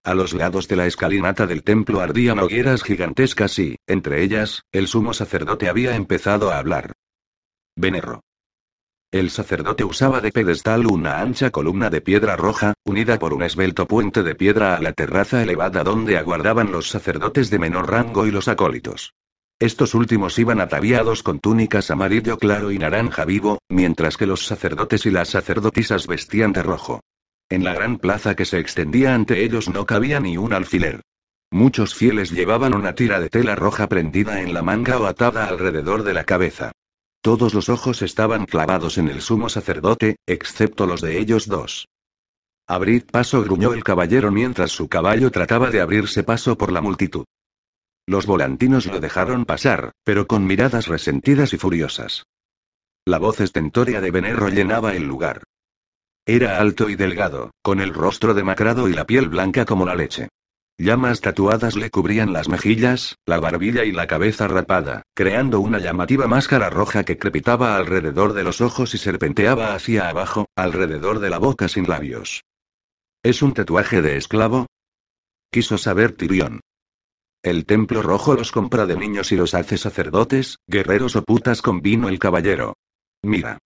A 0.06 0.14
los 0.14 0.32
lados 0.32 0.70
de 0.70 0.78
la 0.78 0.88
escalinata 0.88 1.46
del 1.46 1.64
templo 1.64 2.00
ardían 2.00 2.40
hogueras 2.40 2.82
gigantescas 2.82 3.60
y, 3.60 3.76
entre 3.88 4.24
ellas, 4.24 4.62
el 4.72 4.88
sumo 4.88 5.14
sacerdote 5.14 5.68
había 5.68 5.98
empezado 5.98 6.50
a 6.50 6.60
hablar. 6.60 6.94
Venerro. 7.76 8.22
El 9.12 9.32
sacerdote 9.32 9.84
usaba 9.84 10.22
de 10.22 10.32
pedestal 10.32 10.86
una 10.86 11.20
ancha 11.20 11.50
columna 11.50 11.90
de 11.90 12.00
piedra 12.00 12.36
roja, 12.36 12.76
unida 12.86 13.18
por 13.18 13.34
un 13.34 13.42
esbelto 13.42 13.88
puente 13.88 14.22
de 14.22 14.36
piedra 14.36 14.76
a 14.76 14.82
la 14.82 14.94
terraza 14.94 15.42
elevada 15.42 15.84
donde 15.84 16.16
aguardaban 16.16 16.72
los 16.72 16.90
sacerdotes 16.90 17.50
de 17.50 17.58
menor 17.58 17.90
rango 17.90 18.28
y 18.28 18.32
los 18.32 18.48
acólitos. 18.48 19.16
Estos 19.58 19.96
últimos 19.96 20.38
iban 20.38 20.62
ataviados 20.62 21.24
con 21.24 21.40
túnicas 21.40 21.90
amarillo 21.90 22.38
claro 22.38 22.72
y 22.72 22.78
naranja 22.78 23.26
vivo, 23.26 23.58
mientras 23.68 24.16
que 24.16 24.28
los 24.28 24.46
sacerdotes 24.46 25.08
y 25.08 25.10
las 25.10 25.30
sacerdotisas 25.30 26.06
vestían 26.06 26.54
de 26.54 26.62
rojo. 26.62 27.02
En 27.50 27.64
la 27.64 27.74
gran 27.74 27.98
plaza 27.98 28.36
que 28.36 28.46
se 28.46 28.60
extendía 28.60 29.16
ante 29.16 29.44
ellos 29.44 29.70
no 29.70 29.88
cabía 29.88 30.20
ni 30.20 30.38
un 30.38 30.54
alfiler. 30.54 31.02
Muchos 31.50 31.96
fieles 31.96 32.30
llevaban 32.30 32.76
una 32.76 32.94
tira 32.94 33.20
de 33.20 33.30
tela 33.30 33.56
roja 33.56 33.88
prendida 33.90 34.42
en 34.42 34.54
la 34.54 34.62
manga 34.62 35.00
o 35.00 35.08
atada 35.08 35.46
alrededor 35.48 36.04
de 36.04 36.14
la 36.14 36.26
cabeza. 36.26 36.74
Todos 37.22 37.54
los 37.54 37.68
ojos 37.68 38.02
estaban 38.02 38.46
clavados 38.46 38.98
en 38.98 39.10
el 39.10 39.22
sumo 39.22 39.50
sacerdote, 39.50 40.16
excepto 40.26 40.86
los 40.86 41.02
de 41.02 41.20
ellos 41.20 41.48
dos. 41.48 41.88
Abrid 42.66 43.04
paso, 43.12 43.44
gruñó 43.44 43.74
el 43.74 43.84
caballero 43.84 44.32
mientras 44.32 44.72
su 44.72 44.88
caballo 44.88 45.32
trataba 45.32 45.70
de 45.70 45.82
abrirse 45.82 46.24
paso 46.24 46.58
por 46.58 46.72
la 46.72 46.82
multitud. 46.82 47.26
Los 48.06 48.26
volantinos 48.26 48.86
lo 48.86 49.00
dejaron 49.00 49.46
pasar, 49.46 49.92
pero 50.04 50.28
con 50.28 50.46
miradas 50.46 50.88
resentidas 50.88 51.54
y 51.54 51.58
furiosas. 51.58 52.24
La 53.06 53.18
voz 53.18 53.42
estentórea 53.42 54.02
de 54.02 54.12
Venerro 54.12 54.50
llenaba 54.50 54.94
el 54.94 55.04
lugar. 55.04 55.44
Era 56.26 56.60
alto 56.60 56.90
y 56.90 56.96
delgado, 56.96 57.52
con 57.62 57.82
el 57.82 57.94
rostro 57.94 58.34
demacrado 58.34 58.88
y 58.88 58.94
la 58.94 59.06
piel 59.06 59.30
blanca 59.30 59.66
como 59.66 59.86
la 59.86 59.96
leche. 59.96 60.30
Llamas 60.82 61.20
tatuadas 61.20 61.76
le 61.76 61.90
cubrían 61.90 62.32
las 62.32 62.48
mejillas, 62.48 63.18
la 63.26 63.42
barbilla 63.42 63.84
y 63.84 63.92
la 63.92 64.08
cabeza 64.08 64.48
rapada, 64.48 65.04
creando 65.14 65.60
una 65.60 65.78
llamativa 65.78 66.26
máscara 66.26 66.70
roja 66.70 67.04
que 67.04 67.18
crepitaba 67.18 67.76
alrededor 67.76 68.32
de 68.32 68.46
los 68.46 68.62
ojos 68.62 68.96
y 68.96 68.98
serpenteaba 68.98 69.76
hacia 69.76 70.08
abajo, 70.08 70.46
alrededor 70.56 71.20
de 71.20 71.30
la 71.30 71.38
boca 71.38 71.68
sin 71.68 71.86
labios. 71.86 72.46
¿Es 73.24 73.42
un 73.42 73.54
tatuaje 73.54 74.02
de 74.02 74.16
esclavo? 74.16 74.68
Quiso 75.52 75.78
saber 75.78 76.14
Tirión. 76.14 76.62
El 77.44 77.66
templo 77.66 78.02
rojo 78.02 78.34
los 78.34 78.54
compra 78.54 78.86
de 78.86 78.96
niños 78.96 79.34
y 79.34 79.36
los 79.36 79.56
hace 79.56 79.78
sacerdotes, 79.78 80.60
guerreros 80.66 81.18
o 81.18 81.24
putas 81.24 81.62
con 81.62 81.82
vino 81.82 82.08
el 82.08 82.20
caballero. 82.20 82.78
Mira. 83.22 83.58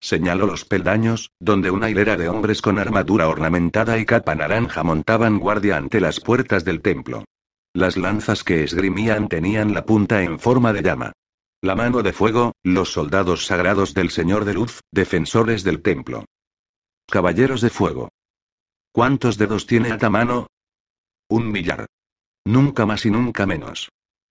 Señaló 0.00 0.46
los 0.46 0.64
peldaños, 0.64 1.30
donde 1.38 1.70
una 1.70 1.90
hilera 1.90 2.16
de 2.16 2.28
hombres 2.28 2.62
con 2.62 2.78
armadura 2.78 3.28
ornamentada 3.28 3.98
y 3.98 4.06
capa 4.06 4.34
naranja 4.34 4.82
montaban 4.82 5.38
guardia 5.38 5.76
ante 5.76 6.00
las 6.00 6.20
puertas 6.20 6.64
del 6.64 6.80
templo. 6.80 7.24
Las 7.74 7.96
lanzas 7.96 8.42
que 8.42 8.64
esgrimían 8.64 9.28
tenían 9.28 9.74
la 9.74 9.84
punta 9.84 10.22
en 10.22 10.38
forma 10.38 10.72
de 10.72 10.82
llama. 10.82 11.12
La 11.62 11.76
mano 11.76 12.02
de 12.02 12.14
fuego, 12.14 12.52
los 12.62 12.92
soldados 12.92 13.44
sagrados 13.44 13.92
del 13.92 14.10
Señor 14.10 14.46
de 14.46 14.54
Luz, 14.54 14.80
defensores 14.90 15.62
del 15.62 15.82
templo. 15.82 16.24
Caballeros 17.06 17.60
de 17.60 17.68
fuego. 17.68 18.08
¿Cuántos 18.92 19.36
dedos 19.36 19.66
tiene 19.66 19.96
mano? 20.08 20.46
Un 21.28 21.52
millar. 21.52 21.86
Nunca 22.44 22.86
más 22.86 23.04
y 23.04 23.10
nunca 23.10 23.46
menos. 23.46 23.90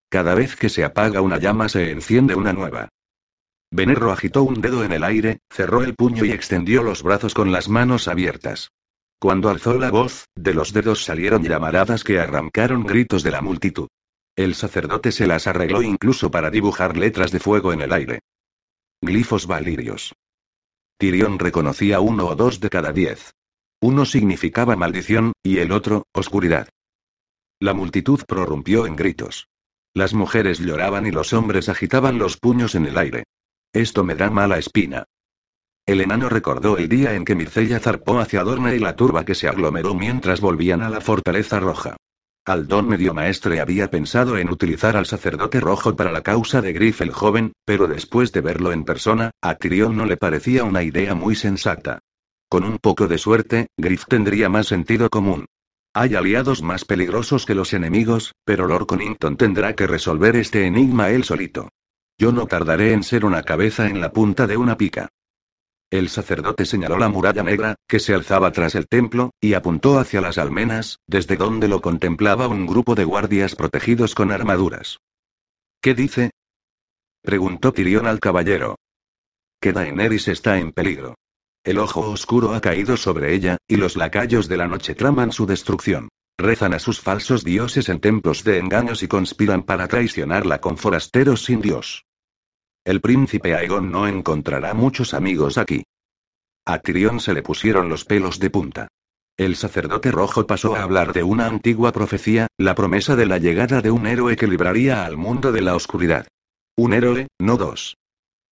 Cada 0.09 0.33
vez 0.33 0.55
que 0.55 0.69
se 0.69 0.83
apaga 0.83 1.21
una 1.21 1.37
llama 1.37 1.69
se 1.69 1.91
enciende 1.91 2.33
una 2.33 2.51
nueva. 2.51 2.89
Venerro 3.71 4.11
agitó 4.11 4.43
un 4.43 4.61
dedo 4.61 4.83
en 4.83 4.91
el 4.91 5.03
aire, 5.03 5.39
cerró 5.49 5.83
el 5.83 5.95
puño 5.95 6.25
y 6.25 6.31
extendió 6.31 6.83
los 6.83 7.03
brazos 7.03 7.33
con 7.33 7.51
las 7.51 7.69
manos 7.69 8.07
abiertas. 8.07 8.71
Cuando 9.19 9.49
alzó 9.49 9.77
la 9.77 9.91
voz, 9.91 10.25
de 10.35 10.53
los 10.53 10.73
dedos 10.73 11.03
salieron 11.03 11.43
llamaradas 11.43 12.03
que 12.03 12.19
arrancaron 12.19 12.83
gritos 12.83 13.21
de 13.21 13.31
la 13.31 13.41
multitud. 13.41 13.89
El 14.35 14.55
sacerdote 14.55 15.11
se 15.11 15.27
las 15.27 15.47
arregló 15.47 15.81
incluso 15.81 16.31
para 16.31 16.49
dibujar 16.49 16.97
letras 16.97 17.31
de 17.31 17.39
fuego 17.39 17.73
en 17.73 17.81
el 17.81 17.91
aire. 17.91 18.21
Glifos 19.01 19.45
valirios. 19.45 20.13
Tirión 20.97 21.37
reconocía 21.37 21.99
uno 21.99 22.27
o 22.27 22.35
dos 22.35 22.59
de 22.59 22.69
cada 22.69 22.91
diez. 22.91 23.33
Uno 23.81 24.05
significaba 24.05 24.75
maldición, 24.75 25.33
y 25.43 25.59
el 25.59 25.71
otro, 25.71 26.05
oscuridad. 26.13 26.69
La 27.59 27.73
multitud 27.73 28.21
prorrumpió 28.25 28.85
en 28.85 28.95
gritos. 28.95 29.47
Las 29.93 30.13
mujeres 30.13 30.59
lloraban 30.59 31.05
y 31.05 31.11
los 31.11 31.33
hombres 31.33 31.67
agitaban 31.69 32.17
los 32.17 32.37
puños 32.37 32.75
en 32.75 32.85
el 32.85 32.97
aire. 32.97 33.25
Esto 33.73 34.03
me 34.03 34.15
da 34.15 34.31
mala 34.31 34.57
espina. 34.57 35.05
El 35.85 36.01
enano 36.01 36.27
recordó 36.27 36.77
el 36.77 36.89
día 36.89 37.13
en 37.13 37.23
que 37.23 37.35
Mircella 37.35 37.79
zarpó 37.79 38.19
hacia 38.19 38.43
Dorne 38.43 38.75
y 38.75 38.79
la 38.79 38.95
turba 38.95 39.25
que 39.25 39.35
se 39.35 39.47
aglomeró 39.47 39.93
mientras 39.93 40.41
volvían 40.41 40.81
a 40.81 40.89
la 40.89 41.01
fortaleza 41.01 41.59
roja. 41.59 41.97
Aldón 42.45 42.87
medio 42.87 43.13
maestre 43.13 43.59
había 43.59 43.91
pensado 43.91 44.37
en 44.37 44.49
utilizar 44.49 44.97
al 44.97 45.05
sacerdote 45.05 45.59
rojo 45.59 45.95
para 45.95 46.11
la 46.11 46.21
causa 46.21 46.61
de 46.61 46.73
Griff 46.73 47.01
el 47.01 47.11
joven, 47.11 47.53
pero 47.63 47.87
después 47.87 48.31
de 48.31 48.41
verlo 48.41 48.71
en 48.71 48.85
persona, 48.85 49.29
a 49.41 49.53
Tyrion 49.55 49.95
no 49.95 50.05
le 50.05 50.17
parecía 50.17 50.63
una 50.63 50.81
idea 50.81 51.13
muy 51.13 51.35
sensata. 51.35 51.99
Con 52.49 52.63
un 52.63 52.79
poco 52.79 53.07
de 53.07 53.19
suerte, 53.19 53.67
Griff 53.77 54.05
tendría 54.07 54.49
más 54.49 54.65
sentido 54.65 55.09
común. 55.11 55.45
Hay 55.93 56.15
aliados 56.15 56.63
más 56.63 56.85
peligrosos 56.85 57.45
que 57.45 57.53
los 57.53 57.73
enemigos, 57.73 58.33
pero 58.45 58.67
Lord 58.67 58.87
Connington 58.87 59.37
tendrá 59.37 59.75
que 59.75 59.85
resolver 59.85 60.35
este 60.35 60.65
enigma 60.65 61.09
él 61.09 61.23
solito. 61.23 61.69
Yo 62.19 62.33
no 62.33 62.47
tardaré 62.47 62.91
en 62.91 63.03
ser 63.03 63.23
una 63.23 63.43
cabeza 63.43 63.87
en 63.87 64.01
la 64.01 64.11
punta 64.11 64.45
de 64.45 64.57
una 64.57 64.75
pica. 64.75 65.07
El 65.89 66.09
sacerdote 66.09 66.65
señaló 66.65 66.97
la 66.97 67.07
muralla 67.07 67.43
negra, 67.43 67.75
que 67.87 67.99
se 67.99 68.13
alzaba 68.13 68.51
tras 68.51 68.75
el 68.75 68.89
templo, 68.89 69.31
y 69.39 69.53
apuntó 69.53 69.97
hacia 69.97 70.19
las 70.19 70.37
almenas, 70.37 70.99
desde 71.07 71.37
donde 71.37 71.69
lo 71.69 71.81
contemplaba 71.81 72.49
un 72.49 72.67
grupo 72.67 72.93
de 72.93 73.05
guardias 73.05 73.55
protegidos 73.55 74.15
con 74.15 74.33
armaduras. 74.33 74.99
¿Qué 75.81 75.95
dice? 75.95 76.31
preguntó 77.21 77.71
Tirión 77.71 78.05
al 78.05 78.19
caballero. 78.19 78.75
Que 79.61 79.71
Daenerys 79.71 80.27
está 80.27 80.59
en 80.59 80.73
peligro. 80.73 81.15
El 81.63 81.79
ojo 81.79 82.01
oscuro 82.01 82.53
ha 82.53 82.59
caído 82.59 82.97
sobre 82.97 83.33
ella, 83.33 83.57
y 83.65 83.77
los 83.77 83.95
lacayos 83.95 84.49
de 84.49 84.57
la 84.57 84.67
noche 84.67 84.93
traman 84.93 85.31
su 85.31 85.45
destrucción. 85.45 86.09
Rezan 86.37 86.73
a 86.73 86.79
sus 86.79 86.99
falsos 86.99 87.45
dioses 87.45 87.87
en 87.87 88.01
templos 88.01 88.43
de 88.43 88.59
engaños 88.59 89.03
y 89.03 89.07
conspiran 89.07 89.63
para 89.63 89.87
traicionarla 89.87 90.59
con 90.59 90.77
forasteros 90.77 91.45
sin 91.45 91.61
Dios. 91.61 92.03
El 92.89 93.01
príncipe 93.01 93.53
Aegon 93.53 93.91
no 93.91 94.07
encontrará 94.07 94.73
muchos 94.73 95.13
amigos 95.13 95.59
aquí. 95.59 95.83
A 96.65 96.79
Tyrion 96.79 97.19
se 97.19 97.35
le 97.35 97.43
pusieron 97.43 97.87
los 97.87 98.03
pelos 98.03 98.39
de 98.39 98.49
punta. 98.49 98.87
El 99.37 99.55
sacerdote 99.57 100.09
rojo 100.09 100.47
pasó 100.47 100.75
a 100.75 100.81
hablar 100.81 101.13
de 101.13 101.21
una 101.21 101.45
antigua 101.45 101.91
profecía, 101.91 102.47
la 102.57 102.73
promesa 102.73 103.15
de 103.15 103.27
la 103.27 103.37
llegada 103.37 103.81
de 103.81 103.91
un 103.91 104.07
héroe 104.07 104.35
que 104.35 104.47
libraría 104.47 105.05
al 105.05 105.17
mundo 105.17 105.51
de 105.51 105.61
la 105.61 105.75
oscuridad. 105.75 106.25
Un 106.75 106.93
héroe, 106.93 107.27
no 107.39 107.57
dos. 107.57 107.95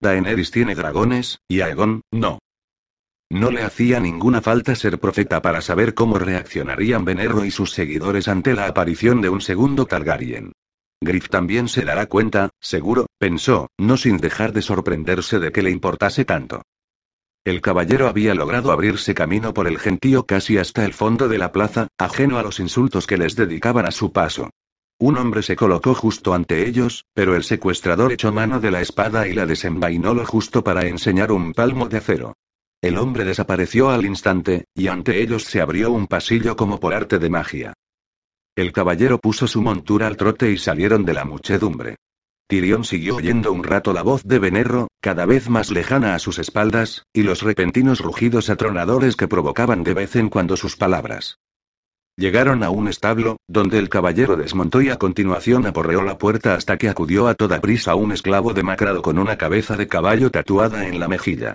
Daenerys 0.02 0.52
tiene 0.52 0.76
dragones, 0.76 1.40
y 1.48 1.62
Aegon, 1.62 2.02
no. 2.12 2.38
No 3.32 3.50
le 3.50 3.64
hacía 3.64 4.00
ninguna 4.00 4.44
falta 4.44 4.76
ser 4.76 5.00
profeta 5.00 5.42
para 5.42 5.62
saber 5.62 5.96
cómo 5.96 6.20
reaccionarían 6.20 7.06
Venero 7.06 7.44
y 7.44 7.50
sus 7.50 7.72
seguidores 7.72 8.28
ante 8.28 8.54
la 8.54 8.68
aparición 8.68 9.20
de 9.20 9.30
un 9.30 9.42
segundo 9.42 9.88
Targaryen. 9.88 10.52
Griff 11.02 11.30
también 11.30 11.68
se 11.68 11.86
dará 11.86 12.08
cuenta, 12.08 12.50
seguro, 12.60 13.06
pensó, 13.20 13.70
no 13.78 13.98
sin 13.98 14.18
dejar 14.18 14.52
de 14.54 14.62
sorprenderse 14.62 15.40
de 15.40 15.52
que 15.52 15.62
le 15.62 15.72
importase 15.72 16.26
tanto. 16.26 16.64
El 17.46 17.62
caballero 17.62 18.08
había 18.08 18.36
logrado 18.36 18.72
abrirse 18.72 19.14
camino 19.14 19.54
por 19.54 19.68
el 19.68 19.80
gentío 19.80 20.26
casi 20.26 20.58
hasta 20.58 20.84
el 20.84 20.94
fondo 20.94 21.30
de 21.30 21.38
la 21.38 21.52
plaza, 21.52 21.88
ajeno 21.98 22.38
a 22.38 22.44
los 22.44 22.60
insultos 22.60 23.08
que 23.08 23.18
les 23.18 23.36
dedicaban 23.36 23.86
a 23.86 23.92
su 23.92 24.12
paso. 24.12 24.50
Un 25.00 25.18
hombre 25.18 25.44
se 25.44 25.56
colocó 25.56 25.94
justo 25.94 26.34
ante 26.34 26.68
ellos, 26.68 27.06
pero 27.14 27.36
el 27.36 27.44
secuestrador 27.44 28.12
echó 28.12 28.34
mano 28.34 28.60
de 28.60 28.72
la 28.72 28.82
espada 28.82 29.28
y 29.28 29.34
la 29.34 29.46
desenvainó 29.46 30.16
lo 30.16 30.26
justo 30.26 30.64
para 30.64 30.88
enseñar 30.88 31.32
un 31.32 31.54
palmo 31.54 31.88
de 31.88 31.98
acero. 31.98 32.34
El 32.82 32.98
hombre 32.98 33.24
desapareció 33.24 33.92
al 33.92 34.06
instante, 34.06 34.66
y 34.74 34.88
ante 34.88 35.22
ellos 35.22 35.44
se 35.44 35.62
abrió 35.62 35.92
un 35.92 36.08
pasillo 36.08 36.56
como 36.56 36.80
por 36.80 36.94
arte 36.94 37.20
de 37.20 37.30
magia. 37.30 37.74
El 38.58 38.74
caballero 38.74 39.20
puso 39.20 39.46
su 39.46 39.62
montura 39.62 40.08
al 40.08 40.18
trote 40.18 40.52
y 40.52 40.58
salieron 40.58 41.06
de 41.06 41.14
la 41.14 41.26
muchedumbre. 41.26 41.98
Tirión 42.48 42.86
siguió 42.86 43.18
oyendo 43.18 43.54
un 43.54 43.64
rato 43.64 43.94
la 43.94 44.02
voz 44.02 44.24
de 44.24 44.40
Venero, 44.40 44.88
cada 45.00 45.28
vez 45.28 45.48
más 45.48 45.70
lejana 45.70 46.16
a 46.16 46.20
sus 46.20 46.40
espaldas, 46.40 47.04
y 47.14 47.22
los 47.22 47.44
repentinos 47.44 48.00
rugidos 48.00 48.50
atronadores 48.50 49.16
que 49.16 49.28
provocaban 49.28 49.84
de 49.84 49.94
vez 49.94 50.16
en 50.16 50.30
cuando 50.30 50.58
sus 50.58 50.76
palabras. 50.76 51.38
Llegaron 52.16 52.64
a 52.64 52.72
un 52.72 52.88
establo, 52.88 53.38
donde 53.48 53.78
el 53.78 53.90
caballero 53.90 54.36
desmontó 54.36 54.82
y 54.82 54.90
a 54.90 54.98
continuación 54.98 55.68
aporreó 55.68 56.02
la 56.02 56.18
puerta 56.18 56.56
hasta 56.56 56.78
que 56.78 56.90
acudió 56.90 57.28
a 57.28 57.36
toda 57.36 57.62
prisa 57.62 57.94
un 57.94 58.12
esclavo 58.12 58.56
demacrado 58.56 59.04
con 59.04 59.20
una 59.20 59.38
cabeza 59.38 59.78
de 59.78 59.88
caballo 59.88 60.32
tatuada 60.32 60.88
en 60.88 61.00
la 61.00 61.08
mejilla. 61.08 61.54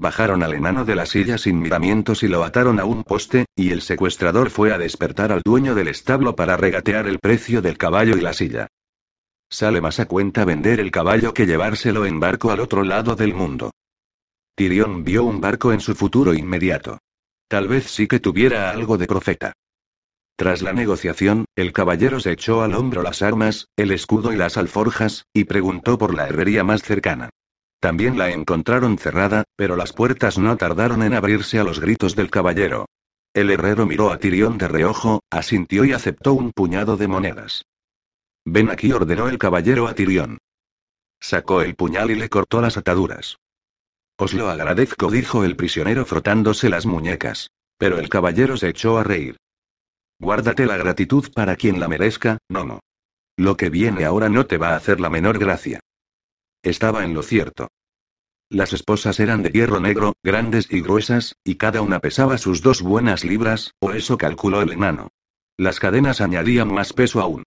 Bajaron 0.00 0.44
al 0.44 0.54
enano 0.54 0.84
de 0.84 0.94
la 0.94 1.06
silla 1.06 1.38
sin 1.38 1.58
miramientos 1.58 2.22
y 2.22 2.28
lo 2.28 2.44
ataron 2.44 2.78
a 2.78 2.84
un 2.84 3.02
poste, 3.02 3.46
y 3.56 3.72
el 3.72 3.82
secuestrador 3.82 4.48
fue 4.48 4.72
a 4.72 4.78
despertar 4.78 5.32
al 5.32 5.42
dueño 5.44 5.74
del 5.74 5.88
establo 5.88 6.36
para 6.36 6.56
regatear 6.56 7.08
el 7.08 7.18
precio 7.18 7.60
del 7.62 7.76
caballo 7.76 8.16
y 8.16 8.20
la 8.20 8.32
silla. 8.32 8.68
Sale 9.50 9.80
más 9.80 9.98
a 9.98 10.06
cuenta 10.06 10.44
vender 10.44 10.78
el 10.78 10.92
caballo 10.92 11.34
que 11.34 11.46
llevárselo 11.46 12.06
en 12.06 12.20
barco 12.20 12.52
al 12.52 12.60
otro 12.60 12.84
lado 12.84 13.16
del 13.16 13.34
mundo. 13.34 13.72
Tirión 14.54 15.02
vio 15.02 15.24
un 15.24 15.40
barco 15.40 15.72
en 15.72 15.80
su 15.80 15.96
futuro 15.96 16.32
inmediato. 16.32 16.98
Tal 17.48 17.66
vez 17.66 17.90
sí 17.90 18.06
que 18.06 18.20
tuviera 18.20 18.70
algo 18.70 18.98
de 18.98 19.06
profeta. 19.06 19.52
Tras 20.36 20.62
la 20.62 20.72
negociación, 20.72 21.46
el 21.56 21.72
caballero 21.72 22.20
se 22.20 22.30
echó 22.30 22.62
al 22.62 22.74
hombro 22.74 23.02
las 23.02 23.22
armas, 23.22 23.66
el 23.76 23.90
escudo 23.90 24.32
y 24.32 24.36
las 24.36 24.56
alforjas, 24.56 25.24
y 25.32 25.44
preguntó 25.44 25.98
por 25.98 26.14
la 26.14 26.28
herrería 26.28 26.62
más 26.62 26.82
cercana. 26.82 27.30
También 27.80 28.18
la 28.18 28.30
encontraron 28.30 28.98
cerrada, 28.98 29.44
pero 29.56 29.76
las 29.76 29.92
puertas 29.92 30.38
no 30.38 30.56
tardaron 30.56 31.02
en 31.02 31.14
abrirse 31.14 31.58
a 31.58 31.64
los 31.64 31.80
gritos 31.80 32.16
del 32.16 32.30
caballero. 32.30 32.86
El 33.32 33.50
herrero 33.50 33.86
miró 33.86 34.10
a 34.10 34.18
Tirión 34.18 34.58
de 34.58 34.68
reojo, 34.68 35.22
asintió 35.30 35.84
y 35.84 35.92
aceptó 35.92 36.32
un 36.32 36.52
puñado 36.52 36.96
de 36.96 37.06
monedas. 37.06 37.64
Ven 38.44 38.70
aquí, 38.70 38.90
ordenó 38.92 39.28
el 39.28 39.38
caballero 39.38 39.86
a 39.86 39.94
Tirión. 39.94 40.38
Sacó 41.20 41.62
el 41.62 41.74
puñal 41.74 42.10
y 42.10 42.14
le 42.16 42.28
cortó 42.28 42.60
las 42.60 42.76
ataduras. 42.76 43.36
Os 44.16 44.34
lo 44.34 44.48
agradezco, 44.48 45.10
dijo 45.10 45.44
el 45.44 45.54
prisionero 45.54 46.04
frotándose 46.04 46.68
las 46.68 46.86
muñecas. 46.86 47.50
Pero 47.76 47.98
el 47.98 48.08
caballero 48.08 48.56
se 48.56 48.70
echó 48.70 48.98
a 48.98 49.04
reír. 49.04 49.36
Guárdate 50.18 50.66
la 50.66 50.76
gratitud 50.76 51.30
para 51.32 51.54
quien 51.54 51.78
la 51.78 51.86
merezca, 51.86 52.38
no. 52.48 52.80
Lo 53.36 53.56
que 53.56 53.70
viene 53.70 54.04
ahora 54.04 54.28
no 54.28 54.46
te 54.46 54.58
va 54.58 54.70
a 54.70 54.76
hacer 54.76 54.98
la 54.98 55.10
menor 55.10 55.38
gracia. 55.38 55.78
Estaba 56.68 57.02
en 57.02 57.14
lo 57.14 57.22
cierto. 57.22 57.68
Las 58.50 58.74
esposas 58.74 59.20
eran 59.20 59.42
de 59.42 59.48
hierro 59.48 59.80
negro, 59.80 60.12
grandes 60.22 60.70
y 60.70 60.82
gruesas, 60.82 61.34
y 61.42 61.54
cada 61.54 61.80
una 61.80 62.00
pesaba 62.00 62.36
sus 62.36 62.60
dos 62.60 62.82
buenas 62.82 63.24
libras, 63.24 63.72
o 63.80 63.92
eso 63.92 64.18
calculó 64.18 64.60
el 64.60 64.72
enano. 64.72 65.08
Las 65.56 65.80
cadenas 65.80 66.20
añadían 66.20 66.70
más 66.70 66.92
peso 66.92 67.22
aún. 67.22 67.42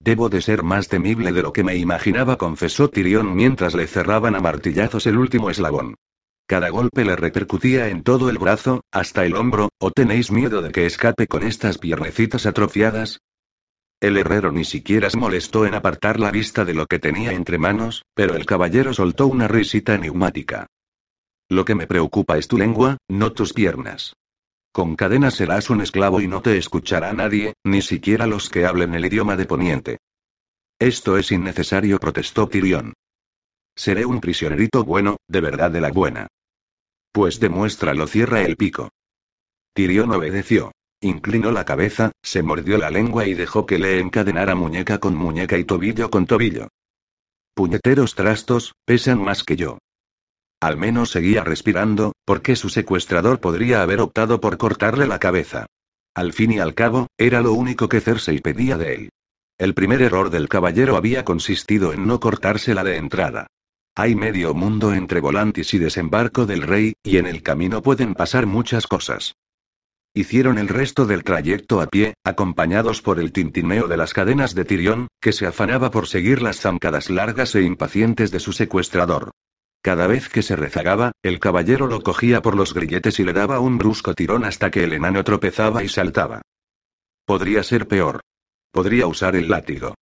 Debo 0.00 0.28
de 0.28 0.42
ser 0.42 0.64
más 0.64 0.88
temible 0.88 1.30
de 1.30 1.42
lo 1.42 1.52
que 1.52 1.62
me 1.62 1.76
imaginaba, 1.76 2.36
confesó 2.36 2.90
Tirión 2.90 3.36
mientras 3.36 3.74
le 3.74 3.86
cerraban 3.86 4.34
a 4.34 4.40
martillazos 4.40 5.06
el 5.06 5.18
último 5.18 5.48
eslabón. 5.48 5.94
Cada 6.48 6.68
golpe 6.70 7.04
le 7.04 7.14
repercutía 7.14 7.90
en 7.90 8.02
todo 8.02 8.28
el 8.28 8.38
brazo, 8.38 8.80
hasta 8.90 9.24
el 9.24 9.36
hombro, 9.36 9.68
¿o 9.78 9.92
tenéis 9.92 10.32
miedo 10.32 10.62
de 10.62 10.72
que 10.72 10.84
escape 10.84 11.28
con 11.28 11.44
estas 11.44 11.78
piernecitas 11.78 12.44
atrofiadas? 12.46 13.20
El 14.02 14.16
herrero 14.16 14.50
ni 14.50 14.64
siquiera 14.64 15.08
se 15.10 15.16
molestó 15.16 15.64
en 15.64 15.74
apartar 15.74 16.18
la 16.18 16.32
vista 16.32 16.64
de 16.64 16.74
lo 16.74 16.86
que 16.86 16.98
tenía 16.98 17.30
entre 17.34 17.56
manos, 17.56 18.04
pero 18.14 18.34
el 18.34 18.46
caballero 18.46 18.92
soltó 18.92 19.28
una 19.28 19.46
risita 19.46 19.94
enigmática. 19.94 20.66
Lo 21.48 21.64
que 21.64 21.76
me 21.76 21.86
preocupa 21.86 22.36
es 22.36 22.48
tu 22.48 22.58
lengua, 22.58 22.98
no 23.08 23.32
tus 23.32 23.52
piernas. 23.52 24.16
Con 24.72 24.96
cadenas 24.96 25.34
serás 25.34 25.70
un 25.70 25.82
esclavo 25.82 26.20
y 26.20 26.26
no 26.26 26.42
te 26.42 26.58
escuchará 26.58 27.12
nadie, 27.12 27.54
ni 27.62 27.80
siquiera 27.80 28.26
los 28.26 28.50
que 28.50 28.66
hablen 28.66 28.92
el 28.96 29.04
idioma 29.04 29.36
de 29.36 29.46
Poniente. 29.46 29.98
Esto 30.80 31.16
es 31.16 31.30
innecesario, 31.30 32.00
protestó 32.00 32.48
Tirión. 32.48 32.94
Seré 33.76 34.04
un 34.04 34.20
prisionerito 34.20 34.82
bueno, 34.82 35.18
de 35.28 35.40
verdad 35.40 35.70
de 35.70 35.80
la 35.80 35.92
buena. 35.92 36.26
Pues 37.12 37.38
demuéstralo, 37.38 38.08
cierra 38.08 38.42
el 38.42 38.56
pico. 38.56 38.90
Tirión 39.72 40.10
obedeció. 40.10 40.72
Inclinó 41.04 41.50
la 41.50 41.64
cabeza, 41.64 42.12
se 42.22 42.44
mordió 42.44 42.78
la 42.78 42.88
lengua 42.88 43.26
y 43.26 43.34
dejó 43.34 43.66
que 43.66 43.76
le 43.76 43.98
encadenara 43.98 44.54
muñeca 44.54 44.98
con 44.98 45.16
muñeca 45.16 45.58
y 45.58 45.64
tobillo 45.64 46.10
con 46.10 46.26
tobillo. 46.26 46.68
Puñeteros 47.54 48.14
trastos, 48.14 48.74
pesan 48.84 49.20
más 49.20 49.42
que 49.42 49.56
yo. 49.56 49.78
Al 50.60 50.76
menos 50.76 51.10
seguía 51.10 51.42
respirando, 51.42 52.12
porque 52.24 52.54
su 52.54 52.68
secuestrador 52.68 53.40
podría 53.40 53.82
haber 53.82 54.00
optado 54.00 54.40
por 54.40 54.58
cortarle 54.58 55.08
la 55.08 55.18
cabeza. 55.18 55.66
Al 56.14 56.32
fin 56.32 56.52
y 56.52 56.60
al 56.60 56.74
cabo, 56.74 57.08
era 57.18 57.40
lo 57.40 57.52
único 57.52 57.88
que 57.88 58.00
Cersei 58.00 58.38
pedía 58.38 58.78
de 58.78 58.94
él. 58.94 59.08
El 59.58 59.74
primer 59.74 60.02
error 60.02 60.30
del 60.30 60.48
caballero 60.48 60.96
había 60.96 61.24
consistido 61.24 61.92
en 61.92 62.06
no 62.06 62.20
cortársela 62.20 62.84
de 62.84 62.96
entrada. 62.96 63.48
Hay 63.96 64.14
medio 64.14 64.54
mundo 64.54 64.94
entre 64.94 65.20
Volantis 65.20 65.74
y 65.74 65.78
desembarco 65.78 66.46
del 66.46 66.62
rey, 66.62 66.92
y 67.02 67.16
en 67.16 67.26
el 67.26 67.42
camino 67.42 67.82
pueden 67.82 68.14
pasar 68.14 68.46
muchas 68.46 68.86
cosas. 68.86 69.34
Hicieron 70.14 70.58
el 70.58 70.68
resto 70.68 71.06
del 71.06 71.24
trayecto 71.24 71.80
a 71.80 71.86
pie, 71.86 72.12
acompañados 72.22 73.00
por 73.00 73.18
el 73.18 73.32
tintineo 73.32 73.88
de 73.88 73.96
las 73.96 74.12
cadenas 74.12 74.54
de 74.54 74.66
Tirión, 74.66 75.08
que 75.22 75.32
se 75.32 75.46
afanaba 75.46 75.90
por 75.90 76.06
seguir 76.06 76.42
las 76.42 76.60
zancadas 76.60 77.08
largas 77.08 77.54
e 77.54 77.62
impacientes 77.62 78.30
de 78.30 78.38
su 78.38 78.52
secuestrador. 78.52 79.30
Cada 79.82 80.06
vez 80.06 80.28
que 80.28 80.42
se 80.42 80.54
rezagaba, 80.54 81.12
el 81.22 81.40
caballero 81.40 81.86
lo 81.86 82.02
cogía 82.02 82.42
por 82.42 82.56
los 82.56 82.74
grilletes 82.74 83.20
y 83.20 83.24
le 83.24 83.32
daba 83.32 83.58
un 83.58 83.78
brusco 83.78 84.14
tirón 84.14 84.44
hasta 84.44 84.70
que 84.70 84.84
el 84.84 84.92
enano 84.92 85.24
tropezaba 85.24 85.82
y 85.82 85.88
saltaba. 85.88 86.42
Podría 87.24 87.62
ser 87.62 87.88
peor. 87.88 88.20
Podría 88.70 89.06
usar 89.06 89.34
el 89.34 89.48
látigo. 89.48 89.94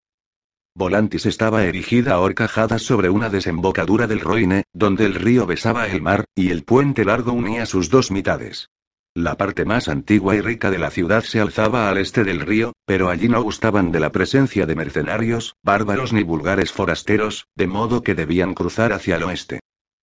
Volantis 0.74 1.26
estaba 1.26 1.64
erigida 1.64 2.14
a 2.14 2.18
horcajadas 2.18 2.82
sobre 2.82 3.10
una 3.10 3.30
desembocadura 3.30 4.08
del 4.08 4.20
Roine, 4.20 4.64
donde 4.72 5.06
el 5.06 5.14
río 5.14 5.46
besaba 5.46 5.86
el 5.86 6.02
mar, 6.02 6.24
y 6.34 6.50
el 6.50 6.64
puente 6.64 7.04
largo 7.04 7.32
unía 7.32 7.64
sus 7.64 7.90
dos 7.90 8.10
mitades. 8.10 8.68
La 9.16 9.36
parte 9.36 9.64
más 9.64 9.88
antigua 9.88 10.36
y 10.36 10.40
rica 10.40 10.70
de 10.70 10.78
la 10.78 10.90
ciudad 10.90 11.24
se 11.24 11.40
alzaba 11.40 11.90
al 11.90 11.98
este 11.98 12.22
del 12.22 12.38
río, 12.38 12.74
pero 12.86 13.08
allí 13.08 13.28
no 13.28 13.42
gustaban 13.42 13.90
de 13.90 13.98
la 13.98 14.12
presencia 14.12 14.66
de 14.66 14.76
mercenarios, 14.76 15.56
bárbaros 15.64 16.12
ni 16.12 16.22
vulgares 16.22 16.70
forasteros, 16.70 17.48
de 17.56 17.66
modo 17.66 18.04
que 18.04 18.14
debían 18.14 18.54
cruzar 18.54 18.92
hacia 18.92 19.16
el 19.16 19.24
oeste. 19.24 19.58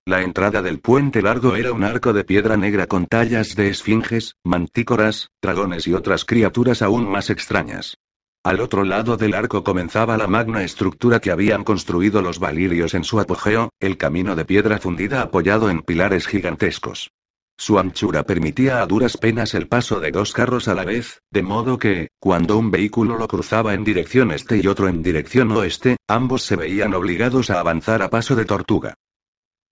La 0.05 0.23
entrada 0.23 0.61
del 0.61 0.81
puente 0.81 1.21
largo 1.21 1.55
era 1.55 1.71
un 1.71 1.85
arco 1.85 2.11
de 2.11 2.25
piedra 2.25 2.57
negra 2.57 2.87
con 2.87 3.05
tallas 3.05 3.55
de 3.55 3.69
esfinges, 3.69 4.35
mantícoras, 4.43 5.29
dragones 5.41 5.87
y 5.87 5.93
otras 5.93 6.25
criaturas 6.25 6.81
aún 6.81 7.09
más 7.09 7.29
extrañas. 7.29 7.95
Al 8.43 8.59
otro 8.59 8.83
lado 8.83 9.15
del 9.15 9.35
arco 9.35 9.63
comenzaba 9.63 10.17
la 10.17 10.27
magna 10.27 10.63
estructura 10.63 11.21
que 11.21 11.31
habían 11.31 11.63
construido 11.63 12.21
los 12.21 12.39
valirios 12.39 12.93
en 12.93 13.05
su 13.05 13.21
apogeo, 13.21 13.69
el 13.79 13.95
camino 13.95 14.35
de 14.35 14.43
piedra 14.43 14.79
fundida 14.79 15.21
apoyado 15.21 15.69
en 15.69 15.81
pilares 15.81 16.27
gigantescos. 16.27 17.11
Su 17.59 17.79
anchura 17.79 18.23
permitía 18.23 18.81
a 18.81 18.85
duras 18.85 19.17
penas 19.17 19.55
el 19.55 19.67
paso 19.67 19.99
de 19.99 20.11
dos 20.11 20.31
carros 20.31 20.67
a 20.67 20.75
la 20.75 20.85
vez, 20.85 21.23
de 21.31 21.41
modo 21.41 21.79
que, 21.79 22.09
cuando 22.19 22.55
un 22.57 22.69
vehículo 22.69 23.17
lo 23.17 23.27
cruzaba 23.27 23.73
en 23.73 23.83
dirección 23.83 24.31
este 24.31 24.57
y 24.57 24.67
otro 24.67 24.87
en 24.87 25.01
dirección 25.01 25.51
oeste, 25.51 25.97
ambos 26.07 26.43
se 26.43 26.55
veían 26.55 26.93
obligados 26.93 27.49
a 27.49 27.59
avanzar 27.59 28.03
a 28.03 28.09
paso 28.11 28.35
de 28.35 28.45
tortuga. 28.45 28.93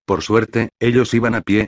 Por 0.06 0.24
suerte, 0.24 0.70
ellos 0.80 1.14
iban 1.14 1.36
a 1.36 1.42
pie. 1.42 1.68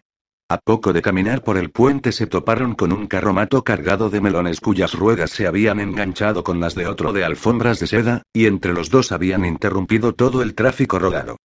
A 0.50 0.58
poco 0.58 0.92
de 0.92 1.02
caminar 1.02 1.44
por 1.44 1.58
el 1.58 1.72
puente 1.72 2.12
se 2.12 2.26
toparon 2.26 2.74
con 2.74 2.94
un 2.94 3.06
carromato 3.08 3.64
cargado 3.64 4.10
de 4.10 4.22
melones 4.22 4.60
cuyas 4.60 4.94
ruedas 4.94 5.30
se 5.32 5.46
habían 5.46 5.80
enganchado 5.80 6.44
con 6.44 6.60
las 6.60 6.74
de 6.74 6.88
otro 6.88 7.14
de 7.14 7.26
alfombras 7.26 7.80
de 7.80 7.88
seda, 7.88 8.24
y 8.34 8.46
entre 8.48 8.74
los 8.74 8.90
dos 8.90 9.12
habían 9.12 9.46
interrumpido 9.46 10.14
todo 10.14 10.42
el 10.42 10.56
tráfico 10.56 11.00
rodado. 11.00 11.38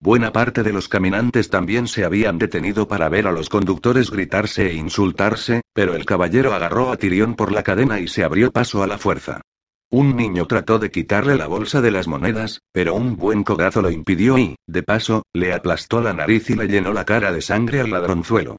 Buena 0.00 0.32
parte 0.32 0.62
de 0.62 0.72
los 0.72 0.88
caminantes 0.88 1.50
también 1.50 1.88
se 1.88 2.04
habían 2.04 2.38
detenido 2.38 2.86
para 2.86 3.08
ver 3.08 3.26
a 3.26 3.32
los 3.32 3.48
conductores 3.48 4.12
gritarse 4.12 4.68
e 4.70 4.74
insultarse, 4.74 5.62
pero 5.72 5.96
el 5.96 6.04
caballero 6.04 6.54
agarró 6.54 6.92
a 6.92 6.96
Tirión 6.96 7.34
por 7.34 7.50
la 7.50 7.64
cadena 7.64 7.98
y 7.98 8.06
se 8.06 8.22
abrió 8.22 8.52
paso 8.52 8.84
a 8.84 8.86
la 8.86 8.98
fuerza. 8.98 9.40
Un 9.90 10.14
niño 10.14 10.46
trató 10.46 10.78
de 10.78 10.92
quitarle 10.92 11.36
la 11.36 11.48
bolsa 11.48 11.80
de 11.80 11.90
las 11.90 12.06
monedas, 12.06 12.60
pero 12.72 12.94
un 12.94 13.16
buen 13.16 13.42
codazo 13.42 13.82
lo 13.82 13.90
impidió 13.90 14.38
y, 14.38 14.54
de 14.68 14.84
paso, 14.84 15.24
le 15.32 15.52
aplastó 15.52 16.00
la 16.00 16.12
nariz 16.12 16.48
y 16.50 16.54
le 16.54 16.68
llenó 16.68 16.92
la 16.92 17.04
cara 17.04 17.32
de 17.32 17.40
sangre 17.40 17.80
al 17.80 17.90
ladronzuelo. 17.90 18.58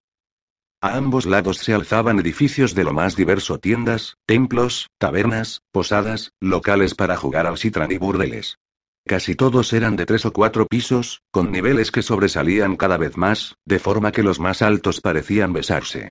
A 0.82 0.98
ambos 0.98 1.26
lados 1.26 1.60
se 1.60 1.74
alzaban 1.74 2.20
edificios 2.20 2.76
de 2.76 2.84
lo 2.84 2.94
más 2.94 3.16
diverso 3.16 3.60
tiendas, 3.60 4.16
templos, 4.26 4.88
tabernas, 4.98 5.62
posadas, 5.72 6.32
locales 6.42 6.96
para 6.96 7.16
jugar 7.16 7.48
al 7.48 7.58
citran 7.58 7.92
y 7.92 7.98
burdeles. 7.98 8.58
Casi 9.06 9.36
todos 9.36 9.74
eran 9.74 9.96
de 9.96 10.06
tres 10.06 10.26
o 10.26 10.34
cuatro 10.34 10.68
pisos, 10.68 11.22
con 11.32 11.52
niveles 11.52 11.92
que 11.92 12.02
sobresalían 12.02 12.76
cada 12.76 12.98
vez 12.98 13.18
más, 13.18 13.56
de 13.66 13.80
forma 13.80 14.12
que 14.12 14.24
los 14.24 14.40
más 14.40 14.62
altos 14.62 15.02
parecían 15.02 15.54
besarse. 15.54 16.10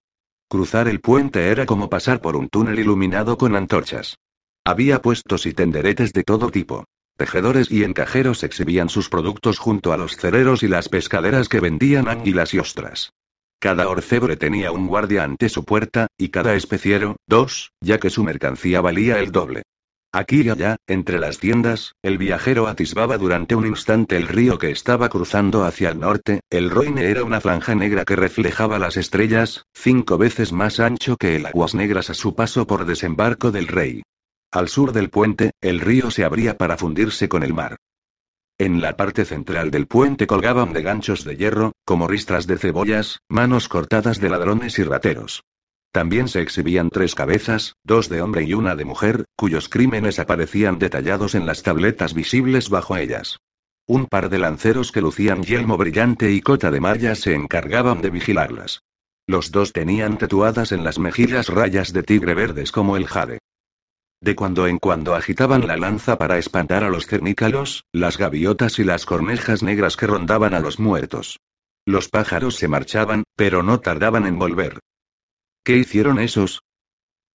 Cruzar 0.48 0.88
el 0.88 1.00
puente 1.00 1.48
era 1.48 1.66
como 1.66 1.90
pasar 1.90 2.20
por 2.20 2.34
un 2.34 2.48
túnel 2.48 2.78
iluminado 2.78 3.36
con 3.36 3.54
antorchas. 3.54 4.16
Había 4.64 5.00
puestos 5.02 5.46
y 5.46 5.52
tenderetes 5.52 6.12
de 6.12 6.24
todo 6.24 6.50
tipo. 6.50 6.84
Tejedores 7.16 7.70
y 7.70 7.84
encajeros 7.84 8.44
exhibían 8.44 8.88
sus 8.88 9.08
productos 9.08 9.58
junto 9.58 9.92
a 9.92 9.96
los 9.96 10.16
cereros 10.16 10.62
y 10.62 10.68
las 10.68 10.88
pescaderas 10.88 11.48
que 11.48 11.60
vendían 11.60 12.08
anguilas 12.08 12.54
y 12.54 12.58
ostras. 12.58 13.10
Cada 13.60 13.88
orfebre 13.88 14.36
tenía 14.36 14.70
un 14.70 14.86
guardia 14.86 15.24
ante 15.24 15.48
su 15.48 15.64
puerta, 15.64 16.06
y 16.16 16.28
cada 16.28 16.54
especiero, 16.54 17.16
dos, 17.26 17.72
ya 17.80 17.98
que 17.98 18.08
su 18.08 18.22
mercancía 18.22 18.80
valía 18.80 19.18
el 19.18 19.32
doble. 19.32 19.64
Aquí 20.10 20.40
y 20.40 20.48
allá, 20.48 20.76
entre 20.86 21.18
las 21.18 21.38
tiendas, 21.38 21.94
el 22.02 22.16
viajero 22.16 22.66
atisbaba 22.66 23.18
durante 23.18 23.54
un 23.54 23.66
instante 23.66 24.16
el 24.16 24.26
río 24.26 24.56
que 24.58 24.70
estaba 24.70 25.10
cruzando 25.10 25.64
hacia 25.64 25.90
el 25.90 26.00
norte, 26.00 26.40
el 26.48 26.70
Roine 26.70 27.10
era 27.10 27.24
una 27.24 27.42
franja 27.42 27.74
negra 27.74 28.06
que 28.06 28.16
reflejaba 28.16 28.78
las 28.78 28.96
estrellas, 28.96 29.66
cinco 29.74 30.16
veces 30.16 30.50
más 30.50 30.80
ancho 30.80 31.18
que 31.18 31.36
el 31.36 31.44
aguas 31.44 31.74
negras 31.74 32.08
a 32.08 32.14
su 32.14 32.34
paso 32.34 32.66
por 32.66 32.86
desembarco 32.86 33.50
del 33.50 33.68
rey. 33.68 34.02
Al 34.50 34.68
sur 34.68 34.92
del 34.92 35.10
puente, 35.10 35.50
el 35.60 35.80
río 35.80 36.10
se 36.10 36.24
abría 36.24 36.56
para 36.56 36.78
fundirse 36.78 37.28
con 37.28 37.42
el 37.42 37.52
mar. 37.52 37.76
En 38.56 38.80
la 38.80 38.96
parte 38.96 39.26
central 39.26 39.70
del 39.70 39.86
puente 39.86 40.26
colgaban 40.26 40.72
de 40.72 40.82
ganchos 40.82 41.22
de 41.24 41.36
hierro, 41.36 41.72
como 41.84 42.08
ristras 42.08 42.46
de 42.46 42.56
cebollas, 42.56 43.20
manos 43.28 43.68
cortadas 43.68 44.20
de 44.20 44.30
ladrones 44.30 44.78
y 44.78 44.84
rateros. 44.84 45.44
También 45.92 46.28
se 46.28 46.42
exhibían 46.42 46.90
tres 46.90 47.14
cabezas, 47.14 47.74
dos 47.82 48.08
de 48.08 48.20
hombre 48.20 48.44
y 48.44 48.54
una 48.54 48.76
de 48.76 48.84
mujer, 48.84 49.24
cuyos 49.36 49.68
crímenes 49.68 50.18
aparecían 50.18 50.78
detallados 50.78 51.34
en 51.34 51.46
las 51.46 51.62
tabletas 51.62 52.14
visibles 52.14 52.68
bajo 52.68 52.96
ellas. 52.96 53.38
Un 53.86 54.06
par 54.06 54.28
de 54.28 54.38
lanceros 54.38 54.92
que 54.92 55.00
lucían 55.00 55.42
yelmo 55.42 55.78
brillante 55.78 56.30
y 56.30 56.42
cota 56.42 56.70
de 56.70 56.80
malla 56.80 57.14
se 57.14 57.34
encargaban 57.34 58.02
de 58.02 58.10
vigilarlas. 58.10 58.82
Los 59.26 59.50
dos 59.50 59.72
tenían 59.72 60.18
tatuadas 60.18 60.72
en 60.72 60.84
las 60.84 60.98
mejillas 60.98 61.48
rayas 61.48 61.92
de 61.92 62.02
tigre 62.02 62.34
verdes 62.34 62.70
como 62.70 62.96
el 62.96 63.06
jade. 63.06 63.38
De 64.20 64.34
cuando 64.34 64.66
en 64.66 64.78
cuando 64.78 65.14
agitaban 65.14 65.66
la 65.66 65.76
lanza 65.76 66.18
para 66.18 66.38
espantar 66.38 66.84
a 66.84 66.90
los 66.90 67.06
cernícalos, 67.06 67.84
las 67.92 68.18
gaviotas 68.18 68.78
y 68.78 68.84
las 68.84 69.06
cornejas 69.06 69.62
negras 69.62 69.96
que 69.96 70.06
rondaban 70.06 70.54
a 70.54 70.60
los 70.60 70.78
muertos. 70.78 71.38
Los 71.86 72.08
pájaros 72.08 72.56
se 72.56 72.68
marchaban, 72.68 73.24
pero 73.36 73.62
no 73.62 73.80
tardaban 73.80 74.26
en 74.26 74.38
volver. 74.38 74.80
¿Qué 75.68 75.76
hicieron 75.76 76.18
esos? 76.18 76.62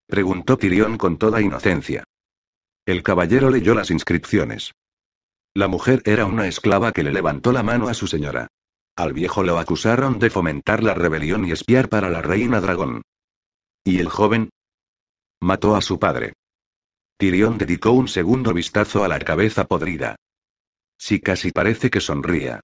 preguntó 0.07 0.57
Tirión 0.57 0.97
con 0.97 1.19
toda 1.19 1.39
inocencia. 1.39 2.03
El 2.83 3.03
caballero 3.03 3.51
leyó 3.51 3.75
las 3.75 3.91
inscripciones. 3.91 4.71
La 5.53 5.67
mujer 5.67 6.01
era 6.05 6.25
una 6.25 6.47
esclava 6.47 6.93
que 6.93 7.03
le 7.03 7.13
levantó 7.13 7.51
la 7.51 7.61
mano 7.61 7.89
a 7.89 7.93
su 7.93 8.07
señora. 8.07 8.47
Al 8.95 9.13
viejo 9.13 9.43
lo 9.43 9.59
acusaron 9.59 10.17
de 10.17 10.31
fomentar 10.31 10.81
la 10.81 10.95
rebelión 10.95 11.45
y 11.45 11.51
espiar 11.51 11.89
para 11.89 12.09
la 12.09 12.23
reina 12.23 12.59
dragón. 12.59 13.03
¿Y 13.83 13.99
el 13.99 14.09
joven? 14.09 14.49
Mató 15.39 15.75
a 15.75 15.81
su 15.81 15.99
padre. 15.99 16.33
Tyrion 17.19 17.59
dedicó 17.59 17.91
un 17.91 18.07
segundo 18.07 18.51
vistazo 18.51 19.03
a 19.03 19.07
la 19.07 19.19
cabeza 19.19 19.65
podrida. 19.65 20.15
Sí 20.97 21.19
casi 21.19 21.51
parece 21.51 21.91
que 21.91 22.01
sonría. 22.01 22.61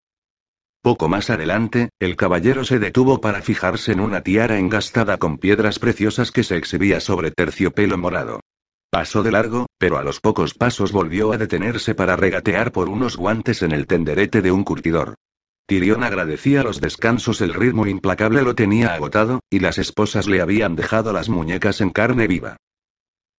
Poco 0.82 1.10
más 1.10 1.30
adelante, 1.30 1.90
el 2.00 2.16
caballero 2.16 2.64
se 2.64 2.80
detuvo 2.80 3.20
para 3.20 3.42
fijarse 3.42 3.92
en 3.92 4.00
una 4.00 4.22
tiara 4.22 4.60
engastada 4.60 5.18
con 5.18 5.38
piedras 5.38 5.78
preciosas 5.78 6.32
que 6.32 6.44
se 6.44 6.56
exhibía 6.56 7.02
sobre 7.02 7.32
terciopelo 7.32 7.98
morado. 7.98 8.40
Pasó 8.90 9.22
de 9.22 9.32
largo, 9.32 9.68
pero 9.78 9.98
a 9.98 10.04
los 10.04 10.22
pocos 10.22 10.54
pasos 10.54 10.94
volvió 10.94 11.34
a 11.34 11.38
detenerse 11.38 11.96
para 11.96 12.16
regatear 12.16 12.72
por 12.72 12.88
unos 12.88 13.18
guantes 13.18 13.62
en 13.62 13.74
el 13.74 13.88
tenderete 13.88 14.42
de 14.42 14.54
un 14.54 14.64
curtidor. 14.64 15.16
Tyrion 15.68 16.04
agradecía 16.04 16.64
los 16.64 16.80
descansos, 16.80 17.42
el 17.42 17.54
ritmo 17.54 17.86
implacable 17.86 18.42
lo 18.42 18.56
tenía 18.56 18.94
agotado, 18.94 19.42
y 19.50 19.60
las 19.60 19.78
esposas 19.78 20.28
le 20.28 20.42
habían 20.42 20.76
dejado 20.76 21.12
las 21.12 21.30
muñecas 21.30 21.82
en 21.82 21.90
carne 21.90 22.26
viva. 22.26 22.58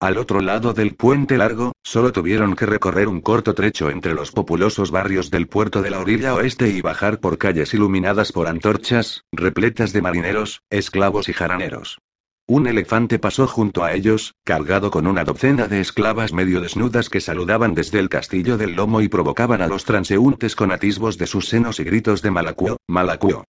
Al 0.00 0.16
otro 0.16 0.40
lado 0.40 0.72
del 0.72 0.94
puente 0.94 1.36
largo, 1.36 1.72
solo 1.82 2.10
tuvieron 2.10 2.56
que 2.56 2.64
recorrer 2.64 3.06
un 3.06 3.20
corto 3.20 3.54
trecho 3.54 3.90
entre 3.90 4.14
los 4.14 4.32
populosos 4.32 4.90
barrios 4.90 5.30
del 5.30 5.46
puerto 5.46 5.82
de 5.82 5.90
la 5.90 6.00
orilla 6.00 6.34
oeste 6.34 6.70
y 6.70 6.80
bajar 6.80 7.20
por 7.20 7.36
calles 7.36 7.74
iluminadas 7.74 8.32
por 8.32 8.48
antorchas, 8.48 9.24
repletas 9.30 9.92
de 9.92 10.00
marineros, 10.00 10.62
esclavos 10.70 11.28
y 11.28 11.34
jaraneros. 11.34 11.98
Un 12.46 12.66
elefante 12.66 13.18
pasó 13.18 13.46
junto 13.46 13.84
a 13.84 13.92
ellos, 13.92 14.32
cargado 14.42 14.90
con 14.90 15.06
una 15.06 15.24
docena 15.24 15.68
de 15.68 15.80
esclavas 15.80 16.32
medio 16.32 16.62
desnudas 16.62 17.10
que 17.10 17.20
saludaban 17.20 17.74
desde 17.74 17.98
el 17.98 18.08
castillo 18.08 18.56
del 18.56 18.76
lomo 18.76 19.02
y 19.02 19.08
provocaban 19.08 19.60
a 19.60 19.66
los 19.66 19.84
transeúntes 19.84 20.56
con 20.56 20.72
atisbos 20.72 21.18
de 21.18 21.26
sus 21.26 21.46
senos 21.46 21.78
y 21.78 21.84
gritos 21.84 22.22
de 22.22 22.30
malacuo, 22.30 22.78
malacuo. 22.88 23.44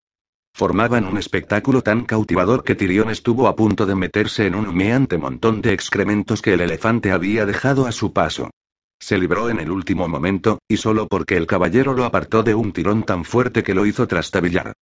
Formaban 0.54 1.06
un 1.06 1.18
espectáculo 1.18 1.82
tan 1.82 2.06
cautivador 2.06 2.64
que 2.64 2.76
Tirión 2.76 3.10
estuvo 3.10 3.48
a 3.48 3.56
punto 3.56 3.86
de 3.86 3.96
meterse 3.96 4.46
en 4.46 4.56
un 4.56 4.68
humeante 4.68 5.18
montón 5.18 5.62
de 5.62 5.74
excrementos 5.74 6.42
que 6.42 6.54
el 6.54 6.62
elefante 6.62 7.12
había 7.12 7.46
dejado 7.46 7.88
a 7.88 7.92
su 7.92 8.14
paso. 8.14 8.52
Se 9.00 9.18
libró 9.18 9.50
en 9.50 9.60
el 9.60 9.72
último 9.72 10.08
momento, 10.08 10.60
y 10.68 10.78
solo 10.78 11.08
porque 11.08 11.36
el 11.36 11.48
caballero 11.48 11.94
lo 11.94 12.06
apartó 12.06 12.44
de 12.44 12.54
un 12.54 12.72
tirón 12.72 13.04
tan 13.04 13.26
fuerte 13.26 13.64
que 13.64 13.74
lo 13.74 13.86
hizo 13.86 14.08
trastabillar. 14.08 14.74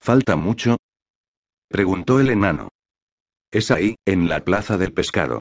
¿Falta 0.00 0.36
mucho? 0.36 0.78
preguntó 1.68 2.20
el 2.20 2.30
enano. 2.30 2.68
Es 3.50 3.70
ahí, 3.70 3.96
en 4.06 4.28
la 4.28 4.44
plaza 4.44 4.78
del 4.78 4.92
pescado. 4.92 5.40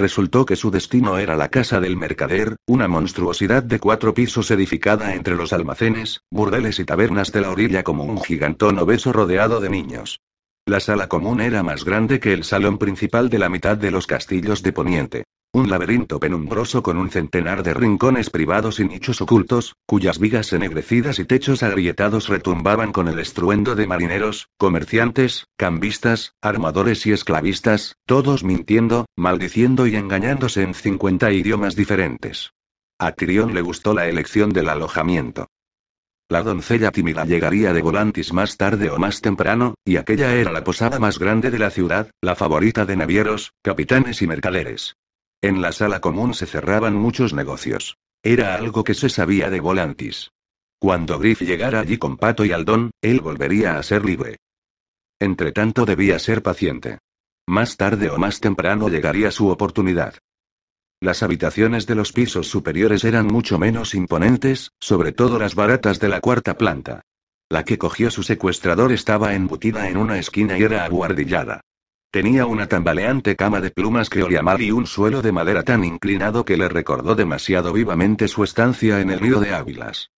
Resultó 0.00 0.46
que 0.46 0.56
su 0.56 0.70
destino 0.70 1.18
era 1.18 1.36
la 1.36 1.50
casa 1.50 1.78
del 1.78 1.94
mercader, 1.94 2.56
una 2.66 2.88
monstruosidad 2.88 3.62
de 3.62 3.78
cuatro 3.78 4.14
pisos 4.14 4.50
edificada 4.50 5.14
entre 5.14 5.36
los 5.36 5.52
almacenes, 5.52 6.22
burdeles 6.30 6.78
y 6.78 6.86
tabernas 6.86 7.32
de 7.32 7.42
la 7.42 7.50
orilla 7.50 7.82
como 7.82 8.04
un 8.04 8.18
gigantón 8.22 8.78
obeso 8.78 9.12
rodeado 9.12 9.60
de 9.60 9.68
niños. 9.68 10.22
La 10.64 10.80
sala 10.80 11.06
común 11.06 11.42
era 11.42 11.62
más 11.62 11.84
grande 11.84 12.18
que 12.18 12.32
el 12.32 12.44
salón 12.44 12.78
principal 12.78 13.28
de 13.28 13.40
la 13.40 13.50
mitad 13.50 13.76
de 13.76 13.90
los 13.90 14.06
castillos 14.06 14.62
de 14.62 14.72
Poniente. 14.72 15.24
Un 15.52 15.68
laberinto 15.68 16.20
penumbroso 16.20 16.80
con 16.80 16.96
un 16.96 17.10
centenar 17.10 17.64
de 17.64 17.74
rincones 17.74 18.30
privados 18.30 18.78
y 18.78 18.84
nichos 18.84 19.20
ocultos, 19.20 19.74
cuyas 19.84 20.20
vigas 20.20 20.52
ennegrecidas 20.52 21.18
y 21.18 21.24
techos 21.24 21.64
agrietados 21.64 22.28
retumbaban 22.28 22.92
con 22.92 23.08
el 23.08 23.18
estruendo 23.18 23.74
de 23.74 23.88
marineros, 23.88 24.48
comerciantes, 24.58 25.48
cambistas, 25.56 26.34
armadores 26.40 27.04
y 27.06 27.12
esclavistas, 27.12 27.96
todos 28.06 28.44
mintiendo, 28.44 29.06
maldiciendo 29.16 29.88
y 29.88 29.96
engañándose 29.96 30.62
en 30.62 30.72
50 30.72 31.32
idiomas 31.32 31.74
diferentes. 31.74 32.52
A 33.00 33.10
Tyrion 33.10 33.52
le 33.52 33.62
gustó 33.62 33.92
la 33.92 34.06
elección 34.06 34.52
del 34.52 34.68
alojamiento. 34.68 35.48
La 36.28 36.44
doncella 36.44 36.92
tímida 36.92 37.24
llegaría 37.24 37.72
de 37.72 37.82
Volantis 37.82 38.32
más 38.32 38.56
tarde 38.56 38.88
o 38.88 38.98
más 38.98 39.20
temprano, 39.20 39.74
y 39.84 39.96
aquella 39.96 40.32
era 40.32 40.52
la 40.52 40.62
posada 40.62 41.00
más 41.00 41.18
grande 41.18 41.50
de 41.50 41.58
la 41.58 41.70
ciudad, 41.70 42.08
la 42.20 42.36
favorita 42.36 42.86
de 42.86 42.94
navieros, 42.94 43.50
capitanes 43.62 44.22
y 44.22 44.28
mercaderes. 44.28 44.94
En 45.42 45.62
la 45.62 45.72
sala 45.72 46.00
común 46.00 46.34
se 46.34 46.46
cerraban 46.46 46.94
muchos 46.94 47.32
negocios. 47.32 47.96
Era 48.22 48.54
algo 48.54 48.84
que 48.84 48.94
se 48.94 49.08
sabía 49.08 49.48
de 49.48 49.60
Volantis. 49.60 50.30
Cuando 50.78 51.18
Griff 51.18 51.40
llegara 51.40 51.80
allí 51.80 51.96
con 51.96 52.16
Pato 52.16 52.44
y 52.44 52.52
Aldón, 52.52 52.90
él 53.00 53.20
volvería 53.20 53.78
a 53.78 53.82
ser 53.82 54.04
libre. 54.04 54.36
Entretanto 55.18 55.86
debía 55.86 56.18
ser 56.18 56.42
paciente. 56.42 56.98
Más 57.46 57.76
tarde 57.76 58.10
o 58.10 58.18
más 58.18 58.40
temprano 58.40 58.88
llegaría 58.88 59.30
su 59.30 59.48
oportunidad. 59.48 60.14
Las 61.00 61.22
habitaciones 61.22 61.86
de 61.86 61.94
los 61.94 62.12
pisos 62.12 62.48
superiores 62.48 63.04
eran 63.04 63.26
mucho 63.26 63.58
menos 63.58 63.94
imponentes, 63.94 64.72
sobre 64.78 65.12
todo 65.12 65.38
las 65.38 65.54
baratas 65.54 65.98
de 65.98 66.08
la 66.08 66.20
cuarta 66.20 66.58
planta. 66.58 67.00
La 67.48 67.64
que 67.64 67.78
cogió 67.78 68.10
su 68.10 68.22
secuestrador 68.22 68.92
estaba 68.92 69.34
embutida 69.34 69.88
en 69.88 69.96
una 69.96 70.18
esquina 70.18 70.58
y 70.58 70.62
era 70.62 70.84
aguardillada. 70.84 71.62
Tenía 72.12 72.44
una 72.44 72.66
tambaleante 72.66 73.36
cama 73.36 73.60
de 73.60 73.70
plumas 73.70 74.10
creoliamar 74.10 74.60
y 74.60 74.72
un 74.72 74.86
suelo 74.86 75.22
de 75.22 75.30
madera 75.30 75.62
tan 75.62 75.84
inclinado 75.84 76.44
que 76.44 76.56
le 76.56 76.68
recordó 76.68 77.14
demasiado 77.14 77.72
vivamente 77.72 78.26
su 78.26 78.42
estancia 78.42 79.00
en 79.00 79.10
el 79.10 79.20
río 79.20 79.38
de 79.38 79.54
Ávilas. 79.54 80.10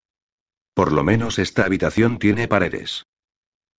Por 0.75 0.91
lo 0.91 1.05
menos 1.05 1.39
esta 1.39 1.67
habitación 1.67 2.19
tiene 2.19 2.49
paredes. 2.49 3.05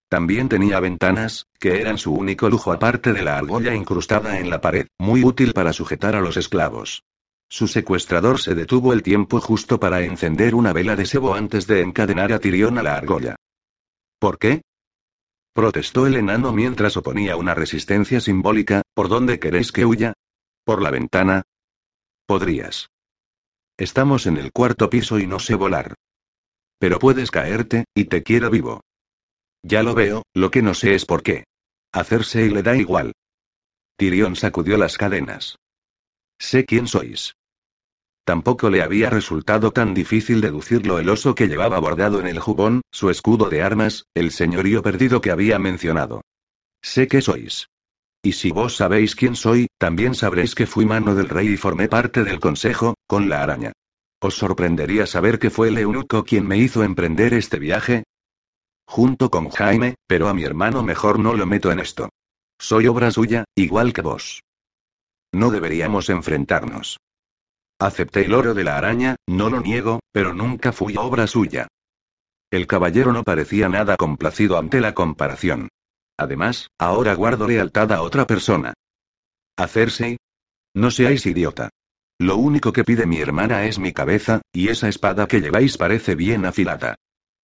También 0.10 0.48
tenía 0.48 0.80
ventanas, 0.80 1.48
que 1.60 1.81
eran 1.81 1.98
su 1.98 2.14
único 2.14 2.49
lujo 2.49 2.72
aparte 2.72 3.14
de 3.14 3.23
la 3.23 3.35
argolla 3.35 3.73
incrustada 3.73 4.38
en 4.38 4.52
la 4.52 4.61
pared, 4.61 4.85
muy 4.99 5.23
útil 5.23 5.53
para 5.53 5.73
sujetar 5.73 6.15
a 6.15 6.22
los 6.22 6.38
esclavos. 6.38 7.02
Su 7.49 7.68
secuestrador 7.68 8.40
se 8.40 8.53
detuvo 8.53 8.94
el 8.94 9.02
tiempo 9.02 9.40
justo 9.40 9.80
para 9.80 10.02
encender 10.02 10.53
una 10.53 10.72
vela 10.72 10.95
de 10.95 11.07
sebo 11.07 11.34
antes 11.34 11.65
de 11.65 11.81
encadenar 11.81 12.31
a 12.31 12.38
Tirión 12.38 12.77
a 12.77 12.84
la 12.84 12.95
argolla. 12.95 13.35
¿Por 14.19 14.38
qué? 14.38 14.61
Protestó 15.53 16.07
el 16.07 16.15
enano 16.15 16.51
mientras 16.51 16.97
oponía 16.97 17.35
una 17.35 17.53
resistencia 17.53 18.19
simbólica, 18.19 18.81
¿por 18.95 19.07
dónde 19.07 19.39
queréis 19.39 19.71
que 19.71 19.85
huya? 19.85 20.13
¿Por 20.65 20.81
la 20.81 20.89
ventana? 20.89 21.43
Podrías. 22.25 22.89
Estamos 23.77 24.25
en 24.25 24.38
el 24.38 24.51
cuarto 24.51 24.89
piso 24.89 25.19
y 25.19 25.27
no 25.27 25.38
sé 25.39 25.53
volar. 25.53 25.95
Pero 26.80 26.97
puedes 26.97 27.30
caerte, 27.30 27.85
y 27.93 28.05
te 28.05 28.23
quiero 28.23 28.49
vivo. 28.49 28.81
Ya 29.61 29.84
lo 29.84 29.93
veo, 29.93 30.23
lo 30.34 30.49
que 30.49 30.61
no 30.61 30.73
sé 30.73 30.95
es 30.95 31.05
por 31.05 31.21
qué. 31.21 31.45
Hacerse 31.91 32.45
y 32.45 32.49
le 32.49 32.63
da 32.63 32.75
igual. 32.75 33.13
Tyrion 33.97 34.35
sacudió 34.35 34.77
las 34.77 34.97
cadenas. 34.97 35.57
Sé 36.39 36.65
quién 36.65 36.88
sois. 36.88 37.35
Tampoco 38.25 38.69
le 38.69 38.81
había 38.81 39.09
resultado 39.09 39.71
tan 39.71 39.93
difícil 39.93 40.39
deducirlo 40.39 40.97
el 40.97 41.09
oso 41.09 41.35
que 41.35 41.47
llevaba 41.47 41.79
bordado 41.79 42.21
en 42.21 42.27
el 42.27 42.39
jubón, 42.39 42.81
su 42.91 43.09
escudo 43.09 43.49
de 43.49 43.61
armas, 43.61 44.05
el 44.13 44.31
señorío 44.31 44.81
perdido 44.81 45.19
que 45.19 45.31
había 45.31 45.59
mencionado. 45.59 46.21
Sé 46.81 47.07
que 47.07 47.21
sois. 47.21 47.67
Y 48.23 48.31
si 48.33 48.51
vos 48.51 48.77
sabéis 48.77 49.15
quién 49.15 49.35
soy, 49.35 49.67
también 49.77 50.15
sabréis 50.15 50.55
que 50.55 50.65
fui 50.65 50.85
mano 50.85 51.15
del 51.15 51.27
rey 51.27 51.49
y 51.49 51.57
formé 51.57 51.89
parte 51.89 52.23
del 52.23 52.39
consejo, 52.39 52.95
con 53.07 53.27
la 53.27 53.43
araña. 53.43 53.73
¿Os 54.21 54.35
sorprendería 54.35 55.05
saber 55.05 55.37
que 55.37 55.49
fue 55.49 55.67
el 55.67 55.77
eunuco 55.77 56.23
quien 56.23 56.47
me 56.47 56.57
hizo 56.57 56.83
emprender 56.83 57.33
este 57.33 57.59
viaje? 57.59 58.05
Junto 58.87 59.29
con 59.29 59.49
Jaime, 59.49 59.95
pero 60.07 60.29
a 60.29 60.33
mi 60.33 60.45
hermano 60.45 60.83
mejor 60.83 61.19
no 61.19 61.33
lo 61.33 61.45
meto 61.45 61.71
en 61.71 61.79
esto. 61.79 62.07
Soy 62.57 62.87
obra 62.87 63.11
suya, 63.11 63.43
igual 63.55 63.91
que 63.91 64.01
vos. 64.01 64.41
No 65.33 65.51
deberíamos 65.51 66.09
enfrentarnos. 66.09 66.99
Acepté 67.84 68.23
el 68.23 68.34
oro 68.34 68.53
de 68.53 68.64
la 68.64 68.77
araña, 68.77 69.18
no 69.27 69.49
lo 69.49 69.60
niego, 69.60 69.99
pero 70.14 70.34
nunca 70.34 70.72
fui 70.72 70.95
obra 70.95 71.27
suya. 71.27 71.68
El 72.49 72.65
caballero 72.65 73.11
no 73.11 73.23
parecía 73.23 73.68
nada 73.68 73.97
complacido 73.97 74.57
ante 74.57 74.80
la 74.80 74.93
comparación. 74.93 75.68
Además, 76.18 76.69
ahora 76.80 77.14
guardo 77.14 77.45
lealtad 77.45 77.91
a 77.91 78.01
otra 78.01 78.26
persona. 78.26 78.73
¿Hacerse? 79.57 80.15
No 80.73 80.91
seáis 80.91 81.26
idiota. 81.26 81.72
Lo 82.19 82.38
único 82.38 82.72
que 82.72 82.85
pide 82.85 83.05
mi 83.05 83.19
hermana 83.19 83.65
es 83.65 83.80
mi 83.80 83.91
cabeza, 83.91 84.41
y 84.53 84.69
esa 84.69 84.88
espada 84.88 85.27
que 85.27 85.41
lleváis 85.41 85.77
parece 85.77 86.15
bien 86.15 86.45
afilada. 86.45 86.95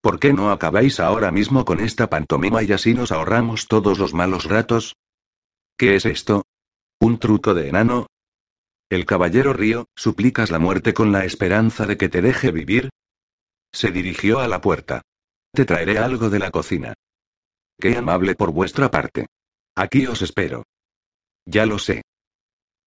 ¿Por 0.01 0.21
qué 0.21 0.31
no 0.31 0.51
acabáis 0.51 1.01
ahora 1.01 1.31
mismo 1.31 1.65
con 1.65 1.81
esta 1.81 2.09
pantomima 2.09 2.63
y 2.63 2.71
así 2.71 2.93
nos 2.93 3.11
ahorramos 3.11 3.67
todos 3.67 3.99
los 3.99 4.13
malos 4.13 4.45
ratos? 4.45 4.95
¿Qué 5.77 5.95
es 5.95 6.05
esto? 6.05 6.43
¿Un 7.01 7.19
truco 7.19 7.53
de 7.53 7.67
enano? 7.67 8.07
El 8.89 9.05
caballero 9.05 9.53
río, 9.53 9.87
¿suplicas 9.95 10.49
la 10.49 10.57
muerte 10.57 10.95
con 10.95 11.11
la 11.11 11.23
esperanza 11.23 11.85
de 11.85 11.95
que 11.95 12.09
te 12.09 12.23
deje 12.23 12.51
vivir? 12.51 12.89
Se 13.71 13.91
dirigió 13.91 14.39
a 14.39 14.47
la 14.47 14.61
puerta. 14.61 15.03
Te 15.53 15.63
traeré 15.63 15.99
algo 15.99 16.31
de 16.31 16.39
la 16.39 16.49
cocina. 16.49 16.95
Qué 17.79 17.95
amable 17.95 18.33
por 18.33 18.51
vuestra 18.51 18.89
parte. 18.89 19.27
Aquí 19.75 20.07
os 20.07 20.23
espero. 20.23 20.63
Ya 21.45 21.67
lo 21.67 21.77
sé. 21.77 22.01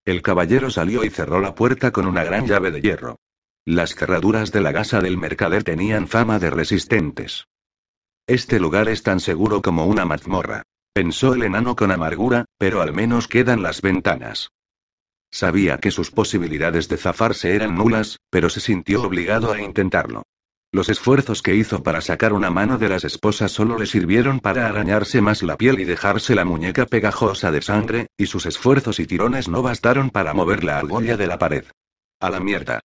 El 0.04 0.22
caballero 0.22 0.70
salió 0.70 1.04
y 1.04 1.10
cerró 1.10 1.40
la 1.40 1.54
puerta 1.54 1.92
con 1.92 2.06
una 2.06 2.24
gran 2.24 2.48
llave 2.48 2.72
de 2.72 2.80
hierro. 2.80 3.16
Las 3.64 3.94
cerraduras 3.94 4.50
de 4.50 4.60
la 4.60 4.72
casa 4.72 5.00
del 5.00 5.16
mercader 5.16 5.62
tenían 5.62 6.08
fama 6.08 6.40
de 6.40 6.50
resistentes. 6.50 7.46
Este 8.26 8.58
lugar 8.58 8.88
es 8.88 9.04
tan 9.04 9.20
seguro 9.20 9.62
como 9.62 9.86
una 9.86 10.04
mazmorra. 10.04 10.64
Pensó 10.92 11.34
el 11.34 11.44
enano 11.44 11.76
con 11.76 11.92
amargura, 11.92 12.44
pero 12.58 12.82
al 12.82 12.92
menos 12.92 13.28
quedan 13.28 13.62
las 13.62 13.82
ventanas. 13.82 14.50
Sabía 15.32 15.78
que 15.78 15.90
sus 15.90 16.10
posibilidades 16.10 16.88
de 16.88 16.98
zafarse 16.98 17.54
eran 17.54 17.74
nulas, 17.74 18.18
pero 18.30 18.50
se 18.50 18.60
sintió 18.60 19.02
obligado 19.02 19.50
a 19.50 19.60
intentarlo. 19.60 20.24
Los 20.74 20.90
esfuerzos 20.90 21.42
que 21.42 21.54
hizo 21.54 21.82
para 21.82 22.02
sacar 22.02 22.34
una 22.34 22.50
mano 22.50 22.76
de 22.76 22.90
las 22.90 23.04
esposas 23.04 23.50
solo 23.50 23.78
le 23.78 23.86
sirvieron 23.86 24.40
para 24.40 24.66
arañarse 24.66 25.20
más 25.22 25.42
la 25.42 25.56
piel 25.56 25.80
y 25.80 25.84
dejarse 25.84 26.34
la 26.34 26.44
muñeca 26.44 26.86
pegajosa 26.86 27.50
de 27.50 27.62
sangre, 27.62 28.06
y 28.16 28.26
sus 28.26 28.44
esfuerzos 28.44 29.00
y 29.00 29.06
tirones 29.06 29.48
no 29.48 29.62
bastaron 29.62 30.10
para 30.10 30.34
mover 30.34 30.64
la 30.64 30.78
argolla 30.78 31.16
de 31.16 31.26
la 31.26 31.38
pared. 31.38 31.64
A 32.20 32.30
la 32.30 32.40
mierda. 32.40 32.80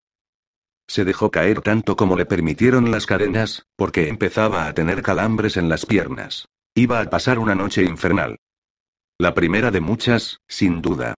Se 0.87 1.03
dejó 1.03 1.31
caer 1.31 1.61
tanto 1.61 1.97
como 1.97 2.15
le 2.15 2.25
permitieron 2.25 2.91
las 2.91 3.05
cadenas, 3.05 3.65
porque 3.75 4.07
empezaba 4.07 4.67
a 4.67 4.73
tener 4.73 5.01
calambres 5.01 5.57
en 5.57 5.67
las 5.67 5.85
piernas. 5.85 6.47
Iba 6.75 7.01
a 7.01 7.09
pasar 7.09 7.39
una 7.39 7.55
noche 7.55 7.83
infernal. 7.83 8.37
La 9.17 9.33
primera 9.33 9.69
de 9.69 9.81
muchas, 9.81 10.39
sin 10.47 10.81
duda. 10.81 11.15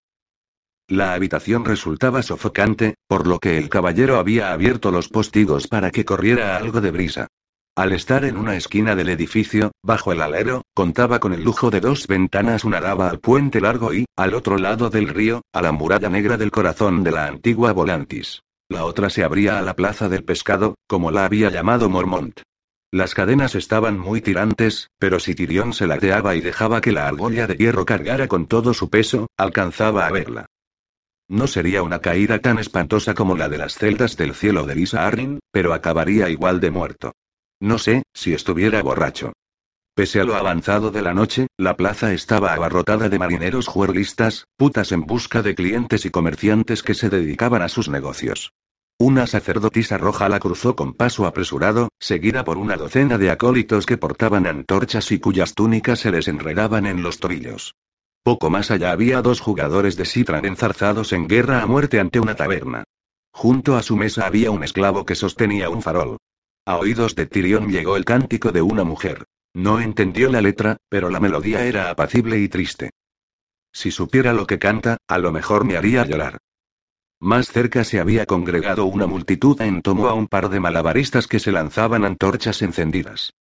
La 0.89 1.13
habitación 1.13 1.65
resultaba 1.65 2.23
sofocante, 2.23 2.95
por 3.07 3.27
lo 3.27 3.37
que 3.37 3.59
el 3.59 3.69
caballero 3.69 4.17
había 4.17 4.51
abierto 4.51 4.89
los 4.89 5.07
postigos 5.07 5.67
para 5.67 5.91
que 5.91 6.03
corriera 6.03 6.57
algo 6.57 6.81
de 6.81 6.89
brisa. 6.89 7.27
Al 7.75 7.93
estar 7.93 8.25
en 8.25 8.37
una 8.37 8.55
esquina 8.55 8.95
del 8.95 9.09
edificio, 9.09 9.71
bajo 9.83 10.11
el 10.11 10.19
alero, 10.19 10.63
contaba 10.73 11.19
con 11.19 11.31
el 11.33 11.43
lujo 11.43 11.69
de 11.69 11.79
dos 11.79 12.07
ventanas, 12.07 12.63
una 12.63 12.81
daba 12.81 13.07
al 13.07 13.19
puente 13.19 13.61
largo 13.61 13.93
y, 13.93 14.05
al 14.15 14.33
otro 14.33 14.57
lado 14.57 14.89
del 14.89 15.09
río, 15.09 15.43
a 15.53 15.61
la 15.61 15.71
muralla 15.71 16.09
negra 16.09 16.37
del 16.37 16.49
corazón 16.49 17.03
de 17.03 17.11
la 17.11 17.27
antigua 17.27 17.71
Volantis. 17.71 18.41
La 18.67 18.83
otra 18.85 19.11
se 19.11 19.23
abría 19.23 19.59
a 19.59 19.61
la 19.61 19.75
plaza 19.75 20.09
del 20.09 20.23
pescado, 20.23 20.73
como 20.87 21.11
la 21.11 21.23
había 21.23 21.51
llamado 21.51 21.87
Mormont. 21.87 22.41
Las 22.91 23.13
cadenas 23.13 23.53
estaban 23.53 23.99
muy 23.99 24.21
tirantes, 24.21 24.89
pero 24.97 25.19
si 25.19 25.35
Tirión 25.35 25.73
se 25.73 25.85
ladeaba 25.85 26.35
y 26.35 26.41
dejaba 26.41 26.81
que 26.81 26.91
la 26.91 27.07
argolla 27.07 27.45
de 27.45 27.57
hierro 27.57 27.85
cargara 27.85 28.27
con 28.27 28.47
todo 28.47 28.73
su 28.73 28.89
peso, 28.89 29.27
alcanzaba 29.37 30.07
a 30.07 30.11
verla. 30.11 30.47
No 31.29 31.45
sería 31.45 31.83
una 31.83 31.99
caída 31.99 32.39
tan 32.39 32.57
espantosa 32.57 33.13
como 33.13 33.37
la 33.37 33.49
de 33.49 33.59
las 33.59 33.75
celdas 33.75 34.17
del 34.17 34.33
cielo 34.33 34.65
de 34.65 34.73
Lisa 34.73 35.05
Arryn, 35.05 35.39
pero 35.51 35.73
acabaría 35.73 36.27
igual 36.27 36.59
de 36.59 36.71
muerto. 36.71 37.13
No 37.59 37.77
sé, 37.77 38.01
si 38.13 38.33
estuviera 38.33 38.81
borracho. 38.81 39.33
Pese 39.93 40.21
a 40.21 40.23
lo 40.23 40.35
avanzado 40.35 40.89
de 40.89 41.03
la 41.03 41.13
noche, 41.13 41.47
la 41.55 41.77
plaza 41.77 42.13
estaba 42.13 42.53
abarrotada 42.53 43.09
de 43.09 43.19
marineros 43.19 43.67
juerlistas, 43.67 44.45
putas 44.57 44.91
en 44.91 45.01
busca 45.01 45.43
de 45.43 45.53
clientes 45.53 46.05
y 46.05 46.09
comerciantes 46.09 46.81
que 46.81 46.95
se 46.95 47.09
dedicaban 47.09 47.61
a 47.61 47.69
sus 47.69 47.89
negocios. 47.89 48.51
Una 48.97 49.27
sacerdotisa 49.27 49.97
roja 49.97 50.29
la 50.29 50.39
cruzó 50.39 50.75
con 50.75 50.93
paso 50.93 51.27
apresurado, 51.27 51.89
seguida 51.99 52.43
por 52.43 52.57
una 52.57 52.75
docena 52.75 53.17
de 53.17 53.29
acólitos 53.29 53.85
que 53.85 53.97
portaban 53.97 54.47
antorchas 54.47 55.11
y 55.11 55.19
cuyas 55.19 55.53
túnicas 55.53 55.99
se 55.99 56.11
les 56.11 56.27
enredaban 56.27 56.87
en 56.87 57.03
los 57.03 57.19
tobillos. 57.19 57.75
Poco 58.23 58.49
más 58.49 58.71
allá 58.71 58.91
había 58.91 59.21
dos 59.21 59.39
jugadores 59.39 59.95
de 59.95 60.05
Citran 60.05 60.45
enzarzados 60.45 61.13
en 61.13 61.27
guerra 61.27 61.61
a 61.61 61.65
muerte 61.65 61.99
ante 61.99 62.19
una 62.19 62.35
taberna. 62.35 62.83
Junto 63.31 63.75
a 63.75 63.83
su 63.83 63.95
mesa 63.95 64.25
había 64.25 64.51
un 64.51 64.63
esclavo 64.63 65.05
que 65.05 65.15
sostenía 65.15 65.69
un 65.69 65.81
farol. 65.81 66.17
A 66.65 66.77
oídos 66.77 67.15
de 67.15 67.25
Tyrion 67.25 67.69
llegó 67.71 67.95
el 67.95 68.05
cántico 68.05 68.51
de 68.51 68.61
una 68.61 68.83
mujer. 68.83 69.25
No 69.53 69.79
entendió 69.79 70.29
la 70.29 70.41
letra, 70.41 70.77
pero 70.89 71.09
la 71.09 71.19
melodía 71.19 71.65
era 71.65 71.89
apacible 71.89 72.37
y 72.39 72.47
triste. 72.47 72.91
Si 73.71 73.91
supiera 73.91 74.33
lo 74.33 74.45
que 74.45 74.59
canta, 74.59 74.97
a 75.07 75.17
lo 75.17 75.31
mejor 75.31 75.63
me 75.63 75.77
haría 75.77 76.05
llorar. 76.05 76.37
Más 77.19 77.47
cerca 77.47 77.83
se 77.83 77.99
había 77.99 78.25
congregado 78.25 78.85
una 78.85 79.07
multitud 79.07 79.59
en 79.61 79.81
tomo 79.81 80.07
a 80.07 80.13
un 80.13 80.27
par 80.27 80.49
de 80.49 80.59
malabaristas 80.59 81.27
que 81.27 81.39
se 81.39 81.51
lanzaban 81.51 82.05
antorchas 82.05 82.61
encendidas. 82.61 83.33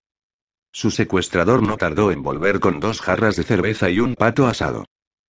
Su 0.78 0.92
secuestrador 0.92 1.60
no 1.60 1.76
tardó 1.76 2.12
en 2.12 2.22
volver 2.22 2.60
con 2.60 2.78
dos 2.78 3.00
jarras 3.00 3.34
de 3.34 3.42
cerveza 3.42 3.90
y 3.90 3.98
un 3.98 4.14
pato 4.14 4.46
asado. 4.46 4.84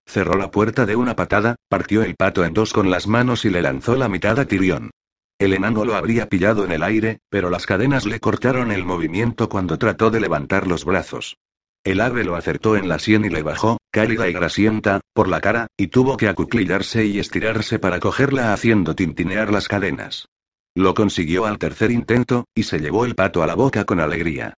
Cerró 0.05 0.38
la 0.38 0.51
puerta 0.51 0.85
de 0.85 0.95
una 0.95 1.15
patada, 1.15 1.55
partió 1.67 2.03
el 2.03 2.13
pato 2.15 2.45
en 2.45 2.53
dos 2.53 2.71
con 2.71 2.91
las 2.91 3.07
manos 3.07 3.45
y 3.45 3.49
le 3.49 3.63
lanzó 3.63 3.95
la 3.95 4.09
mitad 4.09 4.39
a 4.39 4.45
Tirión. 4.45 4.91
El 5.39 5.53
enano 5.53 5.85
lo 5.85 5.95
habría 5.95 6.30
pillado 6.30 6.65
en 6.65 6.71
el 6.71 6.84
aire, 6.84 7.17
pero 7.31 7.49
las 7.49 7.65
cadenas 7.65 8.05
le 8.05 8.19
cortaron 8.19 8.71
el 8.71 8.85
movimiento 8.85 9.49
cuando 9.49 9.80
trató 9.80 10.11
de 10.11 10.19
levantar 10.19 10.67
los 10.67 10.85
brazos. 10.85 11.38
El 11.84 11.99
ave 12.01 12.23
lo 12.23 12.35
acertó 12.35 12.77
en 12.77 12.88
la 12.88 12.99
sien 12.99 13.26
y 13.26 13.30
le 13.30 13.41
bajó, 13.41 13.80
cálida 13.89 14.30
y 14.30 14.34
grasienta, 14.34 15.01
por 15.15 15.27
la 15.27 15.41
cara, 15.41 15.65
y 15.76 15.88
tuvo 15.88 16.15
que 16.15 16.27
acuclillarse 16.27 17.07
y 17.07 17.17
estirarse 17.17 17.80
para 17.80 17.99
cogerla 17.99 18.53
haciendo 18.53 18.93
tintinear 18.93 19.51
las 19.51 19.67
cadenas. 19.67 20.27
Lo 20.76 20.93
consiguió 20.93 21.47
al 21.47 21.57
tercer 21.57 21.89
intento, 21.89 22.45
y 22.53 22.61
se 22.61 22.77
llevó 22.77 23.03
el 23.03 23.15
pato 23.15 23.41
a 23.41 23.47
la 23.47 23.55
boca 23.55 23.85
con 23.85 23.99
alegría. 23.99 24.53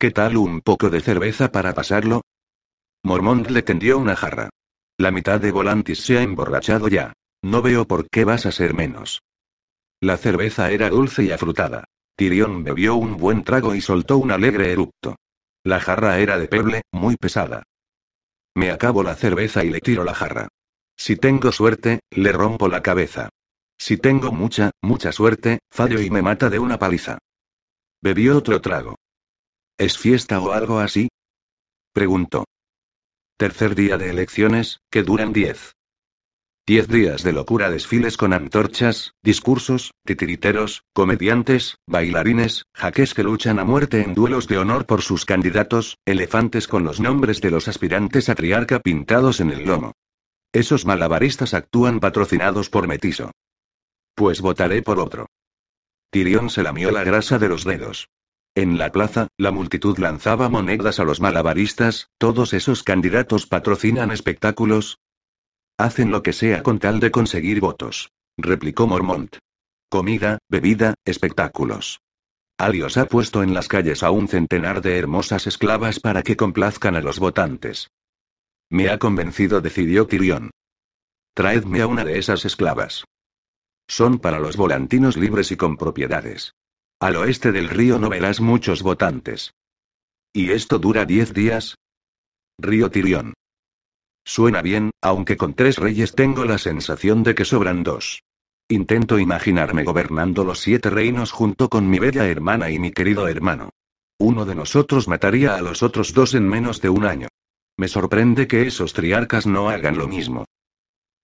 ¿Qué 0.00 0.10
tal 0.10 0.38
un 0.38 0.62
poco 0.62 0.88
de 0.88 1.02
cerveza 1.02 1.52
para 1.52 1.74
pasarlo? 1.74 2.22
Mormont 3.04 3.50
le 3.50 3.60
tendió 3.60 3.98
una 3.98 4.16
jarra. 4.16 4.48
La 4.96 5.10
mitad 5.10 5.38
de 5.38 5.52
Volantis 5.52 6.00
se 6.00 6.16
ha 6.16 6.22
emborrachado 6.22 6.88
ya. 6.88 7.12
No 7.42 7.60
veo 7.60 7.86
por 7.86 8.08
qué 8.08 8.24
vas 8.24 8.46
a 8.46 8.50
ser 8.50 8.72
menos. 8.72 9.20
La 10.00 10.16
cerveza 10.16 10.70
era 10.70 10.88
dulce 10.88 11.24
y 11.24 11.32
afrutada. 11.32 11.84
Tyrion 12.16 12.64
bebió 12.64 12.94
un 12.94 13.18
buen 13.18 13.44
trago 13.44 13.74
y 13.74 13.82
soltó 13.82 14.16
un 14.16 14.30
alegre 14.30 14.72
eructo. 14.72 15.16
La 15.64 15.80
jarra 15.80 16.18
era 16.18 16.38
de 16.38 16.48
peble, 16.48 16.80
muy 16.92 17.16
pesada. 17.16 17.64
Me 18.54 18.70
acabo 18.70 19.02
la 19.02 19.16
cerveza 19.16 19.64
y 19.64 19.68
le 19.68 19.80
tiro 19.80 20.02
la 20.02 20.14
jarra. 20.14 20.48
Si 20.96 21.16
tengo 21.16 21.52
suerte, 21.52 22.00
le 22.08 22.32
rompo 22.32 22.68
la 22.68 22.80
cabeza. 22.80 23.28
Si 23.76 23.98
tengo 23.98 24.32
mucha, 24.32 24.70
mucha 24.80 25.12
suerte, 25.12 25.58
fallo 25.70 26.00
y 26.00 26.08
me 26.08 26.22
mata 26.22 26.48
de 26.48 26.58
una 26.58 26.78
paliza. 26.78 27.18
Bebió 28.00 28.38
otro 28.38 28.62
trago. 28.62 28.96
¿Es 29.80 29.96
fiesta 29.96 30.38
o 30.40 30.52
algo 30.52 30.78
así? 30.78 31.08
Preguntó. 31.94 32.44
Tercer 33.38 33.74
día 33.74 33.96
de 33.96 34.10
elecciones, 34.10 34.80
que 34.90 35.02
duran 35.02 35.32
diez. 35.32 35.72
Diez 36.66 36.86
días 36.86 37.22
de 37.22 37.32
locura, 37.32 37.70
desfiles 37.70 38.18
con 38.18 38.34
antorchas, 38.34 39.14
discursos, 39.22 39.92
titiriteros, 40.04 40.82
comediantes, 40.92 41.78
bailarines, 41.86 42.64
jaques 42.74 43.14
que 43.14 43.22
luchan 43.22 43.58
a 43.58 43.64
muerte 43.64 44.02
en 44.02 44.12
duelos 44.12 44.48
de 44.48 44.58
honor 44.58 44.84
por 44.84 45.00
sus 45.00 45.24
candidatos, 45.24 45.96
elefantes 46.04 46.68
con 46.68 46.84
los 46.84 47.00
nombres 47.00 47.40
de 47.40 47.50
los 47.50 47.66
aspirantes 47.66 48.28
a 48.28 48.34
triarca 48.34 48.80
pintados 48.80 49.40
en 49.40 49.50
el 49.50 49.64
lomo. 49.64 49.92
Esos 50.52 50.84
malabaristas 50.84 51.54
actúan 51.54 52.00
patrocinados 52.00 52.68
por 52.68 52.86
Metiso. 52.86 53.30
Pues 54.14 54.42
votaré 54.42 54.82
por 54.82 54.98
otro. 54.98 55.24
Tirión 56.10 56.50
se 56.50 56.62
lamió 56.62 56.90
la 56.90 57.02
grasa 57.02 57.38
de 57.38 57.48
los 57.48 57.64
dedos. 57.64 58.10
En 58.54 58.78
la 58.78 58.90
plaza, 58.90 59.28
la 59.38 59.52
multitud 59.52 59.98
lanzaba 59.98 60.48
monedas 60.48 60.98
a 60.98 61.04
los 61.04 61.20
malabaristas, 61.20 62.10
todos 62.18 62.52
esos 62.52 62.82
candidatos 62.82 63.46
patrocinan 63.46 64.10
espectáculos. 64.10 64.98
Hacen 65.78 66.10
lo 66.10 66.22
que 66.22 66.32
sea 66.32 66.62
con 66.62 66.78
tal 66.78 66.98
de 66.98 67.10
conseguir 67.10 67.60
votos. 67.60 68.10
Replicó 68.36 68.86
Mormont. 68.86 69.36
Comida, 69.88 70.38
bebida, 70.48 70.94
espectáculos. 71.04 72.00
Alios 72.58 72.96
ha 72.96 73.06
puesto 73.06 73.42
en 73.42 73.54
las 73.54 73.68
calles 73.68 74.02
a 74.02 74.10
un 74.10 74.28
centenar 74.28 74.82
de 74.82 74.98
hermosas 74.98 75.46
esclavas 75.46 76.00
para 76.00 76.22
que 76.22 76.36
complazcan 76.36 76.96
a 76.96 77.00
los 77.00 77.18
votantes. 77.18 77.90
Me 78.68 78.90
ha 78.90 78.98
convencido, 78.98 79.60
decidió 79.60 80.06
Tirión. 80.06 80.50
Traedme 81.34 81.80
a 81.80 81.86
una 81.86 82.04
de 82.04 82.18
esas 82.18 82.44
esclavas. 82.44 83.04
Son 83.88 84.18
para 84.18 84.38
los 84.38 84.56
volantinos 84.56 85.16
libres 85.16 85.50
y 85.52 85.56
con 85.56 85.76
propiedades. 85.76 86.52
Al 87.00 87.16
oeste 87.16 87.50
del 87.50 87.70
río 87.70 87.98
no 87.98 88.10
verás 88.10 88.42
muchos 88.42 88.82
votantes. 88.82 89.54
¿Y 90.34 90.50
esto 90.50 90.78
dura 90.78 91.06
diez 91.06 91.32
días? 91.32 91.76
Río 92.58 92.90
Tirión. 92.90 93.32
Suena 94.22 94.60
bien, 94.60 94.90
aunque 95.00 95.38
con 95.38 95.54
tres 95.54 95.78
reyes 95.78 96.14
tengo 96.14 96.44
la 96.44 96.58
sensación 96.58 97.22
de 97.22 97.34
que 97.34 97.46
sobran 97.46 97.82
dos. 97.82 98.22
Intento 98.68 99.18
imaginarme 99.18 99.82
gobernando 99.82 100.44
los 100.44 100.60
siete 100.60 100.90
reinos 100.90 101.32
junto 101.32 101.70
con 101.70 101.88
mi 101.88 101.98
bella 101.98 102.28
hermana 102.28 102.68
y 102.68 102.78
mi 102.78 102.92
querido 102.92 103.28
hermano. 103.28 103.70
Uno 104.18 104.44
de 104.44 104.54
nosotros 104.54 105.08
mataría 105.08 105.56
a 105.56 105.62
los 105.62 105.82
otros 105.82 106.12
dos 106.12 106.34
en 106.34 106.46
menos 106.46 106.82
de 106.82 106.90
un 106.90 107.06
año. 107.06 107.28
Me 107.78 107.88
sorprende 107.88 108.46
que 108.46 108.66
esos 108.66 108.92
triarcas 108.92 109.46
no 109.46 109.70
hagan 109.70 109.96
lo 109.96 110.06
mismo. 110.06 110.44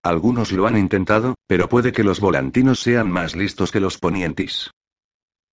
Algunos 0.02 0.52
lo 0.52 0.66
han 0.66 0.78
intentado, 0.78 1.34
pero 1.46 1.68
puede 1.68 1.92
que 1.92 2.02
los 2.02 2.18
volantinos 2.18 2.80
sean 2.80 3.10
más 3.10 3.36
listos 3.36 3.70
que 3.70 3.80
los 3.80 3.98
ponientis. 3.98 4.70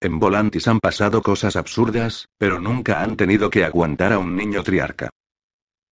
En 0.03 0.19
Volantis 0.19 0.67
han 0.67 0.81
pasado 0.81 1.21
cosas 1.21 1.55
absurdas, 1.55 2.27
pero 2.37 2.59
nunca 2.59 3.01
han 3.01 3.15
tenido 3.15 3.49
que 3.49 3.63
aguantar 3.63 4.11
a 4.11 4.19
un 4.19 4.35
niño 4.35 4.61
triarca. 4.61 5.09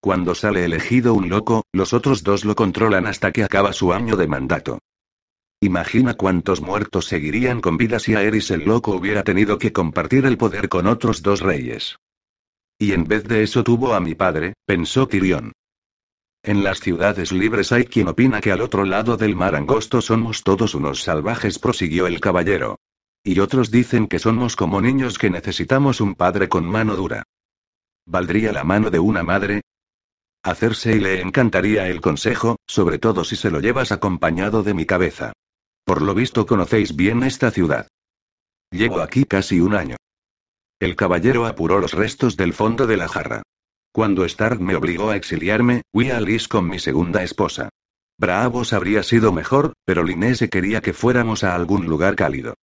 Cuando 0.01 0.35
sale 0.35 0.65
elegido 0.65 1.13
un 1.13 1.29
loco, 1.29 1.63
los 1.71 1.93
otros 1.93 2.21
dos 2.21 2.43
lo 2.43 2.53
controlan 2.53 3.07
hasta 3.07 3.31
que 3.31 3.45
acaba 3.45 3.71
su 3.71 3.93
año 3.93 4.17
de 4.17 4.27
mandato. 4.27 4.79
Imagina 5.61 6.15
cuántos 6.15 6.59
muertos 6.59 7.05
seguirían 7.05 7.61
con 7.61 7.77
vida 7.77 7.99
si 7.99 8.13
Aeris 8.13 8.51
el 8.51 8.65
loco 8.65 8.91
hubiera 8.91 9.23
tenido 9.23 9.57
que 9.57 9.71
compartir 9.71 10.25
el 10.25 10.37
poder 10.37 10.67
con 10.67 10.87
otros 10.87 11.21
dos 11.21 11.39
reyes. 11.39 11.95
Y 12.77 12.91
en 12.91 13.05
vez 13.05 13.23
de 13.23 13.43
eso 13.43 13.63
tuvo 13.63 13.93
a 13.93 14.01
mi 14.01 14.13
padre, 14.13 14.55
pensó 14.65 15.07
Tirión. 15.07 15.53
En 16.43 16.65
las 16.65 16.81
ciudades 16.81 17.31
libres 17.31 17.71
hay 17.71 17.85
quien 17.85 18.09
opina 18.09 18.41
que 18.41 18.51
al 18.51 18.59
otro 18.59 18.83
lado 18.83 19.15
del 19.15 19.37
mar 19.37 19.55
angosto 19.55 20.01
somos 20.01 20.43
todos 20.43 20.75
unos 20.75 21.01
salvajes, 21.01 21.59
prosiguió 21.59 22.07
el 22.07 22.19
caballero. 22.19 22.75
Y 23.23 23.39
otros 23.39 23.69
dicen 23.69 24.07
que 24.07 24.19
somos 24.19 24.55
como 24.55 24.81
niños 24.81 25.19
que 25.19 25.29
necesitamos 25.29 26.01
un 26.01 26.15
padre 26.15 26.49
con 26.49 26.65
mano 26.65 26.95
dura. 26.95 27.23
¿Valdría 28.05 28.51
la 28.51 28.63
mano 28.63 28.89
de 28.89 28.99
una 28.99 29.21
madre? 29.21 29.61
Hacerse 30.43 30.95
y 30.95 30.99
le 30.99 31.21
encantaría 31.21 31.87
el 31.87 32.01
consejo, 32.01 32.57
sobre 32.67 32.97
todo 32.97 33.23
si 33.23 33.35
se 33.35 33.51
lo 33.51 33.59
llevas 33.59 33.91
acompañado 33.91 34.63
de 34.63 34.73
mi 34.73 34.85
cabeza. 34.85 35.33
Por 35.85 36.01
lo 36.01 36.15
visto 36.15 36.47
conocéis 36.47 36.95
bien 36.95 37.21
esta 37.21 37.51
ciudad. 37.51 37.87
Llevo 38.71 39.01
aquí 39.01 39.25
casi 39.25 39.59
un 39.59 39.75
año. 39.75 39.97
El 40.79 40.95
caballero 40.95 41.45
apuró 41.45 41.79
los 41.79 41.93
restos 41.93 42.37
del 42.37 42.53
fondo 42.53 42.87
de 42.87 42.97
la 42.97 43.07
jarra. 43.07 43.43
Cuando 43.91 44.25
Stark 44.25 44.59
me 44.59 44.75
obligó 44.75 45.11
a 45.11 45.15
exiliarme, 45.15 45.83
fui 45.93 46.09
a 46.09 46.17
Alice 46.17 46.47
con 46.47 46.67
mi 46.67 46.79
segunda 46.79 47.21
esposa. 47.21 47.69
Bravos 48.17 48.73
habría 48.73 49.03
sido 49.03 49.31
mejor, 49.31 49.73
pero 49.85 50.03
Linese 50.03 50.49
quería 50.49 50.81
que 50.81 50.93
fuéramos 50.93 51.43
a 51.43 51.53
algún 51.53 51.85
lugar 51.85 52.15
cálido. 52.15 52.55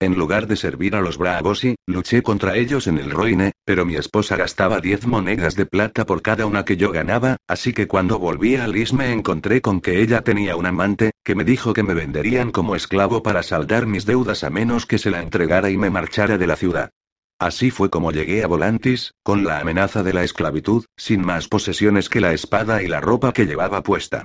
En 0.00 0.16
lugar 0.16 0.48
de 0.48 0.56
servir 0.56 0.96
a 0.96 1.00
los 1.00 1.18
Bravosi, 1.18 1.76
luché 1.86 2.22
contra 2.22 2.56
ellos 2.56 2.88
en 2.88 2.98
el 2.98 3.10
Roine, 3.10 3.52
pero 3.64 3.84
mi 3.84 3.94
esposa 3.94 4.36
gastaba 4.36 4.80
10 4.80 5.06
monedas 5.06 5.54
de 5.54 5.66
plata 5.66 6.04
por 6.04 6.20
cada 6.20 6.46
una 6.46 6.64
que 6.64 6.76
yo 6.76 6.90
ganaba, 6.90 7.36
así 7.46 7.72
que 7.72 7.86
cuando 7.86 8.18
volví 8.18 8.56
a 8.56 8.66
Lis 8.66 8.92
me 8.92 9.12
encontré 9.12 9.60
con 9.60 9.80
que 9.80 10.02
ella 10.02 10.22
tenía 10.22 10.56
un 10.56 10.66
amante, 10.66 11.12
que 11.22 11.36
me 11.36 11.44
dijo 11.44 11.72
que 11.72 11.84
me 11.84 11.94
venderían 11.94 12.50
como 12.50 12.74
esclavo 12.74 13.22
para 13.22 13.42
saldar 13.44 13.86
mis 13.86 14.04
deudas 14.04 14.42
a 14.42 14.50
menos 14.50 14.84
que 14.84 14.98
se 14.98 15.10
la 15.10 15.22
entregara 15.22 15.70
y 15.70 15.76
me 15.76 15.90
marchara 15.90 16.38
de 16.38 16.46
la 16.48 16.56
ciudad. 16.56 16.90
Así 17.38 17.70
fue 17.70 17.88
como 17.88 18.10
llegué 18.10 18.42
a 18.42 18.48
Volantis, 18.48 19.12
con 19.22 19.44
la 19.44 19.60
amenaza 19.60 20.02
de 20.02 20.12
la 20.12 20.24
esclavitud, 20.24 20.84
sin 20.96 21.24
más 21.24 21.48
posesiones 21.48 22.08
que 22.08 22.20
la 22.20 22.32
espada 22.32 22.82
y 22.82 22.88
la 22.88 23.00
ropa 23.00 23.32
que 23.32 23.46
llevaba 23.46 23.82
puesta. 23.82 24.24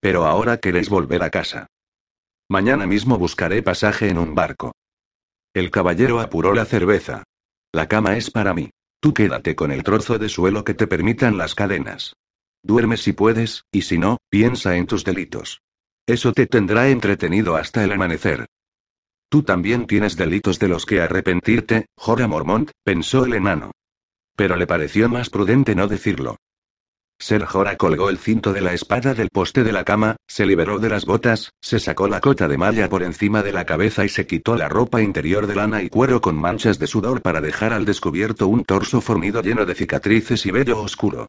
Pero 0.00 0.26
ahora 0.26 0.58
queréis 0.58 0.88
volver 0.88 1.22
a 1.22 1.30
casa. 1.30 1.66
Mañana 2.48 2.86
mismo 2.86 3.18
buscaré 3.18 3.62
pasaje 3.62 4.08
en 4.08 4.18
un 4.18 4.34
barco. 4.34 4.72
El 5.52 5.70
caballero 5.70 6.20
apuró 6.20 6.54
la 6.54 6.64
cerveza. 6.64 7.24
La 7.72 7.88
cama 7.88 8.16
es 8.16 8.30
para 8.30 8.54
mí. 8.54 8.70
Tú 9.00 9.14
quédate 9.14 9.56
con 9.56 9.72
el 9.72 9.82
trozo 9.82 10.18
de 10.18 10.28
suelo 10.28 10.64
que 10.64 10.74
te 10.74 10.86
permitan 10.86 11.38
las 11.38 11.54
cadenas. 11.54 12.14
Duerme 12.62 12.96
si 12.96 13.12
puedes, 13.12 13.64
y 13.72 13.82
si 13.82 13.98
no, 13.98 14.18
piensa 14.30 14.76
en 14.76 14.86
tus 14.86 15.04
delitos. 15.04 15.60
Eso 16.06 16.32
te 16.32 16.46
tendrá 16.46 16.88
entretenido 16.88 17.56
hasta 17.56 17.82
el 17.82 17.92
amanecer. 17.92 18.46
Tú 19.28 19.42
también 19.42 19.86
tienes 19.86 20.16
delitos 20.16 20.60
de 20.60 20.68
los 20.68 20.86
que 20.86 21.00
arrepentirte, 21.00 21.86
Jorah 21.96 22.28
Mormont, 22.28 22.70
pensó 22.84 23.24
el 23.24 23.34
enano. 23.34 23.72
Pero 24.36 24.54
le 24.54 24.68
pareció 24.68 25.08
más 25.08 25.30
prudente 25.30 25.74
no 25.74 25.88
decirlo. 25.88 26.36
Ser 27.18 27.46
Jorah 27.46 27.76
colgó 27.76 28.10
el 28.10 28.18
cinto 28.18 28.52
de 28.52 28.60
la 28.60 28.74
espada 28.74 29.14
del 29.14 29.30
poste 29.30 29.64
de 29.64 29.72
la 29.72 29.84
cama, 29.84 30.16
se 30.26 30.44
liberó 30.44 30.78
de 30.78 30.90
las 30.90 31.06
botas, 31.06 31.50
se 31.62 31.80
sacó 31.80 32.08
la 32.08 32.20
cota 32.20 32.46
de 32.46 32.58
malla 32.58 32.90
por 32.90 33.02
encima 33.02 33.42
de 33.42 33.52
la 33.52 33.64
cabeza 33.64 34.04
y 34.04 34.10
se 34.10 34.26
quitó 34.26 34.54
la 34.54 34.68
ropa 34.68 35.00
interior 35.00 35.46
de 35.46 35.54
lana 35.54 35.82
y 35.82 35.88
cuero 35.88 36.20
con 36.20 36.36
manchas 36.36 36.78
de 36.78 36.86
sudor 36.86 37.22
para 37.22 37.40
dejar 37.40 37.72
al 37.72 37.86
descubierto 37.86 38.48
un 38.48 38.64
torso 38.64 39.00
fornido 39.00 39.40
lleno 39.40 39.64
de 39.64 39.74
cicatrices 39.74 40.44
y 40.44 40.50
vello 40.50 40.78
oscuro. 40.78 41.28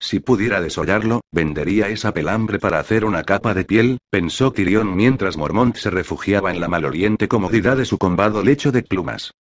Si 0.00 0.20
pudiera 0.20 0.60
desollarlo, 0.60 1.20
vendería 1.32 1.88
esa 1.88 2.12
pelambre 2.12 2.58
para 2.58 2.80
hacer 2.80 3.04
una 3.04 3.22
capa 3.22 3.54
de 3.54 3.64
piel, 3.64 3.98
pensó 4.10 4.52
Tyrion 4.52 4.94
mientras 4.94 5.36
Mormont 5.36 5.76
se 5.76 5.88
refugiaba 5.88 6.50
en 6.50 6.60
la 6.60 6.68
maloliente 6.68 7.28
comodidad 7.28 7.76
de 7.76 7.86
su 7.86 7.96
combado 7.96 8.42
lecho 8.42 8.72
de 8.72 8.82
plumas. 8.82 9.32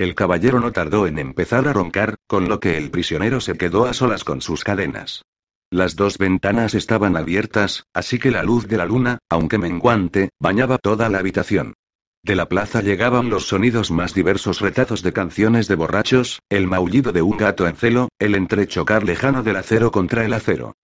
El 0.00 0.14
caballero 0.14 0.60
no 0.60 0.72
tardó 0.72 1.06
en 1.06 1.18
empezar 1.18 1.68
a 1.68 1.74
roncar, 1.74 2.16
con 2.26 2.48
lo 2.48 2.58
que 2.58 2.78
el 2.78 2.90
prisionero 2.90 3.38
se 3.42 3.58
quedó 3.58 3.84
a 3.84 3.92
solas 3.92 4.24
con 4.24 4.40
sus 4.40 4.64
cadenas. 4.64 5.26
Las 5.70 5.94
dos 5.94 6.16
ventanas 6.16 6.72
estaban 6.72 7.18
abiertas, 7.18 7.84
así 7.92 8.18
que 8.18 8.30
la 8.30 8.42
luz 8.42 8.66
de 8.66 8.78
la 8.78 8.86
luna, 8.86 9.18
aunque 9.28 9.58
menguante, 9.58 10.30
bañaba 10.40 10.78
toda 10.78 11.10
la 11.10 11.18
habitación. 11.18 11.74
De 12.22 12.34
la 12.34 12.48
plaza 12.48 12.80
llegaban 12.80 13.28
los 13.28 13.48
sonidos 13.48 13.90
más 13.90 14.14
diversos 14.14 14.62
retazos 14.62 15.02
de 15.02 15.12
canciones 15.12 15.68
de 15.68 15.74
borrachos, 15.74 16.40
el 16.48 16.66
maullido 16.66 17.12
de 17.12 17.20
un 17.20 17.36
gato 17.36 17.68
en 17.68 17.76
celo, 17.76 18.08
el 18.18 18.36
entrechocar 18.36 19.04
lejano 19.04 19.42
del 19.42 19.56
acero 19.56 19.90
contra 19.90 20.24
el 20.24 20.32
acero. 20.32 20.76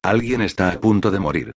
Alguien 0.00 0.42
está 0.42 0.70
a 0.70 0.80
punto 0.80 1.10
de 1.10 1.18
morir. 1.18 1.52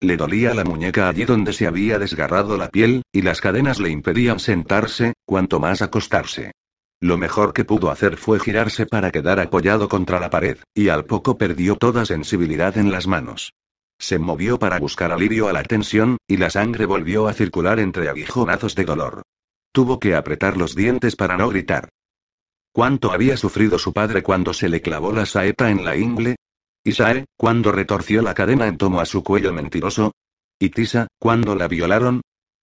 Le 0.00 0.16
dolía 0.18 0.52
la 0.52 0.64
muñeca 0.64 1.08
allí 1.08 1.24
donde 1.24 1.54
se 1.54 1.66
había 1.66 1.98
desgarrado 1.98 2.58
la 2.58 2.68
piel, 2.68 3.02
y 3.12 3.22
las 3.22 3.40
cadenas 3.40 3.80
le 3.80 3.90
impedían 3.90 4.38
sentarse, 4.40 5.14
cuanto 5.24 5.58
más 5.58 5.80
acostarse. 5.80 6.52
Lo 7.00 7.16
mejor 7.16 7.52
que 7.52 7.64
pudo 7.64 7.90
hacer 7.90 8.16
fue 8.16 8.38
girarse 8.38 8.86
para 8.86 9.10
quedar 9.10 9.40
apoyado 9.40 9.88
contra 9.88 10.20
la 10.20 10.30
pared, 10.30 10.58
y 10.74 10.88
al 10.88 11.04
poco 11.06 11.38
perdió 11.38 11.76
toda 11.76 12.04
sensibilidad 12.04 12.76
en 12.76 12.92
las 12.92 13.06
manos. 13.06 13.52
Se 13.98 14.18
movió 14.18 14.58
para 14.58 14.78
buscar 14.78 15.12
alivio 15.12 15.48
a 15.48 15.52
la 15.52 15.62
tensión, 15.62 16.18
y 16.26 16.36
la 16.36 16.50
sangre 16.50 16.84
volvió 16.84 17.28
a 17.28 17.32
circular 17.32 17.80
entre 17.80 18.10
aguijonazos 18.10 18.74
de 18.74 18.84
dolor. 18.84 19.22
Tuvo 19.72 19.98
que 19.98 20.14
apretar 20.14 20.56
los 20.56 20.74
dientes 20.74 21.16
para 21.16 21.36
no 21.38 21.48
gritar. 21.48 21.88
¿Cuánto 22.72 23.12
había 23.12 23.38
sufrido 23.38 23.78
su 23.78 23.94
padre 23.94 24.22
cuando 24.22 24.52
se 24.52 24.68
le 24.68 24.82
clavó 24.82 25.12
la 25.12 25.24
saeta 25.24 25.70
en 25.70 25.84
la 25.84 25.96
ingle? 25.96 26.36
Isae, 26.86 27.24
cuando 27.36 27.72
retorció 27.72 28.22
la 28.22 28.32
cadena 28.32 28.68
en 28.68 28.78
tomo 28.78 29.00
a 29.00 29.06
su 29.06 29.24
cuello 29.24 29.52
mentiroso. 29.52 30.12
Y 30.56 30.70
Tisa, 30.70 31.08
cuando 31.18 31.56
la 31.56 31.66
violaron. 31.66 32.20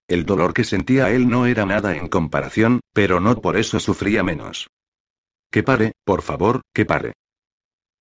El 0.08 0.24
dolor 0.24 0.54
que 0.54 0.64
sentía 0.64 1.10
él 1.10 1.28
no 1.28 1.44
era 1.44 1.66
nada 1.66 1.94
en 1.94 2.08
comparación, 2.08 2.80
pero 2.94 3.20
no 3.20 3.38
por 3.42 3.58
eso 3.58 3.78
sufría 3.80 4.22
menos. 4.22 4.68
Que 5.50 5.62
pare, 5.62 5.92
por 6.04 6.22
favor, 6.22 6.62
que 6.72 6.86
pare. 6.86 7.12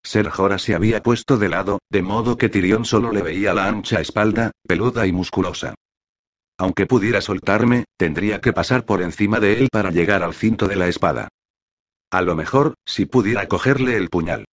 Ser 0.02 0.30
Jora 0.30 0.60
se 0.60 0.76
había 0.76 1.04
puesto 1.04 1.38
de 1.38 1.50
lado, 1.50 1.80
de 1.90 2.02
modo 2.02 2.38
que 2.38 2.48
Tirión 2.48 2.86
solo 2.86 3.12
le 3.12 3.22
veía 3.22 3.54
la 3.54 3.68
ancha 3.68 4.00
espalda, 4.00 4.52
peluda 4.66 5.06
y 5.06 5.12
musculosa. 5.12 5.76
Aunque 6.58 6.86
pudiera 6.86 7.20
soltarme, 7.20 7.84
tendría 7.98 8.40
que 8.40 8.54
pasar 8.54 8.86
por 8.86 9.02
encima 9.02 9.42
de 9.42 9.60
él 9.60 9.68
para 9.70 9.92
llegar 9.92 10.24
al 10.24 10.34
cinto 10.34 10.70
de 10.70 10.78
la 10.78 10.88
espada. 10.88 11.28
A 12.12 12.22
lo 12.22 12.36
mejor, 12.36 12.76
si 12.86 13.06
pudiera 13.06 13.48
cogerle 13.50 13.98
el 13.98 14.10
puñal. 14.10 14.46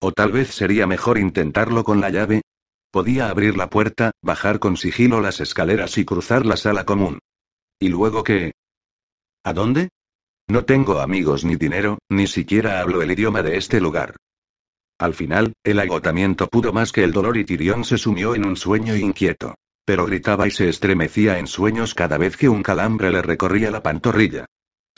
O 0.00 0.12
tal 0.12 0.32
vez 0.32 0.54
sería 0.54 0.86
mejor 0.86 1.18
intentarlo 1.18 1.84
con 1.84 2.00
la 2.00 2.10
llave. 2.10 2.42
Podía 2.90 3.28
abrir 3.28 3.56
la 3.56 3.68
puerta, 3.68 4.12
bajar 4.22 4.58
con 4.58 4.76
sigilo 4.76 5.20
las 5.20 5.40
escaleras 5.40 5.98
y 5.98 6.04
cruzar 6.04 6.46
la 6.46 6.56
sala 6.56 6.84
común. 6.84 7.18
¿Y 7.78 7.88
luego 7.88 8.24
qué? 8.24 8.52
¿A 9.44 9.52
dónde? 9.52 9.90
No 10.48 10.64
tengo 10.64 11.00
amigos 11.00 11.44
ni 11.44 11.56
dinero, 11.56 11.98
ni 12.08 12.26
siquiera 12.26 12.80
hablo 12.80 13.02
el 13.02 13.10
idioma 13.10 13.42
de 13.42 13.58
este 13.58 13.80
lugar. 13.80 14.16
Al 14.98 15.14
final, 15.14 15.52
el 15.62 15.78
agotamiento 15.78 16.48
pudo 16.48 16.72
más 16.72 16.90
que 16.92 17.04
el 17.04 17.12
dolor 17.12 17.36
y 17.36 17.44
Tirión 17.44 17.84
se 17.84 17.98
sumió 17.98 18.34
en 18.34 18.46
un 18.46 18.56
sueño 18.56 18.96
inquieto. 18.96 19.54
pero 19.88 20.04
gritaba 20.04 20.46
y 20.46 20.50
se 20.50 20.68
estremecía 20.68 21.38
en 21.38 21.46
sueños 21.46 21.94
cada 21.94 22.18
vez 22.18 22.36
que 22.36 22.50
un 22.50 22.62
calambre 22.62 23.10
le 23.10 23.22
recorría 23.22 23.70
la 23.70 23.82
pantorrilla. 23.82 24.44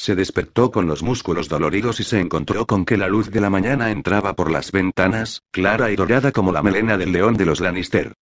Se 0.01 0.15
despertó 0.15 0.71
con 0.71 0.87
los 0.87 1.03
músculos 1.03 1.51
doloridos 1.51 2.01
y 2.01 2.05
se 2.05 2.21
encontró 2.21 2.67
con 2.67 2.87
que 2.87 2.97
la 2.97 3.07
luz 3.07 3.31
de 3.31 3.39
la 3.39 3.51
mañana 3.51 3.91
entraba 3.91 4.33
por 4.33 4.51
las 4.51 4.73
ventanas, 4.73 5.43
clara 5.51 5.91
y 5.91 5.97
dorada 5.97 6.33
como 6.33 6.53
la 6.53 6.63
melena 6.63 6.97
del 6.97 7.13
león 7.13 7.37
de 7.37 7.45
los 7.45 7.61
Lannister. 7.61 8.15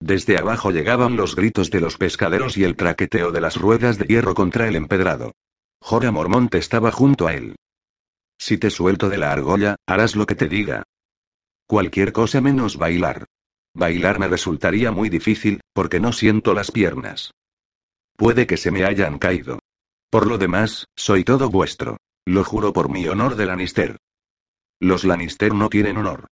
Desde 0.00 0.38
abajo 0.38 0.70
llegaban 0.70 1.14
los 1.14 1.36
gritos 1.36 1.70
de 1.70 1.82
los 1.82 1.98
pescaderos 1.98 2.56
y 2.56 2.64
el 2.64 2.74
traqueteo 2.74 3.32
de 3.32 3.42
las 3.42 3.58
ruedas 3.58 3.98
de 3.98 4.06
hierro 4.06 4.34
contra 4.34 4.66
el 4.66 4.76
empedrado. 4.76 5.32
Jorah 5.82 6.10
Mormont 6.10 6.54
estaba 6.54 6.90
junto 6.90 7.26
a 7.26 7.34
él. 7.34 7.54
Si 8.38 8.56
te 8.56 8.70
suelto 8.70 9.10
de 9.10 9.18
la 9.18 9.30
argolla, 9.30 9.76
harás 9.86 10.16
lo 10.16 10.24
que 10.24 10.36
te 10.36 10.48
diga. 10.48 10.84
Cualquier 11.66 12.14
cosa 12.14 12.40
menos 12.40 12.78
bailar. 12.78 13.26
Bailar 13.74 14.18
me 14.18 14.28
resultaría 14.28 14.90
muy 14.90 15.10
difícil, 15.10 15.60
porque 15.74 16.00
no 16.00 16.14
siento 16.14 16.54
las 16.54 16.70
piernas. 16.70 17.30
Puede 18.16 18.46
que 18.46 18.56
se 18.56 18.70
me 18.70 18.86
hayan 18.86 19.18
caído. 19.18 19.58
Por 20.14 20.28
lo 20.28 20.38
demás, 20.38 20.86
soy 20.94 21.24
todo 21.24 21.50
vuestro. 21.50 21.96
Lo 22.24 22.44
juro 22.44 22.72
por 22.72 22.88
mi 22.88 23.08
honor 23.08 23.34
de 23.34 23.46
Lannister. 23.46 23.96
Los 24.80 25.02
Lannister 25.02 25.52
no 25.52 25.68
tienen 25.68 25.96
honor. 25.96 26.28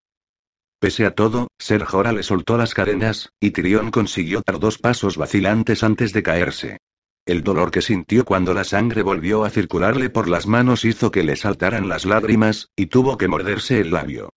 Pese 0.78 1.04
a 1.04 1.16
todo, 1.16 1.48
Ser 1.58 1.82
Jorah 1.82 2.12
le 2.12 2.22
soltó 2.22 2.56
las 2.56 2.74
cadenas, 2.74 3.30
y 3.40 3.50
Tyrion 3.50 3.90
consiguió 3.90 4.40
dar 4.46 4.60
dos 4.60 4.78
pasos 4.78 5.16
vacilantes 5.16 5.82
antes 5.82 6.12
de 6.12 6.22
caerse. 6.22 6.78
El 7.26 7.42
dolor 7.42 7.72
que 7.72 7.82
sintió 7.82 8.24
cuando 8.24 8.54
la 8.54 8.62
sangre 8.62 9.02
volvió 9.02 9.42
a 9.42 9.50
circularle 9.50 10.10
por 10.10 10.28
las 10.28 10.46
manos 10.46 10.84
hizo 10.84 11.10
que 11.10 11.24
le 11.24 11.34
saltaran 11.34 11.88
las 11.88 12.04
lágrimas, 12.04 12.68
y 12.76 12.86
tuvo 12.86 13.18
que 13.18 13.26
morderse 13.26 13.80
el 13.80 13.90
labio. 13.90 14.28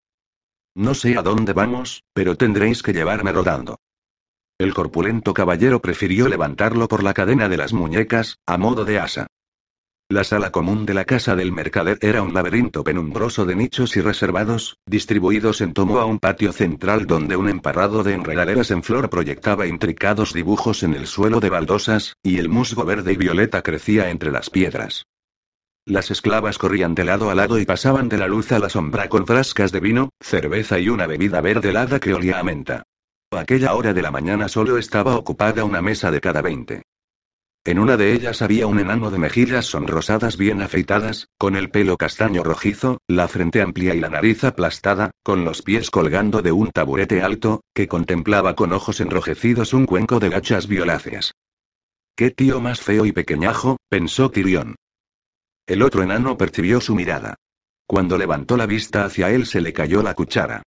No 0.74 0.96
sé 0.96 1.20
a 1.20 1.22
dónde 1.22 1.54
vamos, 1.54 2.02
pero 2.16 2.36
tendréis 2.36 2.82
que 2.82 2.94
llevarme 2.94 3.32
rodando. 3.32 3.78
El 4.58 4.74
corpulento 4.74 5.36
caballero 5.36 5.82
prefirió 5.82 6.30
levantarlo 6.30 6.88
por 6.88 7.04
la 7.04 7.14
cadena 7.14 7.48
de 7.48 7.58
las 7.58 7.74
muñecas, 7.74 8.40
a 8.48 8.58
modo 8.58 8.86
de 8.86 8.98
asa. 8.98 9.28
La 10.16 10.24
sala 10.24 10.50
común 10.50 10.86
de 10.86 10.94
la 10.94 11.04
casa 11.04 11.36
del 11.36 11.52
mercader 11.52 11.98
era 12.00 12.22
un 12.22 12.34
laberinto 12.34 12.86
penumbroso 12.86 13.46
de 13.46 13.54
nichos 13.54 13.98
y 13.98 14.00
reservados, 14.00 14.78
distribuidos 14.86 15.60
en 15.60 15.74
tomo 15.74 16.00
a 16.00 16.06
un 16.06 16.20
patio 16.20 16.54
central 16.54 17.06
donde 17.06 17.36
un 17.36 17.50
emparrado 17.50 18.02
de 18.02 18.14
enredaderas 18.14 18.72
en 18.72 18.82
flor 18.82 19.10
proyectaba 19.10 19.68
intricados 19.68 20.32
dibujos 20.32 20.84
en 20.84 20.94
el 20.94 21.08
suelo 21.08 21.42
de 21.42 21.50
baldosas, 21.50 22.16
y 22.24 22.38
el 22.38 22.48
musgo 22.48 22.86
verde 22.86 23.12
y 23.12 23.18
violeta 23.18 23.62
crecía 23.62 24.10
entre 24.10 24.32
las 24.32 24.50
piedras. 24.50 25.04
Las 25.86 26.10
esclavas 26.10 26.58
corrían 26.58 26.96
de 26.96 27.04
lado 27.04 27.30
a 27.30 27.36
lado 27.36 27.60
y 27.60 27.66
pasaban 27.66 28.08
de 28.08 28.18
la 28.18 28.30
luz 28.30 28.54
a 28.54 28.60
la 28.60 28.70
sombra 28.70 29.10
con 29.10 29.28
frascas 29.28 29.74
de 29.74 29.82
vino, 29.82 30.12
cerveza 30.22 30.80
y 30.80 30.88
una 30.88 31.08
bebida 31.08 31.42
verde 31.42 31.72
helada 31.72 32.00
que 32.00 32.14
olía 32.14 32.40
a 32.40 32.44
menta. 32.44 32.84
A 33.32 33.42
aquella 33.42 33.74
hora 33.74 33.94
de 33.94 34.02
la 34.02 34.12
mañana 34.12 34.48
solo 34.48 34.78
estaba 34.78 35.18
ocupada 35.18 35.66
una 35.66 35.82
mesa 35.82 36.10
de 36.10 36.22
cada 36.22 36.42
veinte. 36.42 36.84
En 37.68 37.80
una 37.80 37.98
de 37.98 38.14
ellas 38.14 38.44
había 38.44 38.68
un 38.68 38.78
enano 38.78 39.10
de 39.10 39.18
mejillas 39.18 39.66
sonrosadas 39.66 40.38
bien 40.38 40.62
afeitadas, 40.62 41.30
con 41.40 41.56
el 41.56 41.72
pelo 41.72 41.98
castaño 41.98 42.44
rojizo, 42.44 43.00
la 43.08 43.28
frente 43.28 43.60
amplia 43.60 43.96
y 43.96 44.00
la 44.00 44.10
nariz 44.10 44.44
aplastada, 44.44 45.10
con 45.24 45.44
los 45.46 45.64
pies 45.64 45.90
colgando 45.90 46.44
de 46.44 46.52
un 46.52 46.70
taburete 46.70 47.24
alto, 47.24 47.62
que 47.74 47.88
contemplaba 47.88 48.56
con 48.56 48.72
ojos 48.72 49.02
enrojecidos 49.02 49.74
un 49.74 49.88
cuenco 49.88 50.20
de 50.20 50.30
gachas 50.30 50.68
violáceas. 50.68 51.34
Qué 52.16 52.30
tío 52.30 52.62
más 52.62 52.82
feo 52.82 53.04
y 53.08 53.12
pequeñajo, 53.12 53.78
pensó 53.90 54.30
Tyrion. 54.30 54.76
El 55.66 55.82
otro 55.82 56.04
enano 56.04 56.38
percibió 56.38 56.80
su 56.80 56.94
mirada. 56.94 57.34
Cuando 57.88 58.20
levantó 58.20 58.58
la 58.58 58.68
vista 58.68 59.06
hacia 59.06 59.32
él 59.32 59.48
se 59.48 59.62
le 59.62 59.74
cayó 59.74 60.04
la 60.04 60.14
cuchara. 60.14 60.62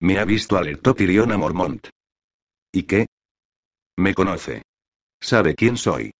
Me 0.00 0.18
ha 0.18 0.26
visto, 0.26 0.58
alertó 0.58 0.94
Tyrion 0.94 1.32
a 1.32 1.38
Mormont. 1.38 1.88
¿Y 2.72 2.82
qué? 2.82 3.06
Me 3.96 4.14
conoce. 4.14 4.62
Sabe 5.20 5.54
quién 5.54 5.76
soy. 5.76 6.12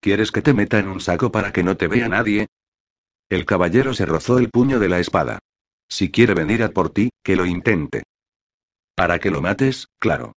¿Quieres 0.00 0.30
que 0.32 0.42
te 0.42 0.54
meta 0.54 0.78
en 0.78 0.88
un 0.88 1.00
saco 1.00 1.30
para 1.32 1.52
que 1.52 1.62
no 1.62 1.76
te 1.76 1.88
vea 1.88 2.08
nadie? 2.08 2.48
El 3.28 3.44
caballero 3.46 3.94
se 3.94 4.06
rozó 4.06 4.38
el 4.38 4.50
puño 4.50 4.78
de 4.78 4.88
la 4.88 4.98
espada. 5.00 5.38
Si 5.88 6.10
quiere 6.10 6.34
venir 6.34 6.62
a 6.62 6.70
por 6.70 6.90
ti, 6.90 7.10
que 7.22 7.36
lo 7.36 7.46
intente. 7.46 8.02
Para 8.94 9.18
que 9.18 9.30
lo 9.30 9.40
mates, 9.40 9.88
claro. 9.98 10.32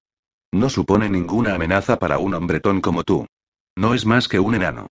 No 0.52 0.68
supone 0.68 1.08
ninguna 1.08 1.54
amenaza 1.54 1.98
para 1.98 2.18
un 2.18 2.34
hombretón 2.34 2.80
como 2.80 3.04
tú. 3.04 3.26
No 3.76 3.94
es 3.94 4.04
más 4.04 4.28
que 4.28 4.40
un 4.40 4.54
enano. 4.54 4.88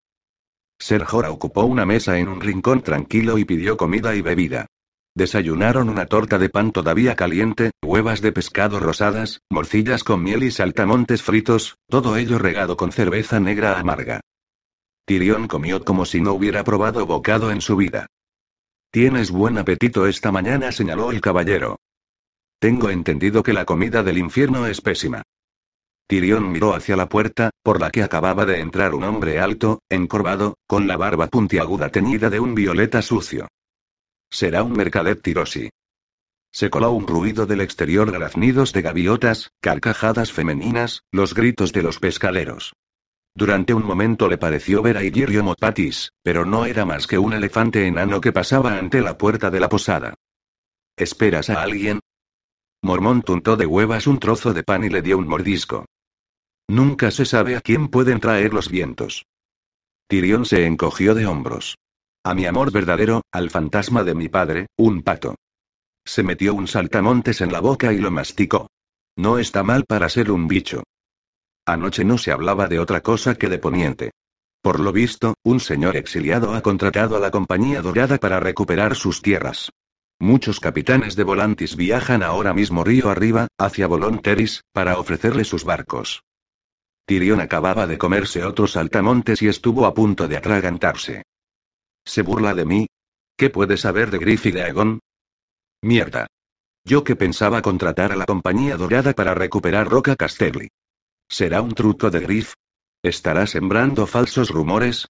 Ser 0.80 1.04
Jorah 1.04 1.32
ocupó 1.32 1.66
una 1.66 1.86
mesa 1.86 2.18
en 2.18 2.30
un 2.30 2.40
rincón 2.40 2.82
tranquilo 2.82 3.38
y 3.38 3.46
pidió 3.46 3.76
comida 3.76 4.16
y 4.16 4.22
bebida. 4.22 4.68
Desayunaron 5.20 5.90
una 5.90 6.06
torta 6.06 6.38
de 6.38 6.48
pan 6.48 6.72
todavía 6.72 7.14
caliente, 7.18 7.72
huevas 7.84 8.22
de 8.22 8.32
pescado 8.32 8.80
rosadas, 8.80 9.42
morcillas 9.50 10.06
con 10.06 10.24
miel 10.24 10.44
y 10.44 10.50
saltamontes 10.50 11.24
fritos, 11.24 11.78
todo 11.90 12.16
ello 12.16 12.40
regado 12.40 12.78
con 12.78 12.94
cerveza 12.94 13.38
negra 13.42 13.78
amarga. 13.78 14.22
Tyrion 15.06 15.50
comió 15.50 15.84
como 15.84 16.06
si 16.06 16.22
no 16.22 16.32
hubiera 16.32 16.64
probado 16.64 17.06
bocado 17.06 17.52
en 17.52 17.60
su 17.60 17.76
vida. 17.76 18.08
Tienes 18.92 19.30
buen 19.30 19.58
apetito 19.58 20.08
esta 20.08 20.32
mañana, 20.32 20.72
señaló 20.72 21.12
el 21.12 21.20
caballero. 21.20 21.76
Tengo 22.58 22.90
entendido 22.90 23.44
que 23.44 23.52
la 23.52 23.66
comida 23.66 24.04
del 24.04 24.20
infierno 24.20 24.68
es 24.68 24.80
pésima. 24.80 25.24
Tyrion 26.08 26.50
miró 26.50 26.74
hacia 26.74 26.96
la 26.96 27.10
puerta, 27.10 27.50
por 27.62 27.82
la 27.82 27.92
que 27.92 28.04
acababa 28.04 28.46
de 28.46 28.62
entrar 28.62 28.96
un 28.96 29.04
hombre 29.04 29.42
alto, 29.42 29.80
encorvado, 29.90 30.56
con 30.66 30.88
la 30.88 30.96
barba 30.96 31.28
puntiaguda 31.28 31.90
teñida 31.90 32.30
de 32.30 32.40
un 32.40 32.56
violeta 32.56 33.02
sucio. 33.02 33.50
Será 34.32 34.64
un 34.64 34.74
mercader 34.74 35.22
Tirosi. 35.22 35.70
Se 36.52 36.70
coló 36.70 36.92
un 36.92 37.08
ruido 37.08 37.46
del 37.46 37.62
exterior, 37.62 38.12
graznidos 38.12 38.74
de 38.74 38.82
gaviotas, 38.82 39.52
carcajadas 39.62 40.32
femeninas, 40.32 41.04
los 41.12 41.34
gritos 41.34 41.74
de 41.74 41.84
los 41.84 42.00
pescaderos. 42.00 42.74
Durante 43.36 43.74
un 43.74 43.86
momento 43.86 44.28
le 44.28 44.38
pareció 44.38 44.82
ver 44.82 44.98
a 44.98 45.04
Igirio 45.04 45.44
Mopatis, 45.44 46.12
pero 46.24 46.46
no 46.46 46.66
era 46.66 46.86
más 46.86 47.08
que 47.08 47.20
un 47.20 47.34
elefante 47.34 47.86
enano 47.86 48.20
que 48.20 48.32
pasaba 48.32 48.78
ante 48.78 49.02
la 49.02 49.18
puerta 49.18 49.52
de 49.52 49.60
la 49.60 49.70
posada. 49.70 50.16
¿Esperas 50.98 51.50
a 51.50 51.62
alguien? 51.62 52.00
Mormón 52.82 53.22
tuntó 53.22 53.56
de 53.56 53.66
huevas 53.66 54.08
un 54.08 54.20
trozo 54.20 54.54
de 54.54 54.64
pan 54.64 54.84
y 54.84 54.90
le 54.90 55.02
dio 55.02 55.18
un 55.18 55.28
mordisco. 55.28 55.86
Nunca 56.68 57.12
se 57.12 57.26
sabe 57.26 57.56
a 57.56 57.62
quién 57.62 57.88
pueden 57.88 58.20
traer 58.20 58.54
los 58.54 58.70
vientos. 58.70 59.26
Tirión 60.08 60.46
se 60.46 60.66
encogió 60.66 61.14
de 61.14 61.26
hombros. 61.26 61.78
A 62.30 62.36
mi 62.36 62.46
amor 62.46 62.72
verdadero, 62.72 63.24
al 63.32 63.50
fantasma 63.50 64.04
de 64.04 64.14
mi 64.14 64.30
padre, 64.30 64.68
un 64.78 65.02
pato. 65.02 65.34
Se 66.06 66.22
metió 66.22 66.54
un 66.54 66.68
saltamontes 66.68 67.42
en 67.42 67.52
la 67.52 67.60
boca 67.60 67.92
y 67.92 67.98
lo 67.98 68.12
masticó. 68.12 68.68
No 69.18 69.40
está 69.40 69.64
mal 69.64 69.86
para 69.86 70.10
ser 70.10 70.30
un 70.30 70.48
bicho. 70.48 70.84
Anoche 71.66 72.06
no 72.06 72.20
se 72.20 72.32
hablaba 72.32 72.68
de 72.68 72.80
otra 72.80 73.02
cosa 73.02 73.34
que 73.34 73.50
de 73.50 73.58
Poniente. 73.58 74.12
Por 74.62 74.80
lo 74.80 74.92
visto, 74.92 75.34
un 75.44 75.60
señor 75.60 75.98
exiliado 75.98 76.54
ha 76.54 76.62
contratado 76.62 77.18
a 77.18 77.20
la 77.20 77.32
Compañía 77.32 77.82
Dorada 77.82 78.20
para 78.20 78.40
recuperar 78.40 78.96
sus 78.96 79.24
tierras. 79.24 79.72
Muchos 80.20 80.60
capitanes 80.60 81.16
de 81.16 81.24
Volantis 81.24 81.76
viajan 81.76 82.22
ahora 82.22 82.54
mismo 82.54 82.84
río 82.84 83.10
arriba, 83.10 83.48
hacia 83.58 83.88
Volonteris, 83.88 84.62
para 84.72 85.00
ofrecerle 85.00 85.46
sus 85.46 85.64
barcos. 85.64 86.22
Tyrion 87.08 87.42
acababa 87.42 87.88
de 87.88 87.98
comerse 87.98 88.44
otros 88.44 88.74
saltamontes 88.74 89.42
y 89.42 89.48
estuvo 89.48 89.88
a 89.88 89.96
punto 89.96 90.28
de 90.28 90.38
atragantarse. 90.38 91.24
¿Se 92.06 92.22
burla 92.22 92.54
de 92.54 92.66
mí? 92.66 92.88
¿Qué 93.38 93.50
puede 93.50 93.78
saber 93.78 94.12
de 94.12 94.18
Griff 94.18 94.46
y 94.46 94.52
de 94.52 94.64
Aegon? 94.64 95.00
Mierda. 95.82 96.28
Yo 96.84 97.04
que 97.04 97.16
pensaba 97.16 97.62
contratar 97.62 98.12
a 98.12 98.16
la 98.16 98.26
compañía 98.26 98.78
dorada 98.78 99.14
para 99.14 99.34
recuperar 99.34 99.88
Roca 99.88 100.16
Casterly. 100.16 100.70
¿Será 101.30 101.62
un 101.62 101.74
truco 101.74 102.10
de 102.10 102.20
Griff? 102.20 102.54
¿Estará 103.04 103.48
sembrando 103.48 104.08
falsos 104.08 104.50
rumores? 104.50 105.08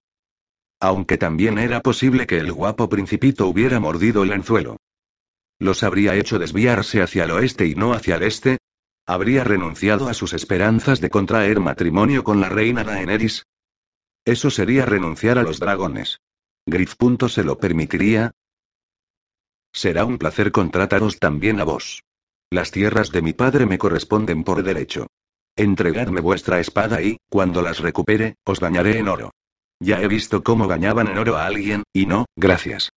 Aunque 0.80 1.18
también 1.18 1.58
era 1.58 1.80
posible 1.80 2.26
que 2.26 2.38
el 2.38 2.52
guapo 2.52 2.88
principito 2.88 3.46
hubiera 3.46 3.80
mordido 3.80 4.22
el 4.22 4.32
anzuelo. 4.32 4.76
¿Los 5.58 5.82
habría 5.82 6.14
hecho 6.14 6.38
desviarse 6.38 7.02
hacia 7.02 7.24
el 7.24 7.32
oeste 7.32 7.66
y 7.66 7.74
no 7.74 7.92
hacia 7.92 8.16
el 8.16 8.22
este? 8.22 8.58
¿Habría 9.06 9.44
renunciado 9.44 10.08
a 10.08 10.14
sus 10.14 10.32
esperanzas 10.32 11.00
de 11.00 11.10
contraer 11.10 11.60
matrimonio 11.60 12.22
con 12.22 12.40
la 12.40 12.48
reina 12.48 12.84
Daenerys? 12.84 13.44
Eso 14.24 14.50
sería 14.50 14.86
renunciar 14.86 15.38
a 15.38 15.42
los 15.42 15.58
dragones. 15.58 16.20
Griff. 16.66 16.94
¿Se 17.28 17.44
lo 17.44 17.58
permitiría? 17.58 18.32
Será 19.72 20.04
un 20.04 20.18
placer 20.18 20.52
contrataros 20.52 21.18
también 21.18 21.60
a 21.60 21.64
vos. 21.64 22.02
Las 22.50 22.70
tierras 22.70 23.10
de 23.12 23.22
mi 23.22 23.32
padre 23.32 23.66
me 23.66 23.78
corresponden 23.78 24.44
por 24.44 24.62
derecho. 24.62 25.06
Entregadme 25.56 26.20
vuestra 26.20 26.60
espada 26.60 27.02
y, 27.02 27.18
cuando 27.28 27.62
las 27.62 27.78
recupere, 27.78 28.36
os 28.44 28.60
bañaré 28.60 28.98
en 28.98 29.08
oro. 29.08 29.30
Ya 29.80 30.02
he 30.02 30.08
visto 30.08 30.42
cómo 30.42 30.66
bañaban 30.66 31.08
en 31.08 31.18
oro 31.18 31.36
a 31.36 31.46
alguien, 31.46 31.84
y 31.92 32.06
no, 32.06 32.26
gracias. 32.36 32.90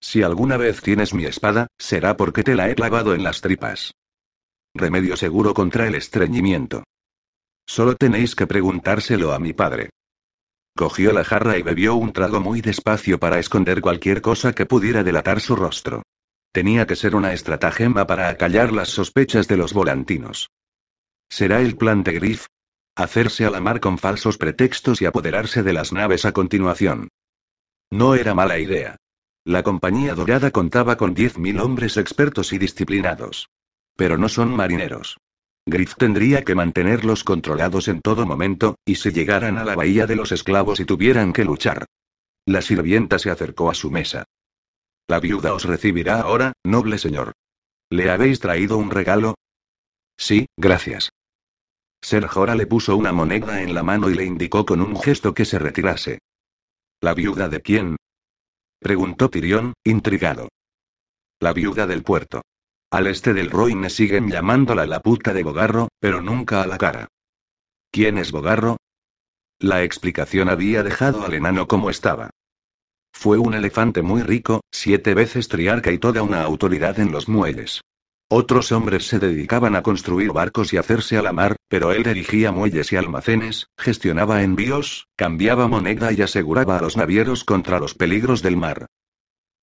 Si 0.00 0.22
alguna 0.22 0.56
vez 0.56 0.82
tienes 0.82 1.14
mi 1.14 1.24
espada, 1.24 1.68
será 1.78 2.16
porque 2.16 2.42
te 2.42 2.54
la 2.54 2.68
he 2.68 2.74
clavado 2.74 3.14
en 3.14 3.22
las 3.22 3.40
tripas. 3.40 3.92
Remedio 4.74 5.16
seguro 5.16 5.54
contra 5.54 5.86
el 5.86 5.94
estreñimiento. 5.94 6.84
Solo 7.66 7.94
tenéis 7.94 8.34
que 8.34 8.46
preguntárselo 8.46 9.32
a 9.32 9.38
mi 9.38 9.52
padre. 9.52 9.90
Cogió 10.76 11.12
la 11.12 11.22
jarra 11.22 11.56
y 11.56 11.62
bebió 11.62 11.94
un 11.94 12.12
trago 12.12 12.40
muy 12.40 12.60
despacio 12.60 13.20
para 13.20 13.38
esconder 13.38 13.80
cualquier 13.80 14.20
cosa 14.20 14.52
que 14.52 14.66
pudiera 14.66 15.04
delatar 15.04 15.40
su 15.40 15.54
rostro. 15.54 16.02
Tenía 16.52 16.86
que 16.86 16.96
ser 16.96 17.14
una 17.14 17.32
estratagema 17.32 18.06
para 18.06 18.28
acallar 18.28 18.72
las 18.72 18.88
sospechas 18.88 19.46
de 19.46 19.56
los 19.56 19.72
volantinos. 19.72 20.50
¿Será 21.28 21.60
el 21.60 21.76
plan 21.76 22.02
de 22.02 22.12
Griff? 22.14 22.46
Hacerse 22.96 23.44
a 23.44 23.50
la 23.50 23.60
mar 23.60 23.80
con 23.80 23.98
falsos 23.98 24.36
pretextos 24.36 25.00
y 25.00 25.06
apoderarse 25.06 25.62
de 25.62 25.72
las 25.72 25.92
naves 25.92 26.24
a 26.24 26.32
continuación. 26.32 27.08
No 27.90 28.14
era 28.16 28.34
mala 28.34 28.58
idea. 28.58 28.96
La 29.44 29.62
compañía 29.62 30.14
dorada 30.14 30.50
contaba 30.50 30.96
con 30.96 31.14
10.000 31.14 31.60
hombres 31.60 31.96
expertos 31.96 32.52
y 32.52 32.58
disciplinados. 32.58 33.48
Pero 33.96 34.16
no 34.18 34.28
son 34.28 34.54
marineros. 34.56 35.18
Griff 35.66 35.94
tendría 35.96 36.44
que 36.44 36.54
mantenerlos 36.54 37.24
controlados 37.24 37.88
en 37.88 38.00
todo 38.00 38.26
momento, 38.26 38.76
y 38.84 38.96
si 38.96 39.12
llegaran 39.12 39.56
a 39.56 39.64
la 39.64 39.74
bahía 39.74 40.06
de 40.06 40.16
los 40.16 40.30
esclavos 40.30 40.78
y 40.80 40.84
tuvieran 40.84 41.32
que 41.32 41.44
luchar. 41.44 41.86
La 42.46 42.60
sirvienta 42.60 43.18
se 43.18 43.30
acercó 43.30 43.70
a 43.70 43.74
su 43.74 43.90
mesa. 43.90 44.24
La 45.08 45.20
viuda 45.20 45.54
os 45.54 45.64
recibirá 45.64 46.20
ahora, 46.20 46.52
noble 46.64 46.98
señor. 46.98 47.32
¿Le 47.90 48.10
habéis 48.10 48.40
traído 48.40 48.76
un 48.76 48.90
regalo? 48.90 49.34
Sí, 50.16 50.46
gracias. 50.56 51.10
Ser 52.02 52.26
Jora 52.26 52.54
le 52.54 52.66
puso 52.66 52.96
una 52.96 53.12
moneda 53.12 53.62
en 53.62 53.74
la 53.74 53.82
mano 53.82 54.10
y 54.10 54.14
le 54.14 54.24
indicó 54.24 54.66
con 54.66 54.82
un 54.82 55.00
gesto 55.00 55.32
que 55.32 55.46
se 55.46 55.58
retirase. 55.58 56.18
¿La 57.00 57.14
viuda 57.14 57.48
de 57.48 57.60
quién? 57.62 57.96
preguntó 58.78 59.30
Tirión, 59.30 59.72
intrigado. 59.84 60.48
La 61.40 61.54
viuda 61.54 61.86
del 61.86 62.02
puerto. 62.02 62.42
Al 62.94 63.08
este 63.08 63.34
del 63.34 63.50
Roine 63.50 63.90
siguen 63.90 64.30
llamándola 64.30 64.86
la 64.86 65.00
puta 65.00 65.34
de 65.34 65.42
Bogarro, 65.42 65.88
pero 65.98 66.22
nunca 66.22 66.62
a 66.62 66.66
la 66.68 66.78
cara. 66.78 67.08
¿Quién 67.90 68.18
es 68.18 68.30
Bogarro? 68.30 68.76
La 69.58 69.82
explicación 69.82 70.48
había 70.48 70.84
dejado 70.84 71.24
al 71.24 71.34
enano 71.34 71.66
como 71.66 71.90
estaba. 71.90 72.30
Fue 73.12 73.36
un 73.36 73.54
elefante 73.54 74.00
muy 74.02 74.22
rico, 74.22 74.60
siete 74.70 75.12
veces 75.14 75.48
triarca 75.48 75.90
y 75.90 75.98
toda 75.98 76.22
una 76.22 76.44
autoridad 76.44 77.00
en 77.00 77.10
los 77.10 77.28
muelles. 77.28 77.80
Otros 78.30 78.70
hombres 78.70 79.08
se 79.08 79.18
dedicaban 79.18 79.74
a 79.74 79.82
construir 79.82 80.30
barcos 80.30 80.72
y 80.72 80.76
hacerse 80.76 81.16
a 81.16 81.22
la 81.22 81.32
mar, 81.32 81.56
pero 81.66 81.90
él 81.90 82.04
dirigía 82.04 82.52
muelles 82.52 82.92
y 82.92 82.96
almacenes, 82.96 83.66
gestionaba 83.76 84.44
envíos, 84.44 85.08
cambiaba 85.16 85.66
moneda 85.66 86.12
y 86.12 86.22
aseguraba 86.22 86.78
a 86.78 86.82
los 86.82 86.96
navieros 86.96 87.42
contra 87.42 87.80
los 87.80 87.96
peligros 87.96 88.40
del 88.40 88.56
mar. 88.56 88.86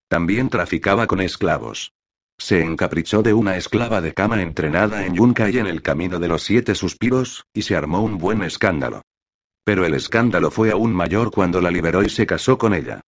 También 0.09 0.49
traficaba 0.49 1.07
con 1.07 1.21
esclavos. 1.21 1.93
Se 2.41 2.59
encaprichó 2.59 3.21
de 3.21 3.35
una 3.35 3.55
esclava 3.55 4.01
de 4.01 4.15
cama 4.15 4.41
entrenada 4.41 5.05
en 5.05 5.13
Yunca 5.13 5.47
y 5.51 5.59
en 5.59 5.67
el 5.67 5.83
camino 5.83 6.17
de 6.17 6.27
los 6.27 6.41
siete 6.41 6.73
suspiros, 6.73 7.45
y 7.53 7.61
se 7.61 7.75
armó 7.75 8.01
un 8.01 8.17
buen 8.17 8.41
escándalo. 8.41 9.03
Pero 9.63 9.85
el 9.85 9.93
escándalo 9.93 10.49
fue 10.49 10.71
aún 10.71 10.91
mayor 10.91 11.29
cuando 11.29 11.61
la 11.61 11.69
liberó 11.69 12.01
y 12.01 12.09
se 12.09 12.25
casó 12.25 12.57
con 12.57 12.73
ella. 12.73 13.01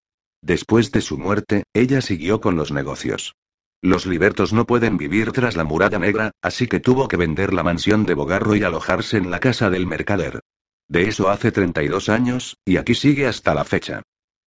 Después 0.44 0.92
de 0.92 1.02
su 1.02 1.18
muerte, 1.18 1.64
ella 1.74 2.02
siguió 2.02 2.42
con 2.42 2.56
los 2.56 2.72
negocios. 2.72 3.34
Los 3.82 4.06
libertos 4.06 4.54
no 4.54 4.68
pueden 4.68 4.98
vivir 4.98 5.32
tras 5.32 5.58
la 5.58 5.64
muralla 5.64 5.98
negra, 5.98 6.30
así 6.44 6.68
que 6.68 6.80
tuvo 6.80 7.08
que 7.08 7.18
vender 7.18 7.54
la 7.54 7.64
mansión 7.64 8.06
de 8.06 8.14
Bogarro 8.14 8.56
y 8.56 8.62
alojarse 8.62 9.18
en 9.18 9.32
la 9.32 9.40
casa 9.40 9.72
del 9.72 9.88
mercader. 9.88 10.42
De 10.88 11.10
eso 11.10 11.30
hace 11.30 11.52
32 11.52 12.08
años, 12.08 12.58
y 12.66 12.78
aquí 12.78 12.94
sigue 12.94 13.26
hasta 13.26 13.56
la 13.56 13.66
fecha. 13.66 14.04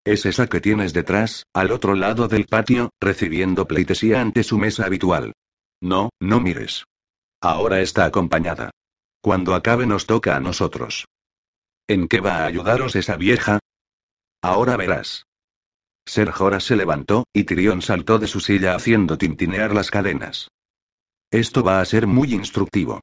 Es 0.07 0.25
esa 0.25 0.47
que 0.47 0.61
tienes 0.61 0.93
detrás, 0.93 1.47
al 1.53 1.73
otro 1.73 1.97
lado 1.97 2.29
del 2.29 2.47
patio, 2.47 2.91
recibiendo 3.01 3.67
pleitesía 3.67 4.21
ante 4.21 4.45
su 4.45 4.57
mesa 4.57 4.87
habitual. 4.87 5.33
No, 5.83 6.11
no 6.21 6.39
mires. 6.39 6.85
Ahora 7.43 7.81
está 7.81 8.05
acompañada. 8.05 8.71
Cuando 9.21 9.57
acabe 9.57 9.85
nos 9.85 10.07
toca 10.07 10.37
a 10.37 10.41
nosotros. 10.41 11.07
¿En 11.89 12.07
qué 12.07 12.21
va 12.21 12.37
a 12.37 12.47
ayudaros 12.47 12.95
esa 12.95 13.17
vieja? 13.17 13.59
Ahora 14.43 14.77
verás. 14.77 15.25
Ser 16.07 16.31
Jora 16.31 16.61
se 16.61 16.77
levantó, 16.77 17.25
y 17.33 17.43
Tirión 17.43 17.83
saltó 17.83 18.21
de 18.21 18.29
su 18.29 18.39
silla 18.39 18.77
haciendo 18.77 19.19
tintinear 19.19 19.75
las 19.75 19.91
cadenas. 19.91 20.47
Esto 21.33 21.65
va 21.65 21.81
a 21.81 21.85
ser 21.85 22.07
muy 22.07 22.33
instructivo. 22.33 23.01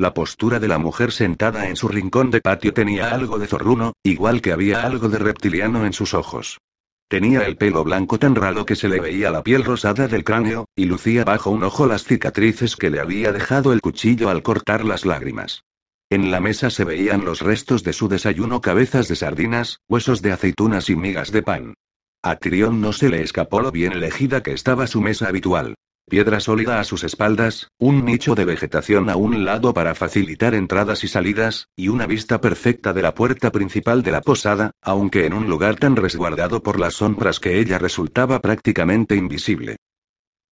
La 0.00 0.14
postura 0.14 0.58
de 0.58 0.66
la 0.66 0.78
mujer 0.78 1.12
sentada 1.12 1.68
en 1.68 1.76
su 1.76 1.86
rincón 1.86 2.30
de 2.30 2.40
patio 2.40 2.72
tenía 2.72 3.10
algo 3.10 3.38
de 3.38 3.46
zorruno, 3.46 3.92
igual 4.02 4.40
que 4.40 4.50
había 4.50 4.82
algo 4.82 5.10
de 5.10 5.18
reptiliano 5.18 5.84
en 5.84 5.92
sus 5.92 6.14
ojos. 6.14 6.58
Tenía 7.06 7.42
el 7.42 7.58
pelo 7.58 7.84
blanco 7.84 8.18
tan 8.18 8.34
raro 8.34 8.64
que 8.64 8.76
se 8.76 8.88
le 8.88 8.98
veía 8.98 9.30
la 9.30 9.42
piel 9.42 9.62
rosada 9.62 10.08
del 10.08 10.24
cráneo, 10.24 10.64
y 10.74 10.86
lucía 10.86 11.24
bajo 11.24 11.50
un 11.50 11.64
ojo 11.64 11.86
las 11.86 12.04
cicatrices 12.04 12.76
que 12.76 12.88
le 12.88 12.98
había 12.98 13.30
dejado 13.30 13.74
el 13.74 13.82
cuchillo 13.82 14.30
al 14.30 14.42
cortar 14.42 14.86
las 14.86 15.04
lágrimas. 15.04 15.64
En 16.08 16.30
la 16.30 16.40
mesa 16.40 16.70
se 16.70 16.84
veían 16.84 17.26
los 17.26 17.42
restos 17.42 17.84
de 17.84 17.92
su 17.92 18.08
desayuno 18.08 18.62
cabezas 18.62 19.06
de 19.06 19.16
sardinas, 19.16 19.80
huesos 19.86 20.22
de 20.22 20.32
aceitunas 20.32 20.88
y 20.88 20.96
migas 20.96 21.30
de 21.30 21.42
pan. 21.42 21.74
A 22.22 22.36
Tirión 22.36 22.80
no 22.80 22.94
se 22.94 23.10
le 23.10 23.20
escapó 23.20 23.60
lo 23.60 23.70
bien 23.70 23.92
elegida 23.92 24.42
que 24.42 24.52
estaba 24.52 24.86
su 24.86 25.02
mesa 25.02 25.28
habitual 25.28 25.74
piedra 26.08 26.40
sólida 26.40 26.80
a 26.80 26.84
sus 26.84 27.04
espaldas, 27.04 27.70
un 27.78 28.04
nicho 28.04 28.34
de 28.34 28.44
vegetación 28.44 29.10
a 29.10 29.16
un 29.16 29.44
lado 29.44 29.72
para 29.72 29.94
facilitar 29.94 30.54
entradas 30.54 31.04
y 31.04 31.08
salidas, 31.08 31.68
y 31.76 31.88
una 31.88 32.06
vista 32.06 32.40
perfecta 32.40 32.92
de 32.92 33.02
la 33.02 33.14
puerta 33.14 33.52
principal 33.52 34.02
de 34.02 34.12
la 34.12 34.20
posada, 34.20 34.72
aunque 34.82 35.26
en 35.26 35.34
un 35.34 35.48
lugar 35.48 35.76
tan 35.76 35.96
resguardado 35.96 36.62
por 36.62 36.80
las 36.80 36.94
sombras 36.94 37.38
que 37.38 37.60
ella 37.60 37.78
resultaba 37.78 38.40
prácticamente 38.40 39.14
invisible. 39.14 39.76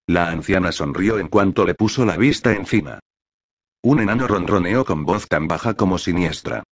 La 0.07 0.29
anciana 0.29 0.71
sonrió 0.71 1.19
en 1.19 1.27
cuanto 1.27 1.65
le 1.65 1.75
puso 1.75 2.05
la 2.05 2.17
vista 2.17 2.53
encima. 2.53 2.99
Un 3.83 3.99
enano 3.99 4.27
ronroneó 4.27 4.83
con 4.83 5.05
voz 5.05 5.27
tan 5.27 5.47
baja 5.47 5.75
como 5.75 5.97
siniestra. 5.97 6.63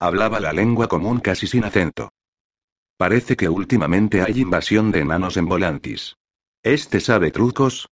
Hablaba 0.00 0.40
la 0.40 0.52
lengua 0.52 0.88
común 0.88 1.20
casi 1.20 1.46
sin 1.46 1.64
acento. 1.64 2.10
Parece 2.96 3.36
que 3.36 3.48
últimamente 3.48 4.22
hay 4.22 4.40
invasión 4.40 4.90
de 4.90 5.00
enanos 5.00 5.36
en 5.36 5.46
Volantis. 5.46 6.16
¿Este 6.62 7.00
sabe 7.00 7.30
trucos? 7.30 7.88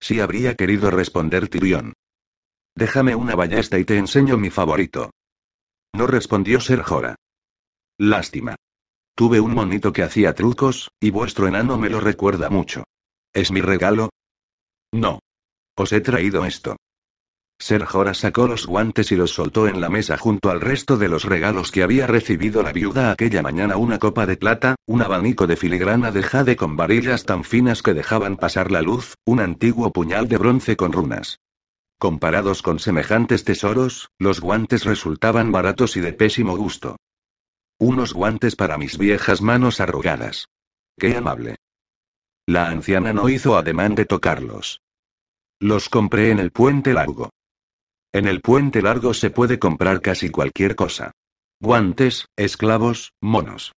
Sí 0.00 0.20
habría 0.20 0.54
querido 0.54 0.90
responder 0.90 1.48
Tirión. 1.48 1.94
Déjame 2.74 3.14
una 3.14 3.34
ballesta 3.34 3.78
y 3.78 3.84
te 3.84 3.96
enseño 3.96 4.36
mi 4.36 4.50
favorito. 4.50 5.10
No 5.94 6.06
respondió 6.06 6.60
Ser 6.60 6.82
Jora. 6.82 7.16
Lástima. 7.98 8.56
Tuve 9.14 9.40
un 9.40 9.54
monito 9.54 9.92
que 9.92 10.02
hacía 10.02 10.34
trucos, 10.34 10.90
y 11.00 11.10
vuestro 11.10 11.48
enano 11.48 11.78
me 11.78 11.88
lo 11.88 12.00
recuerda 12.00 12.50
mucho. 12.50 12.84
¿Es 13.32 13.50
mi 13.50 13.62
regalo? 13.62 14.10
No. 14.92 15.20
Os 15.74 15.92
he 15.92 16.00
traído 16.00 16.44
esto. 16.44 16.76
Ser 17.58 17.84
Jora 17.84 18.12
sacó 18.14 18.46
los 18.46 18.66
guantes 18.66 19.10
y 19.12 19.16
los 19.16 19.32
soltó 19.32 19.66
en 19.66 19.80
la 19.80 19.88
mesa 19.88 20.16
junto 20.18 20.50
al 20.50 20.60
resto 20.60 20.98
de 20.98 21.08
los 21.08 21.24
regalos 21.24 21.70
que 21.70 21.82
había 21.82 22.06
recibido 22.06 22.62
la 22.62 22.72
viuda 22.72 23.10
aquella 23.10 23.42
mañana: 23.42 23.76
una 23.76 23.98
copa 23.98 24.26
de 24.26 24.36
plata, 24.36 24.76
un 24.86 25.02
abanico 25.02 25.46
de 25.46 25.56
filigrana 25.56 26.12
de 26.12 26.22
jade 26.22 26.56
con 26.56 26.76
varillas 26.76 27.24
tan 27.24 27.44
finas 27.44 27.82
que 27.82 27.94
dejaban 27.94 28.36
pasar 28.36 28.70
la 28.70 28.82
luz, 28.82 29.14
un 29.24 29.40
antiguo 29.40 29.90
puñal 29.90 30.28
de 30.28 30.36
bronce 30.36 30.76
con 30.76 30.92
runas. 30.92 31.40
Comparados 31.98 32.60
con 32.60 32.78
semejantes 32.78 33.42
tesoros, 33.44 34.10
los 34.18 34.40
guantes 34.40 34.84
resultaban 34.84 35.50
baratos 35.50 35.96
y 35.96 36.00
de 36.00 36.12
pésimo 36.12 36.56
gusto. 36.56 36.96
Unos 37.78 38.12
guantes 38.12 38.54
para 38.54 38.76
mis 38.76 38.98
viejas 38.98 39.40
manos 39.40 39.80
arrugadas. 39.80 40.48
Qué 40.98 41.16
amable. 41.16 41.56
La 42.46 42.68
anciana 42.68 43.14
no 43.14 43.30
hizo 43.30 43.56
ademán 43.56 43.94
de 43.94 44.04
tocarlos. 44.04 44.82
Los 45.58 45.88
compré 45.88 46.30
en 46.30 46.38
el 46.38 46.52
puente 46.52 46.92
largo. 46.92 47.30
En 48.12 48.26
el 48.26 48.40
puente 48.40 48.82
largo 48.82 49.14
se 49.14 49.30
puede 49.30 49.58
comprar 49.58 50.00
casi 50.00 50.30
cualquier 50.30 50.74
cosa. 50.76 51.12
Guantes, 51.60 52.26
esclavos, 52.36 53.12
monos. 53.20 53.72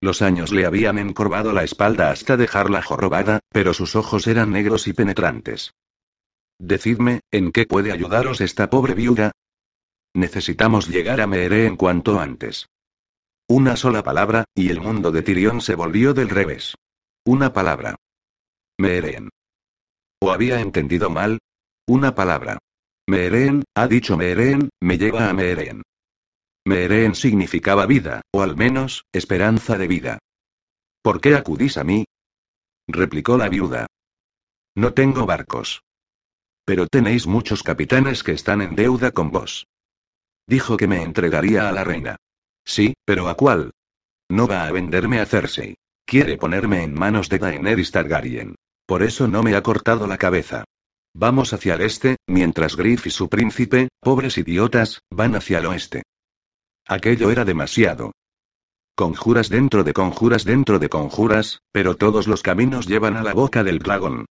Los 0.00 0.22
años 0.22 0.52
le 0.52 0.66
habían 0.66 0.98
encorvado 0.98 1.52
la 1.52 1.64
espalda 1.64 2.10
hasta 2.10 2.36
dejarla 2.36 2.82
jorobada, 2.82 3.40
pero 3.50 3.74
sus 3.74 3.96
ojos 3.96 4.26
eran 4.26 4.52
negros 4.52 4.86
y 4.86 4.92
penetrantes. 4.92 5.72
Decidme, 6.58 7.20
¿en 7.30 7.52
qué 7.52 7.66
puede 7.66 7.92
ayudaros 7.92 8.40
esta 8.40 8.70
pobre 8.70 8.94
viuda? 8.94 9.32
Necesitamos 10.14 10.88
llegar 10.88 11.20
a 11.20 11.26
Meere 11.26 11.66
en 11.66 11.76
cuanto 11.76 12.20
antes. 12.20 12.68
Una 13.48 13.76
sola 13.76 14.02
palabra, 14.02 14.44
y 14.54 14.70
el 14.70 14.80
mundo 14.80 15.12
de 15.12 15.22
Tirión 15.22 15.60
se 15.60 15.74
volvió 15.74 16.14
del 16.14 16.30
revés. 16.30 16.74
Una 17.24 17.52
palabra. 17.52 17.96
Meeren. 18.78 19.30
¿O 20.20 20.32
había 20.32 20.60
entendido 20.60 21.10
mal? 21.10 21.38
Una 21.86 22.14
palabra. 22.14 22.58
Meeren, 23.08 23.62
ha 23.76 23.86
dicho 23.86 24.16
Meeren, 24.16 24.70
me 24.80 24.98
lleva 24.98 25.28
a 25.28 25.32
Meeren. 25.32 25.82
Meeren 26.66 27.14
significaba 27.14 27.86
vida, 27.86 28.22
o 28.32 28.42
al 28.42 28.56
menos, 28.56 29.04
esperanza 29.12 29.78
de 29.78 29.86
vida. 29.86 30.18
¿Por 31.02 31.20
qué 31.20 31.36
acudís 31.36 31.76
a 31.76 31.84
mí? 31.84 32.04
replicó 32.88 33.36
la 33.36 33.48
viuda. 33.48 33.86
No 34.74 34.92
tengo 34.92 35.24
barcos. 35.24 35.82
Pero 36.64 36.88
tenéis 36.88 37.28
muchos 37.28 37.62
capitanes 37.62 38.24
que 38.24 38.32
están 38.32 38.60
en 38.60 38.74
deuda 38.74 39.12
con 39.12 39.30
vos. 39.30 39.68
Dijo 40.48 40.76
que 40.76 40.88
me 40.88 41.02
entregaría 41.02 41.68
a 41.68 41.72
la 41.72 41.84
reina. 41.84 42.16
Sí, 42.64 42.94
pero 43.04 43.28
¿a 43.28 43.36
cuál? 43.36 43.70
No 44.28 44.48
va 44.48 44.66
a 44.66 44.72
venderme 44.72 45.20
a 45.20 45.26
Cersei. 45.26 45.76
Quiere 46.04 46.36
ponerme 46.36 46.82
en 46.82 46.94
manos 46.94 47.28
de 47.28 47.38
Daenerys 47.38 47.92
Targaryen. 47.92 48.56
Por 48.84 49.04
eso 49.04 49.28
no 49.28 49.44
me 49.44 49.54
ha 49.54 49.62
cortado 49.62 50.08
la 50.08 50.18
cabeza. 50.18 50.64
Vamos 51.18 51.54
hacia 51.54 51.76
el 51.76 51.80
este, 51.80 52.16
mientras 52.26 52.76
Griff 52.76 53.06
y 53.06 53.10
su 53.10 53.30
príncipe, 53.30 53.88
pobres 54.00 54.36
idiotas, 54.36 55.00
van 55.10 55.34
hacia 55.34 55.60
el 55.60 55.66
oeste. 55.66 56.02
Aquello 56.86 57.30
era 57.30 57.46
demasiado. 57.46 58.12
Conjuras 58.94 59.48
dentro 59.48 59.82
de 59.82 59.94
conjuras 59.94 60.44
dentro 60.44 60.78
de 60.78 60.90
conjuras, 60.90 61.60
pero 61.72 61.96
todos 61.96 62.26
los 62.26 62.42
caminos 62.42 62.86
llevan 62.86 63.16
a 63.16 63.22
la 63.22 63.32
boca 63.32 63.64
del 63.64 63.78
dragón. 63.78 64.26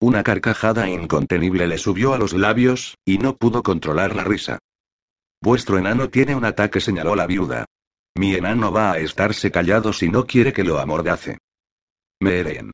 Una 0.00 0.22
carcajada 0.22 0.88
incontenible 0.88 1.66
le 1.66 1.76
subió 1.76 2.14
a 2.14 2.18
los 2.18 2.32
labios, 2.32 2.96
y 3.04 3.18
no 3.18 3.36
pudo 3.36 3.62
controlar 3.62 4.16
la 4.16 4.24
risa. 4.24 4.60
Vuestro 5.42 5.76
enano 5.76 6.08
tiene 6.08 6.34
un 6.34 6.46
ataque, 6.46 6.80
señaló 6.80 7.16
la 7.16 7.26
viuda. 7.26 7.66
Mi 8.14 8.34
enano 8.34 8.72
va 8.72 8.92
a 8.92 8.98
estarse 8.98 9.50
callado 9.50 9.92
si 9.92 10.08
no 10.08 10.24
quiere 10.24 10.54
que 10.54 10.64
lo 10.64 10.78
amordace. 10.78 11.36
Meeren. 12.18 12.70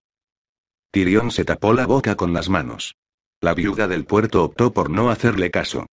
Tyrion 0.93 1.33
se 1.33 1.45
tapó 1.45 1.73
la 1.73 1.87
boca 1.87 2.15
con 2.15 2.33
las 2.33 2.49
manos. 2.49 2.95
La 3.45 3.53
viuda 3.53 3.87
del 3.87 4.07
puerto 4.07 4.43
optó 4.43 4.73
por 4.73 4.89
no 4.89 5.11
hacerle 5.11 5.51
caso. 5.51 5.85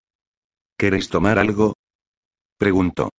¿Queréis 0.78 1.10
tomar 1.10 1.38
algo? 1.38 1.74
preguntó. 2.58 3.10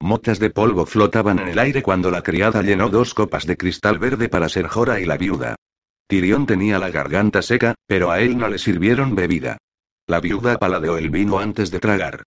Motas 0.00 0.38
de 0.38 0.50
polvo 0.50 0.86
flotaban 0.86 1.40
en 1.40 1.48
el 1.48 1.58
aire 1.58 1.82
cuando 1.82 2.12
la 2.12 2.22
criada 2.22 2.62
llenó 2.62 2.90
dos 2.90 3.12
copas 3.12 3.48
de 3.48 3.56
cristal 3.56 3.98
verde 3.98 4.28
para 4.28 4.48
ser 4.48 4.68
Jora 4.68 5.00
y 5.00 5.04
la 5.04 5.16
viuda. 5.16 5.56
Tirión 6.06 6.46
tenía 6.46 6.78
la 6.78 6.90
garganta 6.90 7.42
seca, 7.42 7.74
pero 7.88 8.12
a 8.12 8.20
él 8.20 8.38
no 8.38 8.46
le 8.46 8.56
sirvieron 8.56 9.16
bebida. 9.16 9.58
La 10.06 10.20
viuda 10.20 10.56
paladeó 10.56 10.96
el 10.96 11.10
vino 11.10 11.40
antes 11.40 11.72
de 11.72 11.80
tragar. 11.80 12.22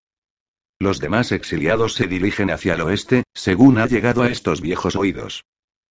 Los 0.78 1.00
demás 1.00 1.32
exiliados 1.32 1.94
se 1.94 2.06
dirigen 2.06 2.50
hacia 2.50 2.74
el 2.74 2.82
oeste, 2.82 3.24
según 3.32 3.78
ha 3.78 3.86
llegado 3.86 4.24
a 4.24 4.28
estos 4.28 4.60
viejos 4.60 4.94
oídos. 4.94 5.42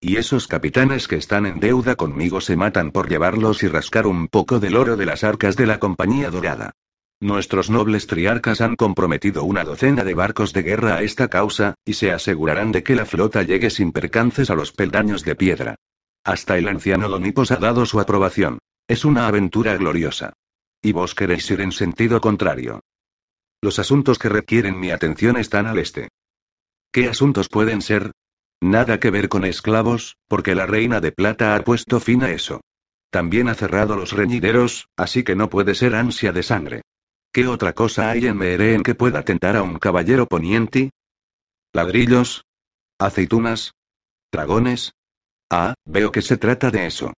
Y 0.06 0.18
esos 0.18 0.50
capitanes 0.50 1.08
que 1.08 1.16
están 1.16 1.46
en 1.46 1.62
deuda 1.62 1.96
conmigo 1.96 2.42
se 2.42 2.58
matan 2.58 2.92
por 2.92 3.08
llevarlos 3.08 3.64
y 3.64 3.70
rascar 3.70 4.06
un 4.06 4.28
poco 4.28 4.60
del 4.60 4.76
oro 4.76 4.98
de 4.98 5.06
las 5.06 5.24
arcas 5.24 5.56
de 5.56 5.66
la 5.66 5.80
Compañía 5.80 6.30
Dorada. 6.30 6.74
Nuestros 7.22 7.70
nobles 7.70 8.06
triarcas 8.06 8.60
han 8.60 8.76
comprometido 8.76 9.46
una 9.46 9.64
docena 9.64 10.04
de 10.04 10.14
barcos 10.14 10.52
de 10.52 10.62
guerra 10.62 10.96
a 10.96 11.04
esta 11.04 11.30
causa, 11.30 11.76
y 11.86 11.94
se 11.94 12.12
asegurarán 12.12 12.74
de 12.74 12.84
que 12.84 12.96
la 12.96 13.06
flota 13.06 13.44
llegue 13.44 13.70
sin 13.70 13.94
percances 13.94 14.50
a 14.50 14.56
los 14.56 14.74
peldaños 14.74 15.24
de 15.24 15.36
piedra. 15.36 15.76
Hasta 16.26 16.58
el 16.58 16.68
anciano 16.68 17.08
Donipos 17.08 17.52
ha 17.52 17.56
dado 17.56 17.86
su 17.86 18.02
aprobación. 18.02 18.60
Es 18.90 19.06
una 19.06 19.26
aventura 19.26 19.78
gloriosa. 19.78 20.34
Y 20.82 20.92
vos 20.92 21.16
queréis 21.16 21.50
ir 21.50 21.62
en 21.62 21.72
sentido 21.72 22.20
contrario. 22.20 22.82
Los 23.62 23.80
asuntos 23.80 24.20
que 24.20 24.28
requieren 24.28 24.78
mi 24.78 24.92
atención 24.92 25.38
están 25.38 25.66
al 25.66 25.80
este. 25.80 26.10
¿Qué 26.92 27.08
asuntos 27.08 27.48
pueden 27.48 27.82
ser? 27.82 28.12
Nada 28.62 29.00
que 29.00 29.12
ver 29.12 29.30
con 29.30 29.46
esclavos, 29.46 30.18
porque 30.28 30.56
la 30.56 30.66
reina 30.66 31.02
de 31.02 31.12
plata 31.12 31.56
ha 31.56 31.64
puesto 31.64 32.00
fin 32.00 32.24
a 32.24 32.32
eso. 32.32 32.62
También 33.10 33.48
ha 33.50 33.54
cerrado 33.54 33.96
los 33.96 34.12
reñideros, 34.12 34.88
así 34.98 35.24
que 35.24 35.36
no 35.36 35.50
puede 35.50 35.76
ser 35.76 35.96
ansia 35.96 36.32
de 36.32 36.44
sangre. 36.44 36.82
¿Qué 37.32 37.48
otra 37.48 37.74
cosa 37.74 38.10
hay 38.10 38.28
en 38.28 38.38
Meereen 38.38 38.84
que 38.84 38.96
pueda 38.96 39.24
tentar 39.24 39.56
a 39.56 39.64
un 39.64 39.80
caballero 39.80 40.28
poniente? 40.28 40.92
¿Ladrillos? 41.74 42.46
¿Aceitunas? 43.00 43.74
¿Dragones? 44.32 44.94
Ah, 45.50 45.74
veo 45.86 46.12
que 46.12 46.22
se 46.22 46.38
trata 46.38 46.72
de 46.72 46.88
eso. 46.88 47.14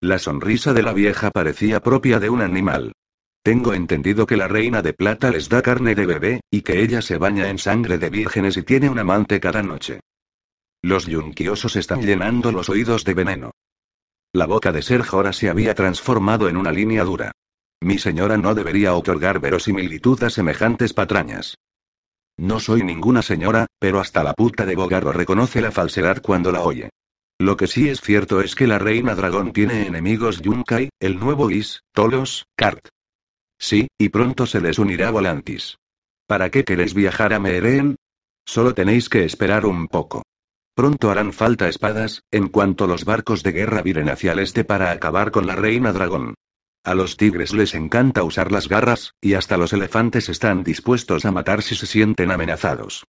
La 0.00 0.18
sonrisa 0.18 0.72
de 0.72 0.82
la 0.82 0.92
vieja 0.92 1.30
parecía 1.30 1.80
propia 1.80 2.20
de 2.20 2.30
un 2.30 2.40
animal. 2.40 2.92
Tengo 3.42 3.74
entendido 3.74 4.26
que 4.26 4.36
la 4.36 4.46
reina 4.46 4.82
de 4.82 4.92
plata 4.92 5.30
les 5.30 5.48
da 5.48 5.62
carne 5.62 5.94
de 5.94 6.06
bebé, 6.06 6.40
y 6.50 6.62
que 6.62 6.82
ella 6.82 7.02
se 7.02 7.18
baña 7.18 7.48
en 7.48 7.58
sangre 7.58 7.98
de 7.98 8.10
vírgenes 8.10 8.56
y 8.56 8.62
tiene 8.62 8.88
un 8.88 8.98
amante 8.98 9.40
cada 9.40 9.62
noche. 9.62 10.00
Los 10.82 11.06
yunquiosos 11.06 11.76
están 11.76 12.02
llenando 12.02 12.52
los 12.52 12.68
oídos 12.68 13.04
de 13.04 13.14
veneno. 13.14 13.50
La 14.32 14.46
boca 14.46 14.72
de 14.72 14.82
Ser 14.82 15.02
Jora 15.02 15.32
se 15.32 15.48
había 15.48 15.74
transformado 15.74 16.48
en 16.48 16.56
una 16.56 16.70
línea 16.70 17.04
dura. 17.04 17.32
Mi 17.80 17.98
señora 17.98 18.36
no 18.36 18.54
debería 18.54 18.94
otorgar 18.94 19.40
verosimilitud 19.40 20.22
a 20.22 20.30
semejantes 20.30 20.92
patrañas. 20.92 21.56
No 22.36 22.60
soy 22.60 22.82
ninguna 22.82 23.22
señora, 23.22 23.66
pero 23.80 23.98
hasta 23.98 24.22
la 24.22 24.34
puta 24.34 24.66
de 24.66 24.76
Bogarro 24.76 25.12
reconoce 25.12 25.60
la 25.60 25.72
falsedad 25.72 26.22
cuando 26.22 26.52
la 26.52 26.62
oye. 26.62 26.90
Lo 27.40 27.56
que 27.56 27.66
sí 27.66 27.88
es 27.88 28.00
cierto 28.00 28.40
es 28.40 28.54
que 28.54 28.66
la 28.66 28.78
reina 28.78 29.14
dragón 29.14 29.52
tiene 29.52 29.86
enemigos 29.86 30.40
Yunkai, 30.40 30.90
el 31.00 31.18
nuevo 31.18 31.50
Is, 31.50 31.82
Tolos, 31.92 32.46
Kart. 32.56 32.88
Sí, 33.58 33.88
y 33.98 34.08
pronto 34.10 34.46
se 34.46 34.60
les 34.60 34.78
unirá 34.78 35.10
Volantis. 35.10 35.78
¿Para 36.26 36.50
qué 36.50 36.64
queréis 36.64 36.94
viajar 36.94 37.32
a 37.32 37.40
Meereen? 37.40 37.96
Solo 38.44 38.74
tenéis 38.74 39.08
que 39.08 39.24
esperar 39.24 39.66
un 39.66 39.88
poco. 39.88 40.22
Pronto 40.78 41.10
harán 41.10 41.32
falta 41.32 41.68
espadas, 41.68 42.22
en 42.30 42.46
cuanto 42.46 42.86
los 42.86 43.04
barcos 43.04 43.42
de 43.42 43.50
guerra 43.50 43.82
viren 43.82 44.08
hacia 44.08 44.30
el 44.30 44.38
este 44.38 44.62
para 44.62 44.92
acabar 44.92 45.32
con 45.32 45.44
la 45.44 45.56
reina 45.56 45.92
dragón. 45.92 46.34
A 46.84 46.94
los 46.94 47.16
tigres 47.16 47.52
les 47.52 47.74
encanta 47.74 48.22
usar 48.22 48.52
las 48.52 48.68
garras, 48.68 49.14
y 49.20 49.34
hasta 49.34 49.56
los 49.56 49.72
elefantes 49.72 50.28
están 50.28 50.62
dispuestos 50.62 51.24
a 51.24 51.32
matar 51.32 51.62
si 51.62 51.74
se 51.74 51.86
sienten 51.86 52.30
amenazados. 52.30 53.02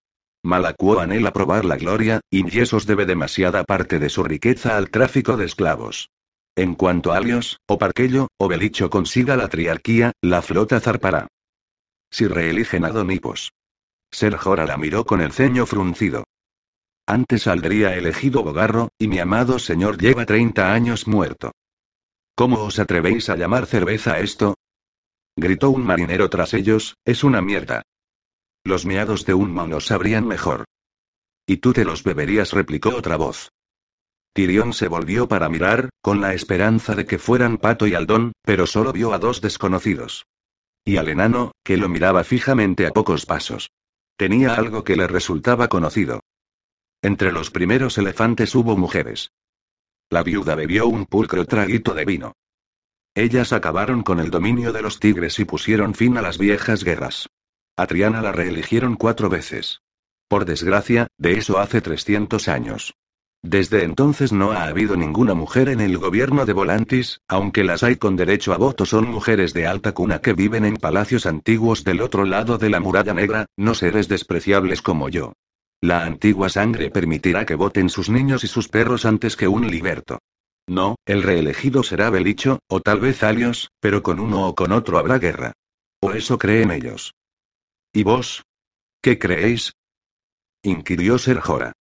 Malacuo 0.43 0.99
anhela 0.99 1.35
probar 1.35 1.66
la 1.66 1.77
gloria, 1.77 2.23
y 2.31 2.49
Yesos 2.49 2.86
debe 2.86 3.05
demasiada 3.05 3.65
parte 3.65 3.99
de 3.99 4.09
su 4.09 4.24
riqueza 4.24 4.78
al 4.78 4.89
tráfico 4.89 5.36
de 5.36 5.45
esclavos. 5.45 6.09
En 6.57 6.74
cuanto 6.74 7.12
a 7.12 7.19
Alios, 7.19 7.59
o 7.66 7.77
Parquello, 7.77 8.28
o 8.39 8.49
Belicho 8.49 8.89
consiga 8.89 9.36
la 9.36 9.49
triarquía, 9.49 10.12
la 10.23 10.40
flota 10.40 10.81
zarpará. 10.81 11.27
Si 12.11 12.27
reeligen 12.27 12.86
a 12.86 12.89
Donipos. 12.89 13.53
Ser 14.11 14.39
Jora 14.39 14.65
la 14.65 14.78
miró 14.78 15.05
con 15.05 15.20
el 15.20 15.32
ceño 15.32 15.66
fruncido. 15.66 16.24
Antes 17.09 17.44
saldría 17.44 17.97
elegido 17.97 18.43
Bogarro, 18.43 18.90
y 18.98 19.09
mi 19.09 19.18
amado 19.18 19.59
señor 19.59 19.97
lleva 19.97 20.26
30 20.26 20.74
años 20.74 21.06
muerto. 21.06 21.52
¿Cómo 22.35 22.62
os 22.62 22.78
atrevéis 22.78 23.30
a 23.30 23.36
llamar 23.36 23.64
cerveza 23.64 24.20
esto? 24.20 24.56
Gritó 25.35 25.70
un 25.70 25.86
marinero 25.86 26.28
tras 26.28 26.52
ellos, 26.52 26.98
es 27.06 27.24
una 27.24 27.40
mierda. 27.40 27.80
Los 28.62 28.85
miados 28.85 29.24
de 29.24 29.32
un 29.32 29.55
mono 29.55 29.80
sabrían 29.80 30.26
mejor. 30.26 30.66
Y 31.47 31.56
tú 31.56 31.72
te 31.72 31.86
los 31.86 32.05
beberías, 32.05 32.52
replicó 32.52 32.90
otra 32.90 33.16
voz. 33.16 33.52
Tirión 34.35 34.74
se 34.74 34.89
volvió 34.89 35.28
para 35.28 35.48
mirar, 35.48 35.89
con 36.02 36.20
la 36.20 36.35
esperanza 36.35 36.94
de 36.94 37.06
que 37.06 37.16
fueran 37.16 37.56
Pato 37.56 37.86
y 37.86 37.94
Aldón, 37.94 38.32
pero 38.43 38.66
solo 38.66 38.93
vio 38.93 39.14
a 39.14 39.18
dos 39.18 39.40
desconocidos. 39.40 40.26
Y 40.85 40.98
al 40.98 41.09
enano, 41.09 41.52
que 41.64 41.78
lo 41.78 41.89
miraba 41.89 42.22
fijamente 42.22 42.86
a 42.86 42.90
pocos 42.90 43.24
pasos. 43.24 43.70
Tenía 44.18 44.56
algo 44.56 44.85
que 44.85 44.94
le 44.97 45.06
resultaba 45.06 45.68
conocido. 45.68 46.20
Entre 47.01 47.31
los 47.31 47.51
primeros 47.53 47.97
elefantes 47.97 48.55
hubo 48.57 48.77
mujeres. 48.77 49.31
La 50.11 50.25
viuda 50.25 50.57
bebió 50.57 50.89
un 50.89 51.07
pulcro 51.07 51.45
traguito 51.45 51.95
de 51.95 52.05
vino. 52.05 52.33
Ellas 53.15 53.53
acabaron 53.53 54.03
con 54.03 54.19
el 54.19 54.31
dominio 54.31 54.73
de 54.73 54.83
los 54.83 54.99
tigres 54.99 55.39
y 55.39 55.45
pusieron 55.45 55.95
fin 55.95 56.16
a 56.16 56.23
las 56.23 56.39
viejas 56.39 56.83
guerras. 56.83 57.29
A 57.77 57.87
Triana 57.87 58.20
la 58.20 58.33
reeligieron 58.33 58.97
cuatro 58.97 59.29
veces. 59.29 59.81
Por 60.27 60.45
desgracia, 60.45 61.07
de 61.19 61.39
eso 61.39 61.61
hace 61.61 61.81
300 61.81 62.49
años. 62.49 62.95
Desde 63.43 63.85
entonces 63.85 64.33
no 64.33 64.51
ha 64.51 64.65
habido 64.65 64.97
ninguna 64.97 65.35
mujer 65.35 65.69
en 65.69 65.81
el 65.81 65.99
gobierno 65.99 66.47
de 66.47 66.53
Volantis, 66.53 67.20
aunque 67.29 67.62
las 67.62 67.85
hay 67.85 67.95
con 67.95 68.16
derecho 68.16 68.53
a 68.53 68.57
voto 68.57 68.85
son 68.85 69.09
mujeres 69.09 69.55
de 69.55 69.69
alta 69.69 69.93
cuna 69.93 70.20
que 70.20 70.33
viven 70.33 70.65
en 70.65 70.77
palacios 70.77 71.27
antiguos 71.27 71.85
del 71.85 72.01
otro 72.01 72.25
lado 72.25 72.59
de 72.59 72.70
la 72.70 72.81
muralla 72.81 73.15
negra, 73.15 73.47
no 73.57 73.75
seres 73.75 74.09
despreciables 74.09 74.83
como 74.83 75.09
yo. 75.09 75.35
La 75.81 76.05
antigua 76.05 76.49
sangre 76.49 76.91
permitirá 76.91 77.47
que 77.47 77.55
voten 77.55 77.89
sus 77.89 78.11
niños 78.11 78.43
y 78.43 78.49
sus 78.49 78.69
perros 78.69 79.05
antes 79.05 79.37
que 79.37 79.47
un 79.47 79.71
liberto. 79.71 80.19
No, 80.67 80.97
el 81.07 81.23
reelegido 81.23 81.83
será 81.83 82.11
Belicho, 82.11 82.59
o 82.69 82.81
tal 82.81 83.01
vez 83.01 83.23
Alios, 83.23 83.71
pero 83.81 84.03
con 84.03 84.21
uno 84.21 84.49
o 84.49 84.55
con 84.55 84.73
otro 84.73 84.99
habrá 84.99 85.19
guerra. 85.19 85.53
O 86.01 86.13
eso 86.13 86.39
creen 86.39 86.71
ellos. 86.71 87.15
¿Y 87.93 88.03
vos? 88.03 88.45
¿Qué 89.01 89.19
creéis? 89.19 89.73
inquirió 90.63 91.19
Serjora. 91.19 91.73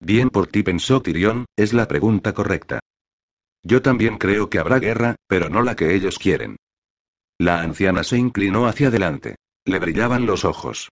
Bien 0.00 0.28
por 0.28 0.48
ti 0.48 0.62
pensó 0.62 1.00
Tirión, 1.00 1.46
es 1.56 1.72
la 1.72 1.86
pregunta 1.86 2.34
correcta. 2.34 2.80
Yo 3.62 3.80
también 3.80 4.18
creo 4.18 4.50
que 4.50 4.58
habrá 4.58 4.80
guerra, 4.80 5.14
pero 5.28 5.48
no 5.48 5.62
la 5.62 5.76
que 5.76 5.94
ellos 5.94 6.18
quieren. 6.18 6.56
La 7.38 7.60
anciana 7.60 8.02
se 8.02 8.18
inclinó 8.18 8.66
hacia 8.66 8.88
adelante. 8.88 9.36
Le 9.64 9.78
brillaban 9.78 10.26
los 10.26 10.44
ojos. 10.44 10.90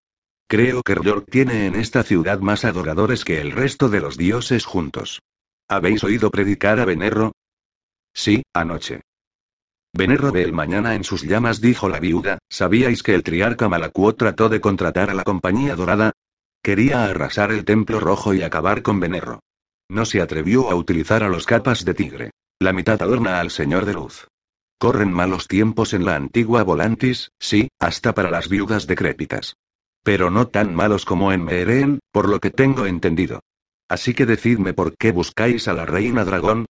Creo 0.51 0.83
que 0.83 0.97
York 1.01 1.29
tiene 1.31 1.67
en 1.69 1.77
esta 1.77 2.03
ciudad 2.03 2.41
más 2.41 2.65
adoradores 2.65 3.25
que 3.25 3.41
el 3.41 3.53
resto 3.53 3.89
de 3.89 4.01
los 4.01 4.17
dioses 4.17 4.65
juntos. 4.65 5.23
¿Habéis 5.69 6.03
oído 6.03 6.33
predicar 6.33 6.81
a 6.81 6.85
Venerro? 6.85 7.31
Sí, 8.13 8.43
anoche. 8.53 9.03
Venerro 9.93 10.33
ve 10.33 10.43
el 10.43 10.53
mañana 10.53 10.97
en 10.97 11.05
sus 11.05 11.23
llamas, 11.23 11.61
dijo 11.61 11.89
la 11.89 12.01
viuda. 12.01 12.39
¿Sabíais 12.49 13.05
que 13.05 13.15
el 13.15 13.23
triarca 13.23 13.69
Malacuo 13.69 14.17
trató 14.17 14.49
de 14.49 14.61
contratar 14.61 15.09
a 15.09 15.15
la 15.15 15.23
compañía 15.23 15.77
dorada? 15.77 16.11
Quería 16.65 17.05
arrasar 17.05 17.53
el 17.53 17.65
templo 17.65 18.01
rojo 18.01 18.35
y 18.35 18.43
acabar 18.43 18.83
con 18.83 18.99
Venerro. 18.99 19.39
No 19.89 20.05
se 20.05 20.21
atrevió 20.21 20.69
a 20.69 20.75
utilizar 20.75 21.23
a 21.23 21.29
los 21.29 21.47
capas 21.47 21.85
de 21.85 21.95
tigre. 21.95 22.31
La 22.59 22.73
mitad 22.73 23.01
adorna 23.01 23.39
al 23.39 23.53
Señor 23.53 23.85
de 23.85 23.93
Luz. 23.93 24.27
Corren 24.81 25.13
malos 25.13 25.47
tiempos 25.47 25.95
en 25.95 26.05
la 26.05 26.17
antigua 26.17 26.65
Volantis, 26.65 27.31
sí, 27.39 27.69
hasta 27.79 28.15
para 28.15 28.33
las 28.33 28.49
viudas 28.49 28.89
decrépitas. 28.89 29.55
Pero 30.03 30.31
no 30.31 30.49
tan 30.49 30.75
malos 30.75 31.05
como 31.05 31.33
en 31.33 31.45
Meereen, 31.45 32.01
por 32.13 32.29
lo 32.29 32.41
que 32.41 32.51
tengo 32.51 32.87
entendido. 32.87 33.41
Así 33.89 34.15
que 34.15 34.27
decidme 34.27 34.73
por 34.73 34.97
qué 34.97 35.13
buscáis 35.13 35.69
a 35.69 35.73
la 35.73 35.85
reina 35.85 36.25
dragón. 36.25 36.67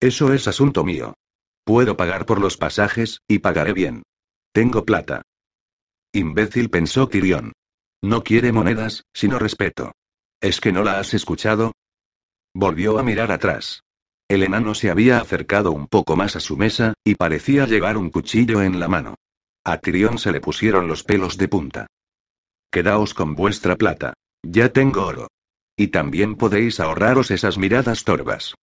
Eso 0.00 0.32
es 0.32 0.48
asunto 0.48 0.84
mío. 0.84 1.14
Puedo 1.64 1.96
pagar 1.96 2.26
por 2.26 2.40
los 2.40 2.56
pasajes, 2.56 3.20
y 3.28 3.38
pagaré 3.38 3.72
bien. 3.72 4.02
Tengo 4.52 4.84
plata. 4.84 5.22
Imbécil 6.12 6.68
pensó 6.68 7.08
Tyrion. 7.08 7.52
No 8.02 8.24
quiere 8.24 8.52
monedas, 8.52 9.04
sino 9.14 9.38
respeto. 9.38 9.92
¿Es 10.40 10.60
que 10.60 10.72
no 10.72 10.82
la 10.82 10.98
has 10.98 11.14
escuchado? 11.14 11.72
Volvió 12.52 12.98
a 12.98 13.02
mirar 13.04 13.30
atrás. 13.30 13.84
El 14.28 14.42
enano 14.42 14.74
se 14.74 14.90
había 14.90 15.18
acercado 15.18 15.70
un 15.70 15.86
poco 15.86 16.16
más 16.16 16.36
a 16.36 16.40
su 16.40 16.56
mesa, 16.56 16.94
y 17.04 17.14
parecía 17.14 17.66
llevar 17.66 17.96
un 17.96 18.10
cuchillo 18.10 18.60
en 18.62 18.80
la 18.80 18.88
mano. 18.88 19.14
A 19.64 19.78
Tyrion 19.78 20.18
se 20.18 20.32
le 20.32 20.40
pusieron 20.40 20.88
los 20.88 21.04
pelos 21.04 21.38
de 21.38 21.48
punta. 21.48 21.86
Quedaos 22.72 23.14
con 23.14 23.36
vuestra 23.36 23.76
plata. 23.76 24.14
Ya 24.42 24.70
tengo 24.70 25.06
oro. 25.06 25.28
Y 25.76 25.88
también 25.88 26.34
podéis 26.34 26.80
ahorraros 26.80 27.30
esas 27.30 27.58
miradas 27.58 28.02
torvas. 28.02 28.54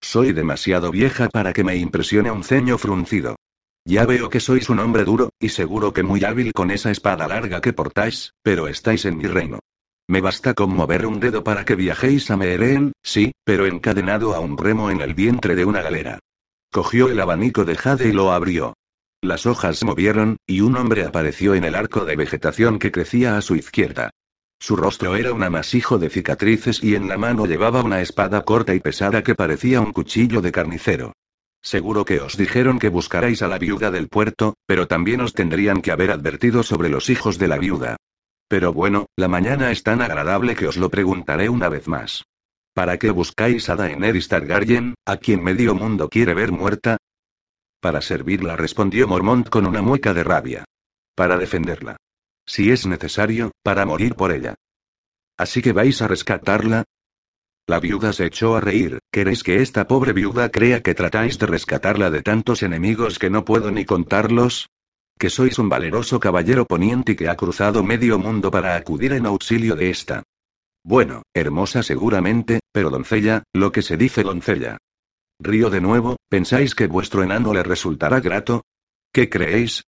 Soy 0.00 0.32
demasiado 0.32 0.90
vieja 0.90 1.28
para 1.28 1.52
que 1.52 1.62
me 1.62 1.76
impresione 1.76 2.30
un 2.30 2.42
ceño 2.42 2.78
fruncido. 2.78 3.36
Ya 3.84 4.04
veo 4.06 4.28
que 4.28 4.40
sois 4.40 4.68
un 4.68 4.80
hombre 4.80 5.04
duro, 5.04 5.30
y 5.38 5.50
seguro 5.50 5.92
que 5.92 6.02
muy 6.02 6.24
hábil 6.24 6.52
con 6.52 6.70
esa 6.70 6.90
espada 6.90 7.28
larga 7.28 7.60
que 7.60 7.72
portáis, 7.72 8.32
pero 8.42 8.68
estáis 8.68 9.04
en 9.04 9.16
mi 9.18 9.26
reino. 9.26 9.60
Me 10.08 10.20
basta 10.20 10.54
con 10.54 10.74
mover 10.74 11.06
un 11.06 11.20
dedo 11.20 11.44
para 11.44 11.64
que 11.64 11.74
viajéis 11.74 12.30
a 12.30 12.36
Meeren, 12.36 12.92
sí, 13.02 13.32
pero 13.44 13.66
encadenado 13.66 14.34
a 14.34 14.40
un 14.40 14.56
remo 14.56 14.90
en 14.90 15.02
el 15.02 15.14
vientre 15.14 15.54
de 15.54 15.64
una 15.66 15.82
galera. 15.82 16.18
Cogió 16.72 17.08
el 17.08 17.20
abanico 17.20 17.64
de 17.64 17.76
Jade 17.76 18.08
y 18.08 18.12
lo 18.12 18.32
abrió. 18.32 18.74
Las 19.20 19.46
hojas 19.46 19.78
se 19.78 19.84
movieron, 19.84 20.36
y 20.46 20.60
un 20.60 20.76
hombre 20.76 21.04
apareció 21.04 21.54
en 21.54 21.64
el 21.64 21.74
arco 21.74 22.04
de 22.04 22.14
vegetación 22.14 22.78
que 22.78 22.92
crecía 22.92 23.36
a 23.36 23.40
su 23.40 23.56
izquierda. 23.56 24.10
Su 24.60 24.76
rostro 24.76 25.16
era 25.16 25.32
un 25.32 25.42
amasijo 25.42 25.98
de 25.98 26.08
cicatrices 26.08 26.82
y 26.82 26.94
en 26.94 27.08
la 27.08 27.18
mano 27.18 27.46
llevaba 27.46 27.82
una 27.82 28.00
espada 28.00 28.44
corta 28.44 28.74
y 28.74 28.80
pesada 28.80 29.22
que 29.22 29.34
parecía 29.34 29.80
un 29.80 29.92
cuchillo 29.92 30.40
de 30.40 30.52
carnicero. 30.52 31.14
Seguro 31.60 32.04
que 32.04 32.20
os 32.20 32.36
dijeron 32.36 32.78
que 32.78 32.88
buscarais 32.88 33.42
a 33.42 33.48
la 33.48 33.58
viuda 33.58 33.90
del 33.90 34.08
puerto, 34.08 34.54
pero 34.66 34.86
también 34.86 35.20
os 35.20 35.34
tendrían 35.34 35.82
que 35.82 35.90
haber 35.90 36.12
advertido 36.12 36.62
sobre 36.62 36.88
los 36.88 37.10
hijos 37.10 37.38
de 37.38 37.48
la 37.48 37.58
viuda. 37.58 37.96
Pero 38.46 38.72
bueno, 38.72 39.06
la 39.16 39.26
mañana 39.26 39.72
es 39.72 39.82
tan 39.82 40.00
agradable 40.00 40.54
que 40.54 40.68
os 40.68 40.76
lo 40.76 40.90
preguntaré 40.90 41.48
una 41.48 41.68
vez 41.68 41.88
más. 41.88 42.24
¿Para 42.72 42.98
qué 42.98 43.10
buscáis 43.10 43.68
a 43.68 43.74
Daenerys 43.74 44.28
Targaryen, 44.28 44.94
a 45.04 45.16
quien 45.16 45.42
medio 45.42 45.74
mundo 45.74 46.08
quiere 46.08 46.34
ver 46.34 46.52
muerta? 46.52 46.98
Para 47.80 48.00
servirla, 48.00 48.56
respondió 48.56 49.06
Mormont 49.06 49.48
con 49.48 49.66
una 49.66 49.82
mueca 49.82 50.12
de 50.12 50.24
rabia. 50.24 50.64
Para 51.14 51.36
defenderla. 51.36 51.96
Si 52.44 52.70
es 52.70 52.86
necesario, 52.86 53.52
para 53.62 53.86
morir 53.86 54.14
por 54.14 54.32
ella. 54.32 54.54
¿Así 55.36 55.62
que 55.62 55.72
vais 55.72 56.02
a 56.02 56.08
rescatarla? 56.08 56.84
La 57.68 57.78
viuda 57.78 58.12
se 58.12 58.26
echó 58.26 58.56
a 58.56 58.60
reír. 58.60 58.98
¿Queréis 59.12 59.44
que 59.44 59.62
esta 59.62 59.86
pobre 59.86 60.12
viuda 60.12 60.50
crea 60.50 60.82
que 60.82 60.94
tratáis 60.94 61.38
de 61.38 61.46
rescatarla 61.46 62.10
de 62.10 62.22
tantos 62.22 62.62
enemigos 62.62 63.18
que 63.18 63.30
no 63.30 63.44
puedo 63.44 63.70
ni 63.70 63.84
contarlos? 63.84 64.68
Que 65.18 65.30
sois 65.30 65.58
un 65.58 65.68
valeroso 65.68 66.18
caballero 66.18 66.64
poniente 66.64 67.14
que 67.14 67.28
ha 67.28 67.36
cruzado 67.36 67.84
medio 67.84 68.18
mundo 68.18 68.50
para 68.50 68.74
acudir 68.74 69.12
en 69.12 69.26
auxilio 69.26 69.76
de 69.76 69.90
esta. 69.90 70.22
Bueno, 70.82 71.22
hermosa 71.34 71.82
seguramente, 71.82 72.60
pero 72.72 72.90
doncella, 72.90 73.44
lo 73.52 73.70
que 73.70 73.82
se 73.82 73.96
dice 73.96 74.22
doncella. 74.22 74.78
Río 75.40 75.70
de 75.70 75.80
nuevo, 75.80 76.16
¿pensáis 76.28 76.74
que 76.74 76.88
vuestro 76.88 77.22
enano 77.22 77.54
le 77.54 77.62
resultará 77.62 78.18
grato? 78.18 78.62
¿Qué 79.12 79.30
creéis? 79.30 79.84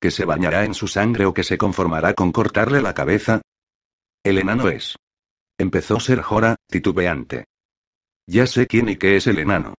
¿Que 0.00 0.12
se 0.12 0.24
bañará 0.24 0.64
en 0.64 0.74
su 0.74 0.86
sangre 0.86 1.26
o 1.26 1.34
que 1.34 1.42
se 1.42 1.58
conformará 1.58 2.14
con 2.14 2.30
cortarle 2.30 2.80
la 2.80 2.94
cabeza? 2.94 3.42
El 4.22 4.38
enano 4.38 4.68
es. 4.68 4.96
Empezó 5.58 5.98
Ser 5.98 6.22
Jora, 6.22 6.56
titubeante. 6.68 7.46
Ya 8.26 8.46
sé 8.46 8.68
quién 8.68 8.88
y 8.88 8.96
qué 8.96 9.16
es 9.16 9.26
el 9.26 9.40
enano. 9.40 9.74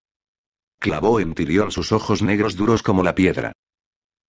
Clavó 0.80 1.20
en 1.20 1.34
Tirión 1.34 1.70
sus 1.70 1.92
ojos 1.92 2.22
negros 2.22 2.56
duros 2.56 2.82
como 2.82 3.04
la 3.04 3.14
piedra. 3.14 3.52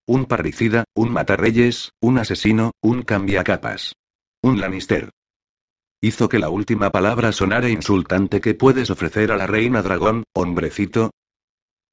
Un 0.06 0.26
parricida, 0.26 0.84
un 0.94 1.12
matarreyes, 1.12 1.92
un 2.00 2.20
asesino, 2.20 2.74
un 2.82 3.02
cambiacapas. 3.02 3.94
Un 4.44 4.60
Lannister. 4.60 5.10
Hizo 6.04 6.28
que 6.28 6.38
la 6.38 6.50
última 6.50 6.92
palabra 6.92 7.32
sonara 7.32 7.70
insultante 7.70 8.42
que 8.42 8.56
puedes 8.56 8.90
ofrecer 8.90 9.32
a 9.32 9.38
la 9.38 9.48
reina 9.48 9.82
dragón, 9.82 10.26
hombrecito. 10.34 11.12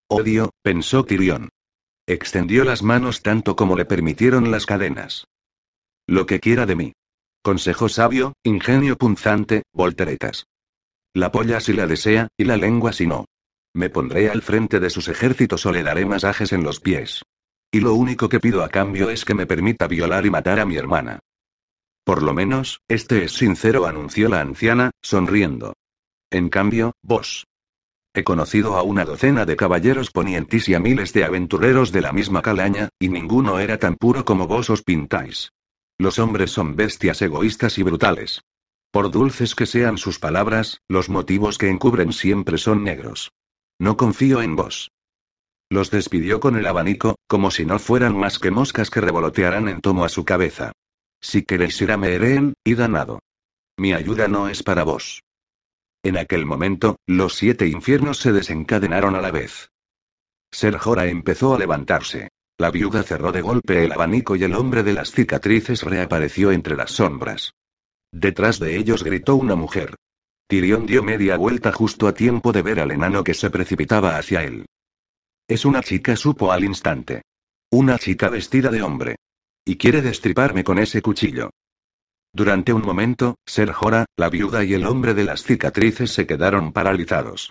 Odio, 0.08 0.50
pensó 0.64 1.04
Tirión. 1.04 1.50
Extendió 2.08 2.64
las 2.64 2.82
manos 2.82 3.22
tanto 3.22 3.54
como 3.54 3.76
le 3.76 3.84
permitieron 3.84 4.50
las 4.50 4.66
cadenas. 4.66 5.26
Lo 6.08 6.26
que 6.26 6.40
quiera 6.40 6.66
de 6.66 6.74
mí. 6.74 6.92
Consejo 7.40 7.88
sabio, 7.88 8.32
ingenio 8.42 8.96
punzante, 8.96 9.62
volteretas. 9.72 10.46
La 11.14 11.30
polla 11.30 11.60
si 11.60 11.72
la 11.72 11.86
desea, 11.86 12.26
y 12.36 12.46
la 12.46 12.56
lengua 12.56 12.92
si 12.92 13.06
no. 13.06 13.26
Me 13.72 13.90
pondré 13.90 14.28
al 14.28 14.42
frente 14.42 14.80
de 14.80 14.90
sus 14.90 15.06
ejércitos 15.06 15.64
o 15.66 15.70
le 15.70 15.84
daré 15.84 16.04
masajes 16.04 16.52
en 16.52 16.64
los 16.64 16.80
pies. 16.80 17.22
Y 17.70 17.78
lo 17.78 17.94
único 17.94 18.28
que 18.28 18.40
pido 18.40 18.64
a 18.64 18.70
cambio 18.70 19.08
es 19.08 19.24
que 19.24 19.34
me 19.34 19.46
permita 19.46 19.86
violar 19.86 20.26
y 20.26 20.30
matar 20.30 20.58
a 20.58 20.66
mi 20.66 20.74
hermana. 20.74 21.20
Por 22.04 22.22
lo 22.22 22.34
menos, 22.34 22.80
este 22.88 23.24
es 23.24 23.32
sincero, 23.32 23.86
anunció 23.86 24.28
la 24.28 24.40
anciana, 24.40 24.90
sonriendo. 25.02 25.74
En 26.30 26.48
cambio, 26.48 26.92
vos, 27.02 27.44
He 28.12 28.24
conocido 28.24 28.76
a 28.76 28.82
una 28.82 29.04
docena 29.04 29.46
de 29.46 29.56
caballeros 29.56 30.10
ponientis 30.10 30.68
y 30.68 30.74
a 30.74 30.80
miles 30.80 31.12
de 31.12 31.22
aventureros 31.22 31.92
de 31.92 32.00
la 32.00 32.12
misma 32.12 32.42
calaña, 32.42 32.88
y 32.98 33.08
ninguno 33.08 33.60
era 33.60 33.78
tan 33.78 33.94
puro 33.94 34.24
como 34.24 34.48
vos 34.48 34.68
os 34.68 34.82
pintáis. 34.82 35.52
Los 35.96 36.18
hombres 36.18 36.50
son 36.50 36.74
bestias 36.74 37.22
egoístas 37.22 37.78
y 37.78 37.84
brutales. 37.84 38.40
Por 38.90 39.12
dulces 39.12 39.54
que 39.54 39.66
sean 39.66 39.96
sus 39.96 40.18
palabras, 40.18 40.80
los 40.88 41.08
motivos 41.08 41.56
que 41.56 41.68
encubren 41.68 42.12
siempre 42.12 42.58
son 42.58 42.82
negros. 42.82 43.30
No 43.78 43.96
confío 43.96 44.42
en 44.42 44.56
vos. 44.56 44.90
Los 45.70 45.92
despidió 45.92 46.40
con 46.40 46.56
el 46.56 46.66
abanico, 46.66 47.14
como 47.28 47.52
si 47.52 47.64
no 47.64 47.78
fueran 47.78 48.16
más 48.16 48.40
que 48.40 48.50
moscas 48.50 48.90
que 48.90 49.00
revolotearan 49.00 49.68
en 49.68 49.80
tomo 49.80 50.04
a 50.04 50.08
su 50.08 50.24
cabeza. 50.24 50.72
Si 51.20 51.42
queréis 51.42 51.80
ir 51.80 51.92
a 51.92 51.96
Meeren, 51.96 52.54
id 52.64 52.80
a 52.80 52.88
nado. 52.88 53.20
Mi 53.76 53.92
ayuda 53.92 54.28
no 54.28 54.48
es 54.48 54.62
para 54.62 54.84
vos. 54.84 55.22
En 56.02 56.16
aquel 56.16 56.46
momento, 56.46 56.96
los 57.06 57.34
siete 57.34 57.66
infiernos 57.66 58.18
se 58.18 58.32
desencadenaron 58.32 59.14
a 59.14 59.20
la 59.20 59.30
vez. 59.30 59.70
Ser 60.50 60.78
Jora 60.78 61.06
empezó 61.06 61.54
a 61.54 61.58
levantarse. 61.58 62.28
La 62.58 62.70
viuda 62.70 63.02
cerró 63.02 63.32
de 63.32 63.40
golpe 63.40 63.84
el 63.84 63.92
abanico 63.92 64.36
y 64.36 64.44
el 64.44 64.54
hombre 64.54 64.82
de 64.82 64.92
las 64.92 65.12
cicatrices 65.12 65.82
reapareció 65.82 66.52
entre 66.52 66.76
las 66.76 66.90
sombras. 66.92 67.54
Detrás 68.12 68.58
de 68.58 68.76
ellos 68.76 69.04
gritó 69.04 69.36
una 69.36 69.54
mujer. 69.54 69.94
Tirión 70.46 70.84
dio 70.84 71.02
media 71.02 71.36
vuelta 71.36 71.70
justo 71.72 72.08
a 72.08 72.12
tiempo 72.12 72.52
de 72.52 72.62
ver 72.62 72.80
al 72.80 72.90
enano 72.90 73.22
que 73.22 73.34
se 73.34 73.50
precipitaba 73.50 74.18
hacia 74.18 74.42
él. 74.42 74.66
Es 75.48 75.64
una 75.64 75.82
chica, 75.82 76.16
supo 76.16 76.52
al 76.52 76.64
instante. 76.64 77.22
Una 77.70 77.98
chica 77.98 78.28
vestida 78.28 78.70
de 78.70 78.82
hombre. 78.82 79.16
Y 79.64 79.76
quiere 79.76 80.02
destriparme 80.02 80.64
con 80.64 80.78
ese 80.78 81.02
cuchillo. 81.02 81.50
Durante 82.32 82.72
un 82.72 82.82
momento, 82.82 83.36
Ser 83.44 83.72
Jora, 83.72 84.06
la 84.16 84.30
viuda 84.30 84.64
y 84.64 84.74
el 84.74 84.86
hombre 84.86 85.14
de 85.14 85.24
las 85.24 85.42
cicatrices 85.42 86.12
se 86.12 86.26
quedaron 86.26 86.72
paralizados. 86.72 87.50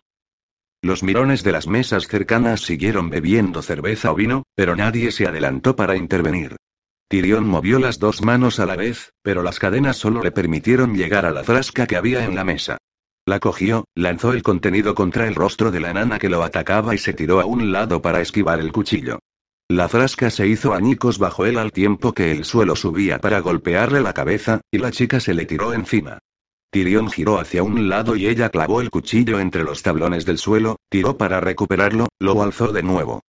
Los 0.82 1.04
mirones 1.04 1.44
de 1.44 1.52
las 1.52 1.68
mesas 1.68 2.08
cercanas 2.08 2.62
siguieron 2.62 3.10
bebiendo 3.10 3.62
cerveza 3.62 4.12
o 4.12 4.16
vino, 4.16 4.44
pero 4.56 4.78
nadie 4.78 5.12
se 5.12 5.28
adelantó 5.28 5.76
para 5.76 5.98
intervenir. 5.98 6.56
Tirión 7.10 7.48
movió 7.48 7.80
las 7.80 8.00
dos 8.00 8.22
manos 8.22 8.60
a 8.60 8.66
la 8.66 8.78
vez, 8.78 9.12
pero 9.22 9.44
las 9.44 9.60
cadenas 9.60 9.98
solo 9.98 10.24
le 10.24 10.32
permitieron 10.32 10.96
llegar 10.96 11.26
a 11.26 11.32
la 11.32 11.44
frasca 11.44 11.86
que 11.86 11.98
había 11.98 12.24
en 12.24 12.36
la 12.36 12.46
mesa. 12.46 12.78
La 13.26 13.40
cogió, 13.40 13.86
lanzó 13.96 14.32
el 14.32 14.42
contenido 14.42 14.96
contra 14.96 15.28
el 15.28 15.36
rostro 15.36 15.72
de 15.72 15.82
la 15.82 15.92
enana 15.92 16.18
que 16.18 16.30
lo 16.30 16.44
atacaba 16.44 16.96
y 16.96 16.98
se 16.98 17.14
tiró 17.14 17.42
a 17.42 17.46
un 17.46 17.72
lado 17.72 18.02
para 18.02 18.22
esquivar 18.22 18.60
el 18.60 18.72
cuchillo. 18.72 19.20
La 19.72 19.88
frasca 19.88 20.32
se 20.32 20.48
hizo 20.48 20.74
añicos 20.74 21.20
bajo 21.20 21.46
él 21.46 21.60
al 21.60 21.72
tiempo 21.72 22.12
que 22.12 22.32
el 22.32 22.44
suelo 22.44 22.76
subía 22.76 23.20
para 23.20 23.40
golpearle 23.40 24.02
la 24.02 24.14
cabeza, 24.14 24.62
y 24.72 24.80
la 24.80 24.90
chica 24.90 25.20
se 25.20 25.36
le 25.36 25.46
tiró 25.46 25.74
encima. 25.74 26.18
Tirión 26.72 27.12
giró 27.12 27.40
hacia 27.40 27.62
un 27.62 27.88
lado 27.88 28.16
y 28.16 28.28
ella 28.28 28.50
clavó 28.50 28.82
el 28.82 28.90
cuchillo 28.90 29.40
entre 29.40 29.64
los 29.64 29.84
tablones 29.84 30.26
del 30.26 30.40
suelo, 30.40 30.78
tiró 30.90 31.18
para 31.18 31.40
recuperarlo, 31.40 32.08
lo 32.18 32.42
alzó 32.42 32.72
de 32.72 32.82
nuevo. 32.82 33.22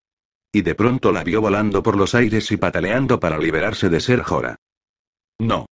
Y 0.51 0.62
de 0.62 0.75
pronto 0.75 1.12
la 1.12 1.25
vio 1.25 1.43
volando 1.43 1.83
por 1.83 1.97
los 1.97 2.15
aires 2.15 2.51
y 2.53 2.57
pataleando 2.57 3.21
para 3.21 3.39
liberarse 3.39 3.91
de 3.91 4.01
ser 4.01 4.23
Jora. 4.23 4.57
No. 5.39 5.67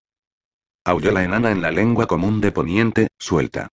Aulló 0.85 1.13
la 1.13 1.25
enana 1.25 1.51
en 1.51 1.63
la 1.63 1.71
lengua 1.71 2.07
común 2.07 2.43
de 2.43 2.53
poniente, 2.53 3.09
suelta. 3.19 3.69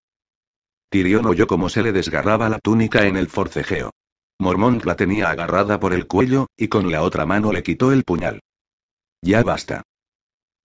Tirión 0.88 1.26
oyó 1.26 1.46
cómo 1.46 1.68
se 1.68 1.82
le 1.82 1.92
desgarraba 1.92 2.48
la 2.48 2.58
túnica 2.58 3.06
en 3.06 3.18
el 3.18 3.28
forcejeo. 3.28 3.90
Mormont 4.38 4.84
la 4.84 4.96
tenía 4.96 5.30
agarrada 5.30 5.80
por 5.80 5.92
el 5.92 6.06
cuello, 6.06 6.46
y 6.56 6.68
con 6.68 6.90
la 6.90 7.02
otra 7.02 7.26
mano 7.26 7.52
le 7.52 7.62
quitó 7.62 7.92
el 7.92 8.04
puñal. 8.04 8.40
Ya 9.22 9.42
basta. 9.42 9.82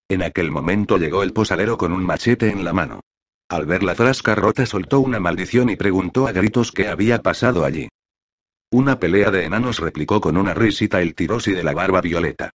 En 0.10 0.24
aquel 0.24 0.52
momento 0.52 0.98
llegó 0.98 1.24
el 1.24 1.34
posadero 1.34 1.78
con 1.78 1.94
un 1.94 2.06
machete 2.06 2.50
en 2.50 2.66
la 2.66 2.74
mano. 2.74 3.00
Al 3.50 3.66
ver 3.66 3.84
la 3.84 3.96
frasca 3.96 4.36
rota 4.36 4.66
soltó 4.66 5.00
una 5.00 5.20
maldición 5.20 5.70
y 5.70 5.76
preguntó 5.76 6.28
a 6.28 6.32
gritos 6.32 6.72
qué 6.72 6.88
había 6.88 7.22
pasado 7.22 7.66
allí. 7.66 7.90
Una 8.72 9.00
pelea 9.00 9.32
de 9.32 9.46
enanos 9.46 9.80
replicó 9.80 10.22
con 10.22 10.38
una 10.38 10.54
risita 10.54 11.02
el 11.02 11.16
tirosi 11.16 11.52
de 11.52 11.64
la 11.64 11.74
barba 11.74 12.02
violeta. 12.02 12.52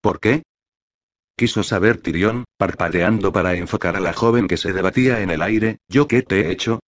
¿Por 0.00 0.18
qué? 0.18 0.42
Quiso 1.36 1.62
saber 1.62 2.00
Tirión, 2.00 2.44
parpadeando 2.56 3.32
para 3.32 3.54
enfocar 3.54 3.94
a 3.94 4.00
la 4.00 4.12
joven 4.12 4.48
que 4.48 4.56
se 4.56 4.72
debatía 4.72 5.20
en 5.20 5.30
el 5.30 5.42
aire, 5.42 5.78
¿yo 5.88 6.08
qué 6.08 6.22
te 6.22 6.40
he 6.40 6.50
hecho? 6.50 6.80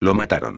Lo 0.00 0.14
mataron. 0.14 0.56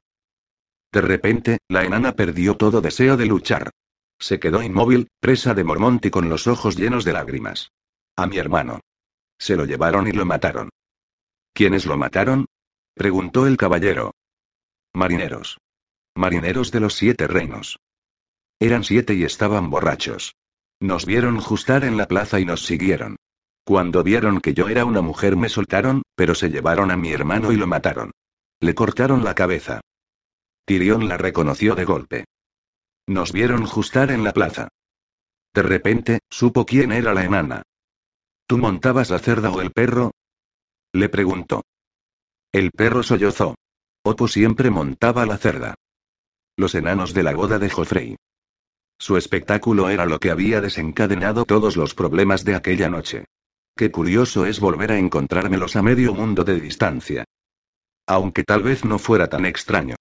De 0.93 1.01
repente, 1.01 1.59
la 1.69 1.85
enana 1.85 2.13
perdió 2.13 2.57
todo 2.57 2.81
deseo 2.81 3.17
de 3.17 3.27
luchar. 3.27 3.71
Se 4.19 4.41
quedó 4.41 4.63
inmóvil, 4.63 5.09
presa 5.21 5.55
de 5.55 5.65
Mormonti 5.65 6.11
con 6.11 6.29
los 6.29 6.47
ojos 6.47 6.77
llenos 6.77 7.05
de 7.05 7.13
lágrimas. 7.13 7.71
A 8.17 8.27
mi 8.27 8.39
hermano. 8.39 8.81
Se 9.39 9.55
lo 9.55 9.65
llevaron 9.65 10.09
y 10.09 10.13
lo 10.13 10.25
mataron. 10.25 10.71
¿Quiénes 11.53 11.87
lo 11.87 11.97
mataron? 11.97 12.47
preguntó 12.95 13.47
el 13.47 13.57
caballero. 13.57 14.13
Marineros. 14.93 15.59
Marineros 16.17 16.73
de 16.73 16.81
los 16.81 16.95
siete 16.95 17.29
reinos. 17.29 17.79
Eran 18.59 18.83
siete 18.83 19.15
y 19.15 19.23
estaban 19.23 19.71
borrachos. 19.71 20.35
Nos 20.81 21.07
vieron 21.07 21.41
justar 21.41 21.85
en 21.85 21.97
la 21.97 22.07
plaza 22.07 22.41
y 22.41 22.45
nos 22.45 22.65
siguieron. 22.65 23.17
Cuando 23.65 24.03
vieron 24.03 24.41
que 24.41 24.55
yo 24.55 24.69
era 24.69 24.85
una 24.85 25.03
mujer 25.03 25.37
me 25.37 25.49
soltaron, 25.49 26.03
pero 26.17 26.35
se 26.35 26.51
llevaron 26.51 26.91
a 26.91 26.97
mi 26.97 27.13
hermano 27.13 27.53
y 27.53 27.57
lo 27.57 27.67
mataron. 27.67 28.13
Le 28.61 28.75
cortaron 28.75 29.23
la 29.23 29.35
cabeza. 29.35 29.81
Tirión 30.69 31.09
la 31.09 31.17
reconoció 31.17 31.75
de 31.75 31.87
golpe. 31.87 32.25
Nos 33.07 33.33
vieron 33.33 33.65
justar 33.65 34.11
en 34.11 34.23
la 34.23 34.35
plaza. 34.35 34.69
De 35.55 35.63
repente, 35.63 36.19
supo 36.29 36.67
quién 36.67 36.93
era 36.93 37.15
la 37.15 37.25
enana. 37.25 37.63
¿Tú 38.47 38.59
montabas 38.59 39.09
la 39.09 39.19
cerda 39.19 39.51
o 39.51 39.63
el 39.63 39.71
perro? 39.71 40.11
Le 40.93 41.09
preguntó. 41.09 41.63
El 42.53 42.71
perro 42.71 43.03
sollozó. 43.03 43.55
Opo 44.05 44.29
siempre 44.29 44.69
montaba 44.69 45.25
la 45.25 45.39
cerda. 45.39 45.75
Los 46.55 46.75
enanos 46.75 47.15
de 47.15 47.23
la 47.23 47.33
boda 47.33 47.59
de 47.59 47.71
Joffrey. 47.71 48.17
Su 48.99 49.17
espectáculo 49.17 49.89
era 49.89 50.05
lo 50.05 50.19
que 50.19 50.31
había 50.31 50.61
desencadenado 50.61 51.47
todos 51.47 51.79
los 51.79 51.95
problemas 51.95 52.45
de 52.45 52.57
aquella 52.57 52.91
noche. 52.91 53.25
Qué 53.75 53.91
curioso 53.91 54.45
es 54.45 54.61
volver 54.61 54.93
a 54.93 54.99
encontrármelos 54.99 55.77
a 55.77 55.83
medio 55.83 56.13
mundo 56.13 56.45
de 56.45 56.61
distancia. 56.61 57.25
Aunque 58.07 58.45
tal 58.45 58.63
vez 58.63 58.85
no 58.85 58.99
fuera 58.99 59.29
tan 59.29 59.47
extraño. 59.47 59.97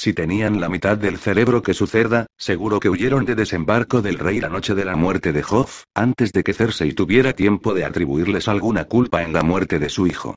Si 0.00 0.12
tenían 0.12 0.60
la 0.60 0.68
mitad 0.68 0.96
del 0.96 1.18
cerebro 1.18 1.60
que 1.60 1.74
su 1.74 1.88
cerda, 1.88 2.28
seguro 2.36 2.78
que 2.78 2.88
huyeron 2.88 3.24
de 3.24 3.34
desembarco 3.34 4.00
del 4.00 4.20
rey 4.20 4.38
la 4.38 4.48
noche 4.48 4.76
de 4.76 4.84
la 4.84 4.94
muerte 4.94 5.32
de 5.32 5.42
Hoff, 5.50 5.82
antes 5.92 6.30
de 6.30 6.44
que 6.44 6.54
Cersei 6.54 6.92
tuviera 6.92 7.32
tiempo 7.32 7.74
de 7.74 7.84
atribuirles 7.84 8.46
alguna 8.46 8.84
culpa 8.84 9.24
en 9.24 9.32
la 9.32 9.42
muerte 9.42 9.80
de 9.80 9.88
su 9.88 10.06
hijo. 10.06 10.36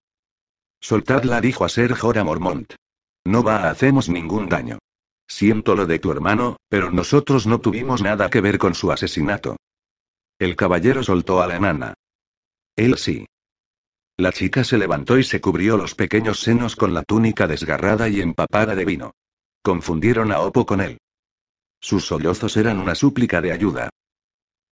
Soltadla, 0.79 1.41
dijo 1.41 1.63
a 1.63 1.69
Ser 1.69 1.93
Jorah 1.93 2.23
Mormont. 2.23 2.73
No 3.23 3.43
va 3.43 3.57
a 3.57 3.69
hacernos 3.69 4.09
ningún 4.09 4.49
daño. 4.49 4.79
Siento 5.27 5.75
lo 5.75 5.85
de 5.85 5.99
tu 5.99 6.11
hermano, 6.11 6.57
pero 6.67 6.89
nosotros 6.89 7.45
no 7.45 7.61
tuvimos 7.61 8.01
nada 8.01 8.31
que 8.31 8.41
ver 8.41 8.57
con 8.57 8.73
su 8.73 8.91
asesinato. 8.91 9.57
El 10.39 10.55
caballero 10.55 11.03
soltó 11.03 11.39
a 11.39 11.45
la 11.45 11.57
enana. 11.57 11.93
Él 12.75 12.97
sí. 12.97 13.27
La 14.17 14.31
chica 14.31 14.63
se 14.63 14.79
levantó 14.79 15.19
y 15.19 15.23
se 15.23 15.39
cubrió 15.39 15.77
los 15.77 15.93
pequeños 15.93 16.39
senos 16.39 16.75
con 16.75 16.95
la 16.95 17.03
túnica 17.03 17.45
desgarrada 17.45 18.09
y 18.09 18.21
empapada 18.21 18.73
de 18.73 18.85
vino. 18.85 19.11
Confundieron 19.63 20.31
a 20.31 20.39
Opo 20.39 20.65
con 20.65 20.81
él. 20.81 20.97
Sus 21.79 22.05
sollozos 22.05 22.57
eran 22.57 22.79
una 22.79 22.95
súplica 22.95 23.41
de 23.41 23.51
ayuda. 23.51 23.89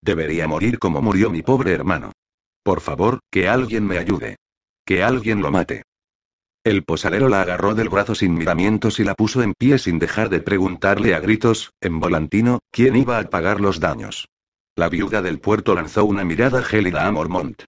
Debería 0.01 0.47
morir 0.47 0.79
como 0.79 1.01
murió 1.01 1.29
mi 1.29 1.41
pobre 1.41 1.73
hermano. 1.73 2.11
Por 2.63 2.81
favor, 2.81 3.19
que 3.31 3.47
alguien 3.47 3.85
me 3.85 3.97
ayude. 3.97 4.37
Que 4.85 5.03
alguien 5.03 5.41
lo 5.41 5.51
mate. 5.51 5.83
El 6.63 6.83
posadero 6.83 7.29
la 7.29 7.41
agarró 7.41 7.73
del 7.73 7.89
brazo 7.89 8.15
sin 8.15 8.33
miramientos 8.33 8.99
y 8.99 9.03
la 9.03 9.15
puso 9.15 9.41
en 9.41 9.53
pie 9.53 9.77
sin 9.77 9.97
dejar 9.97 10.29
de 10.29 10.41
preguntarle 10.41 11.13
a 11.13 11.19
gritos, 11.19 11.71
en 11.81 11.99
volantino, 11.99 12.59
quién 12.71 12.95
iba 12.95 13.17
a 13.17 13.29
pagar 13.29 13.61
los 13.61 13.79
daños. 13.79 14.27
La 14.75 14.89
viuda 14.89 15.21
del 15.21 15.39
puerto 15.39 15.75
lanzó 15.75 16.05
una 16.05 16.23
mirada 16.23 16.63
gélida 16.63 17.05
a 17.05 17.11
Mormont. 17.11 17.63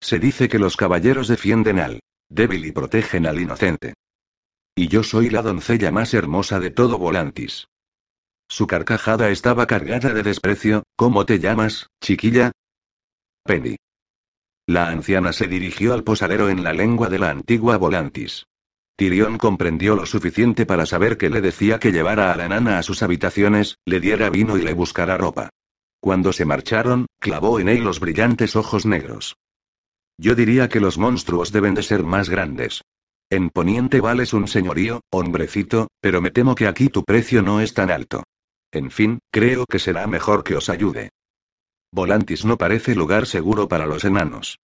Se 0.00 0.18
dice 0.18 0.48
que 0.48 0.58
los 0.58 0.76
caballeros 0.76 1.28
defienden 1.28 1.78
al 1.78 2.00
débil 2.28 2.64
y 2.64 2.72
protegen 2.72 3.26
al 3.26 3.40
inocente. 3.40 3.94
Y 4.74 4.88
yo 4.88 5.02
soy 5.02 5.28
la 5.28 5.42
doncella 5.42 5.90
más 5.92 6.14
hermosa 6.14 6.58
de 6.58 6.70
todo 6.70 6.98
Volantis. 6.98 7.68
Su 8.48 8.66
carcajada 8.66 9.30
estaba 9.30 9.66
cargada 9.66 10.14
de 10.14 10.22
desprecio. 10.22 10.84
¿Cómo 10.96 11.26
te 11.26 11.38
llamas, 11.38 11.88
chiquilla? 12.00 12.52
Penny. 13.44 13.76
La 14.66 14.88
anciana 14.88 15.32
se 15.32 15.46
dirigió 15.46 15.92
al 15.92 16.04
posadero 16.04 16.48
en 16.48 16.62
la 16.62 16.72
lengua 16.72 17.08
de 17.08 17.18
la 17.18 17.30
antigua 17.30 17.76
Volantis. 17.76 18.46
Tyrion 18.96 19.36
comprendió 19.36 19.96
lo 19.96 20.06
suficiente 20.06 20.64
para 20.64 20.86
saber 20.86 21.18
que 21.18 21.28
le 21.28 21.40
decía 21.40 21.78
que 21.78 21.92
llevara 21.92 22.32
a 22.32 22.36
la 22.36 22.46
enana 22.46 22.78
a 22.78 22.82
sus 22.82 23.02
habitaciones, 23.02 23.78
le 23.84 24.00
diera 24.00 24.30
vino 24.30 24.56
y 24.56 24.62
le 24.62 24.74
buscara 24.74 25.18
ropa. 25.18 25.50
Cuando 26.00 26.32
se 26.32 26.44
marcharon, 26.44 27.06
clavó 27.18 27.60
en 27.60 27.68
él 27.68 27.84
los 27.84 28.00
brillantes 28.00 28.56
ojos 28.56 28.86
negros. 28.86 29.36
Yo 30.18 30.34
diría 30.34 30.68
que 30.68 30.80
los 30.80 30.98
monstruos 30.98 31.52
deben 31.52 31.74
de 31.74 31.82
ser 31.82 32.04
más 32.04 32.28
grandes. 32.28 32.82
En 33.32 33.48
Poniente 33.48 34.02
vales 34.02 34.34
un 34.34 34.46
señorío, 34.46 35.00
hombrecito, 35.10 35.88
pero 36.02 36.20
me 36.20 36.30
temo 36.30 36.54
que 36.54 36.66
aquí 36.66 36.90
tu 36.90 37.02
precio 37.02 37.40
no 37.40 37.62
es 37.62 37.72
tan 37.72 37.90
alto. 37.90 38.24
En 38.70 38.90
fin, 38.90 39.20
creo 39.30 39.64
que 39.64 39.78
será 39.78 40.06
mejor 40.06 40.44
que 40.44 40.54
os 40.54 40.68
ayude. 40.68 41.08
Volantis 41.90 42.44
no 42.44 42.58
parece 42.58 42.94
lugar 42.94 43.24
seguro 43.24 43.68
para 43.68 43.86
los 43.86 44.04
enanos. 44.04 44.58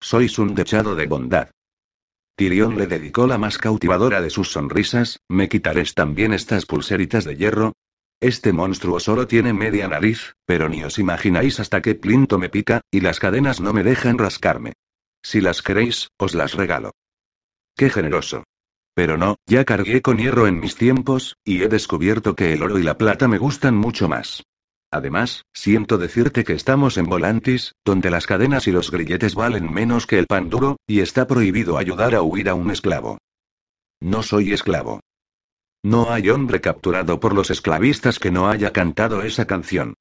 Sois 0.00 0.40
un 0.40 0.56
dechado 0.56 0.96
de 0.96 1.06
bondad. 1.06 1.50
Tyrion 2.34 2.76
le 2.76 2.88
dedicó 2.88 3.28
la 3.28 3.38
más 3.38 3.58
cautivadora 3.58 4.20
de 4.20 4.30
sus 4.30 4.50
sonrisas, 4.50 5.20
¿me 5.28 5.48
quitaréis 5.48 5.94
también 5.94 6.32
estas 6.32 6.66
pulseritas 6.66 7.24
de 7.24 7.36
hierro? 7.36 7.74
Este 8.18 8.52
monstruo 8.52 8.98
solo 8.98 9.28
tiene 9.28 9.52
media 9.52 9.86
nariz, 9.86 10.34
pero 10.46 10.68
ni 10.68 10.82
os 10.82 10.98
imagináis 10.98 11.60
hasta 11.60 11.80
qué 11.80 11.94
plinto 11.94 12.40
me 12.40 12.48
pica, 12.48 12.80
y 12.90 13.02
las 13.02 13.20
cadenas 13.20 13.60
no 13.60 13.72
me 13.72 13.84
dejan 13.84 14.18
rascarme. 14.18 14.72
Si 15.22 15.40
las 15.40 15.62
queréis, 15.62 16.08
os 16.18 16.34
las 16.34 16.54
regalo. 16.54 16.90
Qué 17.76 17.90
generoso. 17.90 18.44
Pero 18.94 19.16
no, 19.16 19.36
ya 19.46 19.64
cargué 19.64 20.02
con 20.02 20.18
hierro 20.18 20.46
en 20.46 20.60
mis 20.60 20.76
tiempos, 20.76 21.36
y 21.44 21.62
he 21.62 21.68
descubierto 21.68 22.36
que 22.36 22.52
el 22.52 22.62
oro 22.62 22.78
y 22.78 22.84
la 22.84 22.96
plata 22.96 23.26
me 23.26 23.38
gustan 23.38 23.76
mucho 23.76 24.08
más. 24.08 24.44
Además, 24.92 25.44
siento 25.52 25.98
decirte 25.98 26.44
que 26.44 26.52
estamos 26.52 26.96
en 26.98 27.06
Volantis, 27.06 27.74
donde 27.84 28.10
las 28.10 28.28
cadenas 28.28 28.68
y 28.68 28.70
los 28.70 28.92
grilletes 28.92 29.34
valen 29.34 29.72
menos 29.72 30.06
que 30.06 30.20
el 30.20 30.26
pan 30.26 30.48
duro, 30.48 30.76
y 30.86 31.00
está 31.00 31.26
prohibido 31.26 31.76
ayudar 31.78 32.14
a 32.14 32.22
huir 32.22 32.48
a 32.48 32.54
un 32.54 32.70
esclavo. 32.70 33.18
No 34.00 34.22
soy 34.22 34.52
esclavo. 34.52 35.00
No 35.82 36.12
hay 36.12 36.30
hombre 36.30 36.60
capturado 36.60 37.18
por 37.18 37.34
los 37.34 37.50
esclavistas 37.50 38.20
que 38.20 38.30
no 38.30 38.48
haya 38.48 38.72
cantado 38.72 39.22
esa 39.22 39.46
canción. 39.46 39.94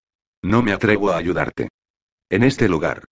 No 0.44 0.62
me 0.62 0.74
atrevo 0.74 1.10
a 1.10 1.18
ayudarte. 1.18 1.70
En 2.30 2.44
este 2.44 2.70
lugar. 2.70 3.06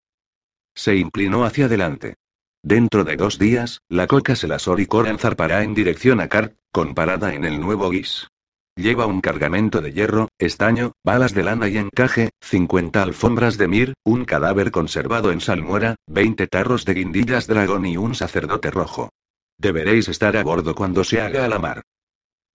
Se 0.75 0.95
inclinó 0.95 1.45
hacia 1.45 1.65
adelante. 1.65 2.15
Dentro 2.63 3.03
de 3.03 3.15
dos 3.15 3.39
días, 3.39 3.81
la 3.89 4.05
coca 4.05 4.35
Selasor 4.35 4.79
y 4.79 4.85
Coran 4.85 5.17
zarpará 5.17 5.63
en 5.63 5.73
dirección 5.73 6.21
a 6.21 6.29
Cart, 6.29 6.55
con 6.71 6.93
parada 6.93 7.33
en 7.33 7.43
el 7.43 7.59
nuevo 7.59 7.89
Guis. 7.89 8.27
Lleva 8.75 9.07
un 9.07 9.19
cargamento 9.19 9.81
de 9.81 9.91
hierro, 9.91 10.29
estaño, 10.37 10.93
balas 11.03 11.33
de 11.33 11.43
lana 11.43 11.67
y 11.67 11.77
encaje, 11.77 12.29
50 12.41 13.01
alfombras 13.01 13.57
de 13.57 13.67
mir, 13.67 13.93
un 14.05 14.25
cadáver 14.25 14.71
conservado 14.71 15.31
en 15.31 15.41
salmuera, 15.41 15.95
20 16.07 16.47
tarros 16.47 16.85
de 16.85 16.93
guindillas 16.93 17.47
dragón 17.47 17.85
y 17.87 17.97
un 17.97 18.13
sacerdote 18.13 18.69
rojo. 18.69 19.09
Deberéis 19.57 20.07
estar 20.07 20.37
a 20.37 20.43
bordo 20.43 20.75
cuando 20.75 21.03
se 21.03 21.19
haga 21.19 21.45
a 21.45 21.47
la 21.47 21.59
mar. 21.59 21.81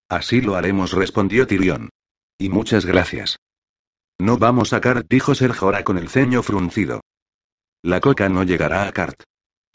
Así 0.08 0.40
lo 0.40 0.54
haremos, 0.54 0.92
respondió 0.92 1.48
Tirión. 1.48 1.90
Y 2.38 2.48
muchas 2.48 2.86
gracias. 2.86 3.38
No 4.18 4.38
vamos 4.38 4.72
a 4.72 4.80
Cart, 4.80 5.06
dijo 5.10 5.34
Serjora 5.34 5.82
con 5.82 5.98
el 5.98 6.08
ceño 6.08 6.42
fruncido. 6.42 7.00
La 7.82 8.00
coca 8.00 8.28
no 8.28 8.44
llegará 8.44 8.86
a 8.86 8.92
Cart. 8.92 9.22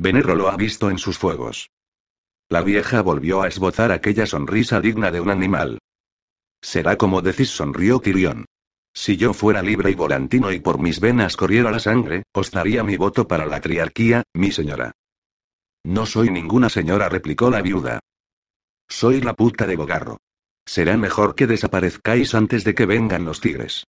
Venero 0.01 0.33
lo 0.33 0.49
ha 0.49 0.57
visto 0.57 0.89
en 0.89 0.97
sus 0.97 1.19
fuegos. 1.19 1.69
La 2.49 2.63
vieja 2.63 3.03
volvió 3.03 3.43
a 3.43 3.47
esbozar 3.47 3.91
aquella 3.91 4.25
sonrisa 4.25 4.81
digna 4.81 5.11
de 5.11 5.21
un 5.21 5.29
animal. 5.29 5.77
Será 6.59 6.97
como 6.97 7.21
decís, 7.21 7.51
sonrió 7.51 8.01
Kirion. 8.01 8.45
Si 8.95 9.15
yo 9.15 9.31
fuera 9.35 9.61
libre 9.61 9.91
y 9.91 9.93
volantino 9.93 10.51
y 10.51 10.59
por 10.59 10.79
mis 10.79 10.99
venas 10.99 11.37
corriera 11.37 11.69
la 11.69 11.77
sangre, 11.77 12.23
os 12.33 12.49
daría 12.49 12.83
mi 12.83 12.97
voto 12.97 13.27
para 13.27 13.45
la 13.45 13.61
triarquía, 13.61 14.23
mi 14.33 14.51
señora. 14.51 14.91
No 15.83 16.07
soy 16.07 16.31
ninguna 16.31 16.69
señora, 16.69 17.07
replicó 17.07 17.51
la 17.51 17.61
viuda. 17.61 17.99
Soy 18.89 19.21
la 19.21 19.35
puta 19.35 19.67
de 19.67 19.75
Bogarro. 19.75 20.17
Será 20.65 20.97
mejor 20.97 21.35
que 21.35 21.45
desaparezcáis 21.45 22.33
antes 22.33 22.63
de 22.63 22.73
que 22.73 22.87
vengan 22.87 23.23
los 23.23 23.39
tigres. 23.39 23.85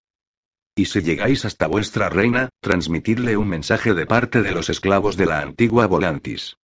Y 0.76 0.86
si 0.86 1.02
llegáis 1.02 1.46
hasta 1.46 1.68
vuestra 1.68 2.10
reina, 2.10 2.50
transmitidle 2.62 3.36
un 3.38 3.50
mensaje 3.50 3.94
de 3.94 4.06
parte 4.06 4.42
de 4.42 4.52
los 4.52 4.70
esclavos 4.70 5.18
de 5.18 5.26
la 5.26 5.42
antigua 5.42 5.88
Volantis. 5.88 6.56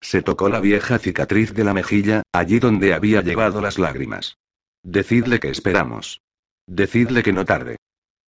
Se 0.00 0.22
tocó 0.22 0.48
la 0.48 0.60
vieja 0.60 0.98
cicatriz 0.98 1.54
de 1.54 1.64
la 1.64 1.74
mejilla, 1.74 2.22
allí 2.32 2.58
donde 2.58 2.94
había 2.94 3.22
llevado 3.22 3.60
las 3.60 3.78
lágrimas. 3.78 4.36
Decidle 4.82 5.40
que 5.40 5.48
esperamos. 5.48 6.20
Decidle 6.66 7.22
que 7.22 7.32
no 7.32 7.44
tarde. 7.44 7.78